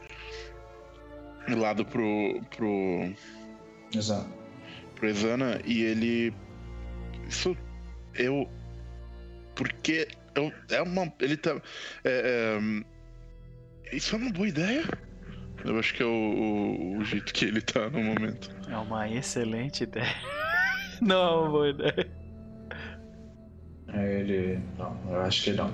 lado 1.50 1.86
pro. 1.86 2.42
pro. 2.56 3.14
Exato. 3.94 4.30
pro 4.96 5.10
Exana 5.10 5.60
e 5.66 5.84
ele. 5.84 6.34
Isso. 7.28 7.58
Eu. 8.14 8.50
Porque. 9.54 10.08
Eu, 10.34 10.52
é 10.70 10.82
uma. 10.82 11.12
Ele 11.20 11.36
tá. 11.36 11.62
é, 12.06 12.60
é, 13.92 13.96
isso 13.96 14.16
é 14.16 14.18
uma 14.18 14.32
boa 14.32 14.48
ideia? 14.48 14.84
Eu 15.66 15.80
acho 15.80 15.96
que 15.96 16.04
é 16.04 16.06
o, 16.06 16.10
o, 16.10 16.98
o 17.00 17.04
jeito 17.04 17.34
que 17.34 17.46
ele 17.46 17.60
tá 17.60 17.90
no 17.90 18.04
momento. 18.04 18.52
É 18.70 18.78
uma 18.78 19.10
excelente 19.10 19.84
ideia. 19.84 20.16
Não, 21.02 21.16
é 21.16 21.40
uma 21.40 21.50
boa 21.50 21.70
ideia. 21.70 22.08
Aí 23.88 24.14
ele. 24.22 24.60
Não, 24.78 24.98
eu 25.10 25.22
acho 25.22 25.44
que 25.44 25.52
não. 25.52 25.72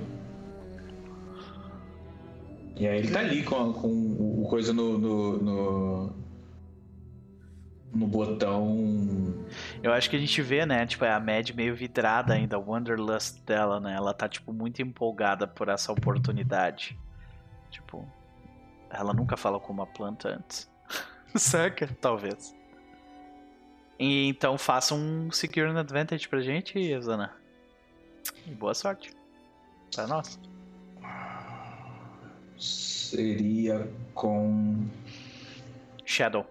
E 2.76 2.86
aí 2.86 2.98
ele 2.98 3.10
tá 3.10 3.20
ali 3.20 3.42
com, 3.42 3.72
com 3.72 3.88
o 3.88 4.46
coisa 4.48 4.72
no. 4.72 4.98
no, 4.98 5.38
no, 5.38 6.16
no 7.94 8.06
botão. 8.06 9.46
Eu 9.82 9.92
acho 9.92 10.08
que 10.08 10.16
a 10.16 10.18
gente 10.18 10.40
vê, 10.42 10.64
né? 10.64 10.86
Tipo, 10.86 11.04
é 11.04 11.12
a 11.12 11.20
Mad 11.20 11.50
meio 11.50 11.74
vidrada 11.74 12.34
ainda, 12.34 12.58
o 12.58 12.70
Wanderlust 12.70 13.44
dela, 13.44 13.78
né? 13.78 13.94
Ela 13.94 14.14
tá, 14.14 14.28
tipo, 14.28 14.52
muito 14.52 14.80
empolgada 14.82 15.46
por 15.46 15.68
essa 15.68 15.92
oportunidade. 15.92 16.98
Tipo, 17.70 18.08
ela 18.92 19.12
nunca 19.14 19.36
falou 19.36 19.60
com 19.60 19.72
uma 19.72 19.86
planta 19.86 20.28
antes. 20.28 20.70
Saca? 21.34 21.88
Talvez. 22.00 22.54
E, 23.98 24.28
então 24.28 24.58
faça 24.58 24.94
um 24.94 25.30
Secure 25.30 25.68
an 25.68 25.78
Advantage 25.78 26.28
pra 26.28 26.40
gente, 26.40 27.00
Zana. 27.00 27.34
E 28.46 28.50
boa 28.50 28.74
sorte. 28.74 29.14
Pra 29.94 30.06
nós. 30.06 30.38
Seria 32.58 33.88
com. 34.14 34.86
Shadow. 36.04 36.46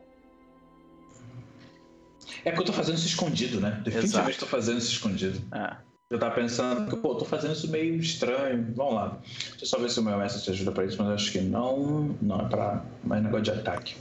É 2.44 2.52
porque 2.52 2.62
eu 2.62 2.66
tô 2.66 2.74
fazendo 2.74 2.96
isso 2.96 3.08
escondido, 3.08 3.60
né? 3.60 3.82
Definitivamente 3.84 4.40
tô 4.40 4.46
fazendo 4.46 4.78
isso 4.78 4.92
escondido. 4.92 5.42
É. 5.56 5.91
Eu 6.12 6.20
tava 6.20 6.36
pensando 6.36 6.90
que, 6.90 6.98
pô, 6.98 7.16
tô 7.16 7.24
fazendo 7.24 7.54
isso 7.54 7.72
meio 7.72 7.96
estranho. 7.96 8.68
Vamos 8.76 8.94
lá. 8.96 9.18
Deixa 9.52 9.64
eu 9.64 9.68
só 9.68 9.80
ver 9.80 9.90
se 9.90 9.98
o 10.00 10.04
meu 10.04 10.18
mestre 10.18 10.44
te 10.44 10.50
ajuda 10.52 10.72
pra 10.74 10.84
isso, 10.84 11.02
mas 11.02 11.08
acho 11.14 11.32
que 11.32 11.40
não. 11.40 12.14
Não 12.22 12.42
é 12.42 12.50
pra 12.50 12.84
mais 13.02 13.24
negócio 13.24 13.44
de 13.46 13.52
ataque. 13.52 13.96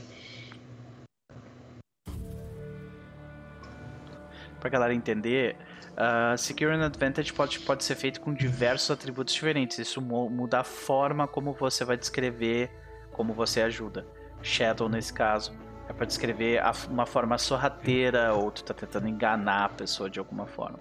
Pra 4.59 4.69
galera 4.69 4.93
entender, 4.93 5.55
uh, 5.93 6.37
Secure 6.37 6.71
an 6.71 6.85
Advantage 6.85 7.31
pode, 7.33 7.59
pode 7.61 7.83
ser 7.85 7.95
feito 7.95 8.19
com 8.19 8.33
diversos 8.33 8.91
atributos 8.91 9.33
diferentes. 9.33 9.79
Isso 9.79 10.01
mu- 10.01 10.29
muda 10.29 10.59
a 10.59 10.63
forma 10.65 11.25
como 11.27 11.53
você 11.53 11.85
vai 11.85 11.95
descrever 11.97 12.69
como 13.13 13.33
você 13.33 13.61
ajuda. 13.61 14.05
Shadow, 14.43 14.89
nesse 14.89 15.13
caso, 15.13 15.53
é 15.87 15.93
pra 15.93 16.05
descrever 16.05 16.59
a- 16.59 16.73
uma 16.89 17.05
forma 17.05 17.37
sorrateira 17.37 18.33
ou 18.33 18.51
tu 18.51 18.63
tá 18.65 18.73
tentando 18.73 19.07
enganar 19.07 19.65
a 19.65 19.69
pessoa 19.69 20.09
de 20.09 20.19
alguma 20.19 20.45
forma. 20.45 20.77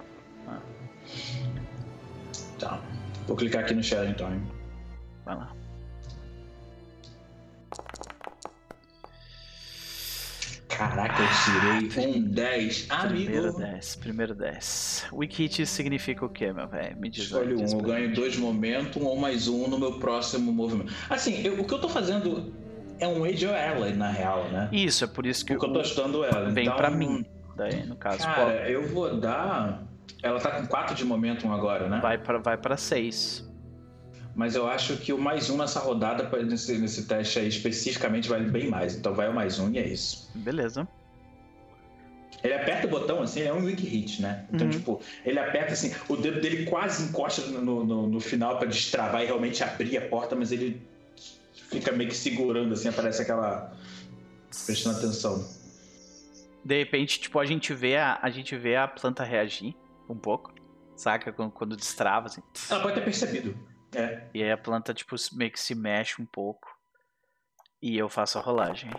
Tá. 2.58 2.80
Vou 3.26 3.36
clicar 3.36 3.62
aqui 3.62 3.74
no 3.74 3.82
share 3.82 4.08
então. 4.10 4.32
hein? 4.32 4.42
Vai 5.24 5.36
lá. 5.36 5.52
Caraca, 10.68 11.22
eu 11.22 11.88
tirei 11.90 12.06
um 12.08 12.22
10. 12.22 12.82
Primeiro 13.08 13.48
Amigo. 13.48 13.58
10, 13.58 13.96
primeiro 13.96 14.34
10. 14.34 15.06
Wikit 15.12 15.66
significa 15.66 16.24
o 16.24 16.28
que, 16.28 16.50
meu 16.52 16.66
velho? 16.68 16.96
Me 16.98 17.10
diz 17.10 17.24
Escolhe 17.24 17.54
diz 17.56 17.72
um, 17.74 17.78
eu 17.78 17.84
ganho 17.84 18.14
dois 18.14 18.36
momentum 18.36 19.04
ou 19.04 19.16
mais 19.16 19.46
um 19.48 19.68
no 19.68 19.78
meu 19.78 19.98
próximo 19.98 20.52
movimento. 20.52 20.92
Assim, 21.10 21.42
eu- 21.44 21.60
o 21.60 21.64
que 21.64 21.74
eu 21.74 21.80
tô 21.80 21.88
fazendo 21.88 22.54
é 22.98 23.06
um 23.06 23.24
Age 23.24 23.46
of 23.46 23.54
Ally, 23.54 23.92
na 23.94 24.10
real, 24.10 24.44
né? 24.50 24.68
Isso, 24.72 25.04
é 25.04 25.06
por 25.06 25.26
isso 25.26 25.44
que 25.44 25.54
O 25.54 25.58
que 25.58 25.66
eu 25.66 25.72
tô 25.72 25.80
ajudando 25.80 26.24
ela. 26.24 26.50
vem 26.50 26.64
então, 26.64 26.76
pra 26.76 26.90
mim. 26.90 27.26
Daí, 27.56 27.84
no 27.84 27.96
caso, 27.96 28.18
Cara, 28.18 28.70
eu 28.70 28.86
vou 28.88 29.16
dar. 29.18 29.82
Ela 30.22 30.38
tá 30.40 30.50
com 30.50 30.66
4 30.66 30.94
de 30.94 31.04
momentum 31.04 31.52
agora, 31.52 31.88
né? 31.88 32.00
vai 32.00 32.18
pra, 32.18 32.38
vai 32.38 32.56
pra 32.56 32.76
6. 32.76 33.48
Mas 34.34 34.54
eu 34.54 34.68
acho 34.68 34.96
que 34.96 35.12
o 35.12 35.18
mais 35.18 35.50
um 35.50 35.56
nessa 35.56 35.80
rodada, 35.80 36.28
nesse, 36.44 36.78
nesse 36.78 37.06
teste 37.06 37.38
aí 37.38 37.48
especificamente, 37.48 38.28
vale 38.28 38.48
bem 38.48 38.68
mais. 38.68 38.94
Então 38.96 39.12
vai 39.14 39.28
o 39.28 39.34
mais 39.34 39.58
um 39.58 39.70
e 39.70 39.78
é 39.78 39.86
isso. 39.86 40.30
Beleza. 40.34 40.86
Ele 42.42 42.54
aperta 42.54 42.86
o 42.86 42.90
botão 42.90 43.20
assim, 43.22 43.40
ele 43.40 43.48
é 43.48 43.52
um 43.52 43.64
weak 43.64 43.84
hit, 43.84 44.22
né? 44.22 44.46
Então, 44.52 44.66
Uhum. 44.66 44.72
tipo, 44.72 45.00
ele 45.26 45.38
aperta 45.38 45.72
assim, 45.74 45.92
o 46.08 46.16
dedo 46.16 46.40
dele 46.40 46.64
quase 46.64 47.02
encosta 47.02 47.42
no, 47.42 47.84
no, 47.84 48.06
no 48.06 48.20
final 48.20 48.56
pra 48.58 48.66
destravar 48.68 49.22
e 49.22 49.26
realmente 49.26 49.62
abrir 49.62 49.98
a 49.98 50.08
porta, 50.08 50.34
mas 50.34 50.50
ele 50.52 50.80
fica 51.70 51.92
meio 51.92 52.08
que 52.08 52.16
segurando 52.16 52.72
assim, 52.72 52.88
aparece 52.88 53.20
aquela. 53.22 53.72
prestando 54.64 54.98
atenção. 54.98 55.46
De 56.64 56.78
repente, 56.78 57.20
tipo, 57.20 57.38
a 57.38 57.44
gente 57.44 57.74
vê 57.74 57.96
a, 57.96 58.18
a 58.22 58.30
gente 58.30 58.56
vê 58.56 58.76
a 58.76 58.86
planta 58.88 59.22
reagir 59.24 59.74
um 60.12 60.18
pouco. 60.18 60.52
saca? 60.96 61.32
Quando, 61.32 61.50
quando 61.52 61.76
destrava, 61.76 62.26
assim. 62.26 62.42
Ela 62.70 62.82
pode 62.82 62.94
ter 62.94 63.04
percebido. 63.04 63.56
É. 63.94 64.28
E 64.34 64.42
aí 64.42 64.50
a 64.52 64.58
planta, 64.58 64.94
tipo, 64.94 65.16
meio 65.32 65.50
que 65.50 65.58
se 65.60 65.74
mexe 65.74 66.20
um 66.22 66.26
pouco. 66.26 66.68
E 67.82 67.96
eu 67.96 68.08
faço 68.08 68.38
a 68.38 68.42
rolagem. 68.42 68.90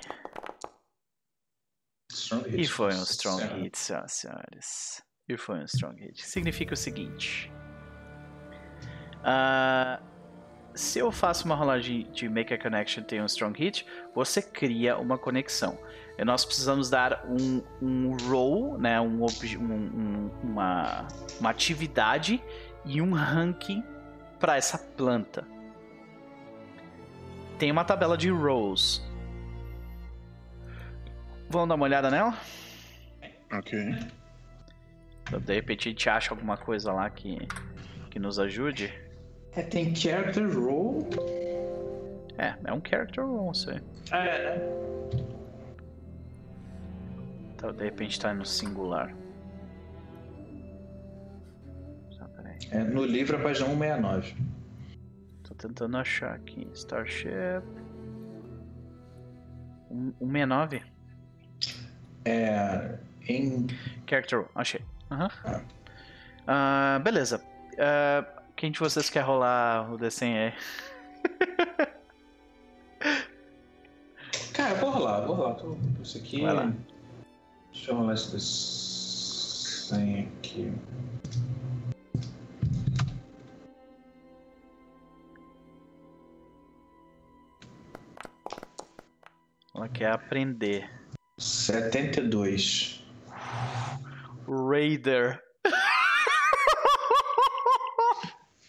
Strong 2.11 2.49
E 2.49 2.57
hit. 2.57 2.67
foi 2.71 2.93
um 2.93 3.03
strong 3.03 3.41
Senhora. 3.41 3.57
hit, 3.61 3.77
senhoras 3.77 4.11
e 4.11 4.15
senhores. 4.15 5.03
E 5.29 5.37
foi 5.37 5.59
um 5.59 5.63
strong 5.63 6.01
hit. 6.01 6.25
Significa 6.25 6.73
o 6.73 6.77
seguinte. 6.77 7.51
Ah, 9.23 10.01
se 10.73 10.99
eu 10.99 11.11
faço 11.11 11.45
uma 11.45 11.55
rolagem 11.55 12.11
de 12.11 12.27
Make 12.27 12.53
a 12.53 12.61
Connection 12.61 13.03
e 13.03 13.05
tem 13.05 13.21
um 13.21 13.25
strong 13.25 13.57
hit, 13.57 13.85
você 14.15 14.41
cria 14.41 14.97
uma 14.97 15.17
conexão. 15.17 15.77
E 16.21 16.23
nós 16.23 16.45
precisamos 16.45 16.87
dar 16.87 17.25
um, 17.27 17.63
um 17.81 18.15
roll, 18.29 18.77
né, 18.77 19.01
um, 19.01 19.23
um- 19.25 19.73
um- 19.73 20.29
uma, 20.43 21.07
uma 21.39 21.49
atividade 21.49 22.39
e 22.85 23.01
um 23.01 23.11
ranking 23.11 23.83
para 24.39 24.55
essa 24.55 24.77
planta. 24.77 25.43
Tem 27.57 27.71
uma 27.71 27.83
tabela 27.83 28.15
de 28.15 28.29
rolls. 28.29 29.01
Vamos 31.49 31.69
dar 31.69 31.73
uma 31.75 31.85
olhada 31.85 32.11
nela? 32.11 32.37
Ok. 33.51 33.79
Então, 35.23 35.39
de 35.39 35.53
repente 35.55 35.87
a 35.87 35.91
gente 35.91 36.07
acha 36.07 36.31
alguma 36.33 36.55
coisa 36.55 36.93
lá 36.93 37.09
que, 37.09 37.47
que 38.11 38.19
nos 38.19 38.37
ajude. 38.37 38.93
É, 39.53 39.63
tem 39.63 39.95
character 39.95 40.47
role. 40.55 41.03
É, 42.37 42.53
é 42.63 42.71
um 42.73 42.81
character 42.87 43.25
roll, 43.25 43.51
isso 43.53 43.71
aí. 43.71 43.81
É, 44.11 44.55
né? 44.57 45.00
Então, 47.61 47.71
de 47.71 47.83
repente 47.83 48.19
tá 48.19 48.33
no 48.33 48.43
singular. 48.43 49.13
É, 52.71 52.79
no 52.83 53.05
livro, 53.05 53.37
a 53.37 53.39
página 53.39 53.67
169. 53.67 54.35
Tô 55.43 55.53
tentando 55.53 55.95
achar 55.97 56.33
aqui. 56.33 56.67
Starship. 56.73 57.61
Um, 59.91 60.11
169? 60.19 60.81
É. 62.25 62.97
Em. 63.27 63.67
Character 64.09 64.45
achei. 64.55 64.81
Aham. 65.11 65.29
Ah, 66.47 66.99
beleza. 67.03 67.43
Ah, 67.77 68.25
quem 68.55 68.71
de 68.71 68.79
vocês 68.79 69.07
quer 69.07 69.21
rolar 69.21 69.91
o 69.93 69.99
desenho 69.99 70.47
aí? 70.47 70.53
Cara, 74.51 74.73
vou 74.75 74.89
rolar, 74.89 75.21
vou 75.27 75.35
rolar. 75.35 75.53
Tô- 75.55 75.77
Isso 76.01 76.17
aqui. 76.17 76.41
Vai 76.41 76.53
lá. 76.55 76.73
Deixa 77.71 77.91
eu 77.91 77.95
rolar 77.95 78.13
esse 78.13 78.31
desenho 79.91 80.27
aqui. 80.37 80.71
Ela 89.73 89.89
quer 89.89 90.11
aprender. 90.11 90.89
72. 91.37 93.03
Raider. 94.47 95.41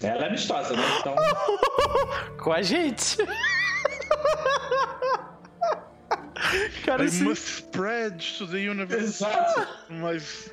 Ela 0.03 0.25
é 0.25 0.29
amistosa, 0.29 0.75
né? 0.75 0.83
Então. 1.01 1.15
Com 2.43 2.53
a 2.53 2.63
gente. 2.63 3.19
Cara, 6.85 7.05
I 7.05 7.07
esse... 7.07 7.23
must 7.23 7.47
spread 7.47 8.39
to 8.39 8.47
the 8.47 8.59
universe. 8.59 9.05
Exato. 9.05 9.69
Mas. 9.89 10.51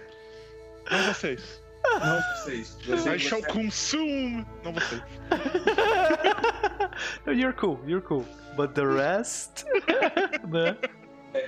Não 0.89 1.13
vocês. 1.13 1.61
Não 1.83 2.21
vocês. 2.35 2.77
Você, 2.85 3.15
I 3.15 3.19
shall 3.19 3.43
consume. 3.43 4.45
Não 4.63 4.73
vocês. 4.73 5.01
you're 7.27 7.53
cool, 7.53 7.79
you're 7.85 8.05
cool. 8.05 8.25
But 8.55 8.73
the 8.73 8.85
rest. 8.85 9.65
né? 10.49 10.77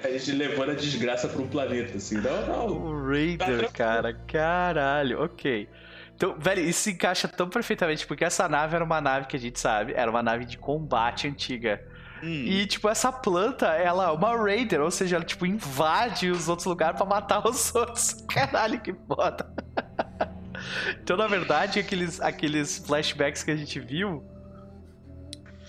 A 0.04 0.10
gente 0.10 0.32
levando 0.34 0.72
a 0.72 0.76
desgraça 0.76 1.28
para 1.28 1.42
um 1.42 1.48
planeta, 1.48 1.98
assim. 1.98 2.18
Não, 2.18 2.46
não. 2.46 2.68
O 2.68 3.08
Raider, 3.08 3.72
cara. 3.72 4.14
Caralho, 4.28 5.22
ok. 5.24 5.68
Então, 6.16 6.38
velho, 6.38 6.62
isso 6.62 6.82
se 6.82 6.92
encaixa 6.92 7.28
tão 7.28 7.50
perfeitamente, 7.50 8.06
porque 8.06 8.24
essa 8.24 8.48
nave 8.48 8.76
era 8.76 8.86
uma 8.86 9.02
nave 9.02 9.26
que 9.26 9.36
a 9.36 9.40
gente 9.40 9.60
sabe, 9.60 9.94
era 9.96 10.10
uma 10.10 10.22
nave 10.22 10.46
de 10.46 10.56
combate 10.56 11.28
antiga. 11.28 11.84
Hum. 12.24 12.46
E, 12.46 12.66
tipo, 12.68 12.88
essa 12.88 13.12
planta, 13.12 13.68
ela 13.68 14.06
é 14.06 14.12
uma 14.12 14.36
Raider, 14.38 14.82
ou 14.82 14.92
seja, 14.92 15.16
ela, 15.16 15.26
tipo, 15.26 15.46
invade 15.46 16.30
os 16.30 16.48
outros 16.48 16.66
lugares 16.66 16.98
pra 16.98 17.06
matar 17.06 17.46
os 17.48 17.74
outros. 17.76 18.14
Caralho, 18.30 18.80
que 18.80 18.94
foda. 19.08 19.52
Então, 21.02 21.18
na 21.18 21.26
verdade, 21.26 21.80
aqueles, 21.80 22.22
aqueles 22.22 22.78
flashbacks 22.78 23.44
que 23.44 23.50
a 23.50 23.56
gente 23.56 23.80
viu 23.80 24.24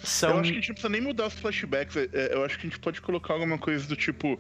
são. 0.02 0.30
Eu 0.30 0.40
acho 0.40 0.52
que 0.52 0.58
a 0.58 0.60
gente 0.60 0.68
não 0.68 0.74
precisa 0.74 0.88
nem 0.92 1.00
mudar 1.00 1.26
os 1.26 1.34
flashbacks. 1.34 1.96
é, 1.96 2.08
é, 2.12 2.34
Eu 2.34 2.44
acho 2.44 2.58
que 2.58 2.66
a 2.66 2.70
gente 2.70 2.80
pode 2.80 3.00
colocar 3.00 3.34
alguma 3.34 3.58
coisa 3.58 3.86
do 3.86 3.96
tipo. 3.96 4.38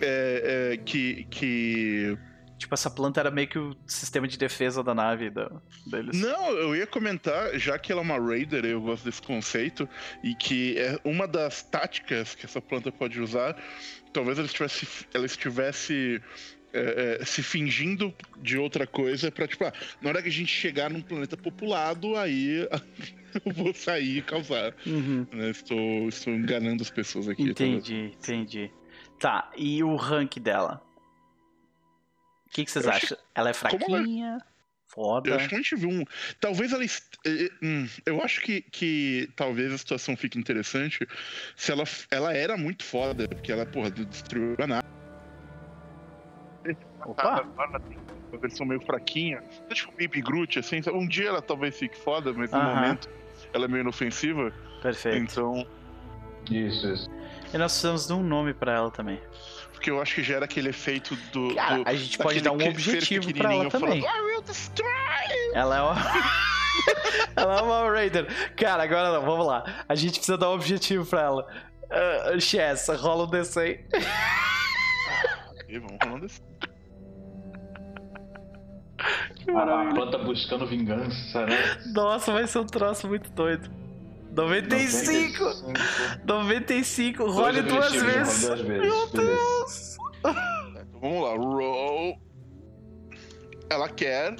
é, 0.00 0.72
é, 0.72 0.76
que. 0.76 1.24
que... 1.30 2.18
Tipo, 2.62 2.74
essa 2.74 2.88
planta 2.88 3.18
era 3.18 3.28
meio 3.28 3.48
que 3.48 3.58
o 3.58 3.76
sistema 3.88 4.28
de 4.28 4.38
defesa 4.38 4.84
da 4.84 4.94
nave 4.94 5.30
da, 5.30 5.50
deles. 5.84 6.16
Não, 6.20 6.50
eu 6.50 6.76
ia 6.76 6.86
comentar, 6.86 7.58
já 7.58 7.76
que 7.76 7.90
ela 7.90 8.00
é 8.00 8.04
uma 8.04 8.20
Raider, 8.20 8.64
eu 8.64 8.80
gosto 8.80 9.04
desse 9.04 9.20
conceito, 9.20 9.88
e 10.22 10.32
que 10.32 10.78
é 10.78 10.96
uma 11.02 11.26
das 11.26 11.64
táticas 11.64 12.36
que 12.36 12.46
essa 12.46 12.60
planta 12.60 12.92
pode 12.92 13.20
usar, 13.20 13.60
talvez 14.12 14.38
ela 14.38 14.46
estivesse, 14.46 14.86
ela 15.12 15.26
estivesse 15.26 16.22
é, 16.72 17.18
é, 17.20 17.24
se 17.24 17.42
fingindo 17.42 18.14
de 18.40 18.56
outra 18.56 18.86
coisa 18.86 19.32
pra, 19.32 19.48
tipo, 19.48 19.64
ah, 19.64 19.72
na 20.00 20.10
hora 20.10 20.22
que 20.22 20.28
a 20.28 20.32
gente 20.32 20.52
chegar 20.52 20.88
num 20.88 21.02
planeta 21.02 21.36
populado, 21.36 22.14
aí 22.16 22.68
eu 23.44 23.52
vou 23.52 23.74
sair 23.74 24.18
e 24.18 24.22
causar. 24.22 24.72
Uhum. 24.86 25.26
né? 25.32 25.50
Estou, 25.50 26.08
estou 26.08 26.32
enganando 26.32 26.80
as 26.80 26.90
pessoas 26.90 27.28
aqui. 27.28 27.42
Entendi, 27.42 28.12
entendi. 28.16 28.70
Tá, 29.18 29.50
e 29.56 29.82
o 29.82 29.96
rank 29.96 30.36
dela? 30.36 30.80
O 32.52 32.54
que, 32.54 32.64
que 32.66 32.70
vocês 32.70 32.84
Eu 32.84 32.90
acho 32.92 33.06
acham? 33.06 33.18
Ela 33.34 33.48
é 33.50 33.54
Como 33.54 33.66
ela- 33.84 33.96
fraquinha? 33.96 34.38
Foda. 34.86 35.30
Eu 35.30 35.36
acho 35.36 35.48
que 35.48 35.54
a 35.54 35.58
gente 35.58 35.74
viu 35.74 35.88
um. 35.88 36.04
Talvez 36.38 36.70
ela. 36.70 36.84
est- 36.84 37.18
eh, 37.24 37.46
eh, 37.46 37.50
hum, 37.62 37.88
Eu 38.04 38.22
acho 38.22 38.42
que, 38.42 38.60
que 38.60 39.26
talvez 39.34 39.72
a 39.72 39.78
situação 39.78 40.14
fique 40.14 40.38
interessante 40.38 41.08
se 41.56 41.72
ela, 41.72 41.84
ela 42.10 42.34
era 42.34 42.58
muito 42.58 42.84
foda, 42.84 43.26
porque 43.26 43.50
ela, 43.50 43.64
porra, 43.64 43.90
destruiu 43.90 44.54
a 44.58 44.66
nave. 44.66 44.86
Opa! 47.06 47.22
Agora 47.40 47.70
ela 47.70 47.80
tem 47.80 47.98
uma 48.30 48.38
versão 48.38 48.66
meio 48.66 48.82
fraquinha. 48.82 49.42
É 49.70 49.74
tipo 49.74 49.92
Baby 49.92 50.20
Groot, 50.20 50.58
assim. 50.58 50.82
Um 50.92 51.08
dia 51.08 51.28
ela 51.28 51.40
talvez 51.40 51.78
fique 51.78 51.96
foda, 51.98 52.30
mas 52.34 52.50
no 52.50 52.58
Aham. 52.58 52.74
momento 52.74 53.08
ela 53.54 53.64
é 53.64 53.68
meio 53.68 53.80
inofensiva. 53.80 54.52
Perfeito. 54.82 55.16
Então. 55.16 55.66
Isso, 56.50 56.86
isso. 56.92 57.10
E 57.54 57.56
nós 57.56 57.72
precisamos 57.72 58.06
de 58.06 58.12
um 58.12 58.22
nome 58.22 58.52
pra 58.52 58.72
ela 58.74 58.90
também. 58.90 59.18
Porque 59.82 59.90
eu 59.90 60.00
acho 60.00 60.14
que 60.14 60.22
gera 60.22 60.44
aquele 60.44 60.68
efeito 60.68 61.16
do. 61.32 61.56
Cara, 61.56 61.78
do- 61.78 61.88
a 61.88 61.94
gente 61.96 62.16
pode 62.16 62.40
dar 62.40 62.52
um 62.52 62.68
objetivo 62.68 63.34
pra 63.34 63.52
ela 63.52 63.68
também. 63.68 64.00
falando, 64.00 64.16
I 64.16 64.20
will 64.32 64.42
destroy! 64.42 64.88
Ela 65.54 65.76
é 65.76 65.80
uma. 65.82 65.96
ela 67.34 67.58
é 67.58 67.62
uma 67.62 67.90
Raider. 67.90 68.26
Cara, 68.54 68.84
agora 68.84 69.12
não, 69.12 69.22
vamos 69.22 69.44
lá. 69.44 69.84
A 69.88 69.96
gente 69.96 70.12
precisa 70.20 70.38
dar 70.38 70.50
um 70.50 70.54
objetivo 70.54 71.04
pra 71.04 71.22
ela. 71.22 71.46
Uh, 72.36 72.40
Chess, 72.40 72.86
rola 72.90 73.24
um 73.24 73.26
DC 73.30 73.60
aí. 73.60 73.84
E 75.68 75.78
vamos 75.78 75.96
rolando 76.04 76.26
assim. 76.26 76.42
A 79.48 79.94
planta 79.94 80.18
buscando 80.18 80.66
vingança, 80.66 81.46
né? 81.46 81.56
Nossa, 81.94 82.30
vai 82.30 82.46
ser 82.46 82.58
um 82.58 82.66
troço 82.66 83.08
muito 83.08 83.30
doido. 83.32 83.68
95! 84.32 85.44
95, 86.24 87.30
role 87.30 87.62
duas 87.62 87.92
vezes. 87.92 88.48
rola 88.48 88.56
duas 88.56 88.60
vezes. 88.62 88.66
Meu. 88.66 89.06
Deus! 89.08 89.96
Vamos 91.00 91.22
lá, 91.22 91.36
roll. 91.36 92.18
Ela 93.68 93.88
quer. 93.90 94.36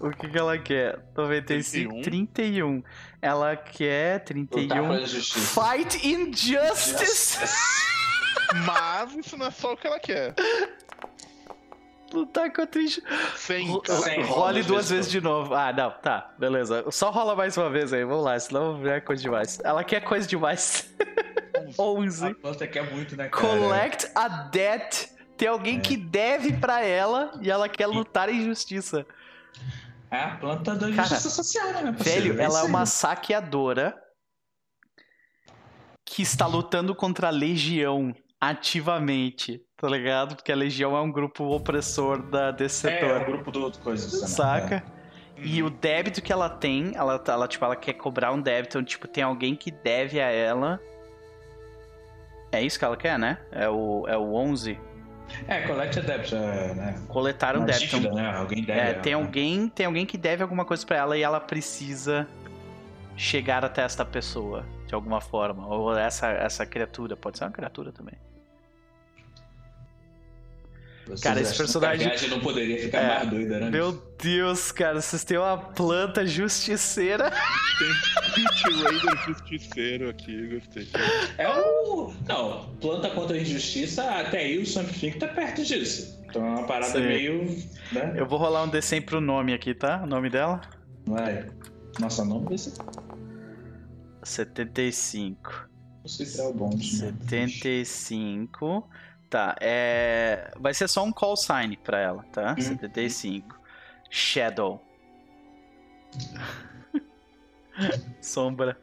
O 0.00 0.10
que, 0.10 0.28
que 0.28 0.38
ela 0.38 0.58
quer? 0.58 0.98
95, 1.16 2.02
31. 2.02 2.02
31. 2.02 2.82
Ela 3.22 3.56
quer 3.56 4.14
Lutar 4.14 4.26
31. 4.26 4.68
pela 4.68 5.06
justiça. 5.06 5.60
Fight 5.60 6.06
injustice! 6.06 7.38
Mas 8.66 9.14
isso 9.14 9.38
não 9.38 9.46
é 9.46 9.50
só 9.50 9.72
o 9.72 9.76
que 9.76 9.86
ela 9.86 9.98
quer. 9.98 10.34
Lutar 12.12 12.52
contra 12.52 12.80
isso. 12.80 13.02
Sem. 13.36 13.68
Ro- 13.68 13.82
Sem, 13.84 14.22
Role 14.22 14.62
duas 14.62 14.90
vezes 14.90 15.10
de 15.10 15.20
novo. 15.20 15.54
Ah, 15.54 15.72
não, 15.72 15.90
tá, 15.90 16.34
beleza. 16.38 16.84
Só 16.90 17.10
rola 17.10 17.34
mais 17.34 17.56
uma 17.56 17.68
vez 17.68 17.92
aí, 17.92 18.04
vamos 18.04 18.24
lá, 18.24 18.38
senão 18.38 18.86
é 18.86 19.00
coisa 19.00 19.22
demais. 19.22 19.58
Ela 19.64 19.82
quer 19.84 20.00
coisa 20.04 20.26
demais. 20.26 20.88
11. 21.78 22.26
A 22.26 22.34
planta 22.34 22.66
quer 22.66 22.90
muito, 22.92 23.16
né, 23.16 23.28
cara? 23.28 23.46
Collect 23.46 24.08
a 24.14 24.28
debt. 24.28 25.08
Tem 25.36 25.48
alguém 25.48 25.80
que 25.80 25.96
deve 25.96 26.52
pra 26.54 26.80
ela 26.82 27.32
e 27.42 27.50
ela 27.50 27.68
quer 27.68 27.86
lutar 27.86 28.28
em 28.28 28.44
justiça. 28.44 29.04
É 30.10 30.20
a 30.22 30.36
planta 30.36 30.74
da 30.74 30.88
Cara, 30.92 31.08
justiça 31.08 31.28
social, 31.28 31.72
né? 31.72 31.94
Velho, 31.98 32.40
ela 32.40 32.60
é 32.60 32.62
uma 32.62 32.86
saqueadora 32.86 33.94
que 36.04 36.22
está 36.22 36.46
lutando 36.46 36.94
contra 36.94 37.26
a 37.26 37.30
legião 37.30 38.14
ativamente. 38.40 39.60
Tá 39.76 39.88
ligado? 39.88 40.36
Porque 40.36 40.50
a 40.50 40.56
Legião 40.56 40.96
é 40.96 41.00
um 41.00 41.12
grupo 41.12 41.44
opressor 41.44 42.22
da, 42.22 42.50
desse 42.50 42.86
É, 42.88 42.92
setor. 42.98 43.10
é 43.10 43.22
o 43.22 43.26
grupo 43.26 43.50
do 43.50 43.60
outro 43.62 43.80
coisa. 43.82 44.10
também. 44.10 44.26
Saca? 44.28 44.84
E 45.36 45.60
Uhum. 45.60 45.68
o 45.68 45.70
débito 45.70 46.22
que 46.22 46.32
ela 46.32 46.48
tem, 46.48 46.92
ela, 46.94 47.18
tá- 47.18 47.34
ela, 47.34 47.46
tipo, 47.46 47.62
ela 47.62 47.76
quer 47.76 47.92
cobrar 47.92 48.32
um 48.32 48.40
débito, 48.40 48.78
então, 48.78 48.84
tipo, 48.84 49.06
tem 49.06 49.22
alguém 49.22 49.54
que 49.54 49.70
deve 49.70 50.18
a 50.18 50.30
ela. 50.30 50.80
É 52.50 52.62
isso 52.62 52.78
que 52.78 52.84
ela 52.86 52.96
quer, 52.96 53.18
né? 53.18 53.36
É 53.52 53.68
o, 53.68 54.06
é 54.08 54.16
o 54.16 54.32
11. 54.32 54.80
É, 55.46 55.58
é 55.58 55.66
collect 55.66 55.98
a 55.98 56.02
debt, 56.02 56.34
é, 56.34 56.72
né? 56.74 57.02
Coletar 57.08 57.54
um 57.56 57.66
débito. 57.66 57.96
dívida, 57.98 58.14
né? 58.14 58.34
Alguém 58.34 58.62
deve. 58.64 58.80
É, 58.80 58.90
ela, 58.92 59.00
tem 59.02 59.14
né? 59.14 59.20
alguém, 59.20 59.68
tem 59.68 59.84
alguém 59.84 60.06
que 60.06 60.16
deve 60.16 60.42
alguma 60.42 60.64
coisa 60.64 60.86
pra 60.86 60.96
ela 60.96 61.18
e 61.18 61.22
ela 61.22 61.40
precisa 61.40 62.26
chegar 63.14 63.62
até 63.62 63.82
esta 63.82 64.06
pessoa 64.06 64.64
de 64.86 64.94
alguma 64.94 65.20
forma, 65.20 65.66
ou 65.66 65.94
essa 65.98 66.28
essa 66.28 66.64
criatura, 66.64 67.14
pode 67.16 67.36
ser 67.36 67.44
uma 67.44 67.50
criatura 67.50 67.90
também. 67.92 68.14
Vocês 71.06 71.20
Cara, 71.20 71.40
esse 71.40 71.52
acham 71.52 71.66
que 71.66 71.72
personagem- 71.72 72.06
A 72.06 72.10
viagem 72.10 72.30
não 72.30 72.40
poderia 72.40 72.78
ficar 72.80 72.98
É, 72.98 73.16
mais 73.18 73.30
doida, 73.30 73.60
né? 73.60 73.70
Meu 73.70 73.92
Deus, 74.20 74.72
cara, 74.72 75.00
vocês 75.00 75.22
têm 75.24 75.38
uma 75.38 75.56
planta 75.56 76.26
justiceira. 76.26 77.30
Pit 78.34 78.62
Raider 78.82 79.24
Justiceiro 79.26 80.10
aqui, 80.10 80.46
gostei. 80.48 80.88
É 81.38 81.48
o. 81.48 82.12
Não, 82.26 82.68
planta 82.80 83.08
contra 83.10 83.36
a 83.36 83.40
injustiça, 83.40 84.02
até 84.04 84.38
aí 84.38 84.58
o 84.58 84.66
Swamp 84.66 84.88
Thing 84.90 85.12
tá 85.12 85.28
perto 85.28 85.64
disso. 85.64 86.18
Então 86.28 86.44
é 86.44 86.48
uma 86.50 86.66
parada 86.66 86.92
Sim. 86.98 87.06
meio. 87.06 87.44
Né? 87.92 88.14
Eu 88.16 88.26
vou 88.26 88.38
rolar 88.38 88.64
um 88.64 88.70
D100 88.70 89.02
pro 89.04 89.20
nome 89.20 89.54
aqui, 89.54 89.74
tá? 89.74 90.02
O 90.02 90.06
nome 90.06 90.28
dela? 90.28 90.60
Vai. 91.06 91.46
Nossa, 92.00 92.24
nome 92.24 92.48
desse. 92.48 92.72
75. 94.24 95.68
Não 96.02 96.08
sei 96.08 96.26
se 96.26 96.40
é 96.40 96.44
o 96.44 96.52
bom. 96.52 96.70
né? 96.70 96.82
75. 96.82 98.88
Tá, 99.28 99.56
é. 99.60 100.50
Vai 100.58 100.72
ser 100.72 100.88
só 100.88 101.04
um 101.04 101.12
call 101.12 101.36
sign 101.36 101.76
pra 101.76 101.98
ela, 101.98 102.22
tá? 102.32 102.54
Uhum. 102.58 102.62
75. 102.62 103.60
Shadow. 104.10 104.82
Sombra. 108.20 108.78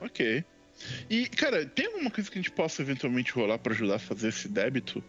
Ok. 0.00 0.44
E, 1.08 1.26
cara, 1.26 1.64
tem 1.66 1.86
alguma 1.86 2.10
coisa 2.10 2.30
que 2.30 2.38
a 2.38 2.42
gente 2.42 2.50
possa 2.50 2.82
eventualmente 2.82 3.32
rolar 3.32 3.58
pra 3.58 3.72
ajudar 3.72 3.96
a 3.96 3.98
fazer 3.98 4.28
esse 4.28 4.48
débito? 4.48 5.02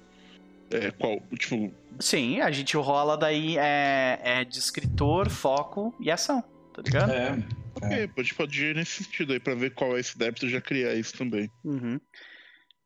É, 0.72 0.92
qual, 0.92 1.22
tipo, 1.38 1.74
Sim, 2.00 2.42
a 2.42 2.52
gente 2.52 2.76
rola 2.78 3.18
daí 3.18 3.58
é, 3.58 4.20
é 4.24 4.44
de 4.44 4.58
escritor, 4.58 5.30
foco 5.30 5.94
e 6.00 6.10
ação, 6.10 6.44
tá 6.74 6.82
ligado? 6.82 7.12
É. 7.12 7.32
ok, 7.76 8.10
a 8.18 8.22
gente 8.22 8.34
pode 8.34 8.66
ir 8.66 8.76
nesse 8.76 9.04
sentido 9.04 9.34
aí 9.34 9.40
pra 9.40 9.54
ver 9.54 9.74
qual 9.74 9.96
é 9.96 10.00
esse 10.00 10.18
débito 10.18 10.48
e 10.48 10.50
já 10.50 10.60
criar 10.60 10.96
isso 10.96 11.16
também. 11.16 11.50
Uhum. 11.64 12.00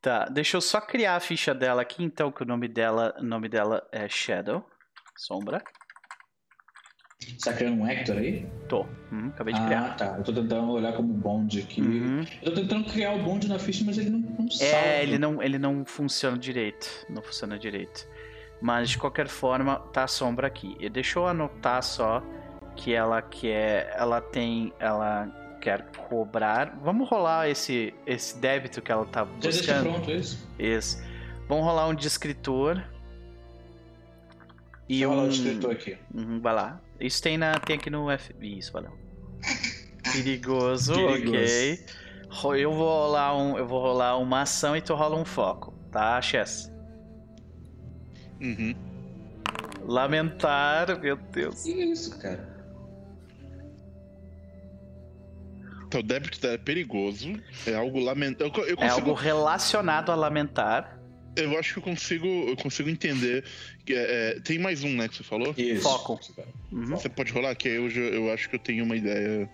Tá, 0.07 0.23
deixa 0.23 0.55
eu 0.55 0.61
só 0.61 0.79
criar 0.79 1.17
a 1.17 1.19
ficha 1.19 1.53
dela 1.53 1.81
aqui, 1.81 2.01
então, 2.01 2.31
que 2.31 2.41
o 2.41 2.45
nome 2.45 2.69
dela, 2.69 3.13
o 3.19 3.23
nome 3.23 3.49
dela 3.49 3.85
é 3.91 4.07
Shadow. 4.07 4.65
Sombra. 5.17 5.61
Você 7.19 7.51
tá 7.51 7.57
criando 7.57 7.81
um 7.81 7.85
Hector 7.85 8.15
aí? 8.15 8.47
Tô. 8.69 8.85
Uhum, 9.11 9.27
acabei 9.35 9.53
de 9.53 9.65
criar. 9.65 9.85
Ah, 9.85 9.93
tá. 9.95 10.15
Eu 10.17 10.23
tô 10.23 10.31
tentando 10.31 10.71
olhar 10.71 10.93
como 10.93 11.11
bonde 11.11 11.59
aqui. 11.59 11.81
Uhum. 11.81 12.25
Eu 12.41 12.53
tô 12.53 12.61
tentando 12.61 12.85
criar 12.89 13.15
o 13.15 13.21
bonde 13.21 13.49
na 13.49 13.59
ficha, 13.59 13.83
mas 13.85 13.97
ele 13.97 14.11
não, 14.11 14.19
não 14.19 14.49
salva. 14.49 14.77
É, 14.77 15.03
ele 15.03 15.17
não, 15.17 15.43
ele 15.43 15.59
não 15.59 15.83
funciona 15.83 16.37
direito. 16.37 16.89
Não 17.09 17.21
funciona 17.21 17.59
direito. 17.59 18.07
Mas 18.61 18.91
de 18.91 18.97
qualquer 18.97 19.27
forma, 19.27 19.77
tá 19.91 20.05
a 20.05 20.07
sombra 20.07 20.47
aqui. 20.47 20.77
E 20.79 20.87
deixa 20.89 21.19
eu 21.19 21.27
anotar 21.27 21.83
só 21.83 22.23
que 22.77 22.93
ela 22.93 23.21
quer. 23.21 23.93
Ela 23.93 24.21
tem. 24.21 24.71
Ela 24.79 25.29
quer 25.67 25.85
cobrar. 26.07 26.79
Vamos 26.81 27.09
rolar 27.09 27.49
esse, 27.49 27.93
esse 28.05 28.37
débito 28.37 28.81
que 28.81 28.89
ela 28.89 29.05
tá 29.05 29.25
Já 29.41 29.49
buscando. 29.49 29.89
pronto 29.91 30.11
isso. 30.11 30.47
Isso. 30.57 30.97
Vamos 31.49 31.65
rolar 31.65 31.89
um 31.89 31.93
de 31.93 32.07
escritor. 32.07 32.81
E 34.87 35.03
Vou 35.03 35.13
um. 35.13 35.15
rolar 35.17 35.27
o 35.27 35.31
escritor 35.31 35.71
aqui. 35.71 35.97
Uhum, 36.13 36.39
vai 36.39 36.53
lá. 36.53 36.81
Isso 37.01 37.21
tem, 37.21 37.37
na, 37.37 37.59
tem 37.59 37.75
aqui 37.75 37.89
no 37.89 38.09
F. 38.09 38.33
Isso, 38.41 38.71
valeu. 38.71 38.97
Perigoso, 40.13 40.93
Perigoso. 40.93 41.35
ok. 41.35 42.61
Eu 42.61 42.71
vou 42.71 42.87
rolar 42.87 43.37
um. 43.37 43.57
Eu 43.57 43.67
vou 43.67 43.81
rolar 43.81 44.17
uma 44.17 44.43
ação 44.43 44.73
e 44.73 44.81
tu 44.81 44.95
rola 44.95 45.17
um 45.17 45.25
foco, 45.25 45.73
tá, 45.91 46.21
Chess? 46.21 46.71
Uhum. 48.39 48.73
Lamentar, 49.81 50.97
meu 51.01 51.17
Deus. 51.17 51.63
Que 51.63 51.71
isso, 51.71 52.17
cara? 52.19 52.56
Então, 55.87 56.01
o 56.01 56.03
débito 56.03 56.45
é 56.45 56.57
perigoso, 56.57 57.33
é 57.65 57.73
algo 57.73 57.99
lamentável. 57.99 58.51
Eu, 58.57 58.63
eu 58.67 58.73
É 58.73 58.75
consigo, 58.75 59.09
algo 59.09 59.13
relacionado 59.13 60.11
a 60.11 60.15
lamentar. 60.15 60.99
eu 61.35 61.57
acho 61.57 61.73
que 61.73 61.79
eu 61.79 61.83
consigo, 61.83 62.27
eu 62.27 62.57
consigo 62.57 62.89
entender. 62.89 63.45
Que, 63.85 63.93
é, 63.93 64.35
é, 64.35 64.39
tem 64.41 64.59
mais 64.59 64.83
um, 64.83 64.93
né, 64.95 65.07
que 65.07 65.15
você 65.15 65.23
falou? 65.23 65.53
Isso. 65.57 65.81
Foco. 65.83 66.19
Uhum. 66.71 66.87
Você 66.87 67.07
pode 67.07 67.31
rolar, 67.31 67.55
que 67.55 67.69
aí 67.69 67.75
eu, 67.75 67.89
eu 67.89 68.33
acho 68.33 68.49
que 68.49 68.55
eu 68.55 68.59
tenho 68.59 68.83
uma 68.83 68.95
ideia 68.97 69.49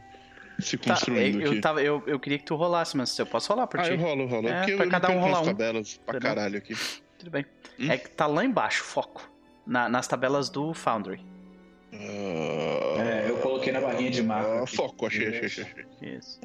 se 0.60 0.78
Tá, 0.78 0.92
construindo 0.94 1.40
eu, 1.42 1.48
aqui. 1.48 1.58
eu, 1.58 1.62
tava, 1.62 1.82
eu, 1.84 2.04
eu 2.08 2.20
queria 2.20 2.38
que 2.40 2.46
tu 2.46 2.56
rolasse, 2.56 2.98
mas 2.98 3.18
eu 3.20 3.26
posso 3.28 3.52
rolar 3.54 3.68
por 3.68 3.80
Ah, 3.80 3.84
ti. 3.84 3.92
eu 3.92 3.98
rolo, 3.98 4.24
eu 4.24 4.28
rolo. 4.28 4.48
É, 4.48 4.58
porque 4.58 4.72
eu 4.74 4.78
pra 4.78 4.86
não 4.86 4.92
cada 4.92 5.10
um 5.12 5.20
rolar 5.20 5.42
um. 5.42 5.46
tabelas 5.46 5.98
pra 6.06 6.18
Entendeu? 6.18 6.36
caralho 6.36 6.58
aqui. 6.58 6.76
Tudo 7.20 7.30
bem. 7.32 7.46
Hum? 7.80 7.92
É 7.92 7.98
que 7.98 8.10
tá 8.10 8.26
lá 8.28 8.44
embaixo, 8.44 8.84
foco. 8.84 9.30
Na- 9.68 9.88
nas 9.88 10.08
tabelas 10.08 10.50
do 10.50 10.74
Foundry. 10.74 11.20
Ah, 11.94 11.98
É, 12.98 13.13
eu 13.13 13.13
coloquei 13.64 13.72
na 13.72 13.82
barrinha 13.82 14.12
de 14.12 14.24
mapa. 14.24 14.48
ah, 14.48 14.64
aqui. 14.64 14.76
foco, 14.76 15.06
achei, 15.08 15.28
achei, 15.28 15.46
achei. 15.46 15.64
achei. 15.64 16.18
Isso. 16.18 16.40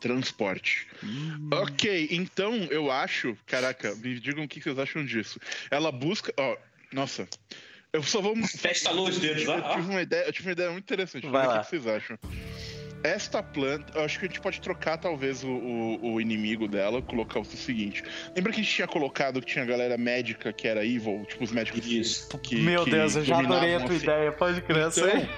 Transporte. 0.00 0.86
Hum. 1.02 1.48
Ok, 1.52 2.08
então 2.12 2.54
eu 2.70 2.90
acho. 2.90 3.36
Caraca, 3.46 3.94
me 3.96 4.20
digam 4.20 4.44
o 4.44 4.48
que 4.48 4.60
vocês 4.60 4.78
acham 4.78 5.04
disso. 5.04 5.40
Ela 5.70 5.90
busca. 5.90 6.32
Ó, 6.36 6.56
nossa. 6.92 7.28
Eu 7.92 8.02
só 8.02 8.20
vou. 8.20 8.36
Fecha 8.46 8.90
a 8.90 8.92
luz 8.92 9.16
Eu 9.22 9.34
tive, 9.36 9.50
eu 9.50 9.58
lá. 9.58 9.74
tive 9.74 9.90
uma 9.90 10.02
ideia, 10.02 10.26
eu 10.26 10.32
tive 10.32 10.48
uma 10.48 10.52
ideia 10.52 10.70
muito 10.70 10.84
interessante. 10.84 11.26
Vai 11.26 11.46
Vamos 11.46 11.48
ver 11.48 11.54
lá. 11.54 11.60
O 11.60 11.64
que 11.64 11.70
vocês 11.70 11.86
acham? 11.86 12.18
Esta 13.02 13.42
planta, 13.42 13.92
eu 13.98 14.04
acho 14.04 14.18
que 14.18 14.24
a 14.24 14.28
gente 14.28 14.40
pode 14.40 14.60
trocar 14.60 14.96
talvez 14.98 15.44
o, 15.44 15.48
o, 15.48 16.12
o 16.14 16.20
inimigo 16.20 16.66
dela, 16.66 17.00
colocar 17.00 17.38
o 17.40 17.44
seguinte. 17.44 18.02
Lembra 18.34 18.52
que 18.52 18.60
a 18.60 18.62
gente 18.62 18.74
tinha 18.74 18.88
colocado 18.88 19.40
que 19.40 19.46
tinha 19.46 19.64
galera 19.64 19.96
médica 19.96 20.52
que 20.52 20.66
era 20.66 20.84
evil, 20.84 21.24
tipo 21.28 21.44
os 21.44 21.52
médicos 21.52 21.86
Isso. 21.86 22.28
que. 22.40 22.56
Meu 22.56 22.84
que 22.84 22.90
Deus, 22.90 23.16
eu 23.16 23.24
já 23.24 23.38
adorei 23.38 23.74
a 23.74 23.80
tua 23.80 23.94
a 23.94 23.98
fi- 23.98 24.04
ideia. 24.04 24.32
Pode 24.32 24.60
crer. 24.62 24.88
Então, 24.88 25.28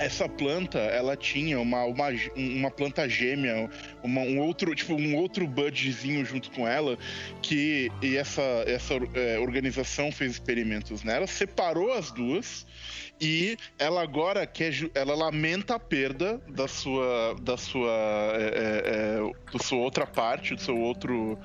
essa 0.00 0.26
planta, 0.26 0.78
ela 0.78 1.14
tinha 1.14 1.60
uma, 1.60 1.84
uma, 1.84 2.08
uma 2.34 2.70
planta 2.70 3.06
gêmea, 3.06 3.68
uma- 4.02 4.22
um 4.22 4.40
outro, 4.40 4.74
tipo, 4.74 4.94
um 4.94 5.14
outro 5.14 5.46
budzinho 5.46 6.24
junto 6.24 6.50
com 6.50 6.66
ela, 6.66 6.98
que 7.42 7.92
e 8.02 8.16
essa, 8.16 8.40
essa 8.66 8.94
é, 9.14 9.38
organização 9.38 10.10
fez 10.10 10.32
experimentos 10.32 11.02
nela, 11.02 11.26
separou 11.26 11.92
as 11.92 12.10
duas 12.10 12.66
e 13.20 13.58
ela 13.78 14.02
agora 14.02 14.46
quer, 14.46 14.72
ela 14.94 15.14
lamenta 15.14 15.74
a 15.74 15.78
perda 15.78 16.40
da 16.48 16.66
sua, 16.66 17.36
da 17.42 17.58
sua, 17.58 17.92
é, 18.36 18.42
é, 18.42 19.20
é, 19.20 19.52
da 19.52 19.62
sua 19.62 19.78
outra 19.78 20.06
parte, 20.06 20.54
do 20.54 20.62
seu 20.62 20.78
outro 20.78 21.38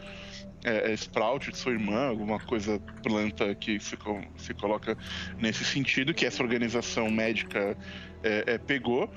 é, 0.66 0.92
é, 0.92 0.94
sprout 0.94 1.52
de 1.52 1.58
sua 1.58 1.72
irmã, 1.74 2.08
alguma 2.08 2.40
coisa 2.40 2.80
planta 3.04 3.54
que 3.54 3.80
se, 3.80 3.96
se 4.38 4.54
coloca 4.56 4.98
nesse 5.40 5.64
sentido, 5.64 6.14
que 6.14 6.26
essa 6.26 6.42
organização 6.42 7.10
médica 7.10 7.78
é, 8.24 8.54
é, 8.54 8.58
pegou. 8.58 9.10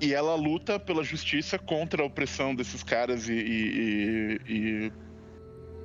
E 0.00 0.12
ela 0.14 0.34
luta 0.34 0.78
pela 0.78 1.02
justiça 1.02 1.58
contra 1.58 2.02
a 2.02 2.06
opressão 2.06 2.54
desses 2.54 2.82
caras 2.82 3.28
e, 3.28 3.32
e- 3.32 4.38
e- 4.46 4.52
e, 4.52 4.92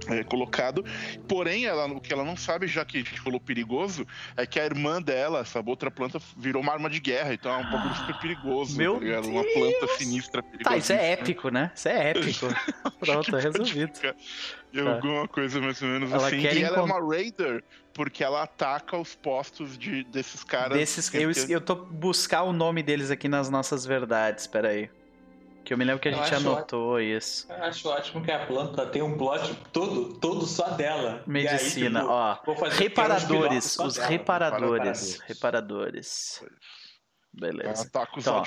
é, 0.10 0.24
colocado. 0.24 0.84
Porém, 1.28 1.66
ela, 1.66 1.86
o 1.88 2.00
que 2.02 2.12
ela 2.14 2.24
não 2.24 2.36
sabe, 2.36 2.68
já 2.68 2.84
que 2.86 2.98
a 2.98 3.00
gente 3.00 3.20
falou 3.20 3.40
perigoso, 3.40 4.06
é 4.36 4.46
que 4.46 4.60
a 4.60 4.66
irmã 4.66 5.02
dela, 5.02 5.40
essa 5.40 5.62
outra 5.66 5.90
planta, 5.92 6.20
virou 6.38 6.62
uma 6.62 6.72
arma 6.74 6.90
de 6.90 7.00
guerra. 7.00 7.34
Então 7.34 7.52
é 7.52 7.58
um 7.58 7.72
bagulho 7.72 7.96
super 7.96 8.20
perigoso. 8.20 8.78
Meu 8.78 8.96
tá 8.96 9.00
ligado? 9.00 9.28
Uma 9.30 9.44
planta 9.44 9.88
sinistra, 9.98 10.42
perigosa. 10.44 10.70
Tá, 10.70 10.78
isso 10.78 10.94
é 10.94 11.12
épico, 11.12 11.50
né? 11.50 11.72
Isso 11.76 11.88
é 11.88 12.10
épico. 12.12 12.48
Pronto, 13.00 13.36
é 13.36 13.42
resolvido. 13.42 13.92
E 14.74 14.82
Tá. 14.82 14.94
alguma 14.96 15.28
coisa 15.28 15.62
mais 15.62 15.80
ou 15.84 15.88
menos 15.88 16.12
Ela 16.12 16.28
assim. 16.28 16.42
quer 16.42 16.56
E 16.56 16.64
ela 16.64 16.78
é 16.78 16.82
encont- 16.84 17.00
uma 17.00 17.16
raider, 17.16 17.64
porque 17.94 18.24
ela 18.24 18.42
ataca 18.42 18.98
os 18.98 19.14
postos 19.14 19.78
de, 19.78 20.04
desses 20.06 20.44
caras. 20.44 20.76
Desses, 20.78 21.14
eu, 21.14 21.32
eu 21.48 21.62
tô 21.62 21.76
buscar 21.76 22.42
o 22.42 22.52
nome 22.52 22.82
deles 22.82 23.12
aqui 23.12 23.28
nas 23.28 23.52
nossas 23.52 23.86
verdades, 23.86 24.48
peraí. 24.48 24.90
Que 25.64 25.74
eu 25.74 25.78
me 25.78 25.86
lembro 25.86 26.02
que 26.02 26.10
a 26.10 26.12
Eu 26.12 26.18
gente 26.18 26.36
anotou 26.36 27.00
isso. 27.00 27.48
Eu 27.50 27.64
acho 27.64 27.88
ótimo 27.88 28.22
que 28.24 28.30
a 28.32 28.46
planta 28.46 28.86
tem 28.86 29.02
um 29.02 29.18
plot 29.18 29.56
todo, 29.72 30.14
todo 30.20 30.46
só 30.46 30.70
dela. 30.72 31.24
Medicina, 31.26 32.02
aí, 32.02 32.06
tipo, 32.06 32.14
ó. 32.14 32.38
vou 32.46 32.56
fazer- 32.56 32.72
quero 32.78 32.84
Reparadores, 32.90 33.80
os 33.80 33.96
dela. 33.96 34.08
reparadores. 34.08 35.20
Reparadores. 35.22 36.42
Ela 37.42 37.50
Beleza. 37.52 37.88
ataca 37.88 38.20
os 38.20 38.28
Então, 38.28 38.44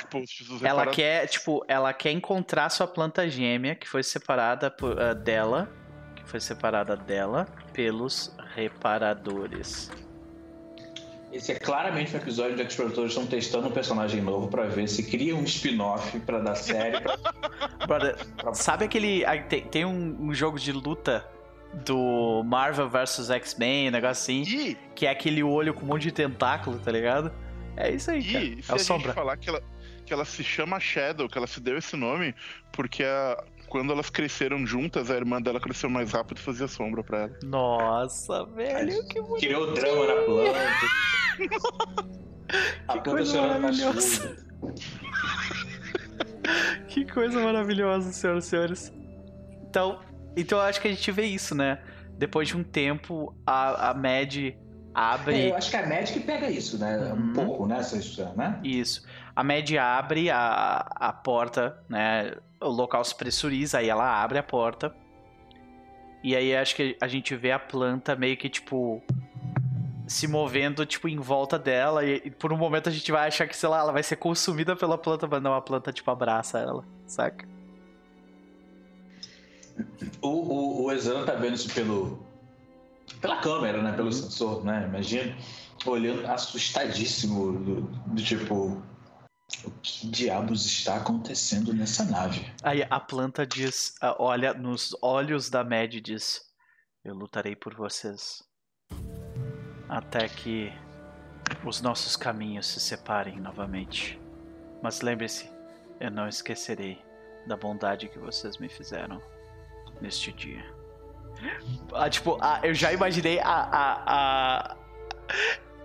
Ela 0.62 0.86
quer, 0.88 1.26
tipo, 1.26 1.64
ela 1.66 1.92
quer 1.92 2.12
encontrar 2.12 2.68
sua 2.68 2.86
planta 2.86 3.28
gêmea, 3.28 3.74
que 3.74 3.88
foi 3.88 4.02
separada 4.02 4.70
por- 4.70 5.00
ah, 5.00 5.12
dela, 5.14 5.68
que 6.14 6.24
foi 6.28 6.38
separada 6.38 6.96
dela 6.96 7.46
pelos 7.72 8.36
reparadores. 8.54 9.90
Esse 11.32 11.52
é 11.52 11.54
claramente 11.58 12.14
um 12.14 12.18
episódio 12.18 12.52
onde 12.54 12.62
os 12.62 12.74
produtores 12.76 13.10
estão 13.12 13.26
testando 13.26 13.68
um 13.68 13.70
personagem 13.70 14.20
novo 14.22 14.48
pra 14.48 14.64
ver 14.64 14.88
se 14.88 15.02
cria 15.02 15.34
um 15.34 15.42
spin-off 15.44 16.18
pra 16.20 16.38
dar 16.38 16.54
série. 16.54 17.00
Pra... 17.00 17.16
Brother, 17.86 18.16
sabe 18.54 18.84
aquele. 18.84 19.24
aí 19.24 19.42
Tem, 19.42 19.62
tem 19.62 19.84
um, 19.84 20.16
um 20.20 20.32
jogo 20.34 20.58
de 20.58 20.72
luta 20.72 21.26
do 21.84 22.42
Marvel 22.44 22.88
vs 22.88 23.28
X-Men, 23.28 23.88
um 23.88 23.90
negócio 23.90 24.22
assim, 24.22 24.42
E, 24.42 24.78
que 24.94 25.04
é 25.06 25.10
aquele 25.10 25.42
olho 25.42 25.74
com 25.74 25.82
um 25.84 25.88
monte 25.88 26.02
de 26.02 26.12
tentáculo, 26.12 26.78
tá 26.78 26.90
ligado? 26.92 27.30
É 27.76 27.90
isso 27.90 28.10
aí, 28.10 28.22
cara. 28.24 28.44
e 28.44 28.62
se 28.62 28.70
É 28.70 28.74
a 28.74 28.78
gente 28.78 28.86
Sombra. 28.86 29.12
falar 29.12 29.36
que 29.36 29.50
ela, 29.50 29.62
que 30.06 30.12
ela 30.12 30.24
se 30.24 30.42
chama 30.42 30.80
Shadow, 30.80 31.28
que 31.28 31.36
ela 31.36 31.46
se 31.46 31.60
deu 31.60 31.76
esse 31.76 31.96
nome, 31.96 32.34
porque 32.72 33.02
a- 33.04 33.44
quando 33.68 33.92
elas 33.92 34.08
cresceram 34.10 34.66
juntas, 34.66 35.10
a 35.10 35.14
irmã 35.16 35.40
dela 35.40 35.60
cresceu 35.60 35.88
mais 35.90 36.12
rápido 36.12 36.38
e 36.38 36.40
fazia 36.40 36.66
sombra 36.68 37.02
pra 37.04 37.18
ela. 37.22 37.32
Nossa, 37.44 38.44
velho, 38.46 39.06
que 39.08 39.20
bonito. 39.20 39.40
Criou 39.40 39.72
drama 39.74 40.06
na 40.06 40.22
planta. 40.22 40.58
A 42.88 42.92
Que 42.94 43.00
planta 43.00 43.10
coisa 43.10 43.32
chorando 43.32 43.52
na 43.52 43.58
maravilhosa. 43.58 44.10
chuva. 44.10 44.36
Que 46.88 47.04
coisa 47.04 47.40
maravilhosa, 47.40 48.12
senhoras 48.12 48.46
e 48.46 48.48
senhores. 48.48 48.92
Então, 49.68 50.00
então 50.36 50.58
eu 50.58 50.64
acho 50.64 50.80
que 50.80 50.88
a 50.88 50.90
gente 50.90 51.10
vê 51.10 51.24
isso, 51.24 51.54
né? 51.54 51.80
Depois 52.16 52.48
de 52.48 52.56
um 52.56 52.62
tempo, 52.62 53.34
a, 53.44 53.90
a 53.90 53.94
Mad 53.94 54.36
É, 54.36 54.54
abre. 54.94 55.48
eu 55.50 55.56
acho 55.56 55.70
que 55.70 55.76
a 55.76 55.86
Magic 55.86 56.20
pega 56.20 56.48
isso, 56.48 56.78
né? 56.78 57.12
Um 57.12 57.32
pouco, 57.32 57.66
né? 57.66 57.78
Essa 57.78 57.98
história, 57.98 58.32
né? 58.34 58.58
Isso. 58.64 59.04
A 59.34 59.42
Mad 59.44 59.70
abre 59.74 60.30
a, 60.30 60.86
a 60.94 61.12
porta, 61.12 61.78
né? 61.88 62.32
O 62.60 62.68
local 62.68 63.04
se 63.04 63.14
pressuriza, 63.14 63.78
aí 63.78 63.88
ela 63.88 64.22
abre 64.22 64.38
a 64.38 64.42
porta. 64.42 64.94
E 66.22 66.34
aí 66.34 66.56
acho 66.56 66.74
que 66.74 66.96
a 67.00 67.06
gente 67.06 67.36
vê 67.36 67.52
a 67.52 67.58
planta 67.58 68.16
meio 68.16 68.36
que, 68.36 68.48
tipo. 68.48 69.02
Se 70.06 70.26
movendo, 70.28 70.86
tipo, 70.86 71.08
em 71.08 71.18
volta 71.18 71.58
dela. 71.58 72.04
E, 72.04 72.22
e 72.24 72.30
por 72.30 72.52
um 72.52 72.56
momento 72.56 72.88
a 72.88 72.92
gente 72.92 73.10
vai 73.10 73.26
achar 73.26 73.46
que, 73.46 73.56
sei 73.56 73.68
lá, 73.68 73.80
ela 73.80 73.92
vai 73.92 74.02
ser 74.02 74.16
consumida 74.16 74.74
pela 74.76 74.96
planta, 74.96 75.26
mas 75.26 75.42
não, 75.42 75.52
a 75.54 75.60
planta, 75.60 75.92
tipo, 75.92 76.10
abraça 76.10 76.58
ela, 76.58 76.84
saca? 77.06 77.46
O, 80.22 80.28
o, 80.28 80.84
o 80.84 80.92
Exano 80.92 81.24
tá 81.26 81.34
vendo 81.34 81.54
isso 81.54 81.72
pelo. 81.74 82.18
pela 83.20 83.36
câmera, 83.38 83.82
né? 83.82 83.90
Uhum. 83.90 83.96
Pelo 83.96 84.12
sensor, 84.12 84.64
né? 84.64 84.86
Imagina. 84.88 85.36
Olhando 85.84 86.26
assustadíssimo, 86.26 87.52
do, 87.52 87.80
do 87.82 88.22
tipo. 88.22 88.82
O 89.64 89.70
que 89.82 90.08
diabos 90.08 90.66
está 90.66 90.96
acontecendo 90.96 91.72
nessa 91.72 92.04
nave? 92.04 92.52
Aí 92.62 92.84
a 92.90 92.98
planta 92.98 93.46
diz, 93.46 93.94
olha 94.18 94.52
nos 94.52 94.96
olhos 95.00 95.48
da 95.48 95.62
Mad 95.62 95.94
diz: 95.94 96.40
Eu 97.04 97.14
lutarei 97.14 97.54
por 97.54 97.74
vocês 97.74 98.42
até 99.88 100.28
que 100.28 100.72
os 101.64 101.80
nossos 101.80 102.16
caminhos 102.16 102.66
se 102.66 102.80
separem 102.80 103.40
novamente. 103.40 104.20
Mas 104.82 105.00
lembre-se, 105.00 105.48
eu 106.00 106.10
não 106.10 106.28
esquecerei 106.28 107.00
da 107.46 107.56
bondade 107.56 108.08
que 108.08 108.18
vocês 108.18 108.58
me 108.58 108.68
fizeram 108.68 109.22
neste 110.00 110.32
dia. 110.32 110.64
Ah, 111.94 112.10
tipo, 112.10 112.38
ah, 112.40 112.60
eu 112.62 112.74
já 112.74 112.92
imaginei 112.92 113.38
a, 113.38 113.44
a, 113.44 114.02
a. 114.06 114.76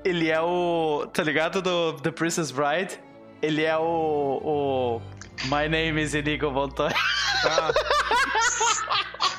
Ele 0.03 0.29
é 0.29 0.41
o. 0.41 1.07
Tá 1.13 1.23
ligado? 1.23 1.61
Do 1.61 1.93
The 2.01 2.11
Princess 2.11 2.51
Bride? 2.51 2.99
Ele 3.41 3.63
é 3.63 3.77
o. 3.77 4.39
o 4.43 5.01
My 5.47 5.67
name 5.67 6.01
is 6.01 6.13
Inigo 6.13 6.51
Montoya. 6.51 6.93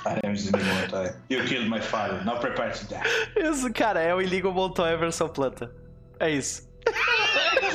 Paremos 0.03 0.43
de 0.43 0.51
montar. 0.51 1.15
You 1.31 1.45
killed 1.45 1.69
my 1.71 1.81
father. 1.81 2.25
Now 2.25 2.39
prepare 2.41 2.73
to 2.73 2.85
die. 2.87 3.01
Isso, 3.37 3.73
cara, 3.73 4.01
é 4.01 4.13
o 4.13 4.21
Inigo 4.21 4.51
Montoya 4.51 4.97
versão 4.97 5.29
planta. 5.29 5.73
É 6.19 6.29
isso. 6.31 6.69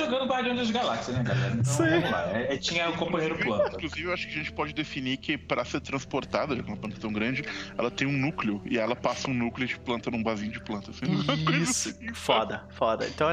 Tá 0.07 0.11
jogando 0.11 0.29
Guardiões 0.29 0.57
das 0.57 0.71
Galáxias, 0.71 1.17
né, 1.17 1.23
galera? 1.23 1.53
Então 1.53 1.63
Sim. 1.65 1.89
vamos 1.89 2.11
lá. 2.11 2.31
É, 2.31 2.53
é, 2.53 2.57
tinha 2.57 2.89
o 2.89 2.97
companheiro 2.97 3.37
planta. 3.37 3.75
Inclusive, 3.75 4.03
eu 4.03 4.13
acho 4.13 4.27
que 4.27 4.33
a 4.33 4.37
gente 4.37 4.51
pode 4.53 4.73
definir 4.73 5.17
que 5.17 5.37
para 5.37 5.65
ser 5.65 5.81
transportada, 5.81 6.55
já 6.55 6.63
que 6.63 6.69
uma 6.69 6.77
planta 6.77 6.95
é 6.95 6.99
tão 6.99 7.11
grande, 7.11 7.43
ela 7.77 7.91
tem 7.91 8.07
um 8.07 8.13
núcleo 8.13 8.61
e 8.65 8.77
ela 8.77 8.95
passa 8.95 9.29
um 9.29 9.33
núcleo 9.33 9.67
de 9.67 9.77
planta 9.79 10.09
num 10.09 10.23
vasinho 10.23 10.51
de 10.51 10.61
planta. 10.61 10.91
Assim, 10.91 11.05
Isso. 11.61 11.89
assim. 11.89 12.13
Foda, 12.13 12.65
foda. 12.71 13.05
Então, 13.07 13.29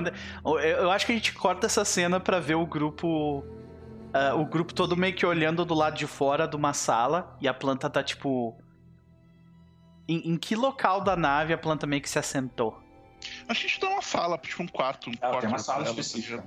eu, 0.61 0.91
acho 0.91 1.07
que 1.07 1.13
a 1.13 1.15
gente 1.15 1.33
corta 1.33 1.67
essa 1.67 1.85
cena 1.85 2.19
pra 2.19 2.41
ver 2.41 2.57
o 2.57 2.67
grupo. 2.67 3.45
ah, 4.13 4.35
o 4.35 4.45
grupo 4.45 4.75
todo 4.75 4.97
meio 4.97 5.15
que 5.15 5.25
olhando 5.25 5.65
do 5.65 5.75
lado 5.75 5.97
de 5.97 6.07
fora 6.07 6.47
de 6.49 6.57
uma 6.57 6.73
sala 6.73 7.37
e 7.41 7.47
a 7.47 7.55
planta 7.55 7.89
tá 7.89 8.03
tipo. 8.03 8.59
Em, 10.07 10.33
em 10.33 10.37
que 10.37 10.55
local 10.55 11.01
da 11.01 11.17
nave 11.17 11.55
a 11.55 11.59
planta 11.59 11.87
meio 11.87 12.03
que 12.03 12.11
se 12.11 12.19
assentou? 12.19 12.85
A 13.49 13.55
gente 13.55 13.81
dá 13.81 13.89
uma 13.89 14.03
sala, 14.03 14.37
tipo 14.39 14.63
um 14.63 14.67
quarto. 14.67 15.09
Um 15.09 15.15
Ela 15.21 15.31
quarto 15.31 15.41
tem 15.41 15.49
uma 15.49 15.59
sala 15.59 15.85
específica. 15.85 16.45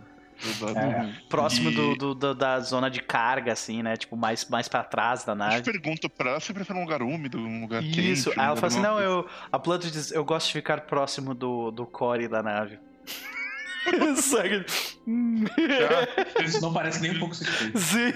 É. 0.75 1.13
Próximo 1.29 1.69
E- 1.71 1.75
do, 1.75 1.95
do- 1.95 2.15
do- 2.15 2.35
da 2.35 2.59
zona 2.59 2.89
de 2.89 3.01
carga, 3.01 3.53
assim, 3.53 3.81
né? 3.81 3.95
Tipo, 3.97 4.15
mais, 4.15 4.47
mais 4.49 4.67
pra 4.67 4.83
trás 4.83 5.23
da 5.23 5.31
A 5.31 5.35
nave. 5.35 5.55
gente 5.57 5.65
pergunta 5.71 6.07
pra 6.09 6.31
ela 6.31 6.39
se 6.39 6.53
prefere 6.53 6.77
um 6.77 6.83
lugar 6.83 7.01
úmido, 7.01 7.39
um 7.39 7.61
lugar 7.61 7.81
quente. 7.81 8.11
Isso, 8.11 8.29
um 8.29 8.33
aí 8.37 8.45
ela 8.47 8.55
fala 8.55 8.67
assim, 8.67 8.81
não, 8.81 8.99
eu. 8.99 9.27
A 9.51 9.57
planta 9.59 9.89
diz, 9.89 10.11
eu 10.11 10.23
gosto 10.23 10.47
de 10.47 10.53
ficar 10.53 10.81
próximo 10.81 11.33
do, 11.33 11.71
do 11.71 11.85
core 11.85 12.27
da 12.27 12.43
nave. 12.43 12.77
Hum. 15.07 15.45
Isso 16.43 16.59
não 16.61 16.73
parece 16.73 17.01
nem 17.01 17.11
um 17.15 17.19
pouco 17.19 17.33
suspeito. 17.33 17.79
Sim. 17.79 18.11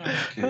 Ok. 0.00 0.42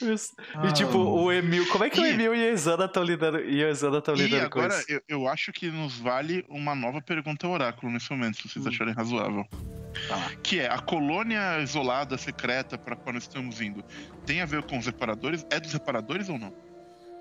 Isso. 0.14 0.34
E 0.68 0.72
tipo, 0.72 0.96
o 0.98 1.30
Emil. 1.32 1.68
Como 1.68 1.84
é 1.84 1.90
que 1.90 2.00
o 2.00 2.06
E- 2.06 2.10
Emil 2.10 2.34
e 2.34 2.42
a 2.48 2.50
Exana 2.50 2.86
estão 2.86 3.02
lidando, 3.02 3.40
e 3.40 3.62
a 3.64 3.68
Exana 3.68 3.98
estão 3.98 4.14
lidando 4.14 4.48
com 4.50 4.58
agora, 4.60 4.78
isso? 4.78 4.90
eu, 4.90 5.02
eu 5.08 5.28
acho 5.28 5.52
que 5.52 5.70
nos 5.70 5.98
vale 5.98 6.44
uma 6.48 6.74
nova 6.74 7.00
pergunta 7.02 7.46
ao 7.46 7.52
oráculo 7.52 7.92
nesse 7.92 8.10
momento, 8.10 8.36
se 8.36 8.48
vocês 8.48 8.64
Hum. 8.64 8.68
acharem 8.68 8.94
razoável. 8.94 9.46
Tá. 10.08 10.30
Que 10.42 10.60
é, 10.60 10.68
a 10.70 10.78
colônia 10.78 11.60
isolada, 11.60 12.16
secreta, 12.18 12.76
para 12.78 12.96
qual 12.96 13.12
nós 13.14 13.24
estamos 13.24 13.60
indo, 13.60 13.82
tem 14.24 14.40
a 14.40 14.46
ver 14.46 14.62
com 14.62 14.78
os 14.78 14.86
reparadores? 14.86 15.46
É 15.50 15.58
dos 15.60 15.72
reparadores 15.72 16.28
ou 16.28 16.38
não? 16.38 16.52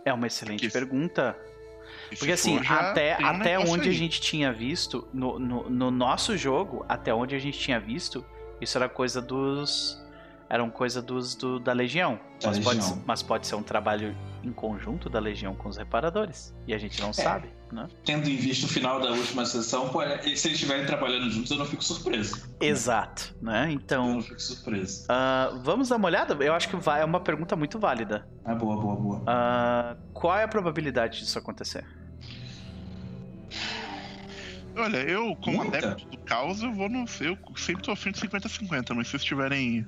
É 0.05 0.13
uma 0.13 0.27
excelente 0.27 0.61
Porque- 0.61 0.77
pergunta. 0.77 1.37
Porque 2.17 2.31
assim, 2.31 2.59
até, 2.67 3.17
um 3.21 3.25
até 3.25 3.51
negócio 3.57 3.73
onde 3.73 3.87
a 3.87 3.91
aí. 3.91 3.97
gente 3.97 4.19
tinha 4.21 4.51
visto, 4.51 5.07
no, 5.13 5.37
no, 5.39 5.69
no 5.69 5.91
nosso 5.91 6.35
jogo, 6.37 6.85
até 6.89 7.13
onde 7.13 7.35
a 7.35 7.39
gente 7.39 7.57
tinha 7.59 7.79
visto, 7.79 8.25
isso 8.61 8.77
era 8.77 8.87
coisa 8.89 9.21
dos. 9.21 10.03
Eram 10.47 10.69
coisa 10.69 11.01
dos 11.01 11.33
do, 11.35 11.59
da 11.59 11.73
Legião. 11.73 12.19
Da 12.39 12.49
mas, 12.49 12.59
Pode, 12.59 12.77
Legião. 12.77 12.95
ser- 12.95 13.03
mas 13.05 13.23
pode 13.23 13.47
ser 13.47 13.55
um 13.55 13.63
trabalho 13.63 14.15
em 14.43 14.51
conjunto 14.51 15.09
da 15.09 15.19
Legião 15.19 15.55
com 15.55 15.67
os 15.67 15.75
reparadores. 15.77 16.53
E 16.67 16.73
a 16.73 16.77
gente 16.77 17.01
não 17.01 17.11
sabe, 17.11 17.49
né? 17.71 17.87
Tendo 18.03 18.29
em 18.29 18.35
vista 18.35 18.67
o 18.67 18.69
final 18.69 18.99
da 19.01 19.09
última 19.09 19.43
sessão, 19.43 19.89
pô, 19.89 20.01
se 20.03 20.07
eles 20.27 20.45
estiverem 20.45 20.85
trabalhando 20.85 21.31
juntos, 21.31 21.49
eu 21.49 21.57
não 21.57 21.65
fico 21.65 21.83
surpreso. 21.83 22.47
Exato, 22.61 23.35
né? 23.41 23.65
Eu 23.69 23.71
Então. 23.71 24.13
não 24.13 24.21
fico 24.21 24.39
surpreso. 24.39 25.05
ah, 25.09 25.51
vamos 25.63 25.89
dar 25.89 25.95
uma 25.95 26.05
olhada? 26.07 26.35
Eu 26.43 26.53
acho 26.53 26.69
que 26.69 26.75
vai, 26.75 27.01
é 27.01 27.05
uma 27.05 27.19
pergunta 27.19 27.55
muito 27.55 27.79
válida. 27.79 28.27
É 28.45 28.53
boa, 28.53 28.79
boa, 28.79 28.95
boa. 28.95 29.23
Ah, 29.25 29.97
qual 30.13 30.37
é 30.37 30.43
a 30.43 30.47
probabilidade 30.47 31.19
disso 31.21 31.39
acontecer? 31.39 31.83
Olha, 34.77 34.97
eu, 34.97 35.35
como 35.37 35.57
Muita. 35.57 35.77
adepto 35.77 36.05
do 36.07 36.17
caos, 36.19 36.61
eu 36.61 36.71
vou 36.73 36.89
no. 36.89 37.05
Eu 37.21 37.37
sempre 37.55 37.81
tô 37.81 37.91
afim 37.91 38.11
de 38.11 38.19
50-50, 38.19 38.93
mas 38.93 39.07
se 39.07 39.11
vocês 39.11 39.23
tiverem 39.23 39.87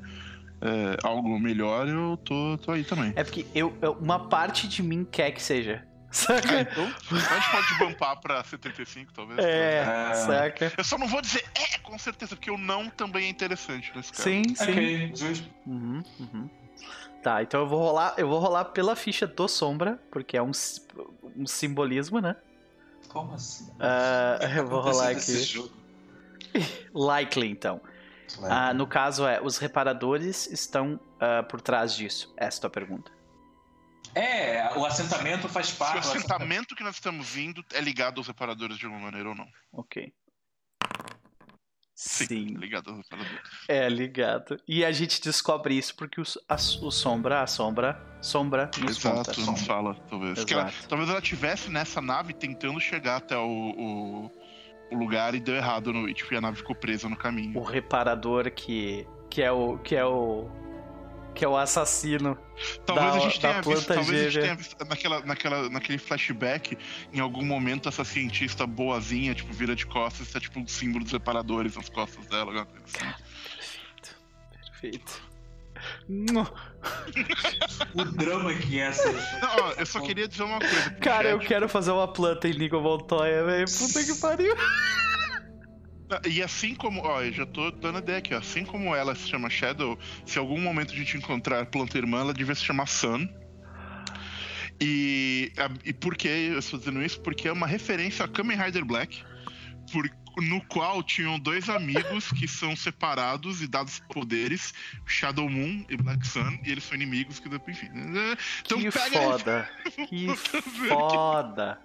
é, 0.61 0.97
algo 1.03 1.39
melhor, 1.39 1.87
eu 1.87 2.17
tô, 2.23 2.57
tô 2.59 2.71
aí 2.71 2.83
também. 2.83 3.13
É 3.15 3.23
porque 3.23 3.45
eu, 3.53 3.75
eu- 3.81 3.93
uma 3.99 4.19
parte 4.19 4.67
de 4.67 4.81
mim 4.81 5.05
quer 5.05 5.31
que 5.31 5.41
seja. 5.41 5.83
Saca? 6.09 6.61
então, 6.61 6.85
a 7.11 7.39
gente 7.39 7.51
pode 7.51 7.75
bumpar 7.75 8.19
pra 8.21 8.43
75, 8.43 9.11
talvez. 9.13 9.39
É, 9.43 9.83
É. 10.09 10.13
saca? 10.13 10.73
Eu 10.77 10.83
só 10.83 10.97
não 10.97 11.07
vou 11.07 11.21
dizer 11.21 11.43
é, 11.53 11.77
com 11.79 11.97
certeza, 11.99 12.35
porque 12.35 12.49
o 12.49 12.57
não 12.57 12.89
também 12.89 13.25
é 13.25 13.29
interessante 13.29 13.91
nesse 13.95 14.11
caso. 14.13 14.23
Sim, 14.23 14.43
sim. 14.55 14.71
Ok, 14.71 15.11
justo. 15.15 15.49
Uhum, 15.65 16.01
uhum. 16.19 16.49
Tá, 17.21 17.43
então 17.43 17.61
eu 17.61 17.67
vou 17.67 17.79
rolar, 17.81 18.13
eu 18.17 18.27
vou 18.27 18.39
rolar 18.39 18.65
pela 18.65 18.95
ficha 18.95 19.27
do 19.27 19.47
Sombra, 19.47 19.99
porque 20.09 20.37
é 20.37 20.41
um, 20.41 20.51
um 21.35 21.45
simbolismo, 21.45 22.21
né? 22.21 22.35
Como 23.09 23.33
assim? 23.33 23.67
Ah, 23.79 24.39
eu 24.55 24.67
vou 24.67 24.79
rolar 24.81 25.09
aqui. 25.09 25.37
jogo. 25.43 25.75
Likely, 26.93 27.49
então. 27.49 27.81
Ah, 28.49 28.73
no 28.73 28.85
caso 28.87 29.25
é, 29.27 29.41
os 29.41 29.57
reparadores 29.57 30.47
estão 30.51 30.99
ah, 31.19 31.43
por 31.43 31.61
trás 31.61 31.93
disso? 31.95 32.33
Essa 32.37 32.57
é 32.57 32.59
a 32.59 32.61
tua 32.61 32.69
pergunta. 32.69 33.11
É, 34.15 34.73
o 34.77 34.85
assentamento 34.85 35.47
faz 35.47 35.67
Se 35.67 35.75
o 35.75 35.77
parte. 35.77 35.97
assentamento 35.99 36.75
que 36.75 36.83
nós 36.83 36.95
estamos 36.95 37.35
indo 37.37 37.63
é 37.73 37.79
ligado 37.81 38.17
aos 38.19 38.27
reparadores 38.27 38.77
de 38.77 38.85
alguma 38.85 39.03
maneira 39.05 39.29
ou 39.29 39.35
não. 39.35 39.47
Ok. 39.71 40.11
Sim, 41.99 42.25
Sim, 42.27 42.45
ligado 42.57 42.91
aos 42.91 42.99
reparadores. 42.99 43.41
é 43.67 43.89
ligado. 43.89 44.61
E 44.67 44.85
a 44.85 44.91
gente 44.91 45.19
descobre 45.19 45.75
isso 45.75 45.95
porque 45.95 46.21
o, 46.21 46.23
a, 46.47 46.53
o 46.55 46.91
Sombra, 46.91 47.41
a 47.41 47.47
Sombra, 47.47 47.99
Sombra 48.21 48.69
nos 48.79 49.01
conta. 49.01 49.31
Exato, 49.31 49.41
nos 49.51 49.61
fala, 49.65 49.95
talvez. 50.07 50.37
Ela- 50.47 50.69
Exato. 50.69 50.87
talvez 50.87 51.09
ela 51.09 51.19
estivesse 51.19 51.69
nessa 51.71 51.99
nave 51.99 52.33
tentando 52.33 52.79
chegar 52.79 53.17
até 53.17 53.35
o, 53.35 53.41
o- 53.49 54.31
o 54.91 54.95
lugar 54.97 55.35
e 55.35 55.39
deu 55.39 55.55
errado 55.55 55.91
no, 55.93 56.07
e, 56.09 56.13
tipo, 56.13 56.33
e 56.33 56.37
a 56.37 56.41
nave 56.41 56.57
ficou 56.57 56.75
presa 56.75 57.07
no 57.09 57.15
caminho. 57.17 57.57
O 57.59 57.63
reparador 57.63 58.49
que, 58.51 59.05
que 59.29 59.41
é 59.41 59.51
o 59.51 59.77
que 59.79 59.95
é 59.95 60.05
o 60.05 60.49
que 61.35 61.45
é 61.45 61.47
o 61.47 61.55
assassino. 61.55 62.35
Talvez 62.83 63.11
Da- 63.11 63.17
a 63.17 63.19
gente 63.19 63.39
tenha 63.39 63.61
visto, 63.61 63.87
talvez 63.93 64.21
a 64.21 64.29
gente 64.31 64.41
tenha 64.41 64.55
visto 64.55 64.85
naquela, 64.85 65.19
naquela, 65.23 65.69
naquele 65.69 65.99
flashback, 65.99 66.75
em 67.13 67.19
algum 67.19 67.45
momento, 67.45 67.87
essa 67.87 68.03
cientista 68.03 68.65
boazinha, 68.65 69.35
tipo, 69.35 69.53
vira 69.53 69.75
de 69.75 69.85
costas, 69.85 70.31
tá 70.31 70.39
tipo 70.39 70.59
um 70.59 70.65
símbolo 70.65 71.03
dos 71.03 71.13
reparadores 71.13 71.75
nas 71.75 71.89
costas 71.89 72.25
dela. 72.25 72.45
alguma 72.45 72.65
coisa 72.65 72.85
assim. 72.85 73.13
Perfeito. 74.51 75.26
Mua. 76.09 76.51
O 77.93 78.03
drama 78.05 78.53
que 78.53 78.79
é 78.79 78.83
essa. 78.87 79.11
Não, 79.11 79.55
ó, 79.63 79.71
eu 79.73 79.85
só 79.85 79.99
queria 80.01 80.27
dizer 80.27 80.43
uma 80.43 80.59
coisa. 80.59 80.91
Cara, 81.01 81.29
eu 81.29 81.39
quero 81.39 81.67
fazer 81.67 81.91
uma 81.91 82.07
planta 82.11 82.47
em 82.47 82.53
Nico 82.57 82.79
Montoya, 82.79 83.43
velho. 83.45 83.65
Puta 83.67 84.03
que 84.03 84.15
pariu. 84.21 84.55
E 86.29 86.41
assim 86.41 86.73
como, 86.73 87.01
ó, 87.01 87.21
eu 87.21 87.33
já 87.33 87.45
tô 87.45 87.69
dando 87.71 87.99
ideia 87.99 88.19
aqui, 88.19 88.33
ó. 88.33 88.37
Assim 88.37 88.63
como 88.63 88.95
ela 88.95 89.13
se 89.13 89.27
chama 89.27 89.49
Shadow, 89.49 89.99
se 90.25 90.37
em 90.37 90.41
algum 90.41 90.59
momento 90.59 90.93
a 90.93 90.95
gente 90.95 91.17
encontrar 91.17 91.65
planta 91.65 91.97
irmã, 91.97 92.21
ela 92.21 92.33
devia 92.33 92.55
se 92.55 92.63
chamar 92.63 92.87
Sun. 92.87 93.27
E, 94.79 95.51
a- 95.57 95.69
e 95.83 95.91
por 95.93 96.15
que 96.15 96.27
eu 96.27 96.59
estou 96.59 96.79
dizendo 96.79 97.01
isso? 97.01 97.19
Porque 97.21 97.47
é 97.47 97.51
uma 97.51 97.67
referência 97.67 98.23
a 98.23 98.27
Kamen 98.27 98.57
Rider 98.57 98.85
Black, 98.85 99.23
por- 99.91 100.09
no 100.41 100.61
qual 100.67 101.01
tinham 101.03 101.39
dois 101.39 101.69
amigos 101.69 102.31
que 102.31 102.47
são 102.47 102.75
separados 102.75 103.61
e 103.61 103.67
dados 103.67 103.99
poderes, 104.11 104.73
Shadow 105.05 105.49
Moon 105.49 105.85
e 105.89 105.97
Black 105.97 106.25
Sun, 106.25 106.59
e 106.63 106.71
eles 106.71 106.83
são 106.83 106.95
inimigos 106.95 107.39
que 107.39 107.47
enfim. 107.47 107.89
Então 108.61 108.79
que 108.79 108.91
pega 108.91 109.21
foda. 109.21 109.69
Que 110.07 110.35
foda. 110.35 111.79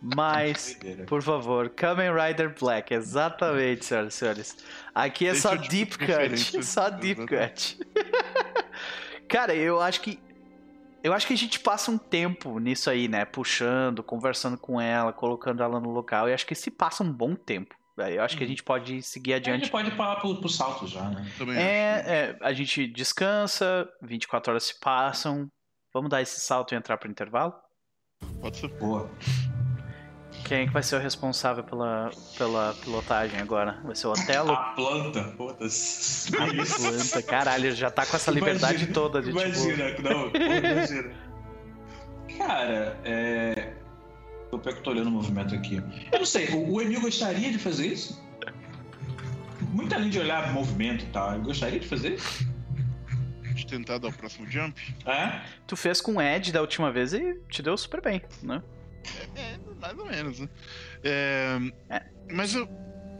Mas, 0.00 0.78
por 1.08 1.22
favor, 1.22 1.70
Kamen 1.70 2.10
Rider 2.14 2.54
Black, 2.58 2.94
exatamente, 2.94 3.84
senhoras 3.84 4.14
e 4.14 4.16
senhores. 4.16 4.56
Aqui 4.94 5.26
é 5.26 5.30
Esse 5.30 5.40
só 5.40 5.54
é 5.54 5.58
tipo 5.58 5.70
deep 5.70 5.98
de 5.98 6.06
cut, 6.06 6.64
só 6.64 6.88
deep 6.88 7.26
cut. 7.26 7.78
Cara, 9.28 9.54
eu 9.54 9.80
acho 9.80 10.00
que 10.00 10.20
eu 11.02 11.12
acho 11.12 11.26
que 11.26 11.32
a 11.32 11.36
gente 11.36 11.60
passa 11.60 11.90
um 11.90 11.98
tempo 11.98 12.58
nisso 12.58 12.90
aí, 12.90 13.08
né, 13.08 13.24
puxando, 13.24 14.02
conversando 14.02 14.58
com 14.58 14.80
ela, 14.80 15.12
colocando 15.12 15.62
ela 15.62 15.80
no 15.80 15.90
local, 15.90 16.28
e 16.28 16.32
acho 16.32 16.46
que 16.46 16.54
se 16.54 16.70
passa 16.70 17.02
um 17.02 17.12
bom 17.12 17.34
tempo. 17.34 17.74
Eu 17.98 18.22
acho 18.22 18.36
que 18.36 18.44
a 18.44 18.46
gente 18.46 18.62
pode 18.62 19.02
seguir 19.02 19.34
A 19.34 19.36
adiante. 19.36 19.60
gente 19.62 19.70
pode 19.70 19.88
ir 19.88 19.96
pra, 19.96 20.16
pro, 20.16 20.36
pro 20.36 20.48
salto 20.48 20.86
já, 20.86 21.02
né? 21.10 21.26
Também. 21.36 21.56
É, 21.56 22.04
é, 22.06 22.38
a 22.40 22.52
gente 22.52 22.86
descansa, 22.86 23.88
24 24.02 24.52
horas 24.52 24.64
se 24.64 24.78
passam. 24.78 25.48
Vamos 25.92 26.10
dar 26.10 26.20
esse 26.22 26.38
salto 26.40 26.72
e 26.74 26.76
entrar 26.76 26.96
pro 26.98 27.10
intervalo? 27.10 27.54
Pode 28.40 28.56
ser. 28.58 28.68
Boa. 28.78 29.10
Quem 30.44 30.60
é 30.62 30.66
que 30.66 30.72
vai 30.72 30.82
ser 30.82 30.96
o 30.96 30.98
responsável 31.00 31.64
pela, 31.64 32.10
pela 32.36 32.74
pilotagem 32.82 33.40
agora? 33.40 33.80
Vai 33.84 33.94
ser 33.96 34.06
o 34.06 34.12
Otelo? 34.12 34.52
A 34.52 34.72
planta, 34.74 35.24
foda-se. 35.36 36.34
A 36.36 36.46
planta, 36.46 37.22
caralho, 37.22 37.72
já 37.74 37.90
tá 37.90 38.06
com 38.06 38.16
essa 38.16 38.30
liberdade 38.30 38.74
Imagina- 38.84 38.94
toda 38.94 39.20
de 39.20 39.32
tipo. 39.32 39.40
Imagina, 39.40 39.90
não, 39.98 40.30
porra, 40.30 40.44
imagina. 40.72 41.28
Cara, 42.38 42.98
é. 43.04 43.72
Eu 44.50 44.58
pego 44.58 44.76
que 44.78 44.82
tô 44.82 44.90
olhando 44.90 45.08
o 45.08 45.10
movimento 45.10 45.54
aqui. 45.54 45.76
Eu 46.12 46.18
não 46.18 46.26
sei, 46.26 46.48
o, 46.48 46.72
o 46.74 46.80
Emil 46.80 47.00
gostaria 47.00 47.50
de 47.50 47.58
fazer 47.58 47.86
isso? 47.88 48.22
Muito 49.70 49.94
além 49.94 50.08
de 50.08 50.18
olhar 50.18 50.52
movimento 50.52 51.04
e 51.04 51.08
tal, 51.08 51.34
eu 51.34 51.42
gostaria 51.42 51.78
de 51.78 51.86
fazer 51.86 52.14
isso? 52.14 52.48
De 53.54 53.66
tentar 53.66 53.98
dar 53.98 54.08
o 54.08 54.12
próximo 54.12 54.50
jump. 54.50 54.80
É? 55.04 55.42
Tu 55.66 55.76
fez 55.76 56.00
com 56.00 56.14
o 56.14 56.22
Ed 56.22 56.52
da 56.52 56.60
última 56.60 56.90
vez 56.90 57.12
e 57.12 57.34
te 57.50 57.62
deu 57.62 57.76
super 57.76 58.00
bem, 58.00 58.22
né? 58.42 58.62
É, 59.36 59.58
mais 59.80 59.98
ou 59.98 60.06
menos, 60.06 60.40
né? 60.40 60.48
É, 61.02 61.58
É. 61.90 62.02
Mas 62.32 62.54
eu, 62.54 62.68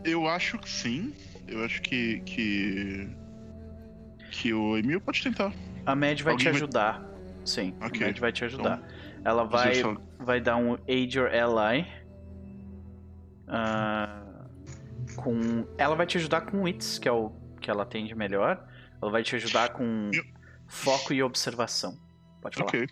eu 0.04 0.26
acho 0.28 0.58
que 0.58 0.68
sim. 0.68 1.12
Eu 1.46 1.64
acho 1.64 1.80
que. 1.82 2.20
que. 2.20 3.08
que 4.30 4.52
o 4.52 4.76
Emil 4.76 5.00
pode 5.00 5.22
tentar. 5.22 5.52
A 5.86 5.94
Mad 5.94 6.20
vai 6.20 6.36
te 6.36 6.46
Alguém 6.48 6.52
vai- 6.52 6.52
ajudar. 6.62 7.04
Sim, 7.44 7.74
Ok, 7.80 8.02
a 8.02 8.06
Mad 8.06 8.18
vai 8.18 8.32
te 8.32 8.44
ajudar. 8.44 8.78
então, 8.84 8.97
Ela 9.28 9.44
vai, 9.44 9.74
vai 10.18 10.40
dar 10.40 10.56
um 10.56 10.78
Aid 10.88 11.18
Your 11.18 11.28
Ally. 11.30 11.86
Ah, 13.46 14.22
com, 15.16 15.66
ela 15.76 15.94
vai 15.94 16.06
te 16.06 16.16
ajudar 16.18 16.42
com 16.42 16.62
Wits, 16.62 16.98
que 16.98 17.08
é 17.08 17.12
o 17.12 17.30
que 17.60 17.70
ela 17.70 17.84
tem 17.84 18.06
de 18.06 18.14
melhor. 18.14 18.62
Ela 19.00 19.10
vai 19.10 19.22
te 19.22 19.36
ajudar 19.36 19.70
com 19.70 20.10
Eu- 20.12 20.24
foco 20.66 21.12
e 21.12 21.22
observação. 21.22 21.98
Pode 22.40 22.56
falar. 22.56 22.68
Ok. 22.68 22.88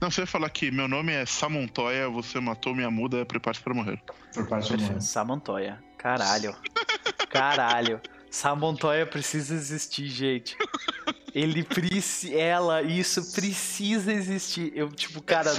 Não, 0.00 0.10
você 0.10 0.22
vai 0.22 0.26
falar 0.26 0.50
que 0.50 0.70
meu 0.70 0.86
nome 0.88 1.12
é 1.12 1.26
Samontoya, 1.26 2.08
você 2.08 2.38
matou 2.40 2.74
minha 2.74 2.90
muda, 2.90 3.24
prepare-se 3.26 3.62
pra 3.62 3.74
morrer. 3.74 4.00
Do 4.34 4.44
Perfeito. 4.46 4.82
mundo. 4.82 5.00
Samontoya. 5.02 5.82
Caralho. 5.96 6.54
Caralho. 7.28 8.00
Samontoya 8.30 9.04
precisa 9.06 9.54
existir, 9.54 10.06
gente. 10.08 10.56
Ele 11.34 11.62
precisa. 11.62 12.34
Ela, 12.34 12.82
isso 12.82 13.32
precisa 13.32 14.12
existir. 14.12 14.72
Eu, 14.74 14.90
tipo, 14.90 15.22
cara. 15.22 15.50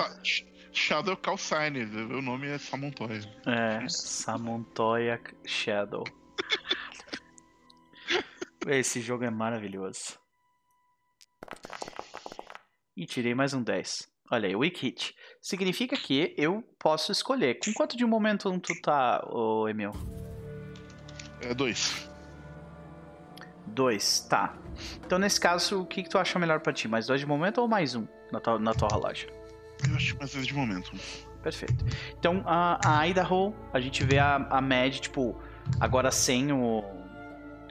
Shadow 0.72 1.18
Calcine, 1.18 1.84
o 1.84 2.22
nome 2.22 2.48
é 2.48 2.58
Samontoya. 2.58 3.22
É, 3.46 3.88
Samontoya 3.90 5.20
Shadow. 5.46 6.04
Esse 8.68 9.02
jogo 9.02 9.24
é 9.24 9.30
maravilhoso. 9.30 10.20
E 12.96 13.06
tirei 13.06 13.34
mais 13.34 13.54
um 13.54 13.64
10. 13.64 14.08
Olha 14.32 14.48
aí, 14.48 14.56
Weak 14.56 14.82
Hit. 14.82 15.16
Significa 15.42 15.98
que 15.98 16.34
eu 16.38 16.62
posso 16.78 17.12
escolher. 17.12 17.60
Com 17.60 17.74
quanto 17.74 17.98
de 17.98 18.06
momento 18.06 18.58
tu 18.60 18.80
tá, 18.82 19.26
ô 19.28 19.68
Emil? 19.68 19.92
É 21.42 21.54
dois. 21.54 22.09
Dois, 23.68 24.22
tá. 24.22 24.54
Então 25.06 25.20
nesse 25.20 25.40
caso, 25.40 25.82
o 25.82 25.86
que, 25.86 26.04
que 26.04 26.10
tu 26.10 26.18
acha 26.18 26.38
melhor 26.40 26.60
pra 26.60 26.74
ti? 26.74 26.88
Mais 26.88 27.08
dois 27.08 27.20
de 27.20 27.26
momento 27.26 27.60
ou 27.60 27.68
mais 27.68 27.96
um 27.96 28.08
na 28.32 28.40
tua, 28.40 28.60
na 28.60 28.74
tua 28.74 28.88
relógio? 28.92 29.30
Eu 29.88 29.96
acho 29.96 30.18
mais 30.18 30.34
vezes 30.34 30.48
de 30.48 30.54
momento. 30.54 30.92
Perfeito. 31.42 31.86
Então 32.18 32.44
a, 32.46 32.80
a 32.86 33.08
Idaho, 33.08 33.54
a 33.74 33.80
gente 33.80 34.04
vê 34.04 34.18
a, 34.18 34.36
a 34.36 34.62
Mad, 34.62 35.00
tipo, 35.00 35.38
agora 35.80 36.12
sem 36.12 36.52
o. 36.52 36.84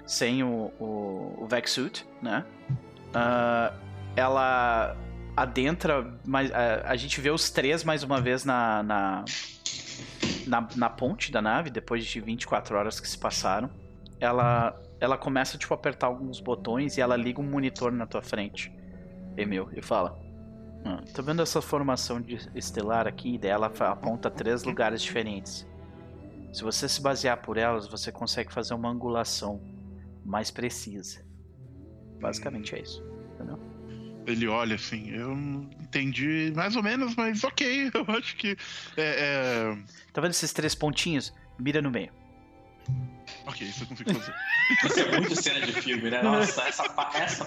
sem 0.07 0.43
o, 0.43 0.73
o, 0.79 1.45
o 1.45 1.47
Vexsuit, 1.49 2.07
né? 2.23 2.45
Ah, 3.15 3.73
ela 4.17 4.97
adentra, 5.37 6.19
mas 6.27 6.51
a, 6.53 6.91
a 6.91 6.97
gente 6.97 7.21
vê 7.21 7.31
os 7.31 7.51
três 7.51 7.85
mais 7.85 8.03
uma 8.03 8.21
vez 8.21 8.45
na, 8.45 8.83
na, 8.83 9.25
na, 10.47 10.69
na 10.75 10.91
ponte 10.91 11.31
da 11.31 11.41
nave, 11.41 11.71
depois 11.71 12.05
de 12.05 12.21
24 12.21 12.77
horas 12.77 12.99
que 12.99 13.09
se 13.09 13.19
passaram. 13.19 13.71
Ela, 14.19 14.81
ela 15.01 15.17
começa, 15.17 15.57
tipo, 15.57 15.73
a 15.73 15.77
apertar 15.77 16.07
alguns 16.09 16.41
botões 16.41 16.97
e 16.97 17.01
ela 17.01 17.17
liga 17.17 17.41
um 17.41 17.49
monitor 17.49 17.93
na 17.93 18.07
tua 18.07 18.23
frente, 18.23 18.73
Emil, 19.37 19.69
e 19.75 19.83
fala: 19.83 20.19
ah, 20.85 21.03
Tá 21.13 21.23
vendo 21.23 21.43
essa 21.43 21.61
formação 21.61 22.21
de 22.21 22.37
estelar 22.55 23.07
aqui? 23.07 23.39
Daí 23.39 23.51
ela 23.51 23.73
aponta 23.81 24.31
três 24.31 24.65
lugares 24.65 25.03
diferentes. 25.03 25.67
Se 26.53 26.63
você 26.63 26.89
se 26.89 27.01
basear 27.01 27.41
por 27.43 27.57
elas, 27.57 27.87
você 27.87 28.11
consegue 28.11 28.53
fazer 28.53 28.75
uma 28.75 28.89
angulação 28.89 29.61
mais 30.25 30.51
precisa. 30.51 31.25
Basicamente 32.21 32.75
é 32.75 32.81
isso. 32.81 33.03
Ele 34.29 34.47
olha 34.47 34.75
assim, 34.75 35.09
eu 35.09 35.33
entendi 35.33 36.53
mais 36.55 36.77
ou 36.77 36.83
menos, 36.83 37.17
mas 37.17 37.43
ok, 37.45 37.91
eu 37.95 38.15
acho 38.15 38.37
que. 38.37 38.59
É, 38.95 39.73
é... 39.75 39.79
Tá 40.13 40.21
vendo 40.21 40.33
esses 40.33 40.53
três 40.53 40.75
pontinhos? 40.75 41.33
Mira 41.59 41.81
no 41.81 41.91
meio. 41.91 42.13
Ok, 43.47 43.67
isso 43.67 43.85
eu 43.85 43.87
consigo 43.87 44.15
fazer. 44.15 44.35
Isso 44.85 45.01
é 45.01 45.21
muito 45.21 45.43
cena 45.43 45.67
de 45.67 45.73
filme, 45.73 46.11
né? 46.11 46.23
Nossa, 46.23 46.63
essa, 46.69 46.85
essa, 47.15 47.47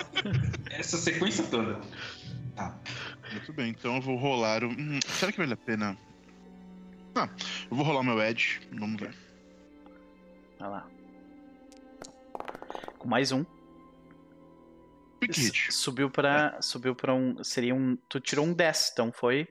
essa 0.72 0.97
sequência 0.97 1.45
toda. 1.45 1.80
Tá. 2.55 2.76
Muito 3.31 3.53
bem, 3.53 3.69
então 3.69 3.95
eu 3.95 4.01
vou 4.01 4.18
rolar 4.18 4.63
o. 4.63 4.68
Hum, 4.68 4.99
será 5.07 5.31
que 5.31 5.38
vale 5.38 5.53
a 5.53 5.57
pena? 5.57 5.97
Ah, 7.15 7.30
eu 7.69 7.77
vou 7.77 7.85
rolar 7.85 7.99
o 7.99 8.03
meu 8.03 8.22
Edge, 8.22 8.61
vamos 8.72 8.99
ver. 8.99 9.13
Vai 10.59 10.69
lá. 10.69 10.88
Com 12.97 13.07
mais 13.07 13.31
um. 13.31 13.45
Hit. 15.22 15.72
Subiu 15.72 16.09
pra, 16.09 16.61
subiu 16.61 16.95
pra 16.95 17.13
um. 17.13 17.43
Seria 17.43 17.76
um. 17.76 17.95
Tu 18.09 18.19
tirou 18.19 18.45
um 18.45 18.53
10, 18.53 18.91
então 18.93 19.11
foi. 19.11 19.47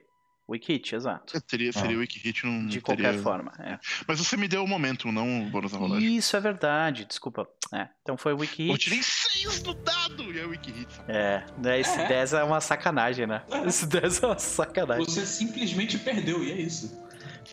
Weak 0.51 0.71
hit, 0.71 0.95
exato. 0.95 1.35
É, 1.35 1.39
Teria, 1.39 1.71
seria 1.73 1.97
o 1.97 1.99
Wiki 2.01 2.19
Hit, 2.19 2.45
não 2.45 2.65
De 2.67 2.81
teria... 2.81 3.05
qualquer 3.05 3.21
forma. 3.23 3.51
É. 3.59 3.79
Mas 4.07 4.19
você 4.19 4.35
me 4.37 4.47
deu 4.47 4.63
o 4.63 4.67
momento, 4.67 5.11
não 5.11 5.43
o 5.43 5.49
bônus 5.49 5.71
na 5.71 5.79
rolagem. 5.79 6.15
Isso 6.15 6.35
é 6.35 6.39
verdade, 6.39 7.05
desculpa. 7.05 7.47
É, 7.73 7.87
então 8.01 8.17
foi 8.17 8.33
Weak 8.33 8.67
Eu 8.67 8.73
hit. 8.73 8.83
tirei 8.85 9.01
6 9.01 9.63
no 9.63 9.73
dado 9.73 10.31
e 10.33 10.39
é 10.39 10.45
o 10.45 10.49
Wiki 10.49 10.71
Hit. 10.71 11.01
É, 11.07 11.43
né, 11.57 11.79
esse 11.79 11.99
É. 11.99 12.07
10 12.07 12.33
é 12.33 12.43
uma 12.43 12.59
sacanagem, 12.61 13.25
né? 13.27 13.43
Esse 13.65 13.85
10 13.87 14.23
é 14.23 14.25
uma 14.27 14.37
sacanagem. 14.39 15.05
Você 15.05 15.25
simplesmente 15.25 15.97
perdeu, 15.97 16.43
e 16.43 16.51
é 16.51 16.55
isso. 16.61 17.01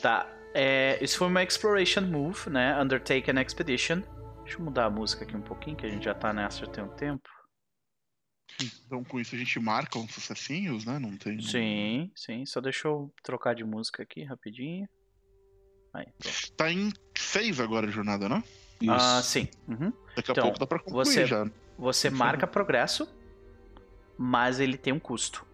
Tá, 0.02 0.26
é, 0.54 0.98
isso 1.02 1.18
foi 1.18 1.28
uma 1.28 1.42
Exploration 1.42 2.02
Move, 2.02 2.50
né? 2.50 2.80
Undertake 2.82 3.30
an 3.30 3.40
Expedition. 3.40 4.02
Deixa 4.44 4.58
eu 4.58 4.64
mudar 4.64 4.86
a 4.86 4.90
música 4.90 5.24
aqui 5.24 5.36
um 5.36 5.42
pouquinho, 5.42 5.76
que 5.76 5.86
a 5.86 5.90
gente 5.90 6.04
já 6.04 6.14
tá 6.14 6.32
nessa 6.32 6.60
já 6.64 6.72
tem 6.72 6.82
um 6.82 6.88
tempo. 6.88 7.28
Então 8.86 9.04
com 9.04 9.20
isso 9.20 9.34
a 9.34 9.38
gente 9.38 9.58
marca 9.60 9.98
uns 9.98 10.12
sucessinhos, 10.12 10.84
né? 10.84 10.98
Não 10.98 11.16
tem. 11.16 11.40
Sim, 11.40 12.10
sim. 12.14 12.44
Só 12.46 12.60
deixa 12.60 12.88
eu 12.88 13.12
trocar 13.22 13.54
de 13.54 13.64
música 13.64 14.02
aqui 14.02 14.24
rapidinho. 14.24 14.88
Aí, 15.94 16.06
pronto. 16.18 16.52
Tá 16.52 16.70
em 16.70 16.92
6 17.16 17.60
agora 17.60 17.86
a 17.86 17.90
jornada, 17.90 18.28
né? 18.28 18.42
Isso. 18.80 18.92
Ah, 18.92 19.22
sim. 19.22 19.48
Uhum. 19.66 19.92
Daqui 20.14 20.30
a 20.30 20.32
Então, 20.32 20.44
pouco 20.44 20.58
dá 20.58 20.66
pra 20.66 20.78
concluir 20.78 21.04
você- 21.06 21.26
já. 21.26 21.48
Você 21.78 22.10
marca 22.10 22.46
progresso 22.46 23.08
mas 24.20 24.58
ele 24.58 24.76
tem 24.76 24.92
um 24.92 24.98
custo. 24.98 25.46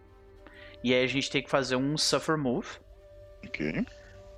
E 0.83 0.91
aí 0.93 1.03
a 1.03 1.07
gente 1.07 1.29
tem 1.29 1.43
que 1.43 1.49
fazer 1.49 1.75
um 1.75 1.95
Suffer 1.97 2.35
Move, 2.35 2.67
Ok. 3.45 3.85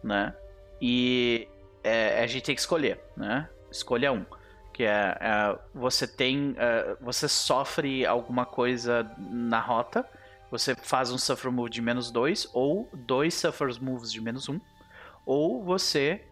né? 0.04 0.36
E 0.82 1.48
é, 1.82 2.22
a 2.22 2.28
gente 2.28 2.44
tem 2.44 2.54
que 2.56 2.60
escolher, 2.60 3.00
né? 3.16 3.50
Escolha 3.72 4.12
um. 4.12 4.26
Que 4.78 4.84
é, 4.84 5.18
é, 5.20 5.60
você 5.74 6.08
tem. 6.08 6.54
é, 6.56 6.96
você 7.02 7.28
sofre 7.28 8.06
alguma 8.06 8.46
coisa 8.46 9.10
na 9.18 9.60
rota. 9.60 10.08
Você 10.52 10.76
faz 10.76 11.12
um 11.12 11.18
Suffer 11.18 11.52
Move 11.52 11.72
de 11.72 11.82
menos 11.82 12.12
2, 12.12 12.52
ou 12.54 12.88
dois 12.94 13.34
Suffer 13.34 13.70
Moves 13.82 14.12
de 14.12 14.22
menos 14.22 14.48
1. 14.48 14.54
Um, 14.54 14.62
ou 15.26 15.64
você 15.64 16.24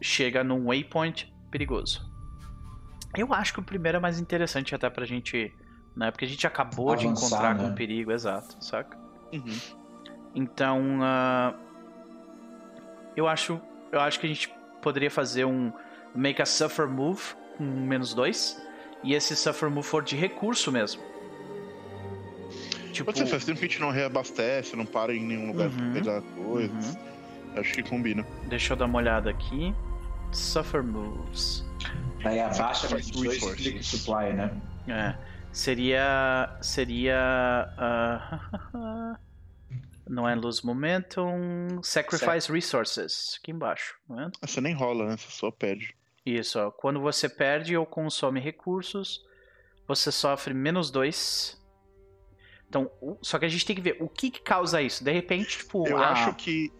chega 0.00 0.44
num 0.44 0.66
waypoint 0.66 1.34
perigoso. 1.50 2.08
Eu 3.16 3.34
acho 3.34 3.52
que 3.52 3.58
o 3.58 3.64
primeiro 3.64 3.98
é 3.98 4.00
mais 4.00 4.20
interessante 4.20 4.72
até 4.72 4.88
pra 4.88 5.04
gente. 5.04 5.52
Né? 5.96 6.12
Porque 6.12 6.24
a 6.24 6.28
gente 6.28 6.46
acabou 6.46 6.94
de 6.94 7.04
Avançar, 7.04 7.26
encontrar 7.26 7.54
né? 7.56 7.68
com 7.68 7.74
perigo, 7.74 8.12
exato, 8.12 8.64
saca? 8.64 8.96
Uhum. 9.32 9.58
Então, 10.36 11.00
ah, 11.02 11.52
eu 13.16 13.26
acho, 13.26 13.60
eu 13.90 14.00
acho 14.00 14.20
que 14.20 14.26
a 14.26 14.28
gente 14.28 14.48
poderia 14.80 15.10
fazer 15.10 15.44
um 15.44 15.72
make 16.18 16.40
a 16.42 16.46
suffer 16.46 16.86
move 16.86 17.22
com 17.56 17.64
menos 17.64 18.12
dois 18.14 18.60
e 19.04 19.14
esse 19.14 19.34
suffer 19.36 19.70
move 19.70 19.86
for 19.86 20.02
de 20.02 20.16
recurso 20.16 20.70
mesmo. 20.72 21.02
Tipo, 22.92 23.06
Pode 23.06 23.18
ser, 23.18 23.26
faz 23.26 23.44
tempo 23.44 23.58
que 23.60 23.66
a 23.66 23.68
gente 23.68 23.80
não 23.80 23.90
reabastece, 23.90 24.74
não 24.74 24.84
para 24.86 25.14
em 25.14 25.24
nenhum 25.24 25.48
lugar 25.48 25.68
Uhum. 25.68 25.92
pra 25.92 25.92
pegar 25.92 26.22
coisas. 26.22 26.98
Acho 27.56 27.72
que 27.74 27.82
combina. 27.82 28.24
deixa 28.48 28.72
eu 28.72 28.76
dar 28.76 28.86
uma 28.86 28.98
olhada 28.98 29.30
aqui. 29.30 29.74
Suffer 30.32 30.82
moves. 30.82 31.64
Aí 32.24 32.40
abaixa 32.40 32.88
mais 32.90 33.08
dois 33.10 33.38
click 33.54 33.82
supply, 33.84 34.32
né? 34.32 34.50
É, 34.88 35.14
seria 35.52 36.56
seria 36.60 37.16
ah, 37.78 39.18
não 40.08 40.28
é 40.28 40.34
lose 40.34 40.64
momentum, 40.64 41.80
sacrifice 41.82 42.50
resources 42.50 43.38
aqui 43.40 43.50
embaixo, 43.52 43.94
tá 44.08 44.14
vendo? 44.14 44.32
Você 44.42 44.60
nem 44.60 44.74
rola, 44.74 45.06
né? 45.06 45.16
Você 45.16 45.30
só 45.30 45.50
perde. 45.50 45.94
Isso, 46.36 46.58
ó. 46.58 46.70
Quando 46.70 47.00
você 47.00 47.28
perde 47.28 47.76
ou 47.76 47.86
consome 47.86 48.40
recursos, 48.40 49.24
você 49.86 50.12
sofre 50.12 50.52
menos 50.52 50.90
dois. 50.90 51.58
Então, 52.68 52.90
só 53.22 53.38
que 53.38 53.46
a 53.46 53.48
gente 53.48 53.64
tem 53.64 53.74
que 53.74 53.80
ver 53.80 53.96
o 54.00 54.08
que, 54.08 54.30
que 54.30 54.40
causa 54.42 54.82
isso. 54.82 55.02
De 55.02 55.10
repente, 55.10 55.58
tipo, 55.58 55.88
Eu 55.88 55.96
ah, 55.96 56.10
acho 56.10 56.34
que 56.34 56.70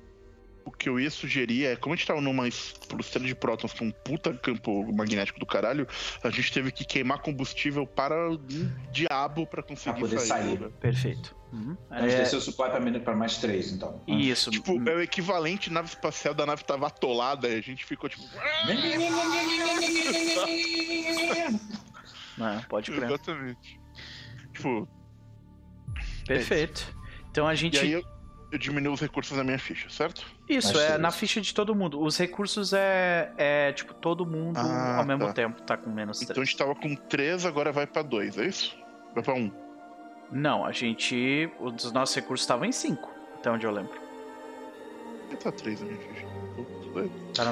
o 0.68 0.70
que 0.70 0.88
eu 0.88 1.00
ia 1.00 1.10
sugerir 1.10 1.66
é, 1.66 1.76
como 1.76 1.94
a 1.94 1.96
gente 1.96 2.06
tava 2.06 2.20
numa 2.20 2.46
estrela 2.48 3.26
de 3.26 3.34
prótons 3.34 3.72
com 3.72 3.86
um 3.86 3.90
puta 3.90 4.32
campo 4.34 4.90
magnético 4.92 5.40
do 5.40 5.46
caralho, 5.46 5.86
a 6.22 6.30
gente 6.30 6.52
teve 6.52 6.70
que 6.70 6.84
queimar 6.84 7.18
combustível 7.18 7.86
para 7.86 8.30
um 8.30 8.38
diabo 8.92 9.46
pra 9.46 9.62
conseguir 9.62 9.98
Pra 9.98 10.08
poder 10.08 10.20
sair. 10.20 10.60
né? 10.60 10.68
perfeito. 10.80 11.36
Uhum. 11.52 11.76
A 11.90 12.02
gente 12.02 12.14
É, 12.14 12.18
desceu 12.18 12.38
o 12.38 12.42
supply 12.42 12.68
pra, 12.70 13.00
pra 13.00 13.16
mais 13.16 13.38
três, 13.38 13.72
então. 13.72 14.00
isso. 14.06 14.50
Tipo, 14.50 14.72
é 14.88 14.94
o 14.96 15.00
equivalente 15.00 15.72
nave 15.72 15.88
espacial 15.88 16.34
da 16.34 16.44
nave 16.44 16.62
tava 16.62 16.86
atolada 16.86 17.48
e 17.48 17.56
a 17.56 17.60
gente 17.62 17.84
ficou 17.84 18.08
tipo. 18.08 18.22
É, 22.40 22.60
pode 22.68 22.90
crer. 22.92 23.04
Exatamente. 23.04 23.80
Tipo, 24.52 24.88
Perfeito. 26.26 26.94
Então 27.30 27.48
a 27.48 27.54
gente. 27.54 27.78
Eu, 28.50 28.58
diminuo 28.58 28.92
os 28.94 29.00
recursos 29.00 29.36
da 29.36 29.44
minha 29.44 29.58
ficha, 29.58 29.88
certo? 29.90 30.24
Isso, 30.48 30.68
Mais 30.72 30.80
é 30.84 30.86
três. 30.88 31.00
na 31.00 31.10
ficha 31.10 31.40
de 31.40 31.52
todo 31.54 31.74
mundo. 31.74 32.00
Os 32.02 32.16
recursos 32.16 32.72
é, 32.72 33.32
é 33.36 33.72
tipo, 33.72 33.92
todo 33.94 34.24
mundo 34.26 34.58
Ah, 34.58 34.98
ao 34.98 35.04
mesmo 35.04 35.26
tá. 35.26 35.32
tempo 35.32 35.60
tá 35.62 35.76
com 35.76 35.90
menos 35.90 36.22
Então 36.22 36.32
a 36.32 36.34
3. 36.34 36.48
gente 36.48 36.58
tava 36.58 36.74
com 36.74 36.94
3, 36.94 37.44
agora 37.44 37.70
vai 37.72 37.86
pra 37.86 38.02
2, 38.02 38.38
é 38.38 38.46
isso? 38.46 38.76
Vai 39.14 39.22
pra 39.22 39.34
1. 39.34 39.38
Um. 39.38 39.52
Não, 40.30 40.64
a 40.64 40.72
gente. 40.72 41.50
Os 41.60 41.90
nossos 41.92 42.14
recursos 42.14 42.44
estavam 42.44 42.64
em 42.66 42.72
5, 42.72 43.10
até 43.36 43.50
onde 43.50 43.64
eu 43.66 43.70
lembro. 43.70 43.92
Por 43.92 45.28
que 45.30 45.36
tá 45.36 45.52
3 45.52 45.80
na 45.80 45.86
minha 45.86 45.98
ficha? 45.98 46.26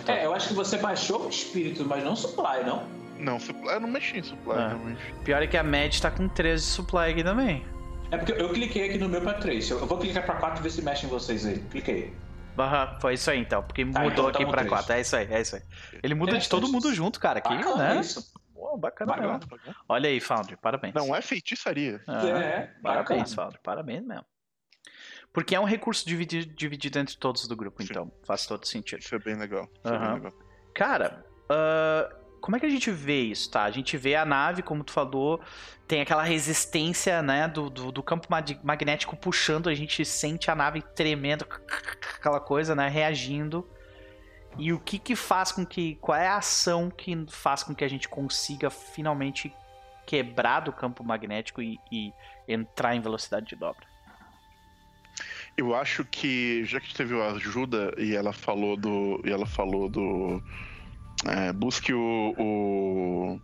Tá 0.05 0.13
É, 0.15 0.27
eu 0.27 0.35
acho 0.35 0.49
que 0.49 0.55
você 0.55 0.77
baixou 0.79 1.27
o 1.27 1.29
espírito, 1.29 1.85
mas 1.85 2.03
não 2.03 2.15
o 2.15 2.17
supply, 2.17 2.65
não? 2.65 2.85
Não, 3.19 3.39
supply, 3.39 3.75
eu 3.75 3.81
não 3.81 3.89
mexi 3.89 4.19
em 4.19 4.23
supply, 4.23 4.59
Ah. 4.59 4.69
realmente. 4.69 5.01
Pior 5.25 5.43
é 5.43 5.47
que 5.47 5.57
a 5.57 5.63
Mad 5.63 5.97
tá 6.01 6.11
com 6.11 6.27
13 6.29 6.65
de 6.65 6.71
supply 6.71 7.11
aqui 7.13 7.23
também. 7.25 7.65
É 8.11 8.17
porque 8.17 8.33
eu 8.33 8.49
cliquei 8.53 8.89
aqui 8.89 8.99
no 8.99 9.09
meu 9.09 9.21
pra 9.21 9.35
três. 9.35 9.69
Eu 9.71 9.79
eu 9.81 9.87
vou 9.87 9.99
clicar 9.99 10.25
pra 10.25 10.37
quatro 10.37 10.61
e 10.61 10.63
ver 10.63 10.71
se 10.71 10.83
mexe 10.83 11.07
em 11.07 11.09
vocês 11.09 11.45
aí. 11.47 11.59
Cliquei. 11.71 12.15
Barra, 12.55 12.99
foi 13.01 13.15
isso 13.15 13.31
aí 13.31 13.39
então, 13.39 13.63
porque 13.63 13.85
Tá, 13.85 14.01
mudou 14.01 14.29
então 14.31 14.43
aqui 14.43 14.45
pra 14.47 14.59
três. 14.63 14.69
4. 14.71 14.93
É 14.95 15.01
isso 15.01 15.17
aí, 15.17 15.29
é 15.31 15.41
isso 15.41 15.57
aí. 15.57 15.63
Ele 16.03 16.15
muda 16.15 16.39
de 16.39 16.49
todo 16.49 16.61
Interessante 16.67 16.73
mundo 16.87 16.95
junto, 16.95 17.21
cara. 17.21 17.39
Aqui, 17.41 17.55
Bacana 17.55 17.95
né? 17.95 18.01
isso. 18.01 18.33
Pô, 18.55 18.77
bacana. 18.79 19.13
Bacana. 19.13 19.33
mesmo. 19.39 19.75
Olha 19.89 20.09
aí, 20.09 20.21
Foundry, 20.21 20.57
parabéns. 20.57 20.95
Não 20.95 21.15
é 21.15 21.21
feitiçaria. 21.21 22.01
Ah, 22.07 22.27
É, 22.27 22.61
Parabéns, 22.83 22.83
bacana. 22.83 23.27
Foundry, 23.27 23.59
parabéns 23.63 24.03
mesmo. 24.07 24.25
Porque 25.35 25.55
é 25.55 25.61
um 25.61 25.65
recurso 25.65 26.07
dividido, 26.09 26.55
dividido 26.55 26.99
entre 26.99 27.15
todos 27.19 27.47
do 27.47 27.55
grupo, 27.55 27.83
Sim. 27.83 27.89
então 27.91 28.11
faz 28.27 28.47
todo 28.47 28.65
sentido. 28.67 29.01
Isso 29.01 29.15
é 29.15 29.19
bem 29.19 29.35
legal. 29.37 29.69
Isso 29.85 29.93
é 29.93 29.97
Aham. 29.97 30.05
bem 30.07 30.15
legal. 30.15 30.33
Cara, 30.75 31.27
ah, 31.51 32.09
como 32.47 32.57
é 32.57 32.61
que 32.61 32.67
a 32.67 32.71
gente 32.71 32.93
vê 32.93 33.23
isso, 33.23 33.51
tá? 33.51 33.65
A 33.65 33.73
gente 33.73 33.97
vê 33.97 34.15
a 34.15 34.25
nave, 34.25 34.63
como 34.63 34.85
tu 34.85 34.93
falou, 34.93 35.41
tem 35.89 36.01
aquela 36.01 36.23
resistência, 36.23 37.21
né, 37.21 37.49
do, 37.49 37.69
do, 37.69 37.91
do 37.91 38.05
campo 38.05 38.29
mag- 38.31 38.61
magnético 38.63 39.17
puxando, 39.17 39.69
a 39.69 39.75
gente 39.75 40.05
sente 40.05 40.49
a 40.49 40.55
nave 40.55 40.81
tremendo, 40.81 41.45
aquela 42.17 42.39
coisa, 42.39 42.73
né, 42.73 42.87
reagindo. 42.87 43.69
E 44.57 44.73
o 44.73 44.79
que 44.79 44.97
que 44.97 45.17
faz 45.17 45.51
com 45.51 45.67
que, 45.67 45.97
qual 45.97 46.17
é 46.17 46.29
a 46.29 46.37
ação 46.37 46.89
que 46.89 47.27
faz 47.29 47.65
com 47.65 47.75
que 47.75 47.83
a 47.83 47.89
gente 47.89 48.09
consiga 48.09 48.71
finalmente 48.71 49.53
quebrar 50.07 50.61
do 50.61 50.73
campo 50.73 51.03
magnético 51.03 51.61
e, 51.61 51.81
e 51.91 52.13
entrar 52.47 52.95
em 52.95 53.01
velocidade 53.01 53.47
de 53.47 53.57
dobra? 53.57 53.85
Eu 55.57 55.75
acho 55.75 56.05
que, 56.05 56.65
já 56.65 56.79
que 56.79 56.95
teve 56.95 57.21
a 57.21 57.33
ajuda 57.33 57.93
e 57.99 58.15
ela 58.15 58.33
falou 58.33 58.77
do. 58.77 59.21
E 59.25 59.33
ela 59.33 59.47
falou 59.47 59.89
do. 59.89 60.41
É, 61.25 61.53
busque 61.53 61.93
o. 61.93 62.35
o 62.39 63.41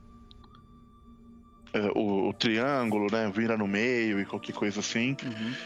é, 1.74 1.90
o, 1.94 2.28
o 2.28 2.32
triângulo, 2.34 3.06
né? 3.10 3.30
Vira 3.34 3.56
no 3.56 3.66
meio 3.66 4.20
e 4.20 4.26
qualquer 4.26 4.52
coisa 4.52 4.80
assim. 4.80 5.16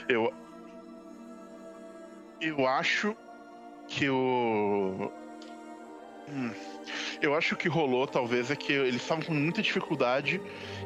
Eu. 0.08 0.32
Eu 2.40 2.66
acho 2.66 3.16
que 3.88 4.08
o. 4.08 5.10
Hum, 6.28 6.50
Eu 7.20 7.34
acho 7.34 7.56
que 7.56 7.68
rolou, 7.68 8.06
talvez, 8.06 8.50
é 8.50 8.56
que 8.56 8.72
eles 8.72 9.02
estavam 9.02 9.22
com 9.24 9.34
muita 9.34 9.62
dificuldade. 9.62 10.40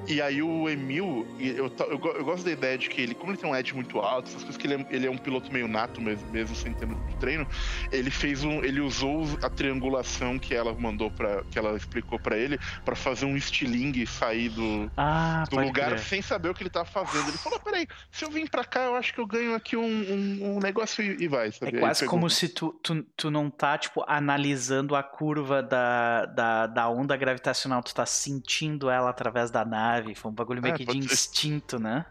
E 0.09 0.21
aí 0.21 0.43
o 0.43 0.69
Emil, 0.69 1.27
eu, 1.39 1.67
eu, 1.67 2.01
eu 2.17 2.25
gosto 2.25 2.45
da 2.45 2.51
ideia 2.51 2.77
de 2.79 2.89
que 2.89 3.01
ele, 3.01 3.15
como 3.15 3.33
ele 3.33 3.39
tem 3.39 3.49
um 3.51 3.55
edge 3.55 3.75
muito 3.75 3.99
alto, 3.99 4.29
essas 4.29 4.43
coisas 4.43 4.57
que 4.57 4.67
ele 4.67 4.75
é, 4.75 4.87
ele 4.91 5.07
é 5.07 5.11
um 5.11 5.19
piloto 5.19 5.53
meio 5.53 5.69
nato 5.69 6.01
mesmo, 6.01 6.29
mesmo 6.31 6.55
sem 6.57 6.73
ter 6.73 6.87
muito 6.87 7.17
treino, 7.19 7.47
ele 7.93 8.11
fez 8.11 8.45
um. 8.45 8.63
Ele 8.65 8.81
usou 8.81 9.39
a 9.43 9.49
triangulação 9.51 10.39
que 10.39 10.55
ela 10.55 10.75
mandou 10.75 11.11
para 11.11 11.43
que 11.51 11.59
ela 11.59 11.77
explicou 11.77 12.19
pra 12.19 12.37
ele, 12.37 12.59
pra 12.85 12.95
fazer 12.97 13.25
um 13.27 13.37
estilingue 13.37 14.07
sair 14.07 14.49
do, 14.49 14.91
Ah, 14.97 15.45
do 15.51 15.59
lugar 15.61 15.89
crer. 15.91 15.99
sem 16.01 16.23
saber 16.23 16.49
o 16.49 16.55
que 16.55 16.63
ele 16.63 16.71
tava 16.71 16.87
fazendo. 16.87 17.29
Ele 17.29 17.39
falou: 17.39 17.59
peraí, 17.61 17.87
se 18.11 18.25
eu 18.25 18.31
vim 18.31 18.47
pra 18.47 18.65
cá, 18.65 18.85
eu 18.85 18.95
acho 18.95 19.13
que 19.13 19.21
eu 19.21 19.27
ganho 19.27 19.55
aqui 19.55 19.77
um, 19.77 19.85
um, 19.85 20.57
um 20.57 20.59
negócio 20.61 21.03
e, 21.05 21.25
e 21.25 21.29
vai, 21.29 21.49
É 21.49 21.53
sabe? 21.53 21.75
Aí 21.75 21.81
quase 21.81 22.01
pegou- 22.01 22.11
como 22.11 22.31
se 22.31 22.49
tu, 22.49 22.73
tu, 22.83 23.03
tu 23.17 23.31
não 23.31 23.51
tá, 23.51 23.77
tipo, 23.77 24.05
analisando 24.07 24.95
a 24.97 25.03
curva 25.03 25.63
da, 25.63 25.90
da, 26.27 26.67
da 26.67 26.89
onda 26.89 27.17
gravitacional, 27.17 27.83
tu 27.83 27.95
tá 27.95 28.07
sentindo 28.07 28.89
ela 28.91 29.11
através 29.11 29.51
da 29.51 29.65
nave. 29.65 30.15
Foi 30.15 30.31
um 30.31 30.35
bagulho 30.35 30.63
meio 30.63 30.75
É, 30.75 30.77
que 30.79 30.85
de 30.85 30.93
ser. 31.09 31.15
instinto, 31.15 31.79
né? 31.79 32.05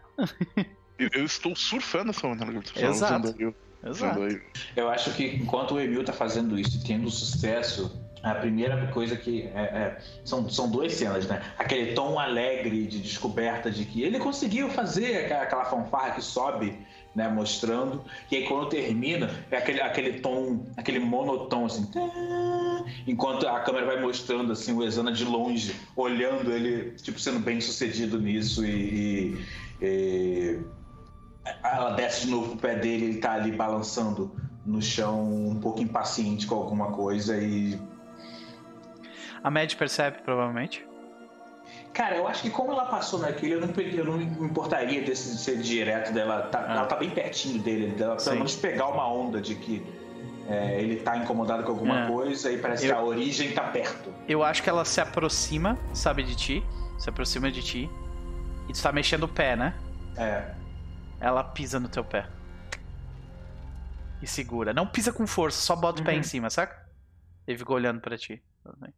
Eu, 0.98 1.24
estou 1.24 1.56
surfando 1.56 2.10
essa 2.10 2.26
onda 2.26 2.44
gravitacional. 2.44 2.90
Exato. 2.90 3.54
Exato. 3.82 4.20
Eu 4.76 4.90
acho 4.90 5.14
que 5.14 5.24
enquanto 5.36 5.74
o 5.74 5.80
Emil 5.80 6.04
tá 6.04 6.12
fazendo 6.12 6.58
isso 6.58 6.76
e 6.76 6.84
tendo 6.86 7.10
sucesso, 7.10 7.98
a 8.22 8.34
primeira 8.34 8.88
coisa 8.88 9.16
que. 9.16 9.44
é- 9.54 9.58
é- 9.58 9.98
são, 10.22 10.46
são 10.50 10.70
duas 10.70 10.92
cenas, 10.92 11.26
né? 11.26 11.40
Aquele 11.58 11.94
tom 11.94 12.18
alegre 12.18 12.86
de 12.86 12.98
descoberta 12.98 13.70
de 13.70 13.86
que 13.86 14.02
ele 14.02 14.18
conseguiu 14.18 14.68
fazer 14.68 15.24
aquela, 15.24 15.42
aquela 15.44 15.64
fanfarra 15.64 16.10
que 16.10 16.20
sobe, 16.20 16.78
né? 17.14 17.28
Mostrando. 17.28 18.02
E 18.30 18.36
aí 18.36 18.46
quando 18.46 18.68
termina, 18.68 19.30
é 19.50 19.56
aquele, 19.56 19.80
aquele 19.80 20.20
tom, 20.20 20.66
aquele 20.76 20.98
monotom 20.98 21.66
assim. 21.66 21.88
Enquanto 23.06 23.46
a 23.46 23.60
câmera 23.60 23.86
vai 23.86 24.00
mostrando 24.00 24.52
assim 24.52 24.72
o 24.72 24.82
Exana 24.82 25.12
de 25.12 25.24
longe, 25.24 25.74
olhando 25.96 26.52
ele, 26.52 26.92
tipo, 26.92 27.18
sendo 27.20 27.40
bem 27.40 27.60
sucedido 27.60 28.20
nisso 28.20 28.64
e- 28.64 29.36
e- 29.80 29.84
e 29.84 30.58
ela 31.62 31.90
desce 31.90 32.26
de 32.26 32.30
novo 32.30 32.50
pro 32.50 32.58
pé 32.68 32.76
dele, 32.76 33.04
ele 33.06 33.18
tá 33.18 33.32
ali 33.32 33.52
balançando 33.52 34.30
no 34.64 34.80
chão, 34.82 35.48
um 35.48 35.58
pouco 35.58 35.80
impaciente 35.80 36.46
com 36.46 36.54
alguma 36.54 36.92
coisa 36.92 37.36
e. 37.36 37.78
A 39.42 39.50
Mad 39.50 39.74
percebe, 39.74 40.18
provavelmente. 40.22 40.86
Cara, 42.00 42.16
eu 42.16 42.26
acho 42.26 42.40
que 42.40 42.48
como 42.48 42.72
ela 42.72 42.86
passou 42.86 43.18
naquele, 43.18 43.52
eu 43.56 43.60
não, 43.60 43.68
eu 43.74 44.04
não 44.06 44.16
me 44.16 44.24
importaria 44.24 45.02
desse 45.02 45.36
ser 45.36 45.58
direto 45.58 46.14
dela. 46.14 46.44
Tá, 46.44 46.64
Ah. 46.66 46.72
Ela 46.76 46.86
tá 46.86 46.96
bem 46.96 47.10
pertinho 47.10 47.62
dele, 47.62 47.88
dela 47.88 48.18
Sim. 48.18 48.24
pelo 48.24 48.36
menos 48.36 48.56
pegar 48.56 48.88
uma 48.88 49.06
onda 49.12 49.38
de 49.38 49.54
que 49.54 49.84
é, 50.48 50.80
ele 50.80 50.96
tá 50.96 51.18
incomodado 51.18 51.62
com 51.62 51.72
alguma 51.72 52.04
É. 52.04 52.06
coisa 52.08 52.50
e 52.50 52.56
parece 52.56 52.86
Eu- 52.86 52.94
que 52.94 52.98
a 52.98 53.04
origem 53.04 53.52
tá 53.52 53.64
perto. 53.64 54.10
Eu 54.26 54.42
acho 54.42 54.62
que 54.62 54.70
ela 54.70 54.82
se 54.86 54.98
aproxima, 54.98 55.78
sabe, 55.92 56.22
de 56.22 56.34
ti. 56.34 56.64
Se 56.98 57.10
aproxima 57.10 57.52
de 57.52 57.62
ti. 57.62 57.90
E 58.66 58.72
tu 58.72 58.82
tá 58.82 58.90
mexendo 58.92 59.24
o 59.24 59.28
pé, 59.28 59.54
né? 59.54 59.74
É. 60.16 60.54
Ela 61.20 61.44
pisa 61.44 61.78
no 61.78 61.88
teu 61.90 62.02
pé. 62.02 62.26
E 64.22 64.26
segura. 64.26 64.72
Não 64.72 64.86
pisa 64.86 65.12
com 65.12 65.26
força, 65.26 65.60
só 65.60 65.76
bota 65.76 66.00
o 66.00 66.04
pé 66.04 66.12
Uhum. 66.12 66.18
em 66.20 66.22
cima, 66.22 66.48
saca? 66.48 66.76
Ele 67.46 67.58
ficou 67.58 67.76
olhando 67.76 68.00
pra 68.00 68.16
ti. 68.16 68.42
Tudo 68.64 68.78
bem. 68.80 68.92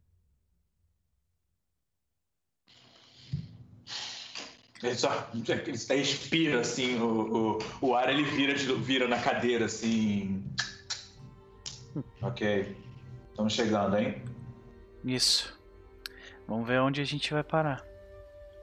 Ele 4.83 4.95
só 4.95 5.29
ele 5.33 5.77
só 5.77 5.93
respira 5.93 6.59
assim, 6.59 6.99
o, 6.99 7.57
o, 7.81 7.87
o 7.87 7.95
ar 7.95 8.09
ele 8.09 8.23
vira, 8.23 8.53
vira 8.75 9.07
na 9.07 9.19
cadeira 9.19 9.65
assim. 9.65 10.43
Ok. 12.21 12.75
Estamos 13.29 13.53
chegando, 13.53 13.97
hein? 13.97 14.23
Isso. 15.03 15.55
Vamos 16.47 16.67
ver 16.67 16.79
onde 16.79 17.01
a 17.01 17.03
gente 17.03 17.31
vai 17.31 17.43
parar. 17.43 17.85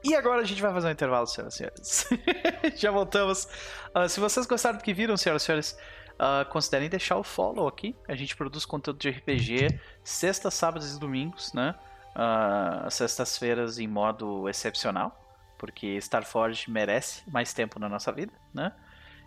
E 0.02 0.14
agora 0.14 0.40
a 0.40 0.44
gente 0.44 0.62
vai 0.62 0.72
fazer 0.72 0.88
um 0.88 0.90
intervalo, 0.90 1.26
senhoras 1.26 1.54
e 1.54 1.58
senhores. 1.58 2.08
Já 2.76 2.90
voltamos. 2.90 3.46
Ah, 3.94 4.08
se 4.08 4.18
vocês 4.18 4.46
gostaram 4.46 4.78
do 4.78 4.84
que 4.84 4.94
viram, 4.94 5.16
senhoras 5.16 5.42
e 5.42 5.46
senhores, 5.46 5.78
ah, 6.18 6.46
considerem 6.50 6.88
deixar 6.88 7.16
o 7.16 7.22
follow 7.22 7.68
aqui. 7.68 7.94
A 8.08 8.14
gente 8.14 8.34
produz 8.34 8.64
conteúdo 8.64 8.98
de 8.98 9.10
RPG 9.10 9.78
sextas, 10.02 10.54
sábados 10.54 10.94
e 10.94 10.98
domingos, 10.98 11.52
né? 11.52 11.74
Ah, 12.14 12.88
sextas-feiras 12.90 13.78
em 13.78 13.86
modo 13.86 14.48
excepcional, 14.48 15.16
porque 15.60 15.98
Starforge 15.98 16.70
merece 16.70 17.22
mais 17.30 17.52
tempo 17.52 17.78
na 17.78 17.86
nossa 17.86 18.10
vida, 18.10 18.32
né? 18.52 18.72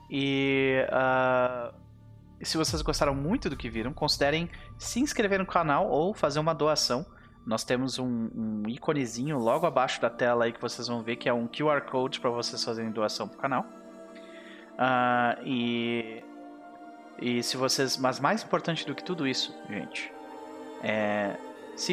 E 0.09 0.83
ah, 0.89 1.71
se 2.41 2.57
vocês 2.57 2.81
gostaram 2.81 3.13
muito 3.13 3.51
do 3.51 3.55
que 3.55 3.69
viram, 3.69 3.93
considerem 3.93 4.49
se 4.79 4.99
inscrever 4.99 5.37
no 5.37 5.45
canal 5.45 5.87
ou 5.87 6.11
fazer 6.11 6.39
uma 6.39 6.55
doação. 6.55 7.05
Nós 7.45 7.63
temos 7.63 7.99
um, 7.99 8.29
um 8.33 8.63
íconezinho 8.67 9.37
logo 9.37 9.67
abaixo 9.67 10.01
da 10.01 10.09
tela 10.09 10.45
aí 10.45 10.51
que 10.51 10.59
vocês 10.59 10.87
vão 10.87 11.03
ver 11.03 11.17
que 11.17 11.29
é 11.29 11.33
um 11.33 11.47
QR 11.47 11.81
Code 11.81 12.19
para 12.19 12.31
vocês 12.31 12.63
fazerem 12.63 12.89
doação 12.89 13.27
pro 13.27 13.37
canal. 13.37 13.63
Ah, 14.75 15.37
e 15.45 16.23
e 17.21 17.43
se 17.43 17.55
vocês, 17.57 17.95
mas 17.95 18.19
mais 18.19 18.43
importante 18.43 18.87
do 18.87 18.95
que 18.95 19.03
tudo 19.03 19.27
isso, 19.27 19.55
gente, 19.69 20.11
é 20.81 21.37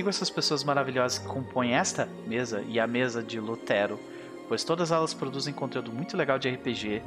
essas 0.09 0.31
pessoas 0.31 0.62
maravilhosas 0.65 1.19
que 1.19 1.27
compõem 1.27 1.75
esta 1.75 2.07
mesa 2.27 2.62
e 2.69 2.79
a 2.79 2.87
mesa 2.87 3.23
de 3.23 3.41
Lutero, 3.41 3.99
pois 4.51 4.64
todas 4.64 4.90
elas 4.90 5.14
produzem 5.14 5.55
conteúdo 5.55 5.93
muito 5.93 6.16
legal 6.16 6.36
de 6.36 6.51
RPG 6.51 7.01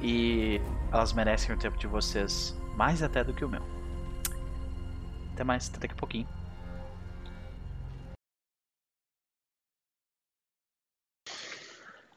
e 0.00 0.58
elas 0.90 1.12
merecem 1.12 1.54
o 1.54 1.58
tempo 1.58 1.76
de 1.76 1.86
vocês 1.86 2.56
mais 2.74 3.02
até 3.02 3.22
do 3.22 3.34
que 3.34 3.44
o 3.44 3.48
meu. 3.50 3.60
Até 5.34 5.44
mais, 5.44 5.68
até 5.68 5.80
daqui 5.80 5.92
a 5.92 5.96
pouquinho. 5.98 6.26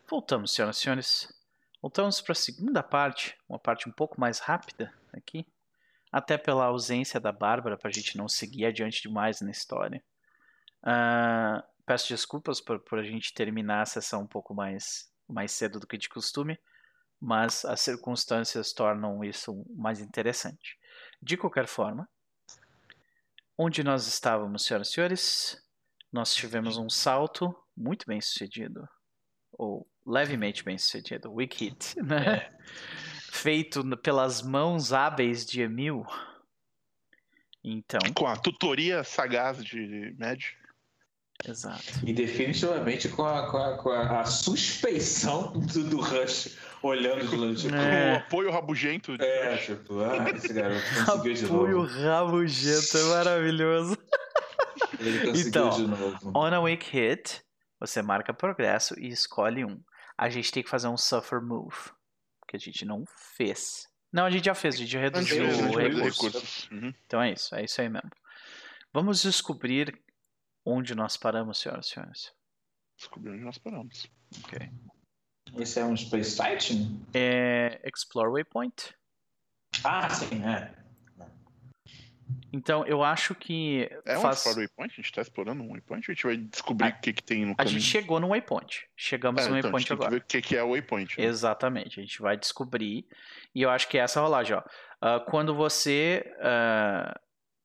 Voltamos, 0.09 0.53
senhoras 0.53 0.77
e 0.77 0.79
senhores. 0.79 1.33
Voltamos 1.81 2.21
para 2.21 2.31
a 2.31 2.35
segunda 2.35 2.81
parte, 2.81 3.37
uma 3.49 3.59
parte 3.59 3.89
um 3.89 3.91
pouco 3.91 4.17
mais 4.17 4.39
rápida 4.39 4.93
aqui. 5.11 5.45
Até 6.09 6.37
pela 6.37 6.63
ausência 6.63 7.19
da 7.19 7.33
Bárbara, 7.33 7.77
para 7.77 7.89
a 7.89 7.93
gente 7.93 8.17
não 8.17 8.29
seguir 8.29 8.65
adiante 8.65 9.01
demais 9.01 9.41
na 9.41 9.51
história. 9.51 10.01
Ah, 10.81 11.65
peço 11.89 12.09
desculpas 12.09 12.61
por, 12.61 12.79
por 12.81 12.99
a 12.99 13.03
gente 13.03 13.33
terminar 13.33 13.81
a 13.81 13.85
sessão 13.85 14.21
um 14.21 14.27
pouco 14.27 14.53
mais, 14.53 15.11
mais 15.27 15.51
cedo 15.51 15.79
do 15.79 15.87
que 15.87 15.97
de 15.97 16.07
costume, 16.07 16.55
mas 17.19 17.65
as 17.65 17.81
circunstâncias 17.81 18.71
tornam 18.73 19.23
isso 19.23 19.65
mais 19.75 19.99
interessante. 19.99 20.77
De 21.19 21.35
qualquer 21.35 21.65
forma, 21.65 22.07
onde 23.57 23.83
nós 23.83 24.05
estávamos, 24.05 24.65
senhoras 24.65 24.89
e 24.89 24.91
senhores, 24.91 25.67
nós 26.13 26.35
tivemos 26.35 26.77
um 26.77 26.91
salto 26.91 27.55
muito 27.75 28.05
bem 28.05 28.21
sucedido, 28.21 28.87
ou 29.51 29.87
levemente 30.05 30.63
bem 30.63 30.77
sucedido, 30.77 31.33
weak 31.33 31.65
hit, 31.65 31.99
né? 32.03 32.55
Feito 33.31 33.81
n- 33.81 33.97
pelas 33.97 34.43
mãos 34.43 34.93
hábeis 34.93 35.43
de 35.43 35.61
Emil. 35.63 36.05
Então, 37.63 37.99
Com 38.13 38.27
a 38.27 38.37
tutoria 38.37 39.03
sagaz 39.03 39.63
de 39.65 40.15
Mad. 40.19 40.39
Exato. 41.47 41.83
E 42.05 42.13
definitivamente 42.13 43.09
com 43.09 43.25
a, 43.25 43.49
com 43.49 43.57
a, 43.57 43.77
com 43.77 43.89
a, 43.89 44.21
a 44.21 44.25
suspeição 44.25 45.51
do, 45.53 45.83
do 45.83 46.01
Rush 46.01 46.57
olhando 46.81 47.27
de 47.27 47.35
longe. 47.35 47.61
Tipo, 47.63 47.75
Com 47.75 47.79
o 47.81 47.85
É. 47.85 48.15
apoio 48.15 48.51
rabugento 48.51 49.17
de 49.17 49.23
É, 49.25 49.57
tipo, 49.57 49.99
ah, 50.01 50.29
esse 50.35 50.53
garoto 50.53 50.81
conseguiu 51.05 51.33
de 51.33 51.45
Apoio 51.45 51.77
novo. 51.83 51.99
rabugento, 52.01 52.97
é 52.97 53.03
maravilhoso. 53.03 53.97
Ele 54.99 55.19
conseguiu 55.27 55.47
Então, 55.49 55.69
de 55.71 55.87
novo. 55.87 56.31
On 56.35 56.45
a 56.53 56.59
weak 56.61 56.89
hit, 56.91 57.41
você 57.79 58.01
marca 58.01 58.33
progresso 58.33 58.97
e 58.99 59.07
escolhe 59.09 59.65
um. 59.65 59.79
A 60.17 60.29
gente 60.29 60.51
tem 60.51 60.61
que 60.63 60.69
fazer 60.69 60.87
um 60.87 60.97
suffer 60.97 61.41
move, 61.41 61.75
que 62.47 62.55
a 62.57 62.59
gente 62.59 62.83
não 62.85 63.03
fez. 63.37 63.87
Não, 64.11 64.25
a 64.25 64.29
gente 64.29 64.45
já 64.45 64.55
fez, 64.55 64.75
a 64.75 64.77
gente 64.79 64.97
reduziu 64.97 65.43
o 65.45 65.77
recurso. 65.77 66.25
recursos. 66.25 66.69
Uhum. 66.71 66.93
Então 67.05 67.21
é 67.21 67.31
isso, 67.31 67.53
é 67.55 67.63
isso 67.63 67.79
aí 67.79 67.87
mesmo. 67.87 68.09
Vamos 68.91 69.21
descobrir 69.21 69.97
onde 70.69 70.93
nós 70.95 71.17
paramos, 71.17 71.57
senhoras 71.59 71.87
e 71.87 71.89
senhores. 71.89 72.33
Descobri 72.97 73.31
onde 73.31 73.43
nós 73.43 73.57
paramos. 73.57 74.07
Ok. 74.43 74.69
Esse 75.57 75.79
é 75.79 75.85
um 75.85 75.95
Space 75.97 76.31
Sighting? 76.31 77.03
É 77.13 77.81
Explore 77.85 78.29
Waypoint. 78.31 78.93
Ah, 79.83 80.09
sim, 80.09 80.43
é. 80.45 80.73
Então 82.51 82.85
eu 82.85 83.03
acho 83.03 83.35
que 83.35 83.89
É 84.05 84.17
um 84.17 84.21
faz... 84.21 84.37
Explore 84.37 84.59
Waypoint? 84.59 84.91
A 84.93 84.95
gente 84.95 85.11
tá 85.13 85.21
explorando 85.21 85.63
um 85.63 85.69
Waypoint? 85.71 86.09
A 86.09 86.13
gente 86.13 86.23
vai 86.25 86.37
descobrir 86.37 86.89
o 86.89 86.99
que, 86.99 87.13
que 87.13 87.23
tem 87.23 87.45
no 87.45 87.53
a 87.53 87.55
caminho? 87.55 87.79
gente 87.79 87.89
chegou 87.89 88.19
no 88.19 88.29
Waypoint. 88.29 88.87
Chegamos 88.95 89.45
É, 89.45 89.49
no 89.49 89.57
então, 89.57 89.69
a 89.69 89.73
Waypoint 89.73 89.81
gente 89.81 89.87
tem 89.89 89.97
que 89.97 90.03
agora. 90.03 90.11
ver 90.11 90.23
o 90.23 90.27
que, 90.27 90.41
que 90.41 90.55
é 90.55 90.63
o 90.63 90.69
Waypoint. 90.71 91.19
né? 91.19 91.25
Exatamente, 91.25 91.99
a 91.99 92.03
gente 92.03 92.21
vai 92.21 92.37
descobrir. 92.37 93.07
E 93.53 93.61
eu 93.61 93.69
acho 93.69 93.87
que 93.87 93.97
é 93.97 94.01
essa 94.01 94.19
rolagem, 94.21 94.55
ó. 94.55 94.63
Ah, 95.01 95.19
quando 95.19 95.55
você. 95.55 96.31
ah, 96.41 97.19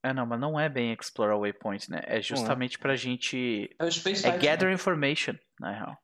É, 0.05 0.13
não, 0.13 0.27
mas 0.27 0.39
não 0.39 0.61
é 0.61 0.69
bem 0.69 0.93
explorar 0.93 1.35
o 1.35 1.41
waypoint, 1.41 1.91
né? 1.91 2.03
É 2.05 2.21
justamente 2.21 2.79
pra 2.79 2.95
gente. 2.95 3.71
É 3.79 3.85
o 3.87 3.91
Space 3.91 4.27
É 4.27 4.31
Sighting. 4.31 4.47
gather 4.47 4.71
information, 4.71 5.35
na 5.59 5.71
real. 5.73 5.99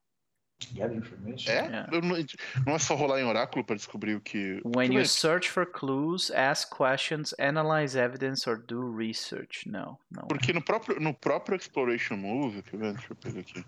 Gather 0.72 0.96
information? 0.96 1.50
É? 1.50 1.58
É. 1.58 1.86
Não, 2.00 2.00
não 2.66 2.74
é 2.74 2.78
só 2.78 2.94
rolar 2.94 3.20
em 3.20 3.24
oráculo 3.24 3.62
pra 3.62 3.76
descobrir 3.76 4.14
o 4.14 4.20
que. 4.20 4.58
When 4.64 4.88
eu 4.88 4.94
you 4.94 4.98
ver. 5.00 5.06
search 5.08 5.50
for 5.50 5.66
clues, 5.66 6.30
ask 6.30 6.74
questions, 6.74 7.34
analyze 7.38 7.98
evidence 7.98 8.48
or 8.48 8.56
do 8.56 8.96
research. 8.96 9.68
Não, 9.68 9.98
não. 10.10 10.26
Porque 10.28 10.50
no 10.54 10.62
próprio, 10.62 10.98
no 10.98 11.12
próprio 11.12 11.56
Exploration 11.56 12.16
Move, 12.16 12.62
deixa 12.72 13.06
eu 13.10 13.16
pegar 13.16 13.40
aqui. 13.40 13.62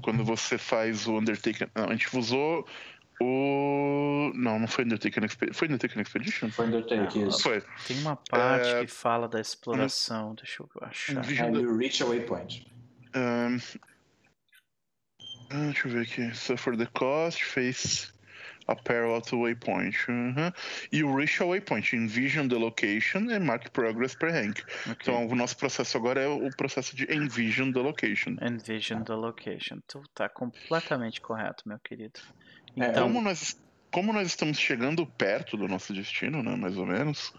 Quando 0.00 0.24
você 0.24 0.56
faz 0.56 1.08
o 1.08 1.18
Undertaken. 1.18 1.66
Não, 1.74 1.86
a 1.86 1.90
gente 1.90 2.16
usou 2.16 2.64
o. 3.20 4.32
Não, 4.34 4.58
não 4.58 4.66
foi 4.66 4.84
Undertaken 4.84 5.24
Expedition. 5.24 5.54
Foi 5.54 5.68
Undertaken 5.68 6.02
Expedition? 6.02 6.50
Foi 6.50 6.66
Undertake, 6.66 7.18
Não, 7.18 7.28
isso. 7.28 7.42
Foi. 7.42 7.62
Tem 7.86 7.98
uma 8.00 8.16
parte 8.16 8.68
É, 8.68 8.84
que 8.84 8.90
fala 8.90 9.28
da 9.28 9.40
exploração. 9.40 10.34
Deixa 10.34 10.62
eu 10.62 10.68
achar. 10.80 11.22
Vision 11.22 11.54
And 11.54 11.60
you 11.60 11.76
reach 11.76 12.02
a 12.02 12.06
waypoint. 12.06 12.66
Um, 13.14 13.58
ah, 15.50 15.66
deixa 15.66 15.86
eu 15.86 15.92
ver 15.92 16.02
aqui. 16.02 16.34
Suffer 16.34 16.76
the 16.76 16.86
cost, 16.86 17.44
face 17.44 18.12
a 18.68 18.76
parallel 18.76 19.20
to 19.20 19.38
waypoint. 19.38 19.96
Uhum. 20.08 20.52
E 20.90 21.02
o 21.02 21.14
reach 21.14 21.42
a 21.42 21.46
waypoint. 21.46 21.94
Envision 21.94 22.48
the 22.48 22.58
location 22.58 23.30
and 23.30 23.40
mark 23.40 23.70
progress 23.72 24.14
per 24.14 24.30
rank. 24.30 24.62
Ok. 24.88 24.96
Então 25.02 25.26
o 25.26 25.34
nosso 25.34 25.56
processo 25.56 25.96
agora 25.96 26.20
é 26.20 26.28
o 26.28 26.48
processo 26.56 26.96
de 26.96 27.04
envision 27.12 27.72
the 27.72 27.80
location. 27.80 28.36
Envision 28.40 29.02
the 29.04 29.14
location. 29.14 29.80
Tu 29.86 30.02
tá 30.14 30.28
completamente 30.28 31.20
correto, 31.20 31.68
meu 31.68 31.78
querido. 31.78 32.20
É, 32.76 32.86
Então, 32.86 33.08
Como 33.08 33.20
nós, 33.20 33.60
como 33.90 34.12
nós 34.12 34.26
estamos 34.26 34.58
chegando 34.58 35.06
perto 35.06 35.56
do 35.56 35.68
nosso 35.68 35.92
destino, 35.92 36.42
né? 36.42 36.56
Mais 36.56 36.76
ou 36.76 36.86
menos. 36.86 37.32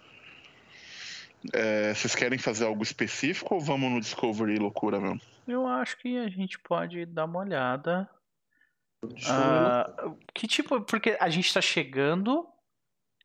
é, 1.54 1.94
vocês 1.94 2.16
querem 2.16 2.38
fazer 2.38 2.66
algo 2.66 2.84
específico 2.84 3.56
ou 3.56 3.62
vamos 3.62 3.92
no 3.92 4.00
Discovery 4.00 4.58
loucura 4.58 5.00
mesmo? 5.00 5.20
eu 5.48 5.68
acho 5.68 5.98
que 5.98 6.18
a 6.18 6.30
gente 6.30 6.58
pode 6.60 7.06
dar 7.06 7.26
uma 7.26 7.40
olhada. 7.40 8.10
Ah, 9.28 9.94
que 10.34 10.48
tipo, 10.48 10.80
porque 10.82 11.18
a 11.20 11.30
gente 11.30 11.54
tá 11.54 11.60
chegando, 11.60 12.48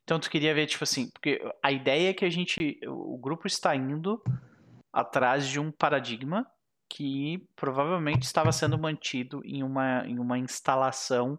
então 0.03 0.19
tu 0.19 0.29
queria 0.29 0.55
ver, 0.55 0.67
tipo 0.67 0.83
assim, 0.83 1.09
porque 1.11 1.41
a 1.63 1.71
ideia 1.71 2.11
é 2.11 2.15
que 2.15 2.25
a 2.25 2.31
gente, 2.31 2.81
o 2.87 3.17
grupo 3.17 3.47
está 3.47 3.77
indo 3.77 4.21
atrás 4.93 5.47
de 5.47 5.61
um 5.61 5.71
paradigma 5.71 6.45
que 6.91 7.47
provavelmente 7.55 8.25
estava 8.25 8.51
sendo 8.51 8.79
mantido 8.79 9.43
em 9.45 9.63
uma, 9.63 10.05
em 10.07 10.19
uma 10.19 10.39
instalação, 10.39 11.39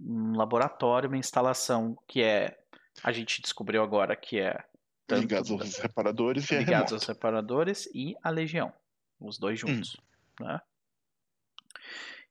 um 0.00 0.36
laboratório, 0.36 1.08
uma 1.08 1.18
instalação 1.18 1.96
que 2.06 2.22
é, 2.22 2.58
a 3.02 3.12
gente 3.12 3.40
descobriu 3.40 3.82
agora 3.82 4.16
que 4.16 4.38
é 4.38 4.64
tanto 5.06 5.22
Ligados 5.22 5.50
aos 5.50 5.78
reparadores 5.78 6.50
e 6.50 6.54
é 6.54 6.58
ligados 6.58 6.92
aos 6.92 7.02
separadores 7.02 7.88
e 7.94 8.16
a 8.22 8.30
Legião, 8.30 8.72
os 9.20 9.38
dois 9.38 9.58
juntos, 9.58 9.96
né? 10.40 10.60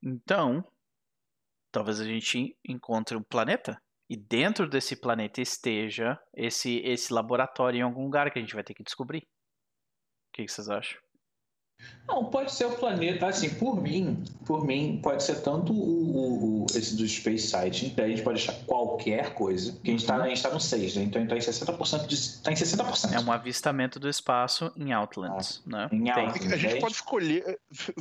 Então, 0.02 0.66
talvez 1.72 2.00
a 2.00 2.06
gente 2.06 2.58
encontre 2.66 3.16
um 3.16 3.22
planeta 3.22 3.80
e 4.10 4.18
dentro 4.18 4.68
desse 4.68 4.96
planeta 4.96 5.42
esteja 5.42 6.20
esse 6.34 6.80
esse 6.80 7.14
laboratório 7.14 7.80
em 7.80 7.84
algum 7.84 8.04
lugar 8.04 8.32
que 8.32 8.40
a 8.40 8.42
gente 8.42 8.56
vai 8.56 8.64
ter 8.64 8.74
que 8.74 8.84
descobrir. 8.84 9.20
O 9.20 10.34
que, 10.34 10.46
que 10.46 10.52
vocês 10.52 10.70
acham? 10.70 11.00
Não, 12.08 12.26
pode 12.26 12.52
ser 12.52 12.66
o 12.66 12.72
planeta, 12.72 13.28
assim, 13.28 13.50
por 13.52 13.82
mim, 13.82 14.22
por 14.46 14.66
mim, 14.66 15.00
pode 15.02 15.24
ser 15.24 15.36
tanto 15.42 15.72
o, 15.72 15.78
o, 15.78 16.64
o 16.64 16.66
esse 16.76 16.96
do 16.98 17.08
Space 17.08 17.48
Site, 17.48 17.94
daí 17.96 18.08
a 18.08 18.10
gente 18.10 18.24
pode 18.24 18.38
deixar 18.38 18.54
qualquer 18.66 19.34
coisa, 19.34 19.72
porque 19.74 19.90
a 19.92 19.94
gente 19.94 20.06
tá, 20.06 20.28
gente 20.28 20.44
tá 20.44 20.50
no 20.50 20.60
6, 20.60 20.96
né? 20.98 21.04
Então 21.04 21.22
a 21.22 21.24
gente 21.24 21.30
tá 21.30 21.38
em 21.38 21.78
60% 21.78 22.08
de. 22.08 22.40
tá 22.42 22.52
em 22.52 22.56
60%. 22.56 23.14
É 23.14 23.20
um 23.20 23.32
avistamento 23.32 23.98
do 24.00 24.10
espaço 24.10 24.74
em 24.76 24.92
Outlands, 24.92 25.62
né? 25.66 25.88
Em 25.92 26.10
Outlands. 26.10 26.52
A 26.52 26.58
gente 26.58 26.72
Dez. 26.72 26.82
pode 26.82 26.94
escolher. 26.96 27.60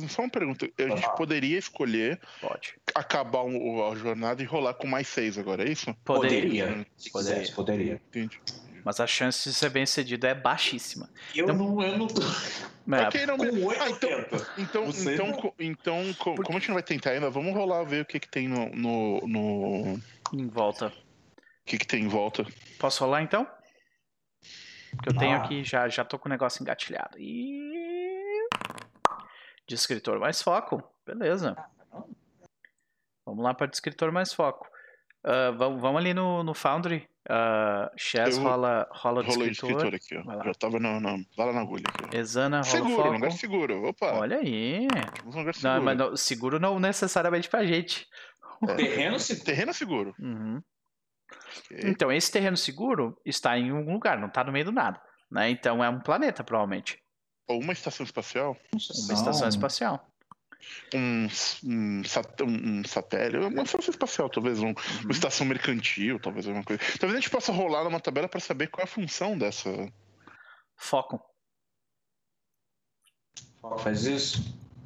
Só 0.09 0.23
uma 0.23 0.29
pergunta. 0.31 0.67
A 0.77 0.81
gente 0.81 1.05
Ah. 1.05 1.09
poderia 1.11 1.57
escolher 1.57 2.19
Pode. 2.41 2.73
acabar 2.93 3.43
o- 3.43 3.91
a 3.91 3.95
jornada 3.95 4.41
e 4.41 4.45
rolar 4.45 4.73
com 4.73 4.87
mais 4.87 5.07
seis 5.07 5.37
agora, 5.37 5.63
é 5.63 5.71
isso? 5.71 5.95
Poderia. 6.03 6.65
Poderia. 6.65 6.85
Se 6.97 7.11
Poderia. 7.11 7.35
quisesse, 7.39 7.55
poderia. 7.55 8.01
Entendi. 8.09 8.41
Mas 8.83 8.99
a 8.99 9.05
chance 9.07 9.47
de 9.49 9.53
ser 9.55 9.69
bem 9.69 9.85
cedido 9.85 10.25
é 10.25 10.33
baixíssima. 10.33 11.09
Eu 11.35 11.45
Então- 11.45 11.55
não, 11.55 11.81
eu 11.83 11.97
não 11.97 12.07
tô. 12.07 12.21
É, 12.21 13.07
Ok, 13.07 13.25
não, 13.27 13.37
oito 13.37 13.81
Ah, 13.81 13.89
então, 13.89 14.09
então, 14.57 14.85
Você 14.87 15.13
então, 15.13 15.27
não. 15.27 15.53
então 15.59 16.13
co- 16.15 16.35
como 16.35 16.57
a 16.57 16.59
gente 16.59 16.67
não 16.69 16.73
vai 16.75 16.83
tentar 16.83 17.11
ainda, 17.11 17.29
vamos 17.29 17.53
rolar 17.53 17.83
ver 17.83 18.01
o 18.01 18.05
que, 18.05 18.19
que 18.19 18.27
tem 18.27 18.47
no. 18.47 18.69
no, 18.75 19.21
no- 19.27 19.93
O 20.33 20.35
em 20.35 20.47
volta. 20.47 20.91
que, 21.65 21.77
que 21.77 21.85
tem 21.85 22.03
em 22.03 22.07
volta. 22.07 22.43
Posso 22.79 23.03
rolar 23.03 23.21
então? 23.21 23.47
Porque 24.95 25.09
eu 25.09 25.17
tenho 25.17 25.37
Ah. 25.37 25.43
aqui, 25.43 25.63
já, 25.63 25.87
já 25.87 26.03
tô 26.03 26.17
com 26.19 26.27
o 26.27 26.31
negócio 26.31 26.61
engatilhado. 26.61 27.17
E. 27.19 27.61
Descritor 29.67 30.19
mais 30.19 30.41
foco. 30.41 30.83
Beleza. 31.05 31.55
Vamos 33.25 33.43
lá 33.43 33.53
para 33.53 33.67
descritor 33.67 34.11
mais 34.11 34.33
foco. 34.33 34.67
Ah, 35.23 35.51
vamos, 35.51 35.79
vamos 35.81 35.99
ali 36.01 36.13
no, 36.13 36.43
no 36.43 36.53
Foundry. 36.53 37.07
Uh, 37.31 37.89
Chess 37.97 38.35
Eu 38.37 38.43
rola, 38.43 38.87
rola 38.91 39.23
de 39.23 39.29
descritor. 39.29 39.69
escritor 39.85 39.95
aqui, 39.95 40.17
ó. 40.17 40.43
Já 40.43 40.53
tava 40.53 40.79
na, 40.79 40.99
na, 40.99 41.11
lá 41.37 41.53
na 41.53 41.61
agulha 41.61 41.85
aqui. 41.87 42.03
ó. 42.13 42.17
Exana 42.17 42.57
rola 42.57 42.63
Seguro, 42.65 42.95
foco. 42.95 43.11
lugar 43.13 43.31
seguro. 43.31 43.83
Opa, 43.87 44.13
Olha 44.13 44.37
aí. 44.37 44.87
um 45.25 45.29
lugar 45.29 45.45
Não, 45.45 45.53
seguro. 45.53 45.83
mas 45.83 45.97
não- 45.97 46.17
seguro 46.17 46.59
não 46.59 46.79
necessariamente 46.79 47.47
pra 47.49 47.63
gente. 47.65 48.05
É. 48.67 48.75
Terreno 48.75 49.17
se. 49.19 49.43
Terreno 49.43 49.73
seguro. 49.73 50.13
Uhum. 50.19 50.61
Ok. 51.65 51.79
Então, 51.85 52.11
esse 52.11 52.29
terreno 52.31 52.57
seguro 52.57 53.17
está 53.25 53.57
em 53.57 53.69
algum 53.71 53.93
lugar, 53.93 54.19
não 54.19 54.27
está 54.27 54.43
no 54.43 54.51
meio 54.51 54.65
do 54.65 54.71
nada. 54.71 55.01
Né? 55.31 55.49
Então 55.49 55.81
é 55.83 55.87
um 55.89 55.99
planeta, 56.01 56.43
provavelmente. 56.43 56.99
Ou 57.47 57.61
uma 57.61 57.71
estação 57.73 58.03
espacial. 58.05 58.57
Uma 58.73 59.13
estação 59.13 59.47
espacial. 59.47 60.05
Um, 60.93 61.27
um, 61.63 62.03
sat- 62.03 62.41
um- 62.41 62.79
um 62.79 62.83
satélite. 62.83 63.37
Uma 63.45 63.63
estação 63.63 63.91
espacial, 63.91 64.29
talvez. 64.29 64.59
Um, 64.59 64.67
Uhum. 64.67 64.73
uma 65.03 65.11
estação 65.11 65.45
mercantil, 65.45 66.19
talvez 66.19 66.45
alguma 66.47 66.63
coisa. 66.63 66.81
Talvez 66.99 67.13
a 67.13 67.21
gente 67.21 67.29
possa 67.29 67.51
rolar 67.51 67.83
numa 67.83 67.99
tabela 67.99 68.27
para 68.29 68.39
saber 68.39 68.67
qual 68.67 68.81
é 68.81 68.85
a 68.85 68.87
função 68.87 69.37
dessa. 69.37 69.69
Foco. 70.75 71.19
Foco 73.61 73.79
faz 73.79 74.05
isso? 74.05 74.39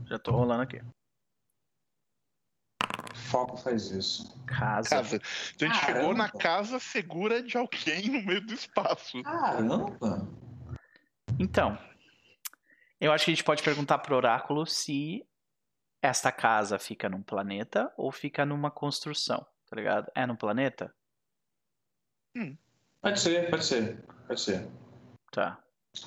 Já 0.07 0.19
tô 0.19 0.31
rolando 0.31 0.64
aqui. 0.64 0.81
Foco 3.14 3.57
faz 3.57 3.89
isso. 3.91 4.35
Casa. 4.45 4.89
casa. 4.89 5.22
Então 5.56 5.69
a 5.69 5.73
gente 5.73 5.85
chegou 5.85 6.14
na 6.14 6.26
Caramba. 6.30 6.39
casa 6.39 6.80
segura 6.80 7.41
de 7.41 7.57
alguém 7.57 8.10
no 8.10 8.22
meio 8.26 8.45
do 8.45 8.53
espaço. 8.53 9.22
Caramba! 9.23 10.27
Então, 11.39 11.77
eu 13.02 13.11
acho 13.11 13.26
que 13.26 13.31
a 13.31 13.34
gente 13.34 13.43
pode 13.43 13.64
perguntar 13.64 13.97
pro 13.99 14.15
oráculo 14.15 14.65
se 14.65 15.26
esta 16.06 16.32
casa 16.32 16.77
fica 16.77 17.10
num 17.10 17.22
planeta 17.22 17.91
ou 17.98 18.11
fica 18.11 18.45
numa 18.45 18.72
construção, 18.72 19.45
tá 19.69 19.76
ligado? 19.76 20.11
É 20.15 20.26
num 20.26 20.36
planeta? 20.36 20.94
Pode 23.02 23.19
ser, 23.19 23.49
pode 23.49 23.65
ser. 23.65 24.03
Pode 24.27 24.41
ser. 24.41 24.68
Tá. 25.32 25.60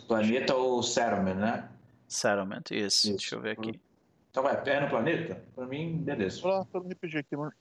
Planeta 0.07 0.55
ou 0.55 0.83
settlement, 0.83 1.37
né? 1.37 1.70
Settlement, 2.07 2.65
isso. 2.70 3.09
Isso. 3.09 3.11
Deixa 3.11 3.35
eu 3.37 3.41
ver 3.41 3.53
aqui. 3.53 3.81
Então 4.31 4.43
vai, 4.43 4.62
é 4.66 4.81
no 4.81 4.89
planeta? 4.89 5.43
Pra 5.55 5.66
mim, 5.66 5.99
beleza. 5.99 6.41
Vou 6.43 6.51
lá, 6.51 6.66
vou 6.73 6.83
repetir 6.83 7.20
aqui, 7.20 7.37
mano. 7.37 7.53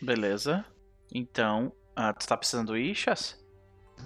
Beleza. 0.00 0.64
Então, 1.12 1.72
ah, 1.96 2.12
tu 2.12 2.26
tá 2.26 2.36
precisando 2.36 2.76
ir, 2.76 2.94
Chas? 2.94 3.42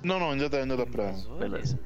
Não, 0.02 0.18
não, 0.18 0.30
ainda 0.32 0.48
dá, 0.48 0.58
ainda 0.58 0.76
dá 0.76 0.84
pra. 0.86 1.12
Beleza. 1.38 1.78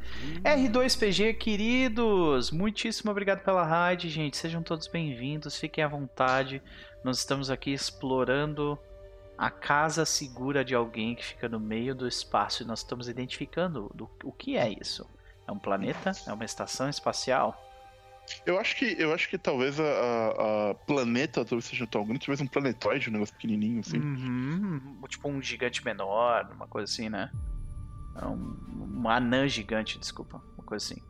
R2PG, 0.43 1.35
queridos! 1.37 2.51
Muitíssimo 2.51 3.11
obrigado 3.11 3.41
pela 3.45 3.63
raid, 3.65 4.09
gente. 4.09 4.37
Sejam 4.37 4.63
todos 4.63 4.87
bem-vindos, 4.87 5.59
fiquem 5.59 5.85
à 5.85 5.89
vontade. 5.89 6.63
Nós 7.05 7.19
estamos 7.19 7.51
aqui 7.51 7.73
explorando 7.73 8.79
a 9.37 9.51
casa 9.51 10.07
segura 10.07 10.65
de 10.65 10.75
alguém 10.75 11.15
que 11.15 11.25
fica 11.25 11.47
no 11.49 11.61
meio 11.61 11.95
do 11.95 12.09
espaço 12.09 12.63
e 12.63 12.67
nós 12.67 12.79
estamos 12.79 13.07
identificando 13.09 13.91
do- 13.95 14.09
o 14.25 14.33
que 14.33 14.57
é 14.57 14.71
isso. 14.81 15.07
É 15.47 15.53
um 15.53 15.59
planeta? 15.59 16.13
É 16.27 16.33
uma 16.33 16.45
estação 16.45 16.89
espacial? 16.89 17.63
Eu 18.45 18.59
acho 18.59 18.75
que, 18.77 18.97
eu 18.99 19.13
acho 19.13 19.29
que 19.29 19.37
talvez 19.39 19.79
a, 19.79 19.85
a- 19.85 20.71
a 20.71 20.75
planeta 20.75 21.45
talvez 21.45 21.67
seja 21.67 21.87
tão 21.87 22.03
grande, 22.05 22.21
talvez 22.21 22.41
um 22.41 22.47
planetoide, 22.47 23.11
um 23.11 23.13
negócio 23.13 23.35
pequenininho 23.35 23.81
assim. 23.81 23.99
Uhum. 23.99 24.97
Tipo 25.07 25.29
um 25.29 25.41
gigante 25.43 25.85
menor, 25.85 26.51
uma 26.53 26.67
coisa 26.67 26.91
assim, 26.91 27.09
né? 27.11 27.31
É 28.21 28.27
Um, 28.27 28.57
um 29.03 29.09
anã 29.09 29.47
gigante, 29.49 29.99
desculpa. 29.99 30.43
Uma 30.57 30.65
coisa 30.65 30.85
assim. 30.85 31.03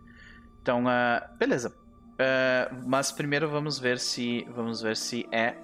Então, 0.62 0.84
ah, 0.88 1.28
beleza. 1.38 1.74
Ah, 2.18 2.70
mas 2.86 3.12
primeiro 3.12 3.48
vamos 3.48 3.78
ver 3.78 3.98
se. 3.98 4.44
Vamos 4.54 4.80
ver 4.82 4.96
se 4.96 5.26
é. 5.30 5.54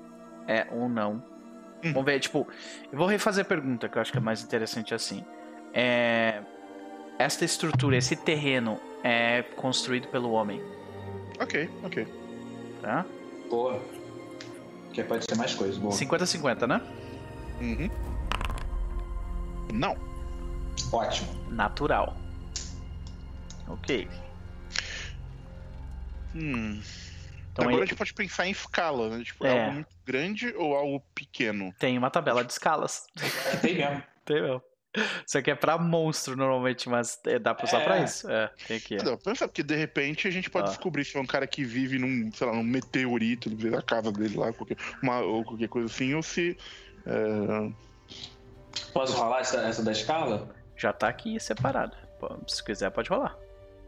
É 0.47 0.66
ou 0.73 0.89
não. 0.89 1.23
Hum. 1.85 1.93
Vamos 1.93 2.05
ver, 2.05 2.20
tipo. 2.20 2.47
Eu 2.90 2.98
vou 2.98 3.06
refazer 3.06 3.44
a 3.44 3.48
pergunta, 3.48 3.89
que 3.89 3.97
eu 3.97 4.02
acho 4.02 4.12
que 4.12 4.19
é 4.19 4.20
mais 4.20 4.43
interessante 4.43 4.94
assim. 4.94 5.24
É, 5.74 6.43
esta 7.19 7.44
estrutura, 7.44 7.97
esse 7.97 8.14
terreno 8.16 8.78
é 9.02 9.43
construído 9.56 10.09
pelo 10.09 10.32
homem, 10.32 10.60
Ok, 11.40 11.69
ok. 11.82 12.06
tá? 12.82 13.05
Boa. 13.48 13.81
Que 14.93 15.02
pode 15.02 15.24
ser 15.24 15.36
mais 15.36 15.55
coisa. 15.55 15.81
Boa. 15.81 15.93
50-50, 15.94 16.66
né? 16.66 16.81
Uhum. 17.60 17.89
Não. 19.73 19.97
Ótimo. 20.93 21.28
Natural. 21.51 22.16
Ok. 23.69 24.09
Hum. 26.35 26.81
Então 27.52 27.64
Agora 27.64 27.77
aí 27.77 27.82
a 27.82 27.86
gente 27.86 27.97
pode 27.98 28.14
pensar 28.14 28.47
em 28.47 28.51
escala, 28.51 29.09
né? 29.16 29.24
Tipo, 29.24 29.47
É. 29.47 29.60
algo 29.60 29.73
muito 29.74 29.94
grande 30.06 30.55
ou 30.56 30.74
algo 30.74 31.02
pequeno? 31.14 31.74
tem 31.78 31.98
uma 31.98 32.10
tabela 32.10 32.43
de 32.44 32.52
escalas. 32.52 33.06
Tem 33.60 33.74
mesmo. 33.77 34.02
Tem 34.24 34.40
mesmo. 34.40 34.62
Isso 35.27 35.39
aqui 35.39 35.51
é 35.51 35.55
pra 35.55 35.78
monstro 35.78 36.36
normalmente, 36.36 36.86
mas 36.89 37.19
é, 37.27 37.39
dá 37.39 37.55
pra 37.55 37.64
usar 37.64 37.81
É. 37.81 37.85
pra 37.85 37.98
isso? 38.05 38.31
É, 38.31 38.51
tem 38.69 38.77
aqui. 38.77 38.97
Não, 39.02 39.16
pensa, 39.16 39.48
porque 39.48 39.62
de 39.62 39.74
repente 39.74 40.28
a 40.28 40.31
gente 40.31 40.51
pode 40.51 40.66
Ah. 40.66 40.69
descobrir 40.69 41.02
se 41.05 41.16
é 41.16 41.20
um 41.20 41.24
cara 41.27 41.47
que 41.47 41.64
vive 41.64 41.98
num, 41.98 42.31
sei 42.32 42.47
lá, 42.47 42.52
num 42.52 42.62
meteorito, 42.62 43.51
na 43.70 43.81
casa 43.81 44.12
dele 44.12 44.36
lá, 44.36 44.52
qualquer, 44.52 44.77
uma, 45.02 45.20
ou 45.20 45.43
qualquer 45.44 45.69
coisa 45.69 45.86
assim, 45.93 46.12
ou 46.14 46.23
se. 46.23 46.56
é, 47.06 47.73
Posso 48.93 49.14
rolar 49.16 49.40
essa, 49.40 49.62
essa 49.62 49.82
da 49.82 49.93
escala? 49.93 50.55
Já 50.83 50.93
tá 50.93 51.07
aqui 51.07 51.39
separado. 51.39 51.97
Pô, 52.19 52.37
Se 52.49 52.63
quiser, 52.65 52.91
pode 52.91 53.09
rolar. 53.09 53.37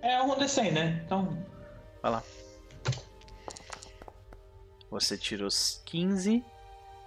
É 0.00 0.22
um 0.22 0.30
D100, 0.36 0.70
né? 0.70 1.02
Então. 1.04 1.36
Você 4.92 5.18
tira 5.18 5.44
os 5.44 5.82
15, 5.84 6.44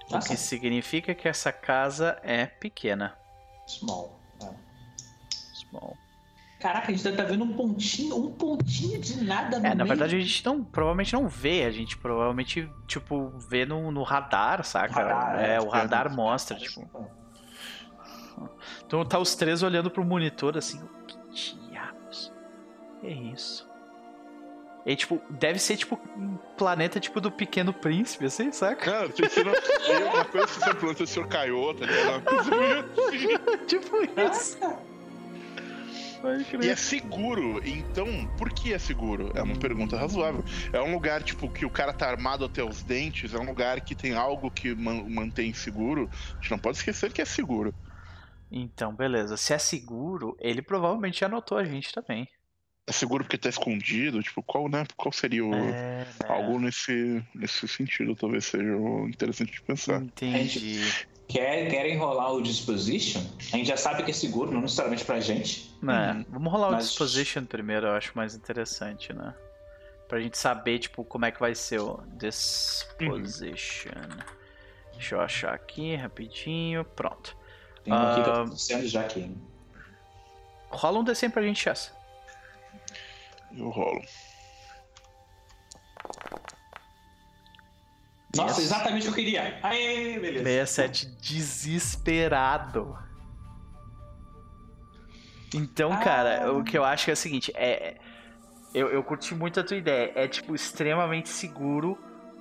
o 0.09 0.13
Nossa. 0.13 0.27
que 0.27 0.35
significa 0.35 1.15
que 1.15 1.25
essa 1.25 1.53
casa 1.53 2.19
é 2.21 2.45
pequena. 2.45 3.17
Small. 3.65 4.19
É. 4.43 4.49
Small. 5.55 5.95
Caraca, 6.59 6.91
a 6.91 6.93
gente 6.93 7.15
tá 7.15 7.23
vendo 7.23 7.45
um 7.45 7.53
pontinho, 7.53 8.17
um 8.17 8.31
pontinho 8.33 8.99
de 8.99 9.23
nada 9.23 9.57
no 9.57 9.65
É, 9.67 9.69
na 9.69 9.85
meio. 9.85 9.87
verdade 9.87 10.17
a 10.17 10.19
gente 10.19 10.45
não, 10.45 10.65
provavelmente 10.65 11.13
não 11.13 11.29
vê, 11.29 11.63
a 11.63 11.71
gente 11.71 11.97
provavelmente, 11.97 12.69
tipo, 12.87 13.29
vê 13.37 13.65
no, 13.65 13.89
no 13.89 14.03
radar, 14.03 14.65
saca? 14.65 14.93
Radar, 14.93 15.39
é, 15.39 15.53
é, 15.53 15.59
o 15.59 15.61
tipo, 15.63 15.73
radar 15.73 16.13
mostra, 16.13 16.57
tipo. 16.57 16.81
Então 18.85 19.03
tá 19.05 19.19
os 19.19 19.35
três 19.35 19.63
olhando 19.63 19.89
pro 19.89 20.03
monitor 20.03 20.57
assim, 20.57 20.81
o 20.81 21.05
que 21.05 21.17
diabos? 21.69 22.31
Que 23.01 23.07
é 23.07 23.13
isso? 23.13 23.67
E 24.85 24.95
tipo, 24.95 25.21
deve 25.29 25.59
ser 25.59 25.75
tipo 25.75 25.99
um 26.15 26.37
planeta 26.57 26.97
tipo 26.97 27.19
do 27.19 27.29
Pequeno 27.29 27.73
Príncipe, 27.73 28.25
assim, 28.25 28.53
saca? 28.53 28.85
Cara, 28.85 29.09
tem 29.09 29.27
que 29.27 29.33
ser 29.33 29.45
uma, 29.45 30.25
coisa 30.25 30.47
que 30.47 30.53
você 30.53 30.73
se 30.95 31.03
o 31.03 31.07
senhor 31.07 31.27
coisa 32.21 32.55
meio 32.55 32.79
assim. 32.79 33.65
tipo 33.67 33.97
isso. 34.21 34.57
E 36.61 36.69
é 36.69 36.75
seguro, 36.75 37.61
então, 37.65 38.07
por 38.37 38.49
que 38.51 38.73
é 38.73 38.79
seguro? 38.79 39.31
É 39.35 39.41
uma 39.41 39.55
pergunta 39.55 39.97
razoável. 39.97 40.43
É 40.73 40.81
um 40.81 40.93
lugar, 40.93 41.21
tipo, 41.21 41.49
que 41.49 41.65
o 41.65 41.69
cara 41.69 41.93
tá 41.93 42.09
armado 42.09 42.43
até 42.43 42.63
os 42.63 42.81
dentes, 42.81 43.33
é 43.33 43.37
um 43.37 43.45
lugar 43.45 43.81
que 43.81 43.93
tem 43.93 44.15
algo 44.15 44.49
que 44.49 44.73
man- 44.73 45.05
mantém 45.07 45.53
seguro. 45.53 46.09
A 46.31 46.41
gente 46.41 46.51
não 46.51 46.59
pode 46.59 46.77
esquecer 46.77 47.13
que 47.13 47.21
é 47.21 47.25
seguro. 47.25 47.73
Então, 48.51 48.93
beleza. 48.95 49.35
Se 49.37 49.53
é 49.53 49.57
seguro, 49.57 50.35
ele 50.39 50.61
provavelmente 50.61 51.19
já 51.19 51.27
notou 51.27 51.57
a 51.57 51.63
gente 51.65 51.93
também. 51.93 52.27
É 52.89 52.91
seguro 52.93 53.25
porque 53.25 53.37
tá 53.37 53.49
escondido, 53.49 54.23
tipo, 54.23 54.41
qual, 54.41 54.69
né? 54.69 54.85
Qual 54.95 55.11
seria 55.11 55.43
o. 55.45 55.53
É, 55.53 56.05
né? 56.05 56.07
Algo 56.29 56.57
nesse, 56.57 57.21
nesse 57.35 57.67
sentido, 57.67 58.15
talvez 58.15 58.45
seja 58.45 58.75
o 58.77 59.07
interessante 59.09 59.51
de 59.51 59.61
pensar. 59.61 60.01
Entendi. 60.01 60.81
Quer, 61.27 61.69
querem 61.69 61.97
rolar 61.97 62.31
o 62.31 62.41
Disposition? 62.41 63.21
A 63.51 63.57
gente 63.57 63.67
já 63.67 63.75
sabe 63.75 64.03
que 64.03 64.11
é 64.11 64.13
seguro, 64.13 64.49
não 64.53 64.61
necessariamente 64.61 65.03
pra 65.03 65.19
gente. 65.19 65.69
É, 65.83 65.85
Uhum. 66.13 66.25
Vamos 66.29 66.49
rolar 66.53 66.69
o 66.69 66.71
Mas- 66.71 66.85
Disposition 66.85 67.43
primeiro, 67.43 67.87
eu 67.87 67.91
acho 67.91 68.13
mais 68.15 68.33
interessante, 68.33 69.11
né? 69.11 69.33
Pra 70.07 70.21
gente 70.21 70.37
saber, 70.37 70.79
tipo, 70.79 71.03
como 71.03 71.25
é 71.25 71.31
que 71.31 71.39
vai 71.41 71.53
ser 71.53 71.81
o 71.81 72.01
disposition. 72.13 73.91
Deixa 74.93 75.15
eu 75.15 75.21
achar 75.21 75.53
aqui 75.53 75.95
rapidinho. 75.95 76.85
Pronto. 76.85 77.36
Tem 77.87 77.95
um 77.95 78.11
aqui 78.11 78.21
que 78.23 78.29
eu 78.29 78.33
Ah. 78.33 78.43
tô 78.43 78.49
descendo 78.53 78.85
já 78.87 79.01
aqui. 79.01 79.33
Rola 80.69 80.99
um 80.99 81.03
D100 81.05 81.29
pra 81.31 81.41
gente, 81.41 81.57
Chess. 81.61 81.91
Eu 83.55 83.69
rolo. 83.69 84.01
Nossa, 88.35 88.59
Yes. 88.59 88.71
exatamente 88.71 89.07
o 89.07 89.13
que 89.13 89.21
eu 89.21 89.25
queria. 89.25 89.59
Aê, 89.63 90.19
beleza. 90.19 90.43
67 90.43 91.05
desesperado. 91.21 92.97
Então, 95.55 95.93
Ah. 95.93 95.97
cara, 95.97 96.51
o 96.53 96.63
que 96.63 96.77
eu 96.77 96.83
acho 96.83 97.05
que 97.05 97.11
é 97.11 97.13
o 97.13 97.17
seguinte, 97.17 97.51
é. 97.55 97.95
Eu, 98.73 98.89
eu 98.89 99.01
curti 99.01 99.33
muito 99.33 99.59
a 99.61 99.63
tua 99.63 99.77
ideia. 99.77 100.11
É, 100.13 100.27
tipo, 100.27 100.53
extremamente 100.53 101.29
seguro, 101.29 101.97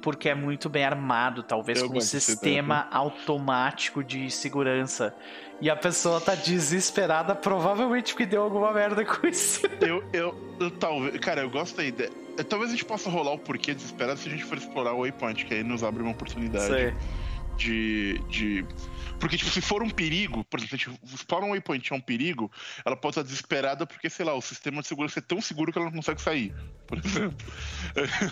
porque 0.06 0.28
é 0.28 0.36
muito 0.36 0.68
bem 0.68 0.84
armado, 0.84 1.42
talvez 1.42 1.82
Eu 1.82 1.88
com 1.88 1.98
um 1.98 2.00
sistema 2.00 2.86
automático 2.92 4.04
de 4.04 4.30
segurança. 4.30 5.12
E 5.60 5.68
a 5.68 5.74
pessoa 5.74 6.20
tá 6.20 6.36
desesperada, 6.36 7.34
provavelmente 7.34 8.12
porque 8.12 8.24
deu 8.24 8.44
alguma 8.44 8.72
merda 8.72 9.04
com 9.04 9.26
isso. 9.26 9.62
Eu, 9.82 10.04
eu, 10.12 10.56
eu 10.60 10.70
talvez. 10.70 11.18
Cara, 11.18 11.40
eu 11.40 11.50
gosto 11.50 11.76
da 11.76 11.82
ideia. 11.82 12.12
Talvez 12.48 12.70
a 12.70 12.74
gente 12.74 12.84
possa 12.84 13.10
rolar 13.10 13.32
o 13.32 13.38
porquê 13.38 13.74
desesperado 13.74 14.20
se 14.20 14.28
a 14.28 14.30
gente 14.30 14.44
for 14.44 14.56
explorar 14.56 14.92
o 14.92 15.00
Waypoint, 15.00 15.44
que 15.44 15.54
aí 15.54 15.64
nos 15.64 15.82
abre 15.82 16.04
uma 16.04 16.12
oportunidade 16.12 16.66
Sei. 16.66 16.94
de. 17.56 18.20
de. 18.28 18.64
Porque, 19.18 19.36
tipo, 19.36 19.50
se 19.50 19.60
for 19.60 19.82
um 19.82 19.88
perigo, 19.90 20.44
por 20.44 20.58
exemplo, 20.60 20.78
se 20.78 20.88
a 20.88 20.90
gente 20.90 21.14
explora 21.14 21.44
um 21.44 21.50
Waypoint 21.50 21.92
é 21.92 21.96
um 21.96 22.00
perigo, 22.00 22.50
ela 22.84 22.96
pode 22.96 23.12
estar 23.12 23.22
desesperada 23.22 23.86
porque, 23.86 24.10
sei 24.10 24.24
lá, 24.26 24.34
o 24.34 24.42
sistema 24.42 24.82
de 24.82 24.88
segurança 24.88 25.18
é 25.18 25.22
tão 25.22 25.40
seguro 25.40 25.72
que 25.72 25.78
ela 25.78 25.86
não 25.88 25.96
consegue 25.96 26.20
sair, 26.20 26.54
por 26.86 26.98
exemplo. 27.04 27.36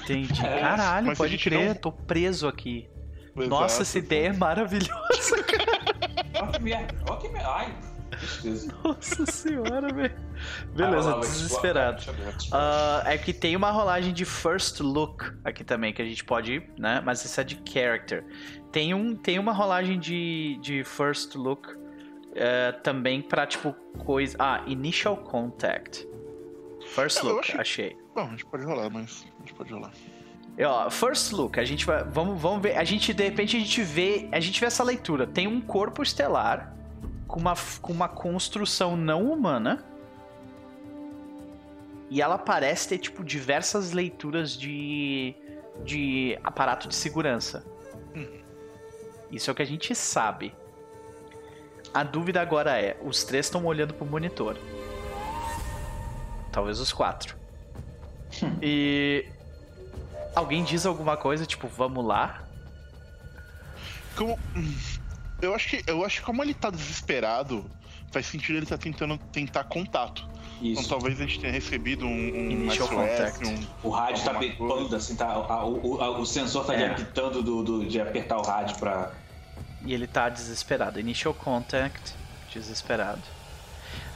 Entendi. 0.02 0.44
É, 0.44 0.60
Caralho, 0.60 1.06
mas 1.06 1.18
pode 1.18 1.38
crer, 1.38 1.68
não- 1.68 1.74
tô 1.74 1.90
preso 1.92 2.46
aqui. 2.46 2.88
Nossa, 3.34 3.64
Exato. 3.64 3.82
essa 3.82 3.98
ideia 3.98 4.28
é 4.28 4.32
maravilhosa. 4.32 4.92
Olha 6.40 6.52
que 6.52 6.62
merda. 6.62 6.94
Olha 7.08 7.20
que 7.20 7.28
merda. 7.30 7.94
Nossa 8.84 9.26
senhora, 9.26 9.92
velho. 9.92 10.14
Ah, 10.16 10.66
Beleza, 10.76 11.08
lá, 11.10 11.16
vai- 11.16 11.20
desesperado. 11.28 12.02
Ah, 12.52 13.02
é 13.06 13.18
que 13.18 13.32
tem 13.32 13.56
uma 13.56 13.72
rolagem 13.72 14.12
de 14.12 14.24
first 14.24 14.78
look 14.80 15.24
aqui 15.44 15.64
também, 15.64 15.92
que 15.92 16.00
a 16.00 16.04
gente 16.04 16.22
pode, 16.24 16.62
né? 16.78 17.00
Mas 17.04 17.24
isso 17.24 17.40
é 17.40 17.44
de 17.44 17.60
character. 17.68 18.24
Tem, 18.74 18.92
um, 18.92 19.14
tem 19.14 19.38
uma 19.38 19.52
rolagem 19.52 20.00
de, 20.00 20.58
de 20.60 20.82
first 20.82 21.36
look 21.36 21.72
eh, 22.34 22.72
também 22.82 23.22
pra, 23.22 23.46
tipo, 23.46 23.72
coisa. 24.04 24.36
Ah, 24.36 24.64
initial 24.66 25.16
contact. 25.16 26.04
First 26.88 27.18
Eu 27.22 27.28
look, 27.36 27.38
acho- 27.52 27.60
achei. 27.60 27.96
Bom, 28.12 28.22
a 28.22 28.30
gente 28.30 28.44
pode 28.44 28.64
rolar, 28.64 28.90
mas. 28.90 29.24
A 29.36 29.40
gente 29.42 29.54
pode 29.54 29.72
rolar. 29.72 29.92
E, 30.58 30.64
ó, 30.64 30.90
first 30.90 31.30
look, 31.32 31.56
a 31.60 31.64
gente 31.64 31.86
vai. 31.86 32.02
Vamos, 32.02 32.40
vamos 32.42 32.60
ver. 32.62 32.76
A 32.76 32.82
gente, 32.82 33.14
de 33.14 33.22
repente, 33.22 33.56
a 33.56 33.60
gente 33.60 33.80
vê. 33.80 34.28
A 34.32 34.40
gente 34.40 34.58
vê 34.58 34.66
essa 34.66 34.82
leitura. 34.82 35.24
Tem 35.24 35.46
um 35.46 35.60
corpo 35.60 36.02
estelar 36.02 36.74
com 37.28 37.38
uma, 37.38 37.54
com 37.80 37.92
uma 37.92 38.08
construção 38.08 38.96
não 38.96 39.30
humana. 39.30 39.84
E 42.10 42.20
ela 42.20 42.38
parece 42.38 42.88
ter, 42.88 42.98
tipo, 42.98 43.22
diversas 43.22 43.92
leituras 43.92 44.56
de. 44.58 45.32
de 45.84 46.36
aparato 46.42 46.88
de 46.88 46.94
segurança. 46.96 47.64
Isso 49.30 49.50
é 49.50 49.52
o 49.52 49.54
que 49.54 49.62
a 49.62 49.66
gente 49.66 49.94
sabe. 49.94 50.54
A 51.92 52.02
dúvida 52.02 52.40
agora 52.40 52.80
é: 52.80 52.96
os 53.02 53.24
três 53.24 53.46
estão 53.46 53.64
olhando 53.64 53.94
pro 53.94 54.06
monitor. 54.06 54.56
Talvez 56.52 56.78
os 56.80 56.92
quatro. 56.92 57.36
E. 58.62 59.26
Alguém 60.34 60.64
diz 60.64 60.84
alguma 60.84 61.16
coisa, 61.16 61.46
tipo, 61.46 61.68
vamos 61.68 62.04
lá? 62.04 62.42
Como. 64.16 64.38
hum, 64.56 64.74
Eu 65.40 65.54
acho 65.54 65.68
que. 65.68 65.84
Eu 65.86 66.04
acho 66.04 66.20
que 66.20 66.26
como 66.26 66.42
ele 66.42 66.54
tá 66.54 66.70
desesperado, 66.70 67.70
faz 68.12 68.26
sentido 68.26 68.56
ele 68.56 68.66
tá 68.66 68.76
tentando 68.78 69.18
tentar 69.32 69.64
contato. 69.64 70.28
Então 70.70 70.80
Isso. 70.80 70.88
talvez 70.88 71.20
a 71.20 71.24
gente 71.26 71.40
tenha 71.40 71.52
recebido 71.52 72.06
um, 72.06 72.08
um 72.10 72.50
Initial 72.50 72.88
SOS, 72.88 72.96
contact. 72.96 73.46
um. 73.46 73.66
O 73.88 73.90
rádio 73.90 74.24
tá 74.24 74.32
bipando, 74.32 74.96
assim, 74.96 75.14
tá, 75.14 75.26
a- 75.28 75.64
o, 75.66 75.74
o- 75.94 76.20
o 76.20 76.24
sensor 76.26 76.64
tá 76.64 76.74
É. 76.74 76.86
apitando 76.90 77.42
do, 77.42 77.62
do- 77.62 77.84
de 77.86 78.00
apertar 78.00 78.38
o 78.38 78.42
rádio 78.42 78.78
pra. 78.78 79.12
E 79.84 79.92
ele 79.92 80.06
tá 80.06 80.30
desesperado. 80.30 80.98
Initial 80.98 81.34
contact, 81.34 82.14
desesperado. 82.50 83.20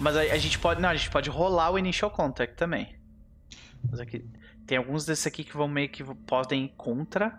Mas 0.01 0.17
a, 0.17 0.21
a 0.21 0.39
gente 0.39 0.59
pode. 0.59 0.81
Não, 0.81 0.89
a 0.89 0.95
gente 0.97 1.11
pode 1.11 1.29
rolar 1.29 1.71
o 1.71 1.79
initial 1.79 2.11
contact 2.11 2.55
também. 2.57 2.95
Mas 3.91 4.01
aqui. 4.01 4.25
Tem 4.67 4.77
alguns 4.79 5.05
desses 5.07 5.27
aqui 5.27 5.45
que 5.45 5.55
vão 5.57 5.67
meio 5.69 5.89
que 5.89 6.03
podem 6.05 6.65
ir 6.65 6.75
contra. 6.77 7.39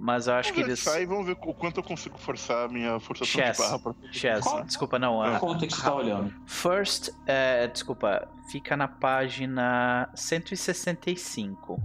Mas 0.00 0.28
eu 0.28 0.34
acho 0.34 0.52
que 0.52 0.60
eles. 0.60 0.78
ver, 0.84 0.90
sai, 0.90 1.06
vamos 1.06 1.26
ver 1.26 1.32
o 1.32 1.54
quanto 1.54 1.78
eu 1.78 1.82
consigo 1.82 2.16
forçar 2.18 2.66
a 2.66 2.68
minha 2.68 3.00
forçação 3.00 3.26
Chess. 3.42 3.56
de 3.56 3.62
barra 3.64 3.78
pra. 3.80 3.94
Chess, 4.12 4.44
Qual- 4.44 4.64
desculpa, 4.64 4.98
não. 4.98 5.20
a- 5.20 5.40
Quanto 5.40 5.64
é 5.64 5.66
que 5.68 5.74
você 5.74 5.82
tá 5.82 5.94
olhando? 5.94 6.32
First, 6.46 7.10
é, 7.26 7.66
desculpa, 7.66 8.28
fica 8.50 8.76
na 8.76 8.86
página 8.86 10.08
165. 10.14 11.82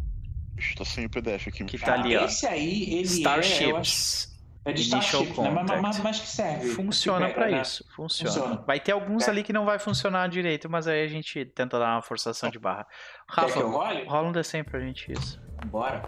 Ixi, 0.57 0.75
tá 0.75 0.85
sem 0.85 1.05
o 1.05 1.09
PDF 1.09 1.47
aqui. 1.47 1.63
Que 1.65 1.77
tá 1.79 1.93
ali, 1.95 2.15
ó. 2.15 2.25
Esse 2.25 2.45
aí, 2.45 2.83
ele 2.83 2.99
é. 2.99 3.01
Starships. 3.01 4.31
é 4.65 4.71
de 4.71 4.81
Initial 4.83 5.23
Starship, 5.23 5.41
né? 5.41 5.49
Mas, 5.49 5.81
mas, 5.81 5.99
mas 5.99 6.19
que 6.19 6.27
serve. 6.27 6.69
Funciona 6.69 7.27
Que 7.27 7.33
pra 7.33 7.43
pega, 7.45 7.55
né? 7.57 7.61
isso, 7.63 7.83
funciona. 7.95 8.31
Funciona. 8.31 8.63
Vai 8.65 8.79
ter 8.79 8.91
alguns 8.93 9.27
É. 9.27 9.31
ali 9.31 9.43
que 9.43 9.51
não 9.51 9.65
vai 9.65 9.77
funcionar 9.79 10.29
direito, 10.29 10.69
mas 10.69 10.87
aí 10.87 11.03
a 11.03 11.07
gente 11.07 11.43
tenta 11.45 11.77
dar 11.79 11.95
uma 11.95 12.01
forçação 12.01 12.49
de 12.49 12.59
barra. 12.59 12.85
Que 13.33 13.41
Rafa, 13.41 13.59
rola 13.59 14.29
um 14.29 14.31
D100 14.31 14.63
pra 14.63 14.79
gente 14.79 15.11
isso. 15.11 15.41
Bora. 15.65 16.01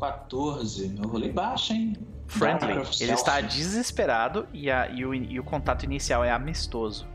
14. 0.00 0.96
Eu 1.00 1.08
rolei 1.08 1.30
baixo, 1.30 1.72
hein? 1.72 1.96
Friendly. 2.26 2.72
Ele 3.00 3.12
está 3.12 3.40
desesperado 3.40 4.46
e, 4.52 4.70
a- 4.70 4.88
e 4.88 5.04
o, 5.04 5.14
e 5.14 5.38
o 5.38 5.44
contato 5.44 5.84
inicial 5.84 6.24
é 6.24 6.30
amistoso. 6.30 7.06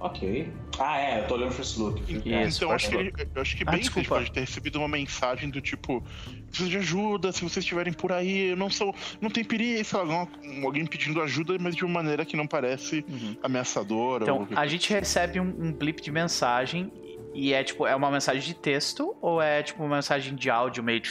Ok. 0.00 0.52
Ah, 0.78 0.96
é, 1.00 1.20
eu 1.20 1.26
tô 1.26 1.34
olhando 1.34 1.50
First 1.50 1.76
Look. 1.76 2.00
Isso, 2.08 2.58
então, 2.58 2.70
acho 2.70 2.88
que, 2.88 2.94
ele, 2.94 3.12
eu 3.34 3.42
acho 3.42 3.56
que 3.56 3.64
Ah, 3.66 3.70
bem 3.72 3.80
desculpa. 3.80 4.08
pode 4.10 4.30
ter 4.30 4.40
recebido 4.40 4.76
uma 4.78 4.86
mensagem 4.86 5.50
do 5.50 5.60
tipo: 5.60 6.04
preciso 6.46 6.70
de 6.70 6.76
ajuda, 6.76 7.32
se 7.32 7.40
vocês 7.40 7.64
estiverem 7.64 7.92
por 7.92 8.12
aí, 8.12 8.50
eu 8.50 8.56
não 8.56 8.70
sou. 8.70 8.94
Não 9.20 9.28
tem 9.28 9.42
perigo, 9.42 9.84
sei 9.84 9.98
lá, 9.98 10.04
não- 10.04 10.28
alguém 10.66 10.86
pedindo 10.86 11.20
ajuda, 11.20 11.56
mas 11.58 11.74
de 11.74 11.84
uma 11.84 11.94
maneira 11.94 12.24
que 12.24 12.36
não 12.36 12.46
parece 12.46 13.04
Uhum. 13.08 13.36
ameaçadora. 13.42 14.22
Então, 14.22 14.46
ou... 14.48 14.56
a 14.56 14.66
gente 14.68 14.88
recebe 14.92 15.40
um, 15.40 15.48
um 15.58 15.72
blip 15.72 16.00
de 16.00 16.12
mensagem 16.12 16.92
e 17.38 17.52
é 17.54 17.62
tipo, 17.64 17.86
é 17.86 17.94
uma 17.94 18.10
mensagem 18.10 18.42
de 18.42 18.54
texto 18.54 19.16
ou 19.20 19.40
é 19.40 19.62
tipo 19.62 19.82
uma 19.82 19.96
mensagem 19.96 20.34
de 20.34 20.50
áudio 20.50 20.82
meio 20.82 21.02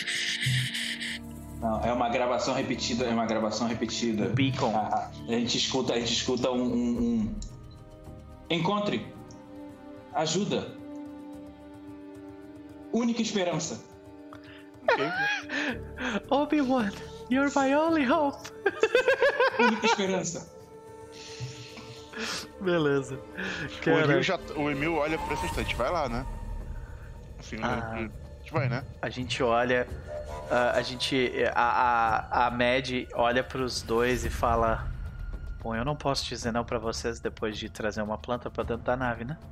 Não, 1.59 1.81
é 1.83 1.91
uma 1.91 2.09
gravação 2.09 2.53
repetida, 2.53 3.05
é 3.05 3.09
uma 3.09 3.25
gravação 3.25 3.67
repetida. 3.67 4.29
beacon? 4.29 4.75
A, 4.75 4.79
a- 4.79 5.11
a 5.27 5.31
gente 5.31 5.57
escuta, 5.57 5.93
a 5.93 5.99
gente 5.99 6.13
escuta 6.13 6.51
um, 6.51 6.61
um- 6.63 6.99
um- 6.99 7.35
Encontre. 8.49 9.05
Ajuda. 10.13 10.75
Única 12.93 13.21
esperança. 13.21 13.83
Ok. 14.89 15.05
Obi-Wan, 16.31 16.91
you're 17.29 17.51
my 17.55 17.73
only 17.75 18.05
hope. 18.09 18.37
Única 19.59 19.85
esperança. 19.85 20.56
Beleza. 22.61 23.19
O 23.85 23.89
Emil, 23.89 24.23
já, 24.23 24.39
o 24.55 24.69
Emil 24.69 24.95
olha 24.95 25.17
pra 25.17 25.33
essa 25.33 25.45
instante, 25.45 25.75
vai 25.75 25.91
lá, 25.91 26.09
né? 26.09 26.25
Assim, 27.39 27.57
Ah. 27.61 27.93
né? 27.93 27.93
a 27.93 27.99
gente 28.39 28.51
vai, 28.51 28.69
né? 28.69 28.83
a 29.01 29.09
gente 29.09 29.43
olha, 29.43 29.87
a, 30.49 30.71
a 30.71 30.81
gente, 30.81 31.31
a, 31.53 31.61
a, 32.33 32.47
a 32.47 32.51
Mad 32.51 32.89
olha 33.13 33.43
pros 33.43 33.81
dois 33.83 34.25
e 34.25 34.29
fala: 34.29 34.87
Bom, 35.61 35.75
eu 35.75 35.85
não 35.85 35.95
posso 35.95 36.25
dizer 36.25 36.51
não 36.51 36.65
pra 36.65 36.79
vocês 36.79 37.19
depois 37.19 37.57
de 37.57 37.69
trazer 37.69 38.01
uma 38.01 38.17
planta 38.17 38.49
pra 38.49 38.63
dentro 38.63 38.83
da 38.83 38.95
nave, 38.97 39.23
né? 39.25 39.37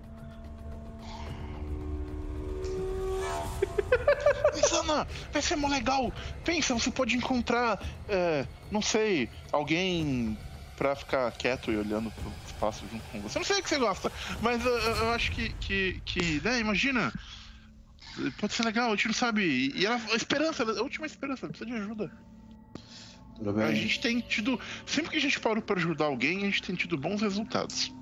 Isana, 4.55 5.07
vai 5.31 5.41
ser 5.41 5.55
mó 5.55 5.67
legal. 5.67 6.11
Pensa, 6.43 6.73
você 6.73 6.89
pode 6.91 7.15
encontrar, 7.15 7.79
é, 8.07 8.45
não 8.71 8.81
sei, 8.81 9.29
alguém 9.51 10.37
pra 10.77 10.95
ficar 10.95 11.31
quieto 11.33 11.71
e 11.71 11.77
olhando 11.77 12.11
pro 12.11 12.31
espaço 12.55 12.83
junto 12.91 13.03
com 13.11 13.21
você. 13.21 13.37
Não 13.37 13.45
sei 13.45 13.59
o 13.59 13.63
que 13.63 13.69
você 13.69 13.77
gosta, 13.77 14.11
mas 14.41 14.65
eu, 14.65 14.71
eu- 14.77 14.95
eu 14.95 15.09
acho 15.11 15.31
que, 15.31 15.49
que, 15.59 16.01
que, 16.05 16.41
né, 16.43 16.59
imagina. 16.59 17.13
Pode 18.39 18.53
ser 18.53 18.63
legal, 18.63 18.87
a 18.87 18.95
gente 18.95 19.07
não 19.07 19.13
sabe. 19.13 19.73
E 19.75 19.85
ela, 19.85 19.99
a 20.11 20.15
esperança, 20.15 20.63
a 20.63 20.81
última 20.81 21.05
esperança, 21.05 21.45
ela 21.45 21.51
precisa 21.53 21.69
de 21.69 21.75
ajuda. 21.83 22.11
Tudo 23.35 23.49
A 23.49 23.53
bem. 23.53 23.75
gente 23.75 23.99
tem 23.99 24.21
tido. 24.21 24.57
Sempre 24.85 25.11
que 25.11 25.17
a 25.17 25.21
gente 25.21 25.37
parou 25.41 25.61
pra 25.61 25.75
ajudar 25.75 26.05
alguém, 26.05 26.37
a 26.39 26.45
gente 26.45 26.61
tem 26.63 26.75
tido 26.75 26.97
bons 26.97 27.21
resultados. 27.21 27.93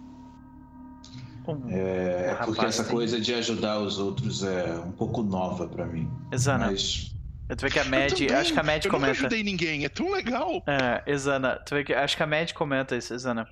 É, 1.69 2.31
o 2.41 2.45
porque 2.45 2.51
rapaz 2.61 2.75
essa 2.75 2.83
tem- 2.83 2.93
coisa 2.93 3.19
de 3.19 3.33
ajudar 3.33 3.79
os 3.79 3.97
outros 3.97 4.43
é 4.43 4.75
um 4.85 4.91
pouco 4.91 5.23
nova 5.23 5.67
pra 5.67 5.85
mim. 5.85 6.09
Exana, 6.31 6.67
Mas 6.67 7.11
tu 7.57 7.61
vê 7.61 7.69
que 7.69 7.79
a 7.79 7.83
Eu 7.83 7.89
Mad, 7.89 8.11
também, 8.11 8.35
acho 8.35 8.53
que 8.53 8.59
a 8.59 8.63
Mad 8.63 8.85
eu 8.85 8.89
nunca 8.89 8.89
comenta. 8.91 9.11
ajudei 9.19 9.43
ninguém, 9.43 9.83
é 9.83 9.89
tão 9.89 10.11
legal. 10.11 10.63
É, 10.67 11.03
Exana, 11.11 11.55
tu 11.65 11.73
vê 11.75 11.83
que 11.83 11.93
acho 11.93 12.15
que 12.15 12.23
a 12.23 12.27
Mad 12.27 12.51
comenta 12.53 12.95
isso, 12.95 13.13
Exana. 13.13 13.45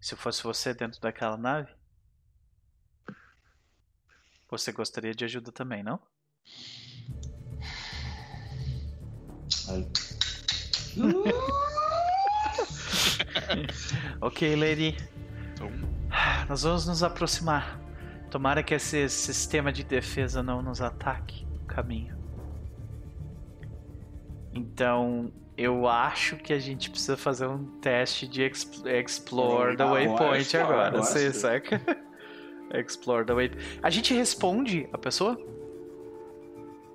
Se 0.00 0.16
fosse 0.16 0.42
você 0.42 0.72
dentro 0.72 1.00
daquela 1.00 1.36
nave, 1.36 1.70
você 4.48 4.72
gostaria 4.72 5.14
de 5.14 5.24
ajuda 5.24 5.52
também, 5.52 5.82
não? 5.82 6.00
ok, 14.20 14.56
Lady. 14.56 14.96
Então, 15.52 15.70
Nós 16.48 16.62
vamos 16.62 16.86
nos 16.86 17.02
aproximar. 17.02 17.78
Tomara 18.30 18.62
que 18.62 18.74
esse 18.74 19.08
sistema 19.08 19.72
de 19.72 19.82
defesa 19.84 20.42
não 20.42 20.62
nos 20.62 20.80
ataque 20.80 21.44
no 21.46 21.66
caminho. 21.66 22.16
Então, 24.52 25.32
eu 25.58 25.88
acho 25.88 26.36
que 26.36 26.52
a 26.52 26.58
gente 26.58 26.88
precisa 26.90 27.16
fazer 27.16 27.46
um 27.48 27.64
teste 27.80 28.26
de 28.28 28.42
exp- 28.42 28.86
Explore 28.86 29.76
the 29.76 29.84
Waypoint 29.84 30.56
agora, 30.56 30.96
Você 30.98 31.32
saca? 31.32 31.80
Explore 32.72 33.24
the 33.26 33.32
Waypoint. 33.34 33.80
A 33.82 33.90
gente 33.90 34.14
responde 34.14 34.88
a 34.92 34.98
pessoa? 34.98 35.36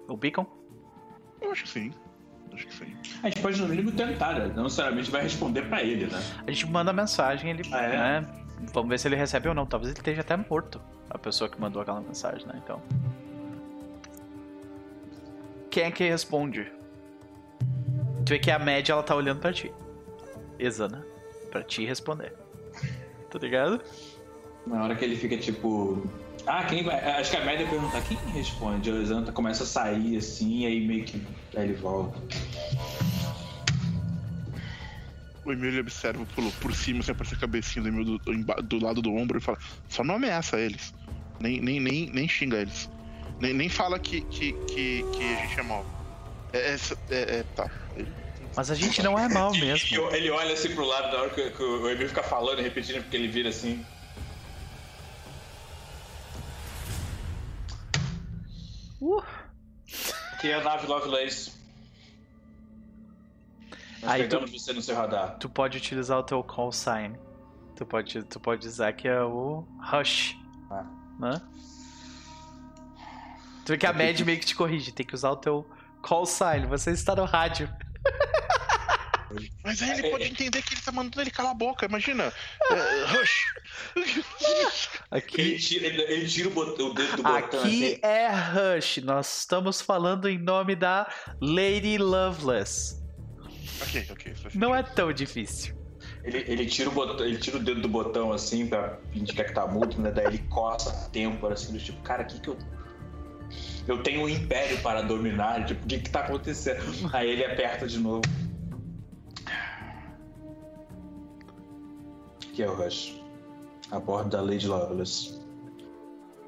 O 0.07 0.15
beacon? 0.15 0.45
eu 1.41 1.51
acho 1.51 1.63
que 1.63 1.69
sim. 1.69 1.93
Acho 2.53 2.67
que 2.67 2.73
sim. 2.73 2.95
A 3.23 3.29
gente 3.29 3.41
pode 3.41 3.61
no 3.61 3.67
mínimo 3.67 3.91
tentar, 3.91 4.33
né? 4.39 4.51
Não 4.55 4.63
necessariamente 4.63 5.09
vai 5.11 5.23
responder 5.23 5.63
pra 5.63 5.81
ele, 5.83 6.05
né? 6.05 6.21
A 6.47 6.51
gente 6.51 6.67
manda 6.69 6.93
mensagem, 6.93 7.49
ele. 7.49 7.63
Ah, 7.73 7.81
é? 7.81 8.21
né? 8.21 8.27
Vamos 8.71 8.89
ver 8.89 8.99
se 8.99 9.07
ele 9.07 9.15
recebe 9.15 9.49
ou 9.49 9.55
não. 9.55 9.65
Talvez 9.65 9.91
ele 9.91 9.99
esteja 9.99 10.21
até 10.21 10.37
morto. 10.37 10.79
A 11.09 11.17
pessoa 11.17 11.49
que 11.49 11.59
mandou 11.59 11.81
aquela 11.81 11.99
mensagem, 11.99 12.45
né? 12.47 12.61
Então. 12.63 12.81
Quem 15.69 15.83
é 15.85 15.91
que 15.91 16.07
responde? 16.07 16.71
Tu 18.25 18.29
vê 18.29 18.39
que 18.39 18.51
a 18.51 18.59
média 18.59 18.93
ela 18.93 19.03
tá 19.03 19.15
olhando 19.15 19.39
pra 19.39 19.51
ti. 19.53 19.71
Exana. 20.59 21.05
Pra 21.51 21.61
ti 21.63 21.85
responder. 21.85 22.33
Tá 23.29 23.39
ligado? 23.39 23.81
Na 24.65 24.83
hora 24.83 24.95
que 24.95 25.03
ele 25.03 25.15
fica 25.15 25.37
tipo. 25.37 26.01
Ah, 26.45 26.63
quem 26.65 26.83
vai. 26.83 26.95
Acho 27.19 27.31
que 27.31 27.37
a 27.37 27.45
média 27.45 27.67
pergunta 27.67 28.01
quem 28.01 28.17
responde. 28.33 28.89
O 28.91 29.01
Exanta 29.01 29.31
começa 29.31 29.63
a 29.63 29.67
sair 29.67 30.17
assim, 30.17 30.61
e 30.61 30.65
aí 30.67 30.87
meio 30.87 31.03
que. 31.03 31.21
Aí 31.55 31.65
ele 31.65 31.73
volta. 31.73 32.17
O 35.45 35.51
Emílio 35.51 35.81
observa 35.81 36.25
por, 36.33 36.49
por 36.61 36.73
cima, 36.73 37.01
assim, 37.01 37.11
aparece 37.11 37.35
a 37.35 37.37
cabecinha 37.37 37.83
do 37.83 37.89
Emílio 37.89 38.17
do, 38.19 38.33
emba- 38.33 38.61
do 38.61 38.79
lado 38.81 39.01
do 39.01 39.13
ombro 39.13 39.37
e 39.37 39.41
fala: 39.41 39.57
só 39.89 40.03
não 40.03 40.15
ameaça 40.15 40.57
eles. 40.57 40.93
Nem, 41.39 41.59
nem, 41.59 41.79
nem, 41.81 42.09
nem 42.09 42.27
xinga 42.27 42.57
eles. 42.57 42.89
Nem, 43.41 43.53
nem 43.53 43.67
fala 43.67 43.99
que, 43.99 44.21
que, 44.21 44.53
que, 44.67 45.03
que 45.11 45.23
a 45.33 45.45
gente 45.45 45.59
é 45.59 45.63
mal. 45.63 45.85
É, 46.53 46.57
é, 46.73 46.77
é, 47.09 47.35
é, 47.39 47.43
tá. 47.55 47.69
Mas 48.55 48.69
a 48.69 48.75
gente 48.75 49.01
não 49.01 49.17
é 49.17 49.27
mal 49.27 49.51
mesmo. 49.57 49.87
e 50.11 50.15
ele 50.15 50.29
olha 50.29 50.53
assim 50.53 50.73
pro 50.75 50.85
lado 50.85 51.11
na 51.15 51.23
hora 51.23 51.29
que, 51.31 51.49
que 51.51 51.63
o 51.63 51.89
Emil 51.89 52.07
fica 52.07 52.23
falando 52.23 52.59
e 52.59 52.61
repetindo 52.63 53.01
porque 53.01 53.17
ele 53.17 53.27
vira 53.27 53.49
assim. 53.49 53.83
Uh. 59.01 59.21
Que 60.39 60.49
é 60.49 60.55
a 60.55 60.63
nave 60.63 60.87
Lovelace. 60.87 61.51
Nós 64.01 64.11
Aí 64.11 64.27
tu- 64.27 64.39
você 64.47 64.73
no 64.73 64.81
seu 64.81 64.95
radar. 64.95 65.37
Tu 65.39 65.49
pode 65.49 65.77
utilizar 65.77 66.19
o 66.19 66.23
teu 66.23 66.43
call 66.43 66.71
sign. 66.71 67.17
Tu 67.75 67.85
pode, 67.85 68.23
tu 68.23 68.39
pode 68.39 68.61
dizer 68.61 68.93
que 68.95 69.07
é 69.07 69.21
o 69.21 69.65
Rush. 69.79 70.37
Ah. 70.69 70.85
Né? 71.19 71.41
Tu 73.65 73.69
vê 73.69 73.77
que 73.77 73.85
a 73.87 73.93
Mad 73.93 74.19
meio 74.21 74.39
que 74.39 74.45
te 74.45 74.55
corrige. 74.55 74.91
Tem 74.91 75.05
que 75.05 75.15
usar 75.15 75.31
o 75.31 75.37
teu 75.37 75.65
call 76.01 76.25
sign. 76.25 76.65
Você 76.67 76.91
está 76.91 77.15
no 77.15 77.23
rádio. 77.25 77.69
Mas 79.63 79.81
aí 79.81 79.89
ele 79.91 80.07
É, 80.07 80.11
pode 80.11 80.23
é. 80.25 80.27
entender 80.27 80.61
que 80.61 80.75
ele 80.75 80.81
tá 80.81 80.91
mandando 80.91 81.19
ele 81.21 81.31
calar 81.31 81.51
a 81.53 81.55
boca, 81.55 81.85
imagina. 81.87 82.31
É, 82.71 83.05
Rush. 83.05 83.45
Ele 83.95 84.67
Aqui, 85.09 85.57
tira, 85.57 85.87
ele, 85.87 86.01
ele 86.03 86.27
tira 86.27 86.49
o, 86.49 86.51
bot- 86.51 86.79
o 86.81 86.93
dedo 86.93 87.17
do 87.17 87.23
botão 87.23 87.35
aqui 87.37 87.55
assim. 87.57 87.99
é 88.03 88.29
Rush. 88.29 88.97
Nós 89.03 89.39
estamos 89.39 89.81
falando 89.81 90.29
em 90.29 90.37
nome 90.37 90.75
da 90.75 91.11
Lady 91.41 91.97
Loveless. 91.97 93.01
ok, 93.81 94.07
ok. 94.11 94.33
Não 94.53 94.75
é 94.75 94.83
tão 94.83 95.11
difícil. 95.11 95.75
Ele, 96.23 96.37
ele, 96.47 96.65
tira 96.67 96.89
o 96.89 96.91
botão, 96.93 97.25
ele 97.25 97.37
tira 97.37 97.57
o 97.57 97.59
dedo 97.59 97.81
do 97.81 97.89
botão 97.89 98.31
assim 98.31 98.67
pra 98.67 98.99
indicar 99.13 99.45
que 99.47 99.53
tá 99.53 99.65
mudo, 99.65 99.99
né? 99.99 100.11
Daí 100.11 100.27
ele 100.27 100.37
coça 100.49 100.89
a 100.91 101.09
têmpora 101.09 101.53
assim, 101.55 101.73
do 101.73 101.79
tipo, 101.79 102.01
cara, 102.03 102.23
o 102.23 102.25
que 102.27 102.39
que 102.39 102.49
eu. 102.49 102.57
Eu 103.87 104.01
tenho 104.01 104.21
um 104.21 104.29
império 104.29 104.81
para 104.81 105.01
dominar, 105.01 105.65
tipo, 105.65 105.83
o 105.83 105.87
que 105.87 105.99
que 105.99 106.09
tá 106.09 106.21
acontecendo? 106.21 106.83
Aí 107.11 107.29
ele 107.29 107.45
aperta 107.45 107.85
de 107.85 107.99
novo. 107.99 108.21
Que 112.53 112.63
é 112.63 112.69
o 112.69 112.75
Rush. 112.75 113.21
A 113.91 113.99
bordo 113.99 114.29
da 114.29 114.41
Lady 114.41 114.67
Lovelace. 114.67 115.41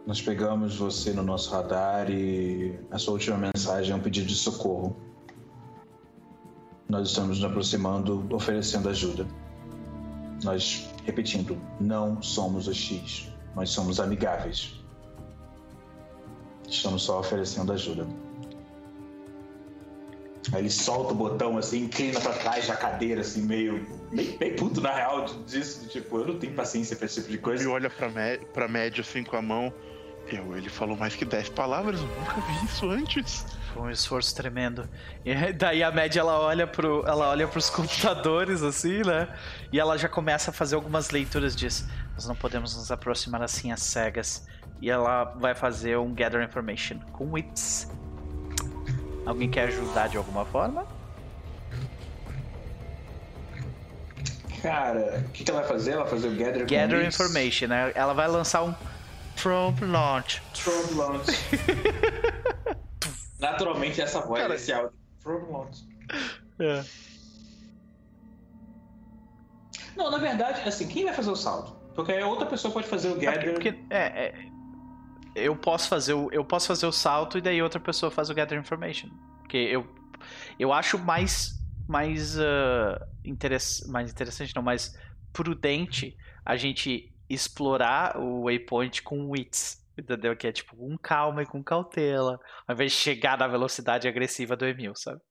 Nós 0.07 0.21
pegamos 0.21 0.77
você 0.77 1.11
no 1.11 1.23
nosso 1.23 1.51
radar 1.51 2.09
e 2.09 2.79
a 2.91 2.97
sua 2.97 3.13
última 3.13 3.37
mensagem 3.37 3.91
é 3.91 3.95
um 3.95 3.99
pedido 3.99 4.27
de 4.27 4.35
socorro. 4.35 4.95
Nós 6.87 7.09
estamos 7.09 7.39
nos 7.39 7.49
aproximando, 7.49 8.25
oferecendo 8.31 8.87
ajuda. 8.87 9.25
Nós, 10.43 10.87
repetindo, 11.03 11.59
não 11.79 12.21
somos 12.21 12.67
hostis. 12.67 13.31
Nós 13.55 13.71
somos 13.71 13.99
amigáveis. 13.99 14.84
Estamos 16.69 17.03
só 17.03 17.19
oferecendo 17.19 17.71
ajuda. 17.73 18.07
Aí 20.53 20.61
ele 20.61 20.69
solta 20.69 21.11
o 21.13 21.15
botão 21.15 21.57
assim, 21.57 21.85
inclina 21.85 22.19
pra 22.19 22.33
trás 22.33 22.67
da 22.67 22.75
cadeira, 22.75 23.21
assim, 23.21 23.41
meio. 23.41 23.85
meio, 24.11 24.37
meio 24.39 24.55
puto 24.55 24.79
na 24.79 24.93
real 24.93 25.25
disso. 25.47 25.87
Tipo, 25.87 26.19
eu 26.19 26.27
não 26.27 26.39
tenho 26.39 26.53
paciência 26.53 26.95
pra 26.95 27.05
esse 27.07 27.15
tipo 27.15 27.27
de 27.29 27.33
Ele 27.33 27.41
coisa. 27.41 27.69
olha 27.69 27.89
pra, 27.89 28.09
me, 28.09 28.37
pra 28.53 28.67
média 28.67 29.01
assim 29.01 29.23
com 29.23 29.35
a 29.35 29.41
mão. 29.41 29.73
Eu, 30.31 30.55
ele 30.57 30.69
falou 30.69 30.95
mais 30.95 31.15
que 31.15 31.23
10 31.25 31.49
palavras, 31.49 31.99
eu 31.99 32.07
nunca 32.07 32.41
vi 32.41 32.65
isso 32.65 32.89
antes. 32.89 33.45
Foi 33.75 33.83
um 33.83 33.89
esforço 33.89 34.33
tremendo. 34.33 34.87
E 35.25 35.35
daí 35.51 35.83
a 35.83 35.91
média 35.91 36.21
ela 36.21 36.39
olha 36.39 36.65
pro, 36.65 37.03
ela 37.05 37.27
olha 37.27 37.45
pros 37.45 37.69
computadores 37.69 38.63
assim, 38.63 39.03
né? 39.03 39.27
E 39.69 39.77
ela 39.77 39.97
já 39.97 40.07
começa 40.07 40.49
a 40.49 40.53
fazer 40.53 40.75
algumas 40.75 41.09
leituras 41.09 41.53
disso. 41.53 41.85
Nós 42.13 42.25
não 42.25 42.37
podemos 42.37 42.73
nos 42.73 42.89
aproximar 42.89 43.41
assim 43.41 43.73
às 43.73 43.81
cegas. 43.81 44.47
E 44.81 44.89
ela 44.89 45.25
vai 45.25 45.53
fazer 45.53 45.97
um 45.97 46.13
gather 46.13 46.41
information 46.41 46.99
com 47.11 47.33
wits. 47.33 47.91
Alguém 49.25 49.49
quer 49.49 49.67
ajudar 49.67 50.07
de 50.07 50.15
alguma 50.15 50.45
forma? 50.45 50.87
Cara, 54.61 55.21
o 55.27 55.31
que, 55.31 55.43
que 55.43 55.51
ela 55.51 55.59
vai 55.59 55.69
fazer? 55.69 55.91
Ela 55.91 56.03
vai 56.03 56.11
fazer 56.11 56.27
o 56.29 56.31
Gather 56.31 56.61
Gather 56.65 57.05
information, 57.05 57.67
né? 57.67 57.91
Ela 57.93 58.13
vai 58.13 58.27
lançar 58.29 58.63
um 58.63 58.73
Trump 59.35 59.81
launch. 59.81 60.41
From 60.53 60.95
launch. 60.95 61.27
Naturalmente 63.51 64.01
essa 64.01 64.21
voz 64.21 64.41
Cara, 64.41 64.53
desse 64.53 64.71
áudio. 64.73 64.97
From. 65.19 65.69
É. 66.59 66.83
Não, 69.95 70.11
na 70.11 70.17
verdade, 70.17 70.67
assim, 70.67 70.87
quem 70.87 71.05
vai 71.05 71.13
fazer 71.13 71.31
o 71.31 71.35
saldo? 71.35 71.75
Porque 71.95 72.11
aí 72.11 72.23
outra 72.23 72.45
pessoa 72.45 72.73
pode 72.73 72.87
fazer 72.87 73.09
o 73.09 73.17
É 73.17 73.19
gather. 73.19 73.53
porque 73.53 73.69
é, 73.89 74.25
é, 74.25 74.49
eu 75.35 75.55
posso 75.55 75.87
fazer 75.87 76.13
o 76.13 76.29
eu 76.31 76.43
posso 76.43 76.67
fazer 76.67 76.85
o 76.85 76.91
salto 76.91 77.37
e 77.37 77.41
daí 77.41 77.61
outra 77.61 77.79
pessoa 77.79 78.11
faz 78.11 78.29
o 78.29 78.33
gather 78.33 78.59
information. 78.59 79.09
Porque 79.39 79.57
eu 79.57 79.87
eu 80.59 80.73
acho 80.73 80.99
mais 80.99 81.53
mais 81.87 82.37
ah, 82.39 83.07
interess, 83.23 83.87
mais 83.87 84.11
interessante 84.11 84.53
não, 84.55 84.61
mais 84.63 84.97
prudente 85.31 86.17
a 86.45 86.57
gente 86.57 87.13
explorar 87.29 88.17
o 88.17 88.43
waypoint 88.43 89.01
com 89.01 89.29
wits. 89.29 89.84
Entendeu? 89.97 90.35
Que 90.35 90.47
é 90.47 90.51
tipo 90.51 90.75
com 90.75 90.97
calma 90.97 91.43
e 91.43 91.45
com 91.45 91.63
cautela, 91.63 92.39
ao 92.67 92.75
invés 92.75 92.91
de 92.91 92.97
chegar 92.97 93.37
na 93.37 93.47
velocidade 93.47 94.07
agressiva 94.07 94.55
do 94.55 94.65
Emil, 94.65 94.93
sabe? 94.95 95.21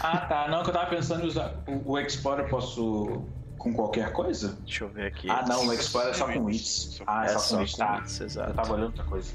Ah, 0.00 0.18
tá. 0.26 0.48
Não, 0.48 0.62
que 0.62 0.70
eu 0.70 0.74
tava 0.74 0.90
pensando 0.90 1.24
em 1.24 1.28
usar 1.28 1.62
o, 1.68 1.92
o 1.92 1.98
Explorer, 1.98 2.44
eu 2.44 2.48
posso 2.50 3.24
com 3.58 3.72
qualquer 3.72 4.12
coisa? 4.12 4.56
Deixa 4.64 4.84
eu 4.84 4.88
ver 4.88 5.06
aqui. 5.06 5.30
Ah, 5.30 5.44
não, 5.46 5.66
o 5.66 5.72
Explorer 5.72 6.10
é 6.10 6.14
só 6.14 6.32
com 6.32 6.44
Wits. 6.44 7.00
Ah, 7.06 7.24
é 7.24 7.26
é 7.26 7.28
só 7.30 7.38
só 7.38 7.58
com 7.58 7.66
com 7.66 7.76
tá. 7.76 7.96
wits, 7.98 8.20
Eu 8.20 8.26
exato. 8.26 8.54
tava 8.54 8.72
olhando 8.72 8.86
outra 8.86 9.04
coisa. 9.04 9.32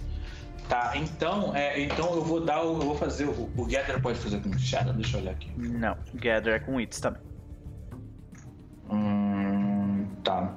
Tá, 0.67 0.93
então, 0.95 1.55
é, 1.55 1.81
então 1.81 2.13
eu 2.13 2.23
vou 2.23 2.39
dar 2.39 2.63
o. 2.63 2.75
Eu 2.75 2.81
vou 2.81 2.95
fazer. 2.95 3.25
O, 3.25 3.51
o 3.57 3.65
Gather 3.65 4.01
pode 4.01 4.19
fazer 4.19 4.41
com 4.41 4.57
Shadow? 4.57 4.93
Deixa 4.93 5.17
eu 5.17 5.21
olhar 5.21 5.31
aqui. 5.31 5.51
Não, 5.57 5.97
gather 6.13 6.53
é 6.53 6.59
com 6.59 6.75
wits 6.75 6.99
também. 6.99 7.21
Hum. 8.89 10.07
Tá. 10.23 10.55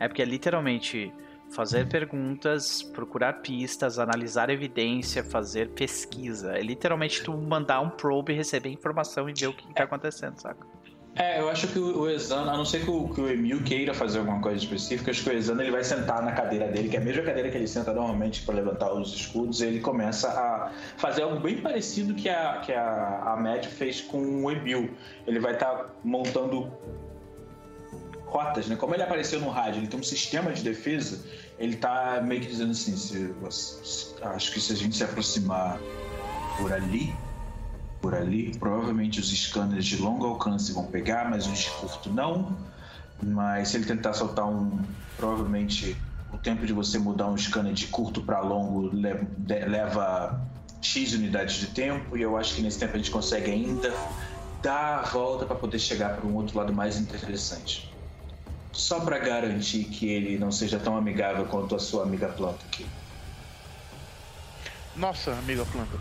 É 0.00 0.08
porque 0.08 0.22
é 0.22 0.24
literalmente 0.24 1.12
fazer 1.50 1.88
perguntas, 1.88 2.82
procurar 2.82 3.34
pistas, 3.40 3.98
analisar 3.98 4.50
evidência, 4.50 5.24
fazer 5.24 5.70
pesquisa. 5.70 6.52
É 6.52 6.60
literalmente 6.60 7.22
tu 7.22 7.36
mandar 7.36 7.80
um 7.80 7.90
probe, 7.90 8.32
receber 8.32 8.70
informação 8.70 9.28
e 9.28 9.34
ver 9.34 9.48
o 9.48 9.52
que 9.52 9.72
tá 9.74 9.84
acontecendo, 9.84 10.38
saca? 10.40 10.66
É, 11.18 11.40
eu 11.40 11.48
acho 11.48 11.66
que 11.66 11.78
o 11.80 12.02
o 12.02 12.08
Exano, 12.08 12.48
a 12.48 12.56
não 12.56 12.64
ser 12.64 12.84
que 12.84 12.90
o, 12.90 13.08
que 13.08 13.20
o 13.20 13.28
Emil 13.28 13.60
queira 13.64 13.92
fazer 13.92 14.20
alguma 14.20 14.40
coisa 14.40 14.58
específica, 14.58 15.10
acho 15.10 15.24
que 15.24 15.30
o 15.30 15.32
Exano 15.32 15.60
ele 15.60 15.72
vai 15.72 15.82
sentar 15.82 16.22
na 16.22 16.30
cadeira 16.30 16.68
dele, 16.68 16.88
que 16.88 16.96
é 16.96 17.00
a 17.00 17.02
mesma 17.02 17.24
cadeira 17.24 17.50
que 17.50 17.56
ele 17.56 17.66
senta 17.66 17.92
normalmente 17.92 18.42
para 18.42 18.54
levantar 18.54 18.92
os 18.92 19.12
escudos, 19.12 19.60
e 19.60 19.66
ele 19.66 19.80
começa 19.80 20.28
a 20.28 20.70
fazer 20.96 21.22
algo 21.22 21.40
bem 21.40 21.60
parecido 21.60 22.14
que 22.14 22.28
a, 22.28 22.60
que 22.64 22.72
a, 22.72 23.32
a 23.32 23.36
Mad 23.36 23.64
fez 23.64 24.00
com 24.00 24.44
o 24.44 24.50
Emil. 24.50 24.90
Ele 25.26 25.40
vai 25.40 25.54
estar 25.54 25.92
montando 26.04 26.72
rotas, 28.30 28.66
né? 28.66 28.76
Como 28.76 28.94
ele 28.94 29.02
apareceu 29.02 29.40
no 29.40 29.48
rádio, 29.48 29.80
ele 29.80 29.86
tem 29.86 29.98
um 29.98 30.02
sistema 30.02 30.52
de 30.52 30.62
defesa, 30.62 31.24
ele 31.58 31.76
tá 31.76 32.22
meio 32.24 32.40
que 32.40 32.46
dizendo 32.46 32.72
assim, 32.72 32.96
se, 32.96 33.34
se, 33.50 34.14
acho 34.22 34.52
que 34.52 34.60
se 34.60 34.72
a 34.72 34.76
gente 34.76 34.96
se 34.96 35.04
aproximar 35.04 35.78
por 36.58 36.72
ali, 36.72 37.14
por 38.00 38.14
ali, 38.14 38.56
provavelmente 38.58 39.18
os 39.20 39.30
scanners 39.30 39.84
de 39.84 39.96
longo 39.96 40.26
alcance 40.26 40.72
vão 40.72 40.86
pegar, 40.86 41.28
mas 41.28 41.46
os 41.46 41.58
de 41.58 41.70
curto 41.70 42.10
não. 42.10 42.56
Mas 43.20 43.68
se 43.68 43.76
ele 43.76 43.84
tentar 43.84 44.12
soltar 44.12 44.46
um, 44.46 44.78
provavelmente 45.16 45.96
o 46.32 46.38
tempo 46.38 46.64
de 46.64 46.72
você 46.72 46.98
mudar 46.98 47.26
um 47.26 47.36
scanner 47.36 47.72
de 47.72 47.86
curto 47.88 48.22
para 48.22 48.40
longo 48.40 48.90
leva 48.92 50.40
X 50.80 51.14
unidades 51.14 51.56
de 51.56 51.66
tempo, 51.68 52.16
e 52.16 52.22
eu 52.22 52.36
acho 52.36 52.54
que 52.54 52.62
nesse 52.62 52.78
tempo 52.78 52.94
a 52.94 52.96
gente 52.98 53.10
consegue 53.10 53.50
ainda 53.50 53.92
dar 54.62 55.00
a 55.00 55.02
volta 55.02 55.44
para 55.44 55.56
poder 55.56 55.78
chegar 55.78 56.16
para 56.16 56.26
um 56.26 56.34
outro 56.36 56.56
lado 56.56 56.72
mais 56.72 56.98
interessante. 56.98 57.92
Só 58.72 59.00
para 59.00 59.18
garantir 59.18 59.84
que 59.84 60.08
ele 60.08 60.38
não 60.38 60.52
seja 60.52 60.78
tão 60.78 60.96
amigável 60.96 61.44
quanto 61.46 61.74
a 61.74 61.78
sua 61.78 62.02
amiga 62.04 62.28
planta 62.28 62.64
aqui. 62.66 62.86
Nossa, 64.96 65.32
amiga 65.32 65.64
planta. 65.66 65.98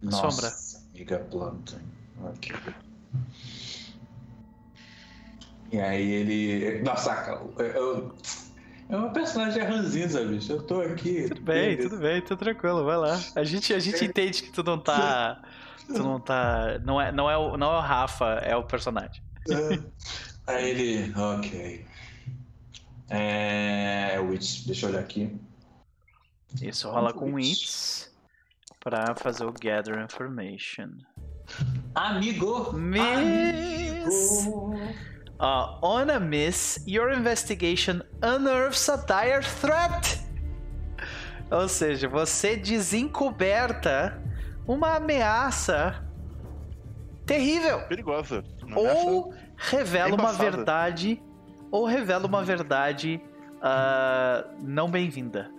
Nossa, 0.00 0.30
Sombra. 0.30 0.52
amiga 0.94 1.18
planta. 1.30 1.80
Ok. 2.24 2.54
E 5.72 5.80
aí 5.80 6.10
ele. 6.10 6.82
Nossa, 6.82 7.40
eu, 7.58 8.14
é 8.88 8.96
uma 8.96 9.10
personagem 9.10 9.62
ranzinza, 9.62 10.22
bicho. 10.24 10.52
Eu 10.52 10.62
tô 10.62 10.82
aqui. 10.82 11.28
Tudo 11.28 11.40
bem, 11.40 11.76
tudo 11.78 11.96
bem, 11.96 12.20
tô 12.20 12.36
tranquilo, 12.36 12.84
vai 12.84 12.98
lá. 12.98 13.18
A 13.34 13.42
gente, 13.42 13.72
a 13.72 13.78
gente 13.78 14.04
entende 14.04 14.42
que 14.42 14.52
tu 14.52 14.62
não 14.62 14.78
tá. 14.78 15.40
Tu 15.86 16.02
não 16.02 16.20
tá. 16.20 16.78
Não 16.84 17.00
é, 17.00 17.10
não 17.10 17.30
é, 17.30 17.36
o, 17.36 17.56
não 17.56 17.72
é 17.72 17.78
o 17.78 17.80
Rafa, 17.80 18.26
é 18.42 18.54
o 18.54 18.64
personagem. 18.64 19.22
É. 19.50 19.82
Aí 20.46 20.70
ele. 20.70 21.12
Ok. 21.16 21.86
É. 23.08 24.20
Wits, 24.20 24.64
deixa 24.64 24.86
eu 24.86 24.90
olhar 24.90 25.00
aqui. 25.00 25.38
Isso 26.60 26.88
rola 26.90 27.12
com 27.12 27.34
Wits 27.34 28.10
pra 28.80 29.14
fazer 29.14 29.44
o 29.44 29.52
Gather 29.52 29.98
Information. 30.00 30.90
Amigo! 31.94 32.72
Miss! 32.72 34.46
Amigo. 34.46 34.74
Uh, 35.40 35.76
on 35.82 36.08
a 36.10 36.20
miss, 36.20 36.78
your 36.86 37.10
investigation 37.10 38.00
unearths 38.22 38.88
a 38.88 38.96
dire 38.96 39.42
threat. 39.42 40.20
Ou 41.50 41.68
seja, 41.68 42.08
você 42.08 42.56
desencoberta 42.56 44.22
uma 44.66 44.96
ameaça 44.96 46.06
terrível. 47.26 47.80
Perigosa. 47.88 48.44
Ou 48.76 49.34
revela 49.56 50.14
uma 50.14 50.32
verdade, 50.32 51.22
ou 51.70 51.84
revela 51.84 52.26
uma 52.26 52.42
verdade 52.42 53.20
uh, 53.58 54.54
não 54.60 54.90
bem-vinda. 54.90 55.50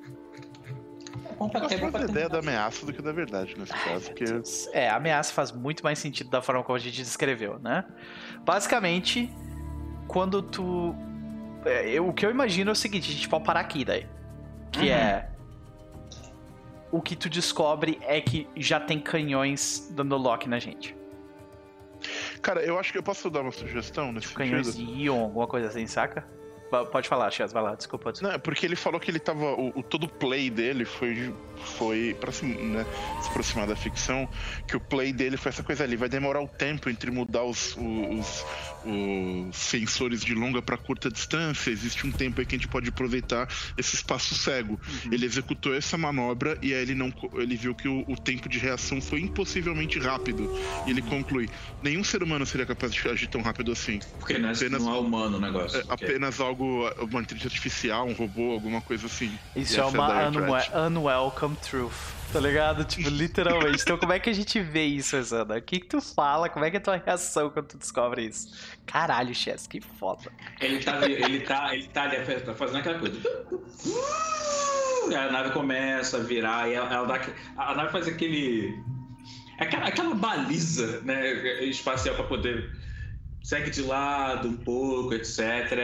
Eu 1.39 1.47
gosto 1.49 1.81
mais 1.81 1.93
da 1.93 2.01
ideia 2.01 2.29
da 2.29 2.39
ameaça 2.39 2.85
do 2.85 2.93
que 2.93 3.01
da 3.01 3.11
verdade 3.11 3.55
nesse 3.57 3.73
caso. 3.73 4.05
Porque... 4.07 4.25
É, 4.71 4.89
a 4.89 4.95
ameaça 4.95 5.33
faz 5.33 5.51
muito 5.51 5.83
mais 5.83 5.99
sentido 5.99 6.29
da 6.29 6.41
forma 6.41 6.63
como 6.63 6.75
a 6.75 6.79
gente 6.79 6.95
descreveu, 6.95 7.59
né? 7.59 7.83
Basicamente, 8.45 9.33
quando 10.07 10.41
tu. 10.41 10.95
É, 11.65 11.89
eu, 11.89 12.07
o 12.07 12.13
que 12.13 12.25
eu 12.25 12.31
imagino 12.31 12.69
é 12.69 12.73
o 12.73 12.75
seguinte, 12.75 13.09
a 13.09 13.13
gente 13.13 13.27
pode 13.27 13.43
parar 13.43 13.61
aqui 13.61 13.83
daí. 13.83 14.07
Que 14.71 14.81
uhum. 14.81 14.93
é. 14.93 15.29
O 16.91 17.01
que 17.01 17.15
tu 17.15 17.29
descobre 17.29 17.99
é 18.03 18.21
que 18.21 18.47
já 18.55 18.79
tem 18.79 18.99
canhões 18.99 19.91
dando 19.91 20.15
lock 20.15 20.47
na 20.47 20.59
gente. 20.59 20.95
Cara, 22.43 22.61
eu 22.61 22.77
acho 22.77 22.91
que 22.91 22.97
eu 22.97 23.03
posso 23.03 23.29
dar 23.29 23.41
uma 23.41 23.51
sugestão 23.51 24.11
nesse 24.11 24.27
tipo, 24.27 24.37
Canhões 24.37 24.75
de 24.75 24.83
Ion, 24.83 25.21
alguma 25.21 25.47
coisa 25.47 25.69
assim, 25.69 25.87
saca? 25.87 26.27
Pode 26.91 27.07
falar, 27.07 27.29
Chaz, 27.29 27.53
vai 27.53 27.61
lá, 27.61 27.75
desculpa. 27.75 28.11
desculpa. 28.11 28.33
Não, 28.33 28.39
porque 28.39 28.65
ele 28.65 28.75
falou 28.75 28.99
que 28.99 29.11
ele 29.11 29.19
tava. 29.19 29.53
O, 29.53 29.79
o 29.79 29.83
todo 29.83 30.05
o 30.05 30.09
play 30.09 30.49
dele 30.49 30.85
foi. 30.85 31.31
Foi. 31.77 32.17
Pra 32.19 32.31
se, 32.31 32.45
né, 32.45 32.83
se 33.21 33.29
aproximar 33.29 33.67
da 33.67 33.75
ficção, 33.75 34.27
que 34.67 34.75
o 34.75 34.79
play 34.79 35.13
dele 35.13 35.37
foi 35.37 35.49
essa 35.49 35.61
coisa 35.61 35.83
ali. 35.83 35.95
Vai 35.95 36.09
demorar 36.09 36.41
o 36.41 36.47
tempo 36.47 36.89
entre 36.89 37.11
mudar 37.11 37.43
os, 37.43 37.77
os, 37.77 38.43
os 38.85 39.55
sensores 39.55 40.21
de 40.21 40.33
longa 40.33 40.61
para 40.61 40.77
curta 40.77 41.09
distância. 41.09 41.71
Existe 41.71 42.05
um 42.05 42.11
tempo 42.11 42.39
aí 42.39 42.45
que 42.45 42.55
a 42.55 42.57
gente 42.57 42.67
pode 42.67 42.89
aproveitar 42.89 43.47
esse 43.77 43.95
espaço 43.95 44.35
cego. 44.35 44.73
Uhum. 44.73 45.13
Ele 45.13 45.25
executou 45.25 45.73
essa 45.73 45.97
manobra 45.97 46.57
e 46.61 46.73
aí 46.73 46.81
ele 46.81 46.95
não. 46.95 47.13
Ele 47.35 47.55
viu 47.55 47.73
que 47.73 47.87
o, 47.87 48.03
o 48.07 48.15
tempo 48.15 48.47
de 48.49 48.57
reação 48.57 49.01
foi 49.01 49.21
impossivelmente 49.21 49.99
rápido. 49.99 50.51
E 50.85 50.91
ele 50.91 51.01
conclui: 51.01 51.49
nenhum 51.81 52.03
ser 52.03 52.23
humano 52.23 52.45
seria 52.45 52.65
capaz 52.65 52.93
de 52.93 53.07
agir 53.07 53.27
tão 53.27 53.41
rápido 53.41 53.71
assim. 53.71 53.99
Porque 54.19 54.37
não 54.37 54.49
é, 54.49 54.53
apenas, 54.53 54.83
não 54.83 54.95
é 54.95 54.99
humano 54.99 55.37
o 55.37 55.41
negócio. 55.41 55.79
É, 55.79 55.83
apenas 55.89 56.39
algo 56.39 56.87
uma 56.99 57.21
inteligência 57.21 57.47
artificial, 57.47 58.07
um 58.07 58.13
robô, 58.13 58.51
alguma 58.51 58.81
coisa 58.81 59.05
assim. 59.05 59.31
Isso 59.55 59.79
é 59.79 59.85
uma 59.85 60.23
é 60.23 60.87
unwelcome 60.87 61.55
truth. 61.57 61.93
Tá 62.31 62.39
ligado? 62.39 62.83
Tipo, 62.85 63.09
literalmente. 63.09 63.81
Então, 63.81 63.97
como 63.97 64.13
é 64.13 64.19
que 64.19 64.29
a 64.29 64.33
gente 64.33 64.59
vê 64.59 64.85
isso, 64.85 65.21
Zana? 65.21 65.57
O 65.57 65.61
que, 65.61 65.79
que 65.79 65.87
tu 65.87 66.01
fala? 66.01 66.49
Como 66.49 66.65
é 66.65 66.71
que 66.71 66.77
é 66.77 66.79
a 66.79 66.83
tua 66.83 66.95
reação 66.95 67.49
quando 67.49 67.67
tu 67.67 67.77
descobre 67.77 68.25
isso? 68.25 68.51
Caralho, 68.85 69.33
Chess, 69.35 69.67
que 69.67 69.79
foda. 69.81 70.31
Ele 70.59 70.83
tá, 70.83 71.05
ele 71.07 71.39
tá, 71.41 71.75
ele 71.75 71.87
tá, 71.87 72.13
ele 72.13 72.39
tá 72.41 72.53
fazendo 72.55 72.79
aquela 72.79 72.99
coisa. 72.99 73.19
A 75.15 75.31
nave 75.31 75.51
começa 75.51 76.17
a 76.17 76.19
virar 76.21 76.69
e 76.69 76.73
ela, 76.73 76.91
ela 76.91 77.05
dá. 77.05 77.21
A 77.57 77.75
nave 77.75 77.91
faz 77.91 78.07
aquele. 78.07 78.73
Aquela, 79.59 79.87
aquela 79.87 80.15
baliza 80.15 81.01
né, 81.01 81.63
espacial 81.65 82.15
para 82.15 82.25
poder 82.25 82.71
segue 83.43 83.69
de 83.69 83.81
lado 83.81 84.47
um 84.47 84.57
pouco, 84.57 85.13
etc. 85.13 85.39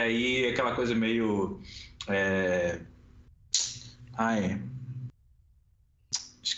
E 0.10 0.48
aquela 0.48 0.74
coisa 0.74 0.96
meio. 0.96 1.60
É... 2.08 2.80
Ai. 4.18 4.60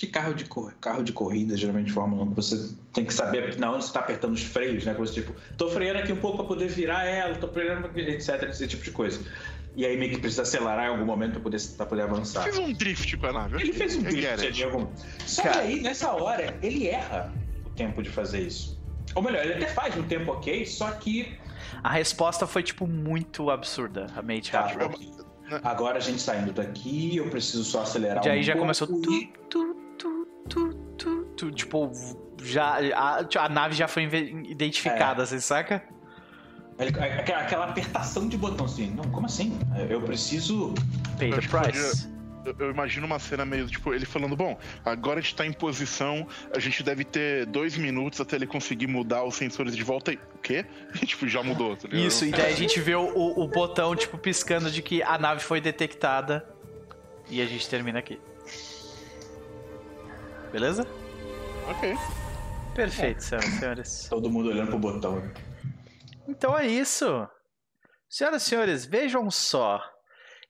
Que 0.02 0.07
carro 0.07 0.34
de, 0.34 0.45
carro 0.82 1.03
de 1.03 1.14
corrida, 1.14 1.56
geralmente, 1.56 1.91
Fórmula 1.91 2.23
1, 2.23 2.34
você 2.34 2.73
tem 2.91 3.06
que 3.06 3.14
saber 3.14 3.56
na 3.60 3.72
onde 3.72 3.84
você 3.84 3.90
está 3.90 3.99
apertando 3.99 4.34
os 4.34 4.41
freios, 4.41 4.84
né? 4.84 4.95
Coisa 4.95 5.14
tipo, 5.14 5.32
tô 5.56 5.69
freando 5.69 5.99
aqui 5.99 6.11
um 6.11 6.18
pouco 6.18 6.38
para 6.38 6.48
poder 6.48 6.69
virar 6.69 7.06
ela, 7.06 7.36
tô 7.36 7.48
freando, 7.48 7.88
etc. 7.95 8.49
Esse 8.49 8.68
tipo 8.68 8.84
de 8.84 8.90
coisa. 8.90 9.23
E 9.76 9.86
aí 9.86 9.95
meio 9.95 10.10
que 10.10 10.18
precisa 10.18 10.41
acelerar 10.41 10.86
em 10.86 10.90
algum 10.90 11.06
momento 11.06 11.34
para 11.34 11.41
poder, 11.41 11.61
pra 11.78 11.86
poder 11.86 12.02
avançar. 12.02 12.48
Ele 12.48 12.52
fez 12.52 12.68
um 12.68 12.73
drift 12.73 13.18
com 13.18 13.28
a 13.28 13.32
nave. 13.32 13.61
Ele 13.61 13.73
fez 13.73 13.95
um 13.95 14.02
drift 14.02 14.52
de 14.52 14.64
algum. 14.64 14.88
Só 15.23 15.44
que 15.44 15.48
aí, 15.49 15.82
nessa 15.84 16.11
hora, 16.11 16.57
ele 16.64 16.88
erra 16.88 17.32
o 17.64 17.69
tempo 17.69 18.02
de 18.02 18.10
fazer 18.10 18.40
isso. 18.40 18.82
Ou 19.14 19.22
melhor, 19.22 19.45
ele 19.45 19.53
até 19.53 19.68
faz 19.68 19.95
um 19.95 20.03
tempo 20.07 20.32
ok, 20.32 20.65
só 20.65 20.90
que. 20.94 21.38
A 21.84 21.91
resposta 21.91 22.48
foi, 22.48 22.64
tipo, 22.64 22.88
muito 22.88 23.52
absurda. 23.52 24.07
A 24.15 24.22
Mate 24.23 24.52
tá, 24.52 24.68
Agora 25.61 25.98
a 25.98 26.02
gente 26.02 26.26
tá 26.26 26.36
indo 26.38 26.53
daqui, 26.53 27.18
eu 27.18 27.30
preciso 27.30 27.64
só 27.64 27.82
acelerar 27.82 28.26
e 28.26 28.30
um 28.30 28.32
aí 28.32 28.41
já 28.41 28.56
começou. 28.56 28.88
Tu, 28.88 29.02
tu, 29.02 29.28
tu, 29.49 29.80
tu, 30.49 30.73
tu, 30.97 31.23
tu, 31.38 31.51
tipo, 31.51 31.91
já, 32.43 32.80
a, 32.95 33.26
a 33.39 33.49
nave 33.49 33.76
já 33.76 33.88
foi 33.88 34.03
identificada, 34.47 35.23
é. 35.23 35.26
você 35.26 35.41
saca? 35.41 35.84
Aquela 36.77 37.65
apertação 37.65 38.27
de 38.27 38.38
botão 38.38 38.65
assim. 38.65 38.91
Não, 38.91 39.03
como 39.11 39.27
assim? 39.27 39.57
Eu 39.89 40.01
preciso. 40.01 40.73
Pay 41.19 41.31
the 41.31 41.41
price 41.41 42.11
eu, 42.59 42.72
imagino 42.72 43.05
uma 43.05 43.19
cena 43.19 43.45
meio, 43.45 43.68
tipo, 43.68 43.93
ele 43.93 44.05
falando, 44.05 44.35
bom, 44.35 44.57
agora 44.84 45.19
a 45.19 45.22
gente 45.22 45.35
tá 45.35 45.45
em 45.45 45.53
posição, 45.53 46.27
a 46.55 46.59
gente 46.59 46.81
deve 46.84 47.03
ter 47.03 47.45
dois 47.45 47.77
minutos 47.77 48.19
até 48.19 48.35
ele 48.35 48.47
conseguir 48.47 48.88
mudar 48.88 49.23
os 49.23 49.35
sensores 49.35 49.76
de 49.76 49.84
volta 49.84 50.11
e. 50.11 50.15
O 50.35 50.39
quê? 50.41 50.65
E, 51.01 51.05
tipo, 51.05 51.27
já 51.27 51.41
mudou, 51.41 51.76
tá? 51.77 51.88
Isso, 51.91 52.26
e 52.26 52.31
daí 52.31 52.53
a 52.53 52.55
gente 52.55 52.80
vê 52.80 52.95
o, 52.95 53.39
o 53.39 53.47
botão, 53.47 53.95
tipo, 53.95 54.18
piscando 54.18 54.69
de 54.69 54.81
que 54.81 55.01
a 55.03 55.18
nave 55.18 55.41
foi 55.41 55.61
detectada. 55.61 56.45
E 57.30 57.41
a 57.41 57.45
gente 57.45 57.68
termina 57.69 57.99
aqui. 57.99 58.19
Beleza? 60.52 60.86
Ok. 61.69 61.95
Perfeito, 62.76 63.18
é. 63.18 63.22
senhoras 63.22 63.48
e 63.48 63.60
senhores. 63.60 64.10
Todo 64.10 64.30
mundo 64.30 64.49
olhando 64.49 64.69
pro 64.69 64.80
botão. 64.80 65.22
Então 66.28 66.57
é 66.57 66.68
isso. 66.68 67.28
Senhoras 68.10 68.44
e 68.44 68.49
senhores, 68.49 68.86
vejam 68.86 69.30
só. 69.32 69.82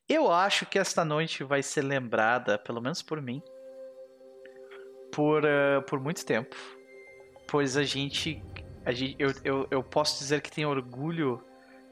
Eu 0.10 0.32
acho 0.32 0.66
que 0.66 0.80
esta 0.80 1.06
noite 1.06 1.44
vai 1.44 1.62
ser 1.64 1.84
lembrada, 1.84 2.58
pelo 2.58 2.82
menos 2.82 3.02
por 3.02 3.22
mim, 3.22 3.42
por, 5.12 5.44
uh, 5.44 5.82
por 5.88 6.00
muito 6.00 6.26
tempo. 6.26 6.56
Pois 7.48 7.78
a 7.78 7.84
gente. 7.84 8.44
A 8.84 8.92
gente 8.92 9.16
eu, 9.20 9.32
eu, 9.44 9.68
eu 9.70 9.84
posso 9.84 10.18
dizer 10.18 10.42
que 10.42 10.52
tenho 10.52 10.70
orgulho 10.70 11.44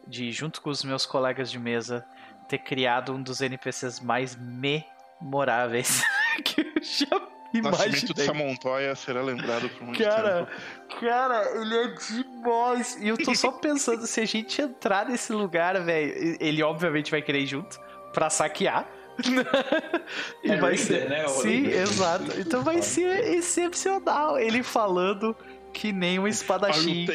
de, 0.07 0.31
junto 0.31 0.61
com 0.61 0.71
os 0.71 0.83
meus 0.83 1.05
colegas 1.05 1.51
de 1.51 1.59
mesa, 1.59 2.03
ter 2.47 2.57
criado 2.59 3.13
um 3.13 3.21
dos 3.21 3.41
NPCs 3.41 3.99
mais 3.99 4.35
memoráveis 4.35 6.03
que 6.43 6.61
eu 6.61 6.81
já 6.81 7.28
imaginei. 7.53 7.91
Nascimento 7.91 8.13
de 8.13 8.25
Samontoya 8.25 8.95
será 8.95 9.21
lembrado 9.21 9.69
por 9.69 9.83
muito 9.83 10.03
cara, 10.03 10.45
tempo. 10.45 10.99
Cara, 10.99 11.61
ele 11.61 11.77
é 11.77 11.87
demais. 11.87 12.97
E 12.99 13.07
eu 13.07 13.17
tô 13.17 13.33
só 13.35 13.51
pensando, 13.59 14.05
se 14.05 14.21
a 14.21 14.25
gente 14.25 14.61
entrar 14.61 15.05
nesse 15.05 15.33
lugar, 15.33 15.81
velho, 15.81 16.37
ele 16.39 16.61
obviamente 16.63 17.11
vai 17.11 17.21
querer 17.21 17.39
ir 17.39 17.47
junto 17.47 17.79
para 18.13 18.29
saquear. 18.29 18.87
e 20.43 20.51
é 20.51 20.57
vai 20.57 20.77
ser. 20.77 21.09
Né? 21.09 21.27
Sim, 21.27 21.67
exato. 21.67 22.39
Então 22.39 22.63
vai 22.63 22.81
ser 22.81 23.33
excepcional 23.33 24.39
ele 24.39 24.63
falando 24.63 25.35
que 25.73 25.91
nem 25.91 26.19
um 26.19 26.27
espadachim. 26.27 27.05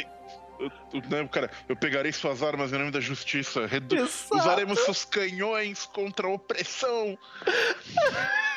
né, 1.09 1.28
cara, 1.31 1.51
eu 1.69 1.74
pegarei 1.74 2.12
suas 2.12 2.43
armas 2.43 2.73
em 2.73 2.78
nome 2.78 2.90
da 2.90 3.01
justiça. 3.01 3.66
Redu 3.66 3.97
Exato. 3.97 4.36
Usaremos 4.36 4.81
seus 4.81 5.05
canhões 5.05 5.86
contra 5.86 6.27
a 6.27 6.31
opressão. 6.31 7.19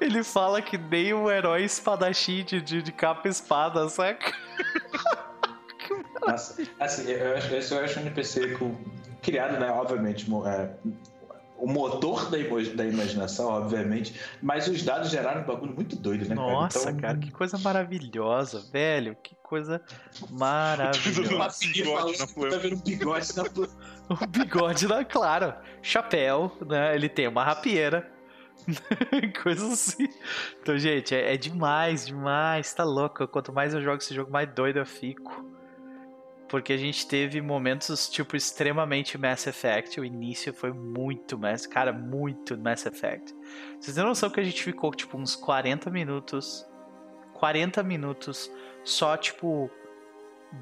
Ele 0.00 0.22
fala 0.22 0.62
que 0.62 0.76
nem 0.78 1.14
um 1.14 1.30
herói 1.30 1.64
espadachim 1.64 2.44
de, 2.44 2.60
de 2.60 2.92
capa 2.92 3.28
e 3.28 3.30
espada, 3.30 3.88
saca? 3.88 4.32
Nossa, 6.26 6.62
assim, 6.80 7.10
eu 7.10 7.36
acho, 7.36 7.74
eu 7.74 7.84
acho 7.84 7.98
um 7.98 8.02
NPC 8.02 8.54
com, 8.58 8.74
criado, 9.22 9.58
né, 9.58 9.70
obviamente, 9.70 10.26
é, 10.46 10.70
o 11.58 11.66
motor 11.66 12.30
da, 12.30 12.38
da, 12.74 12.84
imaginação, 12.84 13.48
obviamente, 13.48 14.20
mas 14.42 14.68
os 14.68 14.82
dados 14.82 15.10
geraram 15.10 15.42
um 15.42 15.44
bagulho 15.44 15.74
muito 15.74 15.96
doido, 15.96 16.28
né? 16.28 16.34
Nossa, 16.34 16.78
cara, 16.78 16.90
então... 16.90 17.00
cara 17.00 17.18
que 17.18 17.30
coisa 17.30 17.58
maravilhosa, 17.58 18.62
velho. 18.72 19.16
Que 19.22 19.34
coisa 19.42 19.80
maravilhosa. 20.30 22.26
tá 22.50 22.56
vendo 22.58 22.76
um 22.76 22.80
bigode 22.80 23.36
na 23.36 23.44
O 24.08 24.26
bigode 24.28 24.86
na 24.86 25.04
claro. 25.04 25.54
Chapéu, 25.82 26.52
né? 26.66 26.94
Ele 26.94 27.08
tem 27.08 27.26
uma 27.26 27.44
rapieira. 27.44 28.15
Coisas 29.42 29.72
assim. 29.72 30.08
Então, 30.60 30.76
gente, 30.76 31.14
é, 31.14 31.34
é 31.34 31.36
demais, 31.36 32.06
demais. 32.06 32.72
Tá 32.72 32.84
louco. 32.84 33.26
Quanto 33.28 33.52
mais 33.52 33.74
eu 33.74 33.80
jogo 33.80 33.98
esse 33.98 34.14
jogo, 34.14 34.30
mais 34.30 34.48
doido 34.52 34.78
eu 34.78 34.86
fico. 34.86 35.44
Porque 36.48 36.72
a 36.72 36.76
gente 36.76 37.06
teve 37.08 37.40
momentos, 37.40 38.08
tipo, 38.08 38.36
extremamente 38.36 39.18
Mass 39.18 39.46
Effect. 39.46 40.00
O 40.00 40.04
início 40.04 40.52
foi 40.54 40.72
muito 40.72 41.36
Mass... 41.36 41.66
Cara, 41.66 41.92
muito 41.92 42.56
Mass 42.56 42.86
Effect. 42.86 43.34
Vocês 43.80 43.96
têm 43.96 44.04
noção 44.04 44.30
que 44.30 44.38
a 44.38 44.44
gente 44.44 44.62
ficou, 44.62 44.92
tipo, 44.92 45.18
uns 45.18 45.34
40 45.34 45.90
minutos... 45.90 46.66
40 47.34 47.82
minutos 47.82 48.50
só, 48.84 49.16
tipo, 49.16 49.68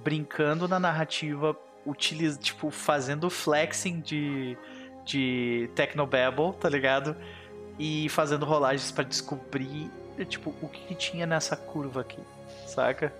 brincando 0.02 0.66
na 0.66 0.80
narrativa, 0.80 1.56
utiliz... 1.84 2.38
tipo, 2.38 2.70
fazendo 2.70 3.28
flexing 3.28 4.00
de, 4.00 4.56
de 5.04 5.70
Technobabble, 5.74 6.54
tá 6.58 6.68
ligado? 6.68 7.14
E 7.78 8.08
fazendo 8.08 8.44
rolagens 8.44 8.90
para 8.92 9.04
descobrir, 9.04 9.90
tipo, 10.28 10.54
o 10.62 10.68
que, 10.68 10.80
que 10.86 10.94
tinha 10.94 11.26
nessa 11.26 11.56
curva 11.56 12.02
aqui, 12.02 12.20
saca? 12.66 13.12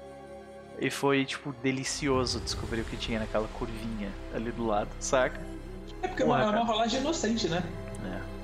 E 0.79 0.91
foi, 0.91 1.25
tipo, 1.25 1.53
delicioso 1.63 2.41
descobrir 2.41 2.81
o 2.81 2.85
que 2.85 2.97
tinha 2.97 3.21
naquela 3.21 3.49
curvinha 3.49 4.11
ali 4.35 4.51
do 4.51 4.67
lado, 4.67 4.91
saca? 5.01 5.41
É 6.03 6.09
porque 6.09 6.23
é 6.23 6.27
uma, 6.27 6.43
é 6.43 6.47
uma 6.47 6.65
rolagem 6.65 7.01
inocente, 7.01 7.49
né? 7.49 7.63
É. 8.05 8.35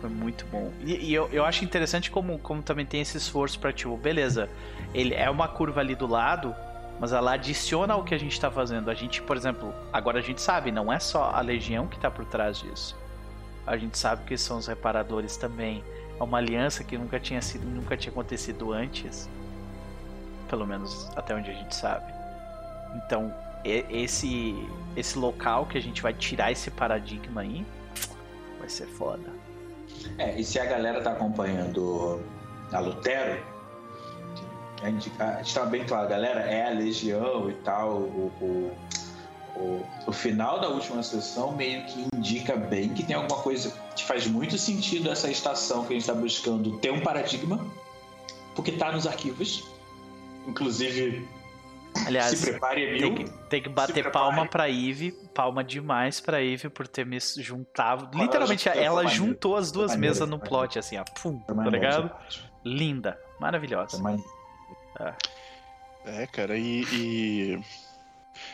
Foi 0.00 0.10
muito 0.10 0.44
bom. 0.46 0.72
E, 0.80 1.10
e, 1.10 1.14
eu, 1.14 1.28
eu 1.32 1.44
acho 1.44 1.64
interessante 1.64 2.10
como, 2.10 2.38
como 2.38 2.62
também 2.62 2.84
tem 2.84 3.00
esse 3.00 3.16
esforço 3.16 3.58
pra, 3.58 3.72
tipo, 3.72 3.96
beleza, 3.96 4.48
ele 4.94 5.14
é 5.14 5.28
uma 5.28 5.48
curva 5.48 5.80
ali 5.80 5.94
do 5.94 6.06
lado, 6.06 6.54
mas 7.00 7.12
ela 7.12 7.32
adiciona 7.32 7.94
ao 7.94 8.04
que 8.04 8.14
a 8.14 8.18
gente 8.18 8.38
tá 8.38 8.50
fazendo. 8.50 8.90
A 8.90 8.94
gente, 8.94 9.22
por 9.22 9.36
exemplo, 9.36 9.74
agora 9.92 10.18
a 10.18 10.22
gente 10.22 10.40
sabe, 10.40 10.70
não 10.70 10.92
é 10.92 10.98
só 10.98 11.30
a 11.32 11.40
Legião 11.40 11.86
que 11.86 11.98
tá 11.98 12.10
por 12.10 12.24
trás 12.24 12.58
disso. 12.58 12.96
A 13.66 13.76
gente 13.76 13.98
sabe 13.98 14.24
que 14.24 14.38
são 14.38 14.58
os 14.58 14.66
reparadores 14.66 15.36
também. 15.36 15.82
É 16.18 16.22
uma 16.22 16.38
aliança 16.38 16.84
que 16.84 16.96
nunca 16.96 17.18
tinha 17.18 17.42
sido, 17.42 17.66
nunca 17.66 17.96
tinha 17.96 18.12
acontecido 18.12 18.72
antes 18.72 19.28
pelo 20.48 20.66
menos 20.66 21.10
até 21.16 21.34
onde 21.34 21.50
a 21.50 21.54
gente 21.54 21.74
sabe. 21.74 22.12
Então, 22.94 23.32
esse 23.64 24.54
esse 24.96 25.18
local 25.18 25.66
que 25.66 25.76
a 25.76 25.82
gente 25.82 26.00
vai 26.00 26.14
tirar 26.14 26.52
esse 26.52 26.70
paradigma 26.70 27.42
aí 27.42 27.66
vai 28.58 28.68
ser 28.68 28.86
foda. 28.86 29.30
É, 30.18 30.38
e 30.38 30.44
se 30.44 30.58
a 30.58 30.64
galera 30.64 31.02
tá 31.02 31.12
acompanhando 31.12 32.22
a 32.72 32.78
Lutero, 32.78 33.42
a 34.82 34.86
gente, 34.86 35.10
está 35.42 35.64
bem 35.64 35.84
claro, 35.84 36.08
galera, 36.08 36.40
é 36.40 36.68
a 36.68 36.70
Legião 36.70 37.50
e 37.50 37.54
tal, 37.54 37.94
o, 37.94 38.32
o, 38.40 38.76
o, 39.56 39.86
o, 40.06 40.12
final 40.12 40.60
da 40.60 40.68
última 40.68 41.02
sessão 41.02 41.56
meio 41.56 41.84
que 41.86 42.06
indica 42.14 42.56
bem 42.56 42.90
que 42.90 43.02
tem 43.02 43.16
alguma 43.16 43.40
coisa 43.40 43.72
que 43.94 44.04
faz 44.04 44.26
muito 44.26 44.58
sentido 44.58 45.10
essa 45.10 45.30
estação 45.30 45.84
que 45.84 45.88
a 45.88 45.92
gente 45.92 46.02
está 46.02 46.14
buscando 46.14 46.78
ter 46.78 46.92
um 46.92 47.00
paradigma, 47.00 47.64
porque 48.54 48.72
tá 48.72 48.92
nos 48.92 49.06
arquivos, 49.06 49.64
Inclusive, 50.46 51.26
Aliás, 52.06 52.38
se 52.38 52.50
prepare, 52.50 52.82
Emil. 52.82 53.00
Tem 53.00 53.14
que, 53.14 53.32
tem 53.48 53.62
que 53.62 53.68
bater 53.68 54.10
palma 54.10 54.46
pra 54.46 54.68
Eve, 54.68 55.12
palma 55.34 55.64
demais 55.64 56.20
pra 56.20 56.42
Eve 56.42 56.68
por 56.68 56.86
ter 56.86 57.04
me 57.06 57.18
juntado. 57.38 58.16
Literalmente, 58.16 58.68
ela, 58.68 58.80
ela 58.80 59.06
juntou 59.06 59.56
as 59.56 59.72
duas 59.72 59.96
mesas 59.96 60.28
no 60.28 60.38
plot, 60.38 60.78
assim, 60.78 60.98
ó. 60.98 61.04
Pum, 61.20 61.38
tá 61.40 61.54
ligado? 61.70 62.10
Linda, 62.64 63.18
maravilhosa. 63.40 63.98
É. 65.00 66.22
é, 66.22 66.26
cara, 66.26 66.56
e, 66.56 66.82
e. 66.92 67.60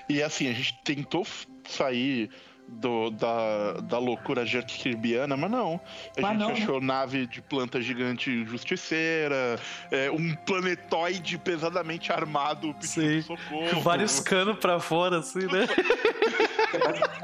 E 0.09 0.23
assim, 0.23 0.49
a 0.49 0.53
gente 0.53 0.79
tentou 0.85 1.27
sair 1.69 2.31
do, 2.69 3.11
da, 3.11 3.81
da 3.83 3.99
loucura 3.99 4.47
jerkirbiana, 4.47 5.37
mas 5.37 5.51
não. 5.51 5.81
A 6.17 6.21
mas 6.21 6.31
gente 6.33 6.41
não, 6.41 6.51
achou 6.51 6.81
né? 6.81 6.87
nave 6.87 7.27
de 7.27 7.43
planta 7.43 7.81
gigante 7.81 8.45
justiceira, 8.45 9.59
é, 9.91 10.11
um 10.11 10.35
planetoide 10.35 11.39
pesadamente 11.39 12.13
armado 12.13 12.75
pedindo 12.75 13.23
socorro. 13.23 13.71
Com 13.71 13.81
vários 13.81 14.21
canos 14.21 14.59
pra 14.59 14.81
fora, 14.81 15.19
assim, 15.19 15.47
né? 15.47 15.67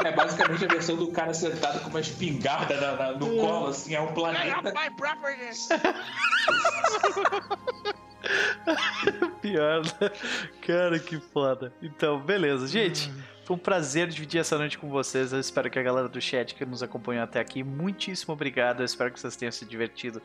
É, 0.04 0.12
basicamente 0.12 0.64
a 0.64 0.68
versão 0.68 0.96
do 0.96 1.10
cara 1.10 1.32
sentado 1.32 1.80
com 1.80 1.90
uma 1.90 2.00
espingarda 2.00 2.78
na, 2.78 2.96
na, 2.96 3.12
no 3.12 3.34
é. 3.34 3.40
colo, 3.40 3.68
assim, 3.68 3.94
é 3.94 4.00
um 4.00 4.12
planeta. 4.12 4.68
Pior? 9.50 9.82
Cara, 10.66 10.98
que 10.98 11.18
foda. 11.18 11.72
Então, 11.82 12.20
beleza. 12.20 12.66
Gente, 12.66 13.10
foi 13.44 13.56
um 13.56 13.58
prazer 13.58 14.08
dividir 14.08 14.40
essa 14.40 14.58
noite 14.58 14.76
com 14.78 14.88
vocês. 14.88 15.32
Eu 15.32 15.40
espero 15.40 15.70
que 15.70 15.78
a 15.78 15.82
galera 15.82 16.08
do 16.08 16.20
chat 16.20 16.54
que 16.54 16.64
nos 16.66 16.82
acompanhou 16.82 17.24
até 17.24 17.40
aqui, 17.40 17.62
muitíssimo 17.62 18.34
obrigado. 18.34 18.80
Eu 18.80 18.84
espero 18.84 19.10
que 19.10 19.18
vocês 19.18 19.36
tenham 19.36 19.52
se 19.52 19.64
divertido 19.64 20.20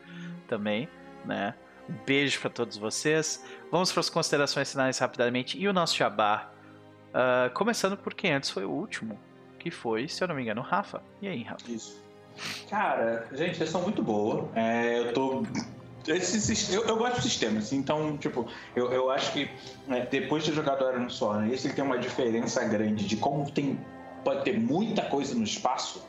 também, 0.48 0.90
né? 1.26 1.56
Um 1.90 1.94
beijo 2.06 2.40
para 2.40 2.50
todos 2.50 2.78
vocês. 2.78 3.46
Vamos 3.72 3.92
para 3.92 4.02
as 4.02 4.10
considerações 4.10 4.72
finais 4.72 4.98
rapidamente 5.00 5.58
e 5.58 5.68
o 5.68 5.74
nosso 5.74 5.96
jabá. 5.96 6.52
Uh, 7.10 7.54
começando 7.54 7.96
por 7.96 8.14
quem 8.14 8.34
antes 8.34 8.50
foi 8.50 8.66
o 8.66 8.72
último, 8.72 9.20
que 9.60 9.70
foi, 9.70 10.08
se 10.08 10.24
eu 10.24 10.28
não 10.28 10.36
me 10.36 10.42
engano, 10.42 10.62
o 10.62 10.64
Rafa. 10.64 11.02
E 11.22 11.28
aí, 11.28 11.44
Rafa? 11.44 11.70
Isso. 11.72 12.04
Cara, 12.70 13.28
gente, 13.32 13.58
vocês 13.58 13.70
são 13.70 13.82
muito 13.82 14.02
boa. 14.02 14.50
É, 14.56 15.00
eu 15.00 15.14
tô 15.14 15.44
esse, 16.08 16.74
eu, 16.74 16.84
eu, 16.84 16.98
gosto 16.98 17.22
sistema, 17.22 17.60
assim, 17.60 17.78
então, 17.78 18.18
tipo, 18.18 18.46
eu, 18.76 18.92
eu 18.92 19.10
acho 19.10 19.32
que 19.32 19.50
né, 19.88 20.06
depois 20.10 20.44
de 20.44 20.52
jogado 20.52 20.84
Iron 20.90 21.10
Sword, 21.10 21.54
esse 21.54 21.72
tem 21.72 21.84
uma 21.84 21.98
diferença 21.98 22.64
grande 22.66 23.06
de 23.06 23.16
como 23.16 23.50
tem, 23.50 23.80
pode 24.24 24.44
ter 24.44 24.60
muita 24.60 25.04
coisa 25.04 25.34
no 25.34 25.44
espaço. 25.44 26.04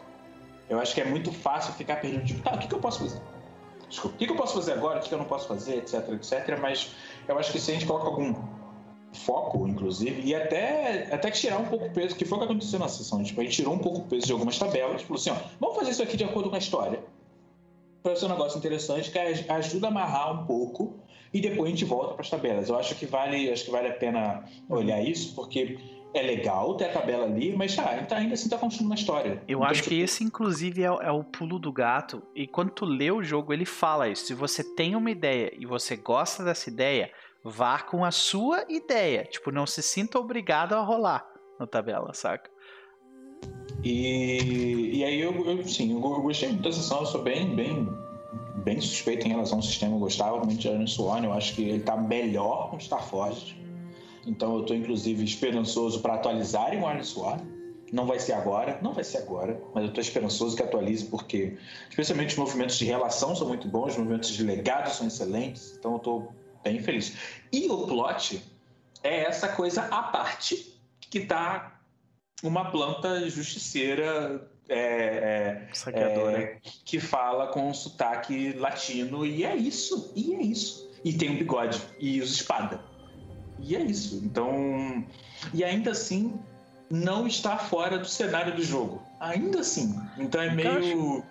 Eu 0.68 0.81
acho 0.81 0.94
que 0.94 1.00
é 1.00 1.05
muito 1.05 1.31
fácil 1.31 1.74
ficar 1.74 1.97
perdendo, 1.97 2.24
tipo, 2.24 2.42
tá, 2.42 2.55
o 2.55 2.58
que, 2.58 2.66
que 2.66 2.74
eu 2.74 2.81
posso 2.81 3.00
fazer? 3.00 3.20
Desculpa, 3.89 4.16
o 4.16 4.18
que, 4.18 4.26
que 4.26 4.32
eu 4.32 4.36
posso 4.36 4.55
fazer 4.55 4.73
agora, 4.73 4.98
o 4.98 5.02
que, 5.02 5.08
que 5.08 5.14
eu 5.14 5.18
não 5.18 5.26
posso 5.26 5.47
fazer, 5.47 5.76
etc, 5.76 6.08
etc. 6.10 6.58
Mas 6.60 6.90
eu 7.28 7.39
acho 7.39 7.52
que 7.52 7.60
se 7.60 7.70
a 7.70 7.74
gente 7.74 7.86
coloca 7.86 8.06
algum 8.06 8.34
foco, 9.12 9.68
inclusive, 9.68 10.23
e 10.23 10.34
até, 10.34 11.08
até 11.12 11.31
tirar 11.31 11.58
um 11.58 11.66
pouco 11.66 11.86
o 11.86 11.90
peso, 11.90 12.16
que 12.16 12.24
foi 12.24 12.39
o 12.39 12.40
que 12.40 12.47
aconteceu 12.47 12.81
na 12.81 12.89
sessão. 12.89 13.23
Tipo, 13.23 13.40
a 13.40 13.44
gente 13.44 13.55
tirou 13.55 13.74
um 13.74 13.78
pouco 13.78 14.00
o 14.00 14.05
peso 14.05 14.26
de 14.26 14.32
algumas 14.32 14.58
tabelas, 14.58 15.02
falou 15.02 15.20
assim, 15.20 15.31
ó, 15.31 15.36
vamos 15.60 15.76
fazer 15.76 15.90
isso 15.92 16.02
aqui 16.02 16.16
de 16.16 16.24
acordo 16.24 16.50
com 16.50 16.56
a 16.56 16.58
história 16.58 16.98
para 18.05 18.15
ser 18.15 18.26
um 18.26 18.28
negócio 18.28 18.58
interessante 18.58 19.10
que 19.10 19.18
ajuda 19.18 19.86
a 19.86 19.91
amarrar 19.91 20.42
um 20.42 20.47
pouco 20.47 21.02
e 21.33 21.41
depois 21.41 21.66
a 21.66 21.70
gente 21.70 21.86
volta 21.86 22.12
para 22.12 22.20
as 22.20 22.28
tabelas. 22.28 22.68
Eu 22.68 22.76
acho 22.76 22.94
que 22.97 23.07
vale, 23.07 23.50
acho 23.50 23.65
que 23.65 23.70
vale 23.70 23.89
a 23.89 23.94
pena 23.94 24.44
olhar 24.68 25.02
isso, 25.02 25.34
porque 25.34 25.78
é 26.12 26.20
legal 26.20 26.76
ter 26.76 26.84
a 26.84 26.92
tabela 26.92 27.24
ali, 27.24 27.57
mas 27.57 27.78
ah, 27.78 28.05
tá, 28.07 28.18
ainda 28.18 28.34
assim 28.34 28.44
está 28.44 28.58
construindo 28.58 28.91
uma 28.91 28.94
história. 28.94 29.42
Eu 29.49 29.60
então, 29.60 29.65
acho 29.65 29.84
que 29.84 29.99
esse, 29.99 30.23
inclusive, 30.23 30.83
é, 30.83 30.84
é, 30.84 31.10
o 31.10 31.24
pulo 31.24 31.58
do 31.58 31.73
gato. 31.73 32.23
E 32.34 32.47
quando 32.47 32.73
tu 32.73 32.84
lê 32.84 33.10
o 33.10 33.23
jogo, 33.23 33.55
ele 33.55 33.65
fala 33.65 34.07
isso. 34.07 34.26
Se 34.26 34.34
você 34.34 34.62
tem 34.62 34.94
uma 34.94 35.10
ideia 35.10 35.50
e 35.58 35.65
você 35.65 35.97
gosta 35.97 36.44
dessa 36.44 36.68
ideia, 36.68 37.10
vá 37.42 37.81
com 37.81 38.05
a 38.05 38.10
sua 38.10 38.66
ideia. 38.68 39.24
Tipo, 39.24 39.50
não 39.50 39.66
se 39.66 39.83
sinta 39.83 40.18
obrigado 40.18 40.74
a 40.74 40.83
rolar 40.83 41.26
na 41.58 41.66
tabela, 41.66 42.12
saca? 42.12 42.50
E, 43.84 44.96
e 44.96 45.04
aí 45.04 45.20
eu, 45.20 45.44
eu 45.44 45.62
sim, 45.68 45.92
eu 45.92 46.00
gostei 46.00 46.48
muito 46.48 46.62
da 46.62 46.72
sessão, 46.72 47.00
eu 47.00 47.06
sou 47.06 47.22
bem, 47.22 47.54
bem, 47.54 47.86
bem 48.64 48.80
suspeito 48.80 49.26
em 49.26 49.30
relação 49.30 49.58
ao 49.58 49.62
sistema, 49.62 49.94
eu 49.94 49.98
gostava 49.98 50.38
muito 50.38 50.58
de 50.58 50.68
Iron 50.68 50.86
Sworn, 50.86 51.26
eu 51.26 51.32
acho 51.34 51.54
que 51.54 51.62
ele 51.62 51.78
está 51.78 51.94
melhor 51.94 52.70
com 52.70 52.78
Starforged. 52.78 53.54
Então 54.26 54.54
eu 54.54 54.62
estou 54.62 54.74
inclusive 54.74 55.22
esperançoso 55.22 56.00
para 56.00 56.14
atualizarem 56.14 56.82
o 56.82 56.90
Iron 56.90 57.04
Sworn. 57.04 57.42
Não 57.92 58.06
vai 58.06 58.18
ser 58.18 58.32
agora, 58.32 58.78
não 58.82 58.94
vai 58.94 59.04
ser 59.04 59.18
agora, 59.18 59.62
mas 59.74 59.84
eu 59.84 59.88
estou 59.90 60.00
esperançoso 60.00 60.56
que 60.56 60.62
atualize 60.62 61.04
porque, 61.04 61.56
especialmente 61.90 62.30
os 62.30 62.38
movimentos 62.38 62.78
de 62.78 62.86
relação 62.86 63.36
são 63.36 63.46
muito 63.46 63.68
bons, 63.68 63.92
os 63.92 63.98
movimentos 63.98 64.30
de 64.30 64.42
legado 64.42 64.90
são 64.90 65.06
excelentes, 65.06 65.76
então 65.78 65.92
eu 65.92 65.96
estou 65.98 66.32
bem 66.64 66.80
feliz. 66.80 67.14
E 67.52 67.68
o 67.68 67.86
plot 67.86 68.42
é 69.02 69.24
essa 69.24 69.48
coisa 69.48 69.82
à 69.82 70.02
parte 70.04 70.74
que 70.98 71.18
está 71.18 71.73
uma 72.42 72.70
planta 72.70 73.28
justiceira 73.28 74.48
é, 74.68 75.68
é, 75.86 75.90
é, 75.92 76.58
que 76.84 76.98
fala 76.98 77.48
com 77.48 77.68
um 77.68 77.74
sotaque 77.74 78.52
latino 78.54 79.24
e 79.26 79.44
é 79.44 79.54
isso, 79.54 80.12
e 80.16 80.34
é 80.34 80.42
isso. 80.42 80.90
E 81.04 81.12
tem 81.12 81.30
um 81.30 81.36
bigode 81.36 81.82
e 82.00 82.20
usa 82.20 82.32
espada. 82.32 82.80
E 83.60 83.76
é 83.76 83.80
isso. 83.80 84.20
Então. 84.24 85.04
E 85.52 85.62
ainda 85.62 85.90
assim, 85.90 86.38
não 86.90 87.26
está 87.26 87.58
fora 87.58 87.98
do 87.98 88.06
cenário 88.06 88.54
do 88.54 88.62
jogo. 88.62 89.02
Ainda 89.20 89.60
assim. 89.60 89.94
Então 90.18 90.40
é 90.40 90.54
meio. 90.54 91.22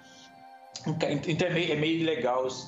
Então 0.85 1.48
é 1.48 1.53
meio, 1.53 1.73
é 1.73 1.75
meio 1.75 2.06
legal. 2.06 2.49
Se 2.49 2.67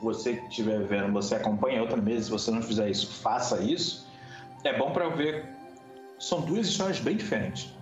você 0.00 0.32
estiver 0.48 0.80
vendo, 0.84 1.12
você 1.12 1.34
acompanha 1.34 1.82
outra 1.82 2.00
mesa. 2.00 2.24
Se 2.24 2.30
você 2.30 2.50
não 2.50 2.62
fizer 2.62 2.88
isso, 2.88 3.12
faça 3.20 3.60
isso. 3.62 4.06
É 4.64 4.76
bom 4.76 4.92
para 4.92 5.08
ver. 5.10 5.55
São 6.18 6.40
duas 6.40 6.66
histórias 6.66 6.98
bem 6.98 7.16
diferentes 7.16 7.76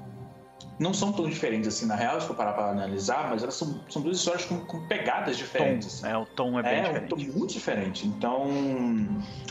não 0.79 0.93
são 0.93 1.13
tão 1.13 1.29
diferentes 1.29 1.69
assim 1.69 1.87
na 1.87 1.95
real, 1.95 2.21
se 2.21 2.27
for 2.27 2.35
parar 2.35 2.53
para 2.53 2.71
analisar, 2.71 3.31
mas 3.31 3.43
elas 3.43 3.55
são, 3.55 3.81
são 3.89 4.03
duas 4.03 4.19
histórias 4.19 4.45
com, 4.45 4.59
com 4.61 4.87
pegadas 4.89 5.37
diferentes. 5.37 6.01
Tom, 6.01 6.07
assim. 6.07 6.15
É, 6.15 6.19
o 6.19 6.27
tom 6.27 6.59
é 6.59 6.63
bem 6.63 6.73
é, 6.73 6.83
diferente. 6.83 6.99
É, 6.99 7.05
um 7.05 7.09
tom 7.09 7.39
muito 7.39 7.53
diferente. 7.53 8.07
Então, 8.09 8.49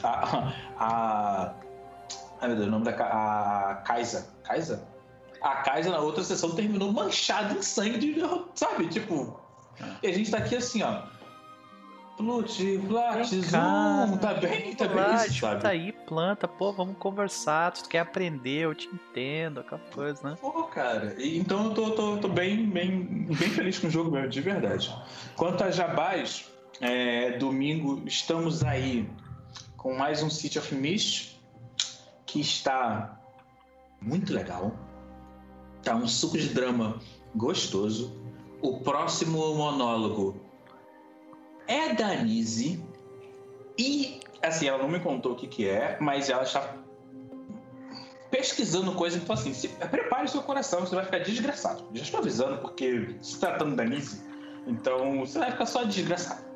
a. 0.03 0.53
a 0.77 1.53
ai 2.41 2.47
meu 2.47 2.57
Deus, 2.57 2.67
o 2.67 2.71
nome 2.71 2.85
da. 2.85 2.91
A 2.91 3.75
Kaisa. 3.85 4.27
Kaisa? 4.43 4.85
A 5.41 5.55
Kaisa 5.57 5.89
na 5.89 5.99
outra 5.99 6.23
sessão 6.23 6.51
terminou 6.51 6.91
manchada 6.91 7.53
em 7.53 7.61
sangue, 7.61 8.21
sabe? 8.53 8.87
Tipo. 8.87 9.39
É. 9.79 10.07
E 10.07 10.11
a 10.11 10.13
gente 10.13 10.29
tá 10.29 10.37
aqui 10.37 10.55
assim, 10.55 10.83
ó. 10.83 11.03
Plut, 12.17 12.79
Plat, 12.87 13.25
Zoom, 13.25 14.17
tá 14.17 14.35
bem, 14.35 14.75
tá 14.75 14.87
bem 14.87 15.15
isso, 15.15 15.39
sabe? 15.39 15.61
Tá 15.61 15.69
aí, 15.69 15.91
planta, 15.91 16.47
pô, 16.47 16.71
vamos 16.71 16.95
conversar, 16.97 17.71
tu 17.71 17.89
quer 17.89 17.99
aprender, 17.99 18.65
eu 18.65 18.75
te 18.75 18.87
entendo, 18.87 19.61
aquela 19.61 19.81
coisa, 19.93 20.29
né? 20.29 20.37
Pô, 20.39 20.63
cara, 20.63 21.15
então 21.17 21.65
eu 21.65 21.73
tô, 21.73 21.91
tô, 21.91 22.17
tô 22.17 22.27
bem, 22.27 22.65
bem, 22.65 23.25
bem 23.25 23.49
feliz 23.49 23.79
com 23.79 23.87
o 23.87 23.89
jogo 23.89 24.11
mesmo, 24.11 24.29
de 24.29 24.41
verdade. 24.41 24.95
Quanto 25.35 25.63
a 25.63 25.71
Jabás, 25.71 26.51
é, 26.79 27.31
domingo 27.37 28.03
estamos 28.05 28.63
aí 28.63 29.09
com 29.75 29.95
mais 29.95 30.21
um 30.21 30.29
City 30.29 30.59
of 30.59 30.73
Mist, 30.75 31.41
que 32.25 32.39
está 32.39 33.19
muito 33.99 34.33
legal. 34.33 34.71
Tá 35.81 35.95
um 35.95 36.07
suco 36.07 36.37
de 36.37 36.49
drama 36.49 36.99
gostoso. 37.35 38.15
O 38.61 38.79
próximo 38.79 39.55
monólogo 39.55 40.42
é 41.67 41.93
da 41.93 42.07
Anise 42.07 42.83
e, 43.77 44.19
assim, 44.41 44.67
ela 44.67 44.77
não 44.77 44.89
me 44.89 44.99
contou 44.99 45.33
o 45.33 45.35
que, 45.35 45.47
que 45.47 45.67
é, 45.67 45.97
mas 45.99 46.29
ela 46.29 46.43
está 46.43 46.75
pesquisando 48.29 48.93
coisas. 48.93 49.21
Então, 49.21 49.33
assim, 49.33 49.53
se, 49.53 49.67
prepare 49.67 50.27
seu 50.27 50.41
coração, 50.41 50.81
você 50.81 50.95
vai 50.95 51.05
ficar 51.05 51.19
desgraçado. 51.19 51.83
Já 51.93 52.03
estou 52.03 52.19
avisando, 52.19 52.57
porque 52.57 53.15
se 53.21 53.39
tratando 53.39 53.75
da 53.75 53.83
Anise, 53.83 54.21
então 54.67 55.19
você 55.19 55.39
vai 55.39 55.51
ficar 55.51 55.65
só 55.65 55.83
desgraçado. 55.83 56.53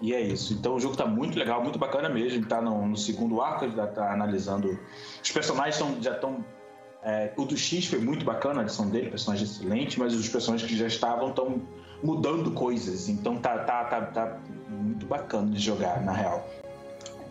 E 0.00 0.14
é 0.14 0.20
isso. 0.20 0.52
Então 0.52 0.74
o 0.74 0.80
jogo 0.80 0.92
está 0.92 1.06
muito 1.06 1.38
legal, 1.38 1.62
muito 1.62 1.78
bacana 1.78 2.08
mesmo. 2.08 2.42
Está 2.42 2.60
no, 2.60 2.86
no, 2.86 2.96
segundo 2.96 3.40
arco, 3.40 3.68
já 3.70 3.84
está 3.84 4.12
analisando. 4.12 4.78
Os 5.22 5.32
personagens 5.32 5.78
tão, 5.78 6.02
já 6.02 6.12
estão. 6.12 6.44
É, 7.02 7.32
o 7.36 7.44
do 7.44 7.56
X 7.56 7.86
foi 7.86 8.00
muito 8.00 8.24
bacana, 8.24 8.60
a 8.60 8.64
edição 8.64 8.90
dele, 8.90 9.10
personagem 9.10 9.44
excelente, 9.44 9.98
mas 9.98 10.12
os 10.12 10.28
personagens 10.28 10.68
que 10.68 10.76
já 10.76 10.86
estavam 10.86 11.30
estão 11.30 11.62
mudando 12.02 12.50
coisas. 12.50 13.08
Então 13.08 13.36
tá, 13.36 13.58
tá, 13.58 13.84
tá, 13.84 14.00
tá 14.02 14.38
muito 14.68 15.06
bacana 15.06 15.50
de 15.50 15.58
jogar, 15.58 16.02
na 16.02 16.12
real. 16.12 16.48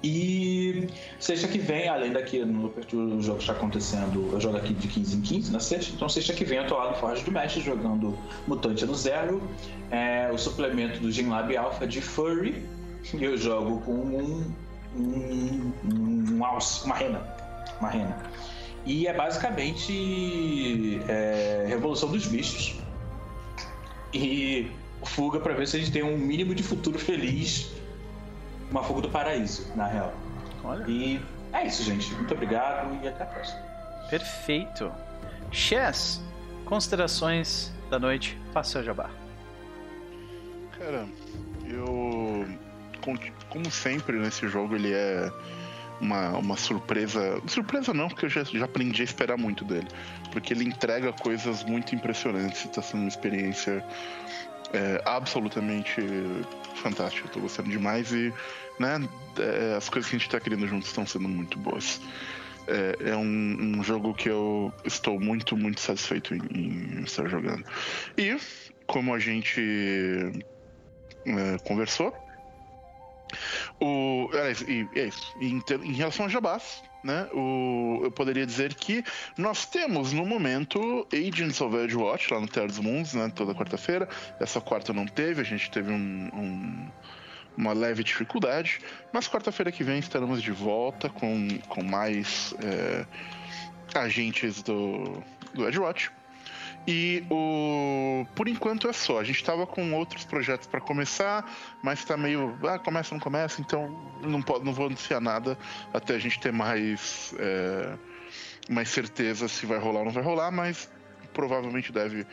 E 0.08 0.88
sexta 1.19 1.48
que 1.48 1.58
vem, 1.58 1.90
além 1.90 2.11
daqui 2.11 2.45
no 2.45 2.68
Apertura 2.68 3.16
o 3.16 3.22
jogo 3.24 3.40
está 3.40 3.53
acontecendo, 3.53 4.30
eu 4.32 4.40
jogo 4.40 4.56
aqui 4.56 4.72
de 4.72 4.88
15 4.88 5.18
em 5.18 5.22
15 5.22 5.52
na 5.52 5.60
sexta, 5.60 5.94
então 5.95 6.08
sexta 6.08 6.32
que 6.32 6.45
vem 6.45 6.60
eu 6.60 6.68
tô 6.68 6.77
lá 6.77 6.92
no 6.92 6.98
Forge 6.98 7.24
do 7.24 7.32
Mestre 7.32 7.61
jogando 7.61 8.16
Mutante 8.48 8.85
no 8.85 8.94
Zero, 8.94 9.42
é, 9.90 10.30
o 10.32 10.38
suplemento 10.38 11.00
do 11.00 11.11
Genlab 11.11 11.58
Alpha 11.58 11.88
de 11.88 12.02
Furry, 12.02 12.64
e 13.16 13.24
eu 13.24 13.35
jogo 13.35 13.82
com 13.82 13.94
um, 13.94 14.53
um, 14.95 15.74
um, 15.92 16.38
um 16.38 16.45
alce, 16.45 16.85
uma 16.85 16.94
rena, 16.94 17.24
uma 17.80 17.90
rena. 17.90 18.16
E 18.85 19.08
é 19.08 19.14
basicamente 19.14 21.02
é, 21.08 21.66
Revolução 21.68 22.11
dos 22.11 22.27
Bichos, 22.27 22.76
e 24.16 24.72
fuga 25.03 25.40
para 25.40 25.53
ver 25.53 25.68
se 25.68 25.77
a 25.77 25.80
gente 25.80 25.92
tem 25.92 26.03
um 26.03 26.18
mínimo 26.18 26.56
de 26.56 26.64
futuro 26.64 26.98
feliz. 26.98 27.72
Uma 28.72 28.84
fuga 28.84 29.02
do 29.02 29.10
paraíso, 29.10 29.72
na 29.76 29.88
real. 29.88 30.14
Olha. 30.64 30.84
E 30.88 31.22
é 31.53 31.68
isso, 31.68 31.84
gente. 31.84 32.11
Muito 32.14 32.34
obrigado 32.34 33.03
e 33.03 33.08
até 33.08 33.24
a 33.24 33.27
próxima. 33.27 33.60
Perfeito. 34.10 34.92
Chess, 35.52 36.22
considerações 36.66 37.72
da 37.90 38.00
noite, 38.00 38.38
faça 38.52 38.72
seu 38.72 38.84
jabá. 38.84 39.10
Cara, 40.77 41.08
eu. 41.68 42.45
Como 43.50 43.69
sempre 43.72 44.18
nesse 44.18 44.48
jogo, 44.48 44.76
ele 44.76 44.92
é 44.92 45.32
uma, 45.99 46.38
uma 46.38 46.57
surpresa. 46.57 47.41
Surpresa 47.48 47.93
não, 47.93 48.07
porque 48.07 48.25
eu 48.25 48.30
já, 48.30 48.43
já 48.43 48.65
aprendi 48.65 49.01
a 49.01 49.06
esperar 49.06 49.38
muito 49.38 49.64
dele. 49.64 49.88
Porque 50.32 50.53
ele 50.53 50.64
entrega 50.64 51.14
coisas 51.14 51.64
muito 51.64 51.95
impressionantes. 51.95 52.65
Está 52.65 52.82
sendo 52.82 53.01
uma 53.01 53.09
experiência 53.09 53.83
é, 54.74 55.01
absolutamente 55.06 56.01
fantástica. 56.75 57.27
Estou 57.27 57.41
gostando 57.41 57.69
demais 57.69 58.11
e 58.11 58.33
né, 58.80 59.07
é, 59.40 59.75
as 59.75 59.90
coisas 59.90 60.09
que 60.09 60.15
a 60.15 60.19
gente 60.19 60.27
está 60.27 60.40
criando 60.40 60.67
juntos 60.67 60.90
estão 60.90 61.06
sendo 61.06 61.27
muito 61.27 61.57
boas. 61.57 62.01
É, 62.67 63.11
é 63.11 63.15
um, 63.15 63.77
um, 63.77 63.83
jogo 63.83 64.14
que 64.14 64.27
eu 64.27 64.74
estou 64.83 65.19
muito, 65.19 65.56
muito 65.56 65.80
satisfeito 65.80 66.33
em, 66.33 66.41
em 66.51 67.03
estar 67.03 67.27
jogando. 67.27 67.64
E, 68.17 68.35
como 68.88 69.14
a 69.14 69.19
gente 69.19 69.61
é, 71.25 71.57
conversou, 71.64 72.14
o, 73.80 74.30
e, 74.68 74.88
é 75.00 75.06
isso. 75.08 75.36
Em, 75.40 75.62
em 75.84 75.94
relação 75.94 76.26
a 76.26 76.30
Jabás, 76.30 76.84
né, 77.04 77.28
o, 77.34 78.02
eu 78.04 78.12
poderia 78.12 78.46
dizer 78.46 78.74
que 78.74 79.04
nós 79.38 79.66
temos 79.66 80.12
no 80.12 80.26
momento 80.26 81.08
Agents 81.14 81.62
of 81.62 81.76
Edgewatch 81.76 82.34
lá 82.34 82.40
no 82.40 82.48
Terra 82.48 82.68
dos 82.68 82.80
Mundos, 82.80 83.14
né, 83.14 83.32
toda 83.34 83.54
quarta-feira. 83.54 84.10
Essa 84.40 84.60
quarta 84.60 84.92
não 84.92 85.06
teve, 85.06 85.42
a 85.42 85.46
gente 85.46 85.70
teve 85.70 85.92
um, 85.92 86.30
um, 86.34 86.92
uma 87.56 87.74
leve 87.74 88.04
dificuldade, 88.04 88.80
mas 89.14 89.28
quarta-feira 89.28 89.72
que 89.72 89.84
vem 89.84 90.00
estaremos 90.00 90.42
de 90.42 90.52
volta 90.52 91.10
com, 91.10 91.48
com 91.68 91.84
mais 91.84 92.56
é, 92.64 93.06
agentes 94.00 94.64
do, 94.64 95.24
do 95.54 95.68
Edgewatch. 95.68 96.12
E 96.88 97.24
o 97.32 98.26
por 98.36 98.48
enquanto 98.48 98.88
é 98.88 98.94
só. 98.94 99.20
A 99.20 99.24
gente 99.24 99.38
estava 99.38 99.66
com 99.66 99.94
outros 99.94 100.24
projetos 100.24 100.68
para 100.68 100.80
começar, 100.80 101.50
mas 101.82 102.00
está 102.00 102.16
meio 102.16 102.58
ah, 102.64 102.78
começa 102.78 103.14
não 103.14 103.20
começa, 103.20 103.60
então 103.62 104.14
não 104.22 104.42
pode, 104.42 104.64
não 104.66 104.74
vou 104.74 104.86
anunciar 104.88 105.20
nada 105.20 105.58
até 105.94 106.16
a 106.16 106.20
gente 106.20 106.40
ter 106.40 106.52
mais 106.52 107.34
é, 107.40 107.98
mais 108.70 108.90
certeza 108.90 109.48
se 109.48 109.66
vai 109.66 109.80
rolar 109.80 110.00
ou 110.00 110.06
não 110.06 110.12
vai 110.12 110.24
rolar, 110.24 110.52
mas 110.52 110.90
provavelmente 111.34 111.92
deve 111.92 112.26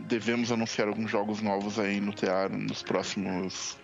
devemos 0.00 0.52
anunciar 0.52 0.86
alguns 0.88 1.10
jogos 1.10 1.40
novos 1.40 1.78
aí 1.78 2.00
no 2.00 2.12
TEAR 2.12 2.50
nos 2.50 2.82
próximos 2.82 3.78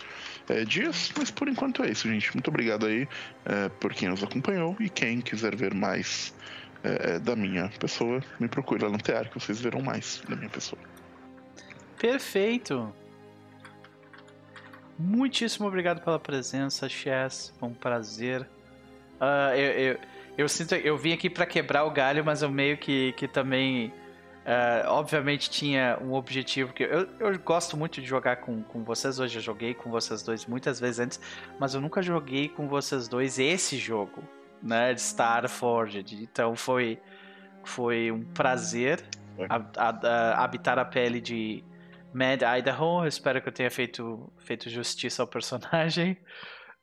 é, 0.48 0.64
dias, 0.64 1.12
mas 1.16 1.30
por 1.30 1.48
enquanto 1.48 1.82
é 1.82 1.90
isso, 1.90 2.08
gente. 2.08 2.34
Muito 2.34 2.48
obrigado 2.48 2.86
aí 2.86 3.08
é, 3.44 3.68
por 3.68 3.94
quem 3.94 4.08
nos 4.08 4.22
acompanhou 4.22 4.76
e 4.80 4.88
quem 4.88 5.20
quiser 5.20 5.56
ver 5.56 5.72
mais 5.72 6.34
é, 6.82 7.14
é, 7.14 7.18
da 7.18 7.36
minha 7.36 7.68
pessoa, 7.78 8.22
me 8.38 8.48
procure 8.48 8.82
lá 8.82 8.90
no 8.90 8.98
Tear 8.98 9.28
que 9.28 9.38
vocês 9.38 9.60
verão 9.60 9.82
mais 9.82 10.22
da 10.28 10.34
minha 10.34 10.48
pessoa. 10.48 10.80
Perfeito! 11.98 12.92
Muitíssimo 14.98 15.66
obrigado 15.66 16.02
pela 16.02 16.18
presença, 16.18 16.88
Chess. 16.88 17.52
Foi 17.58 17.68
um 17.68 17.74
prazer. 17.74 18.42
Uh, 19.20 19.54
eu, 19.54 19.70
eu, 19.72 19.98
eu, 20.38 20.48
sinto, 20.48 20.74
eu 20.74 20.96
vim 20.96 21.12
aqui 21.12 21.28
para 21.28 21.44
quebrar 21.44 21.84
o 21.84 21.90
galho, 21.90 22.24
mas 22.24 22.40
eu 22.40 22.50
meio 22.50 22.78
que, 22.78 23.12
que 23.12 23.28
também, 23.28 23.88
uh, 24.46 24.88
obviamente, 24.88 25.50
tinha 25.50 25.98
um 26.00 26.14
objetivo 26.14 26.72
que 26.72 26.82
eu, 26.82 27.08
eu 27.18 27.38
gosto 27.38 27.76
muito 27.76 28.00
de 28.00 28.06
jogar 28.06 28.36
com, 28.36 28.62
com 28.62 28.82
vocês. 28.84 29.18
Hoje 29.18 29.38
eu 29.38 29.42
joguei 29.42 29.74
com 29.74 29.90
vocês 29.90 30.22
dois 30.22 30.46
muitas 30.46 30.80
vezes 30.80 31.00
antes, 31.00 31.20
mas 31.58 31.74
eu 31.74 31.80
nunca 31.80 32.00
joguei 32.00 32.48
com 32.48 32.68
vocês 32.68 33.06
dois 33.06 33.38
esse 33.38 33.76
jogo 33.76 34.22
né, 34.62 34.94
de 34.94 35.00
Star 35.00 35.48
Forged. 35.48 36.14
Então 36.22 36.54
foi, 36.54 36.98
foi 37.64 38.10
um 38.10 38.22
prazer 38.22 39.02
a, 39.48 39.56
a, 39.76 39.88
a, 39.88 40.44
habitar 40.44 40.78
a 40.78 40.84
pele 40.84 41.20
de 41.20 41.64
Mad 42.12 42.42
Idaho. 42.42 43.04
Eu 43.04 43.08
espero 43.08 43.40
que 43.40 43.48
eu 43.48 43.52
tenha 43.52 43.70
feito, 43.70 44.30
feito 44.38 44.68
justiça 44.68 45.22
ao 45.22 45.28
personagem. 45.28 46.16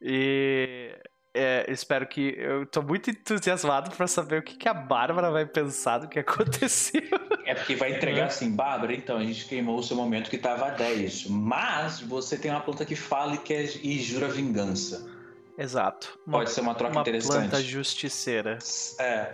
E 0.02 0.96
é, 1.34 1.66
espero 1.72 2.08
que. 2.08 2.36
Eu 2.38 2.66
tô 2.66 2.82
muito 2.82 3.10
entusiasmado 3.10 3.92
para 3.92 4.08
saber 4.08 4.40
o 4.40 4.44
que, 4.44 4.56
que 4.56 4.68
a 4.68 4.74
Bárbara 4.74 5.30
vai 5.32 5.46
pensar 5.46 6.00
do 6.00 6.08
que 6.08 6.18
aconteceu. 6.20 7.04
É 7.46 7.54
porque 7.54 7.76
vai 7.76 7.96
entregar 7.96 8.26
assim, 8.26 8.52
Bárbara, 8.52 8.94
então 8.94 9.18
a 9.18 9.24
gente 9.24 9.46
queimou 9.46 9.78
o 9.78 9.84
seu 9.84 9.96
momento 9.96 10.30
que 10.30 10.38
tava 10.38 10.68
a 10.68 10.70
10. 10.72 11.28
Mas 11.30 12.02
você 12.02 12.38
tem 12.38 12.52
uma 12.52 12.60
planta 12.60 12.86
que 12.86 12.96
fala 12.96 13.36
e, 13.36 13.38
quer, 13.38 13.64
e 13.84 14.00
jura 14.00 14.28
vingança. 14.28 15.17
Exato. 15.58 16.20
Uma, 16.26 16.40
Pode 16.40 16.52
ser 16.52 16.62
uma 16.62 16.76
troca 16.76 16.94
uma 16.94 17.02
interessante. 17.02 17.50
planta 17.50 17.62
justiceira. 17.62 18.60
É. 19.00 19.34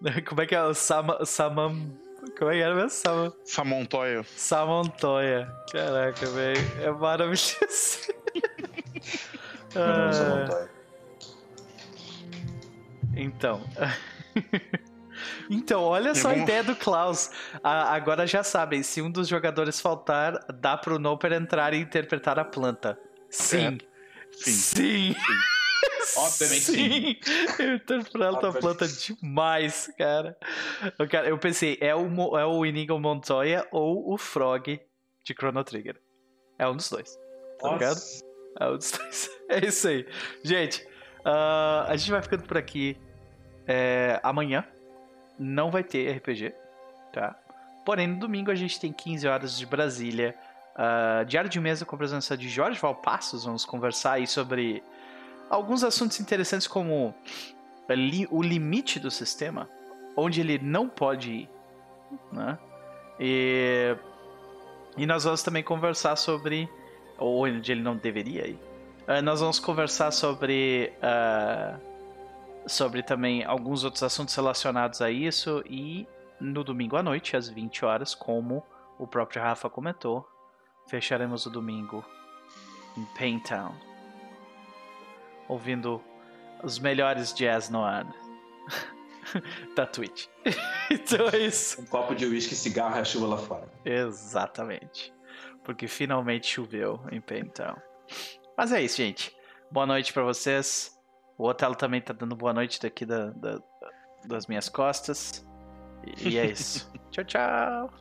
Como 0.28 0.42
é 0.42 0.46
que 0.46 0.54
é 0.54 0.62
o 0.62 0.74
Sama, 0.74 1.24
Samam... 1.24 1.98
Como 2.36 2.50
é 2.50 2.54
que 2.54 2.60
era 2.60 2.74
mesmo? 2.74 2.90
Sam... 2.90 3.32
Samontoia. 3.44 4.24
Samontoia. 4.36 5.48
Caraca, 5.72 6.26
velho. 6.26 6.82
É 6.82 6.90
maravilhoso. 6.90 7.58
ah... 9.74 10.68
Então. 13.16 13.62
então, 15.50 15.82
olha 15.82 16.14
só 16.14 16.30
a 16.30 16.36
ideia 16.36 16.62
do 16.62 16.76
Klaus. 16.76 17.30
Ah, 17.64 17.94
agora 17.94 18.26
já 18.26 18.44
sabem, 18.44 18.82
se 18.82 19.02
um 19.02 19.10
dos 19.10 19.26
jogadores 19.26 19.80
faltar, 19.80 20.38
dá 20.54 20.76
pro 20.76 20.98
Noper 20.98 21.32
entrar 21.32 21.74
e 21.74 21.78
interpretar 21.78 22.38
a 22.38 22.44
planta. 22.44 22.98
Sim. 23.28 23.78
Sim. 24.32 24.52
Sim. 24.52 25.16
Obviamente 26.16 26.64
sim. 26.64 27.16
Eu 27.58 27.74
interpreto 27.74 28.46
a 28.46 28.52
planta 28.52 28.86
demais, 28.88 29.92
cara. 29.98 30.36
Eu, 30.98 31.08
cara, 31.08 31.28
eu 31.28 31.38
pensei, 31.38 31.78
é 31.80 31.94
o, 31.94 32.38
é 32.38 32.46
o 32.46 32.64
Inigo 32.64 32.98
Montoya 32.98 33.66
ou 33.70 34.12
o 34.12 34.18
Frog 34.18 34.80
de 35.24 35.34
Chrono 35.34 35.62
Trigger. 35.64 36.00
É 36.58 36.66
um 36.68 36.76
dos 36.76 36.90
dois. 36.90 37.18
Tá 37.60 37.72
ligado? 37.72 37.94
Nossa. 37.94 38.24
É 38.60 38.66
um 38.68 38.76
dos 38.76 38.90
dois. 38.96 39.30
É 39.48 39.66
isso 39.66 39.88
aí. 39.88 40.06
Gente, 40.42 40.86
ah, 41.24 41.86
a 41.88 41.96
gente 41.96 42.10
vai 42.10 42.22
ficando 42.22 42.44
por 42.44 42.56
aqui. 42.56 42.96
É, 43.66 44.18
amanhã 44.22 44.64
não 45.38 45.70
vai 45.70 45.84
ter 45.84 46.10
RPG, 46.16 46.54
tá? 47.12 47.38
Porém, 47.84 48.06
no 48.06 48.18
domingo 48.18 48.50
a 48.50 48.54
gente 48.54 48.80
tem 48.80 48.92
15 48.92 49.28
horas 49.28 49.58
de 49.58 49.66
Brasília. 49.66 50.34
Ah, 50.78 51.24
diário 51.26 51.50
de 51.50 51.60
mesa 51.60 51.84
com 51.84 51.94
a 51.96 51.98
presença 51.98 52.36
de 52.36 52.48
Jorge 52.48 52.78
Valpassos. 52.80 53.44
Vamos 53.44 53.64
conversar 53.66 54.12
aí 54.12 54.26
sobre 54.26 54.82
alguns 55.50 55.82
assuntos 55.84 56.20
interessantes 56.20 56.66
como 56.68 57.14
a 57.88 57.94
li- 57.94 58.28
o 58.30 58.40
limite 58.42 59.00
do 59.00 59.10
sistema, 59.10 59.68
onde 60.16 60.40
ele 60.40 60.58
não 60.58 60.88
pode 60.88 61.30
ir, 61.32 61.50
né? 62.32 62.58
E, 63.20 63.96
e 64.96 65.04
nós 65.06 65.24
vamos 65.24 65.42
também 65.42 65.62
conversar 65.62 66.14
sobre 66.16 66.68
ou 67.18 67.44
onde 67.46 67.72
ele 67.72 67.82
não 67.82 67.96
deveria 67.96 68.46
ir. 68.46 68.58
Ah, 69.06 69.20
nós 69.20 69.40
vamos 69.40 69.58
conversar 69.58 70.12
sobre 70.12 70.92
ah, 71.02 71.76
sobre 72.66 73.02
também 73.02 73.42
alguns 73.44 73.82
outros 73.82 74.02
assuntos 74.02 74.34
relacionados 74.34 75.00
a 75.00 75.10
isso 75.10 75.64
e 75.66 76.06
no 76.38 76.62
domingo 76.62 76.96
à 76.96 77.02
noite 77.02 77.34
às 77.36 77.48
20 77.48 77.84
horas, 77.84 78.14
como 78.14 78.62
o 78.98 79.06
próprio 79.06 79.40
Rafa 79.42 79.70
comentou, 79.70 80.28
fecharemos 80.88 81.46
o 81.46 81.50
domingo 81.50 82.04
em 82.96 83.04
Paintown, 83.16 83.74
ouvindo 85.48 86.02
os 86.62 86.78
melhores 86.78 87.32
jazz 87.32 87.68
no 87.70 87.82
ar 87.84 88.06
da 89.76 89.86
Twitch. 89.86 90.26
então 90.90 91.28
é 91.28 91.38
isso. 91.38 91.80
Um 91.80 91.86
copo 91.86 92.14
de 92.14 92.26
uísque, 92.26 92.54
cigarro 92.54 92.96
e 92.96 93.00
a 93.00 93.04
chuva 93.04 93.26
lá 93.28 93.36
fora. 93.36 93.68
Exatamente. 93.84 95.14
Porque 95.64 95.86
finalmente 95.86 96.46
choveu 96.48 97.00
em 97.12 97.20
Paintown. 97.20 97.76
Mas 98.56 98.72
é 98.72 98.82
isso, 98.82 98.96
gente. 98.96 99.36
Boa 99.70 99.86
noite 99.86 100.12
pra 100.12 100.22
vocês. 100.22 100.96
O 101.36 101.46
Otelo 101.46 101.74
também 101.76 102.00
tá 102.00 102.12
dando 102.12 102.34
boa 102.34 102.52
noite 102.52 102.80
daqui 102.80 103.04
da, 103.06 103.26
da- 103.30 103.60
das 104.24 104.46
minhas 104.46 104.68
costas. 104.68 105.46
E 106.24 106.38
é 106.38 106.46
isso. 106.46 106.90
tchau, 107.12 107.24
tchau. 107.24 107.92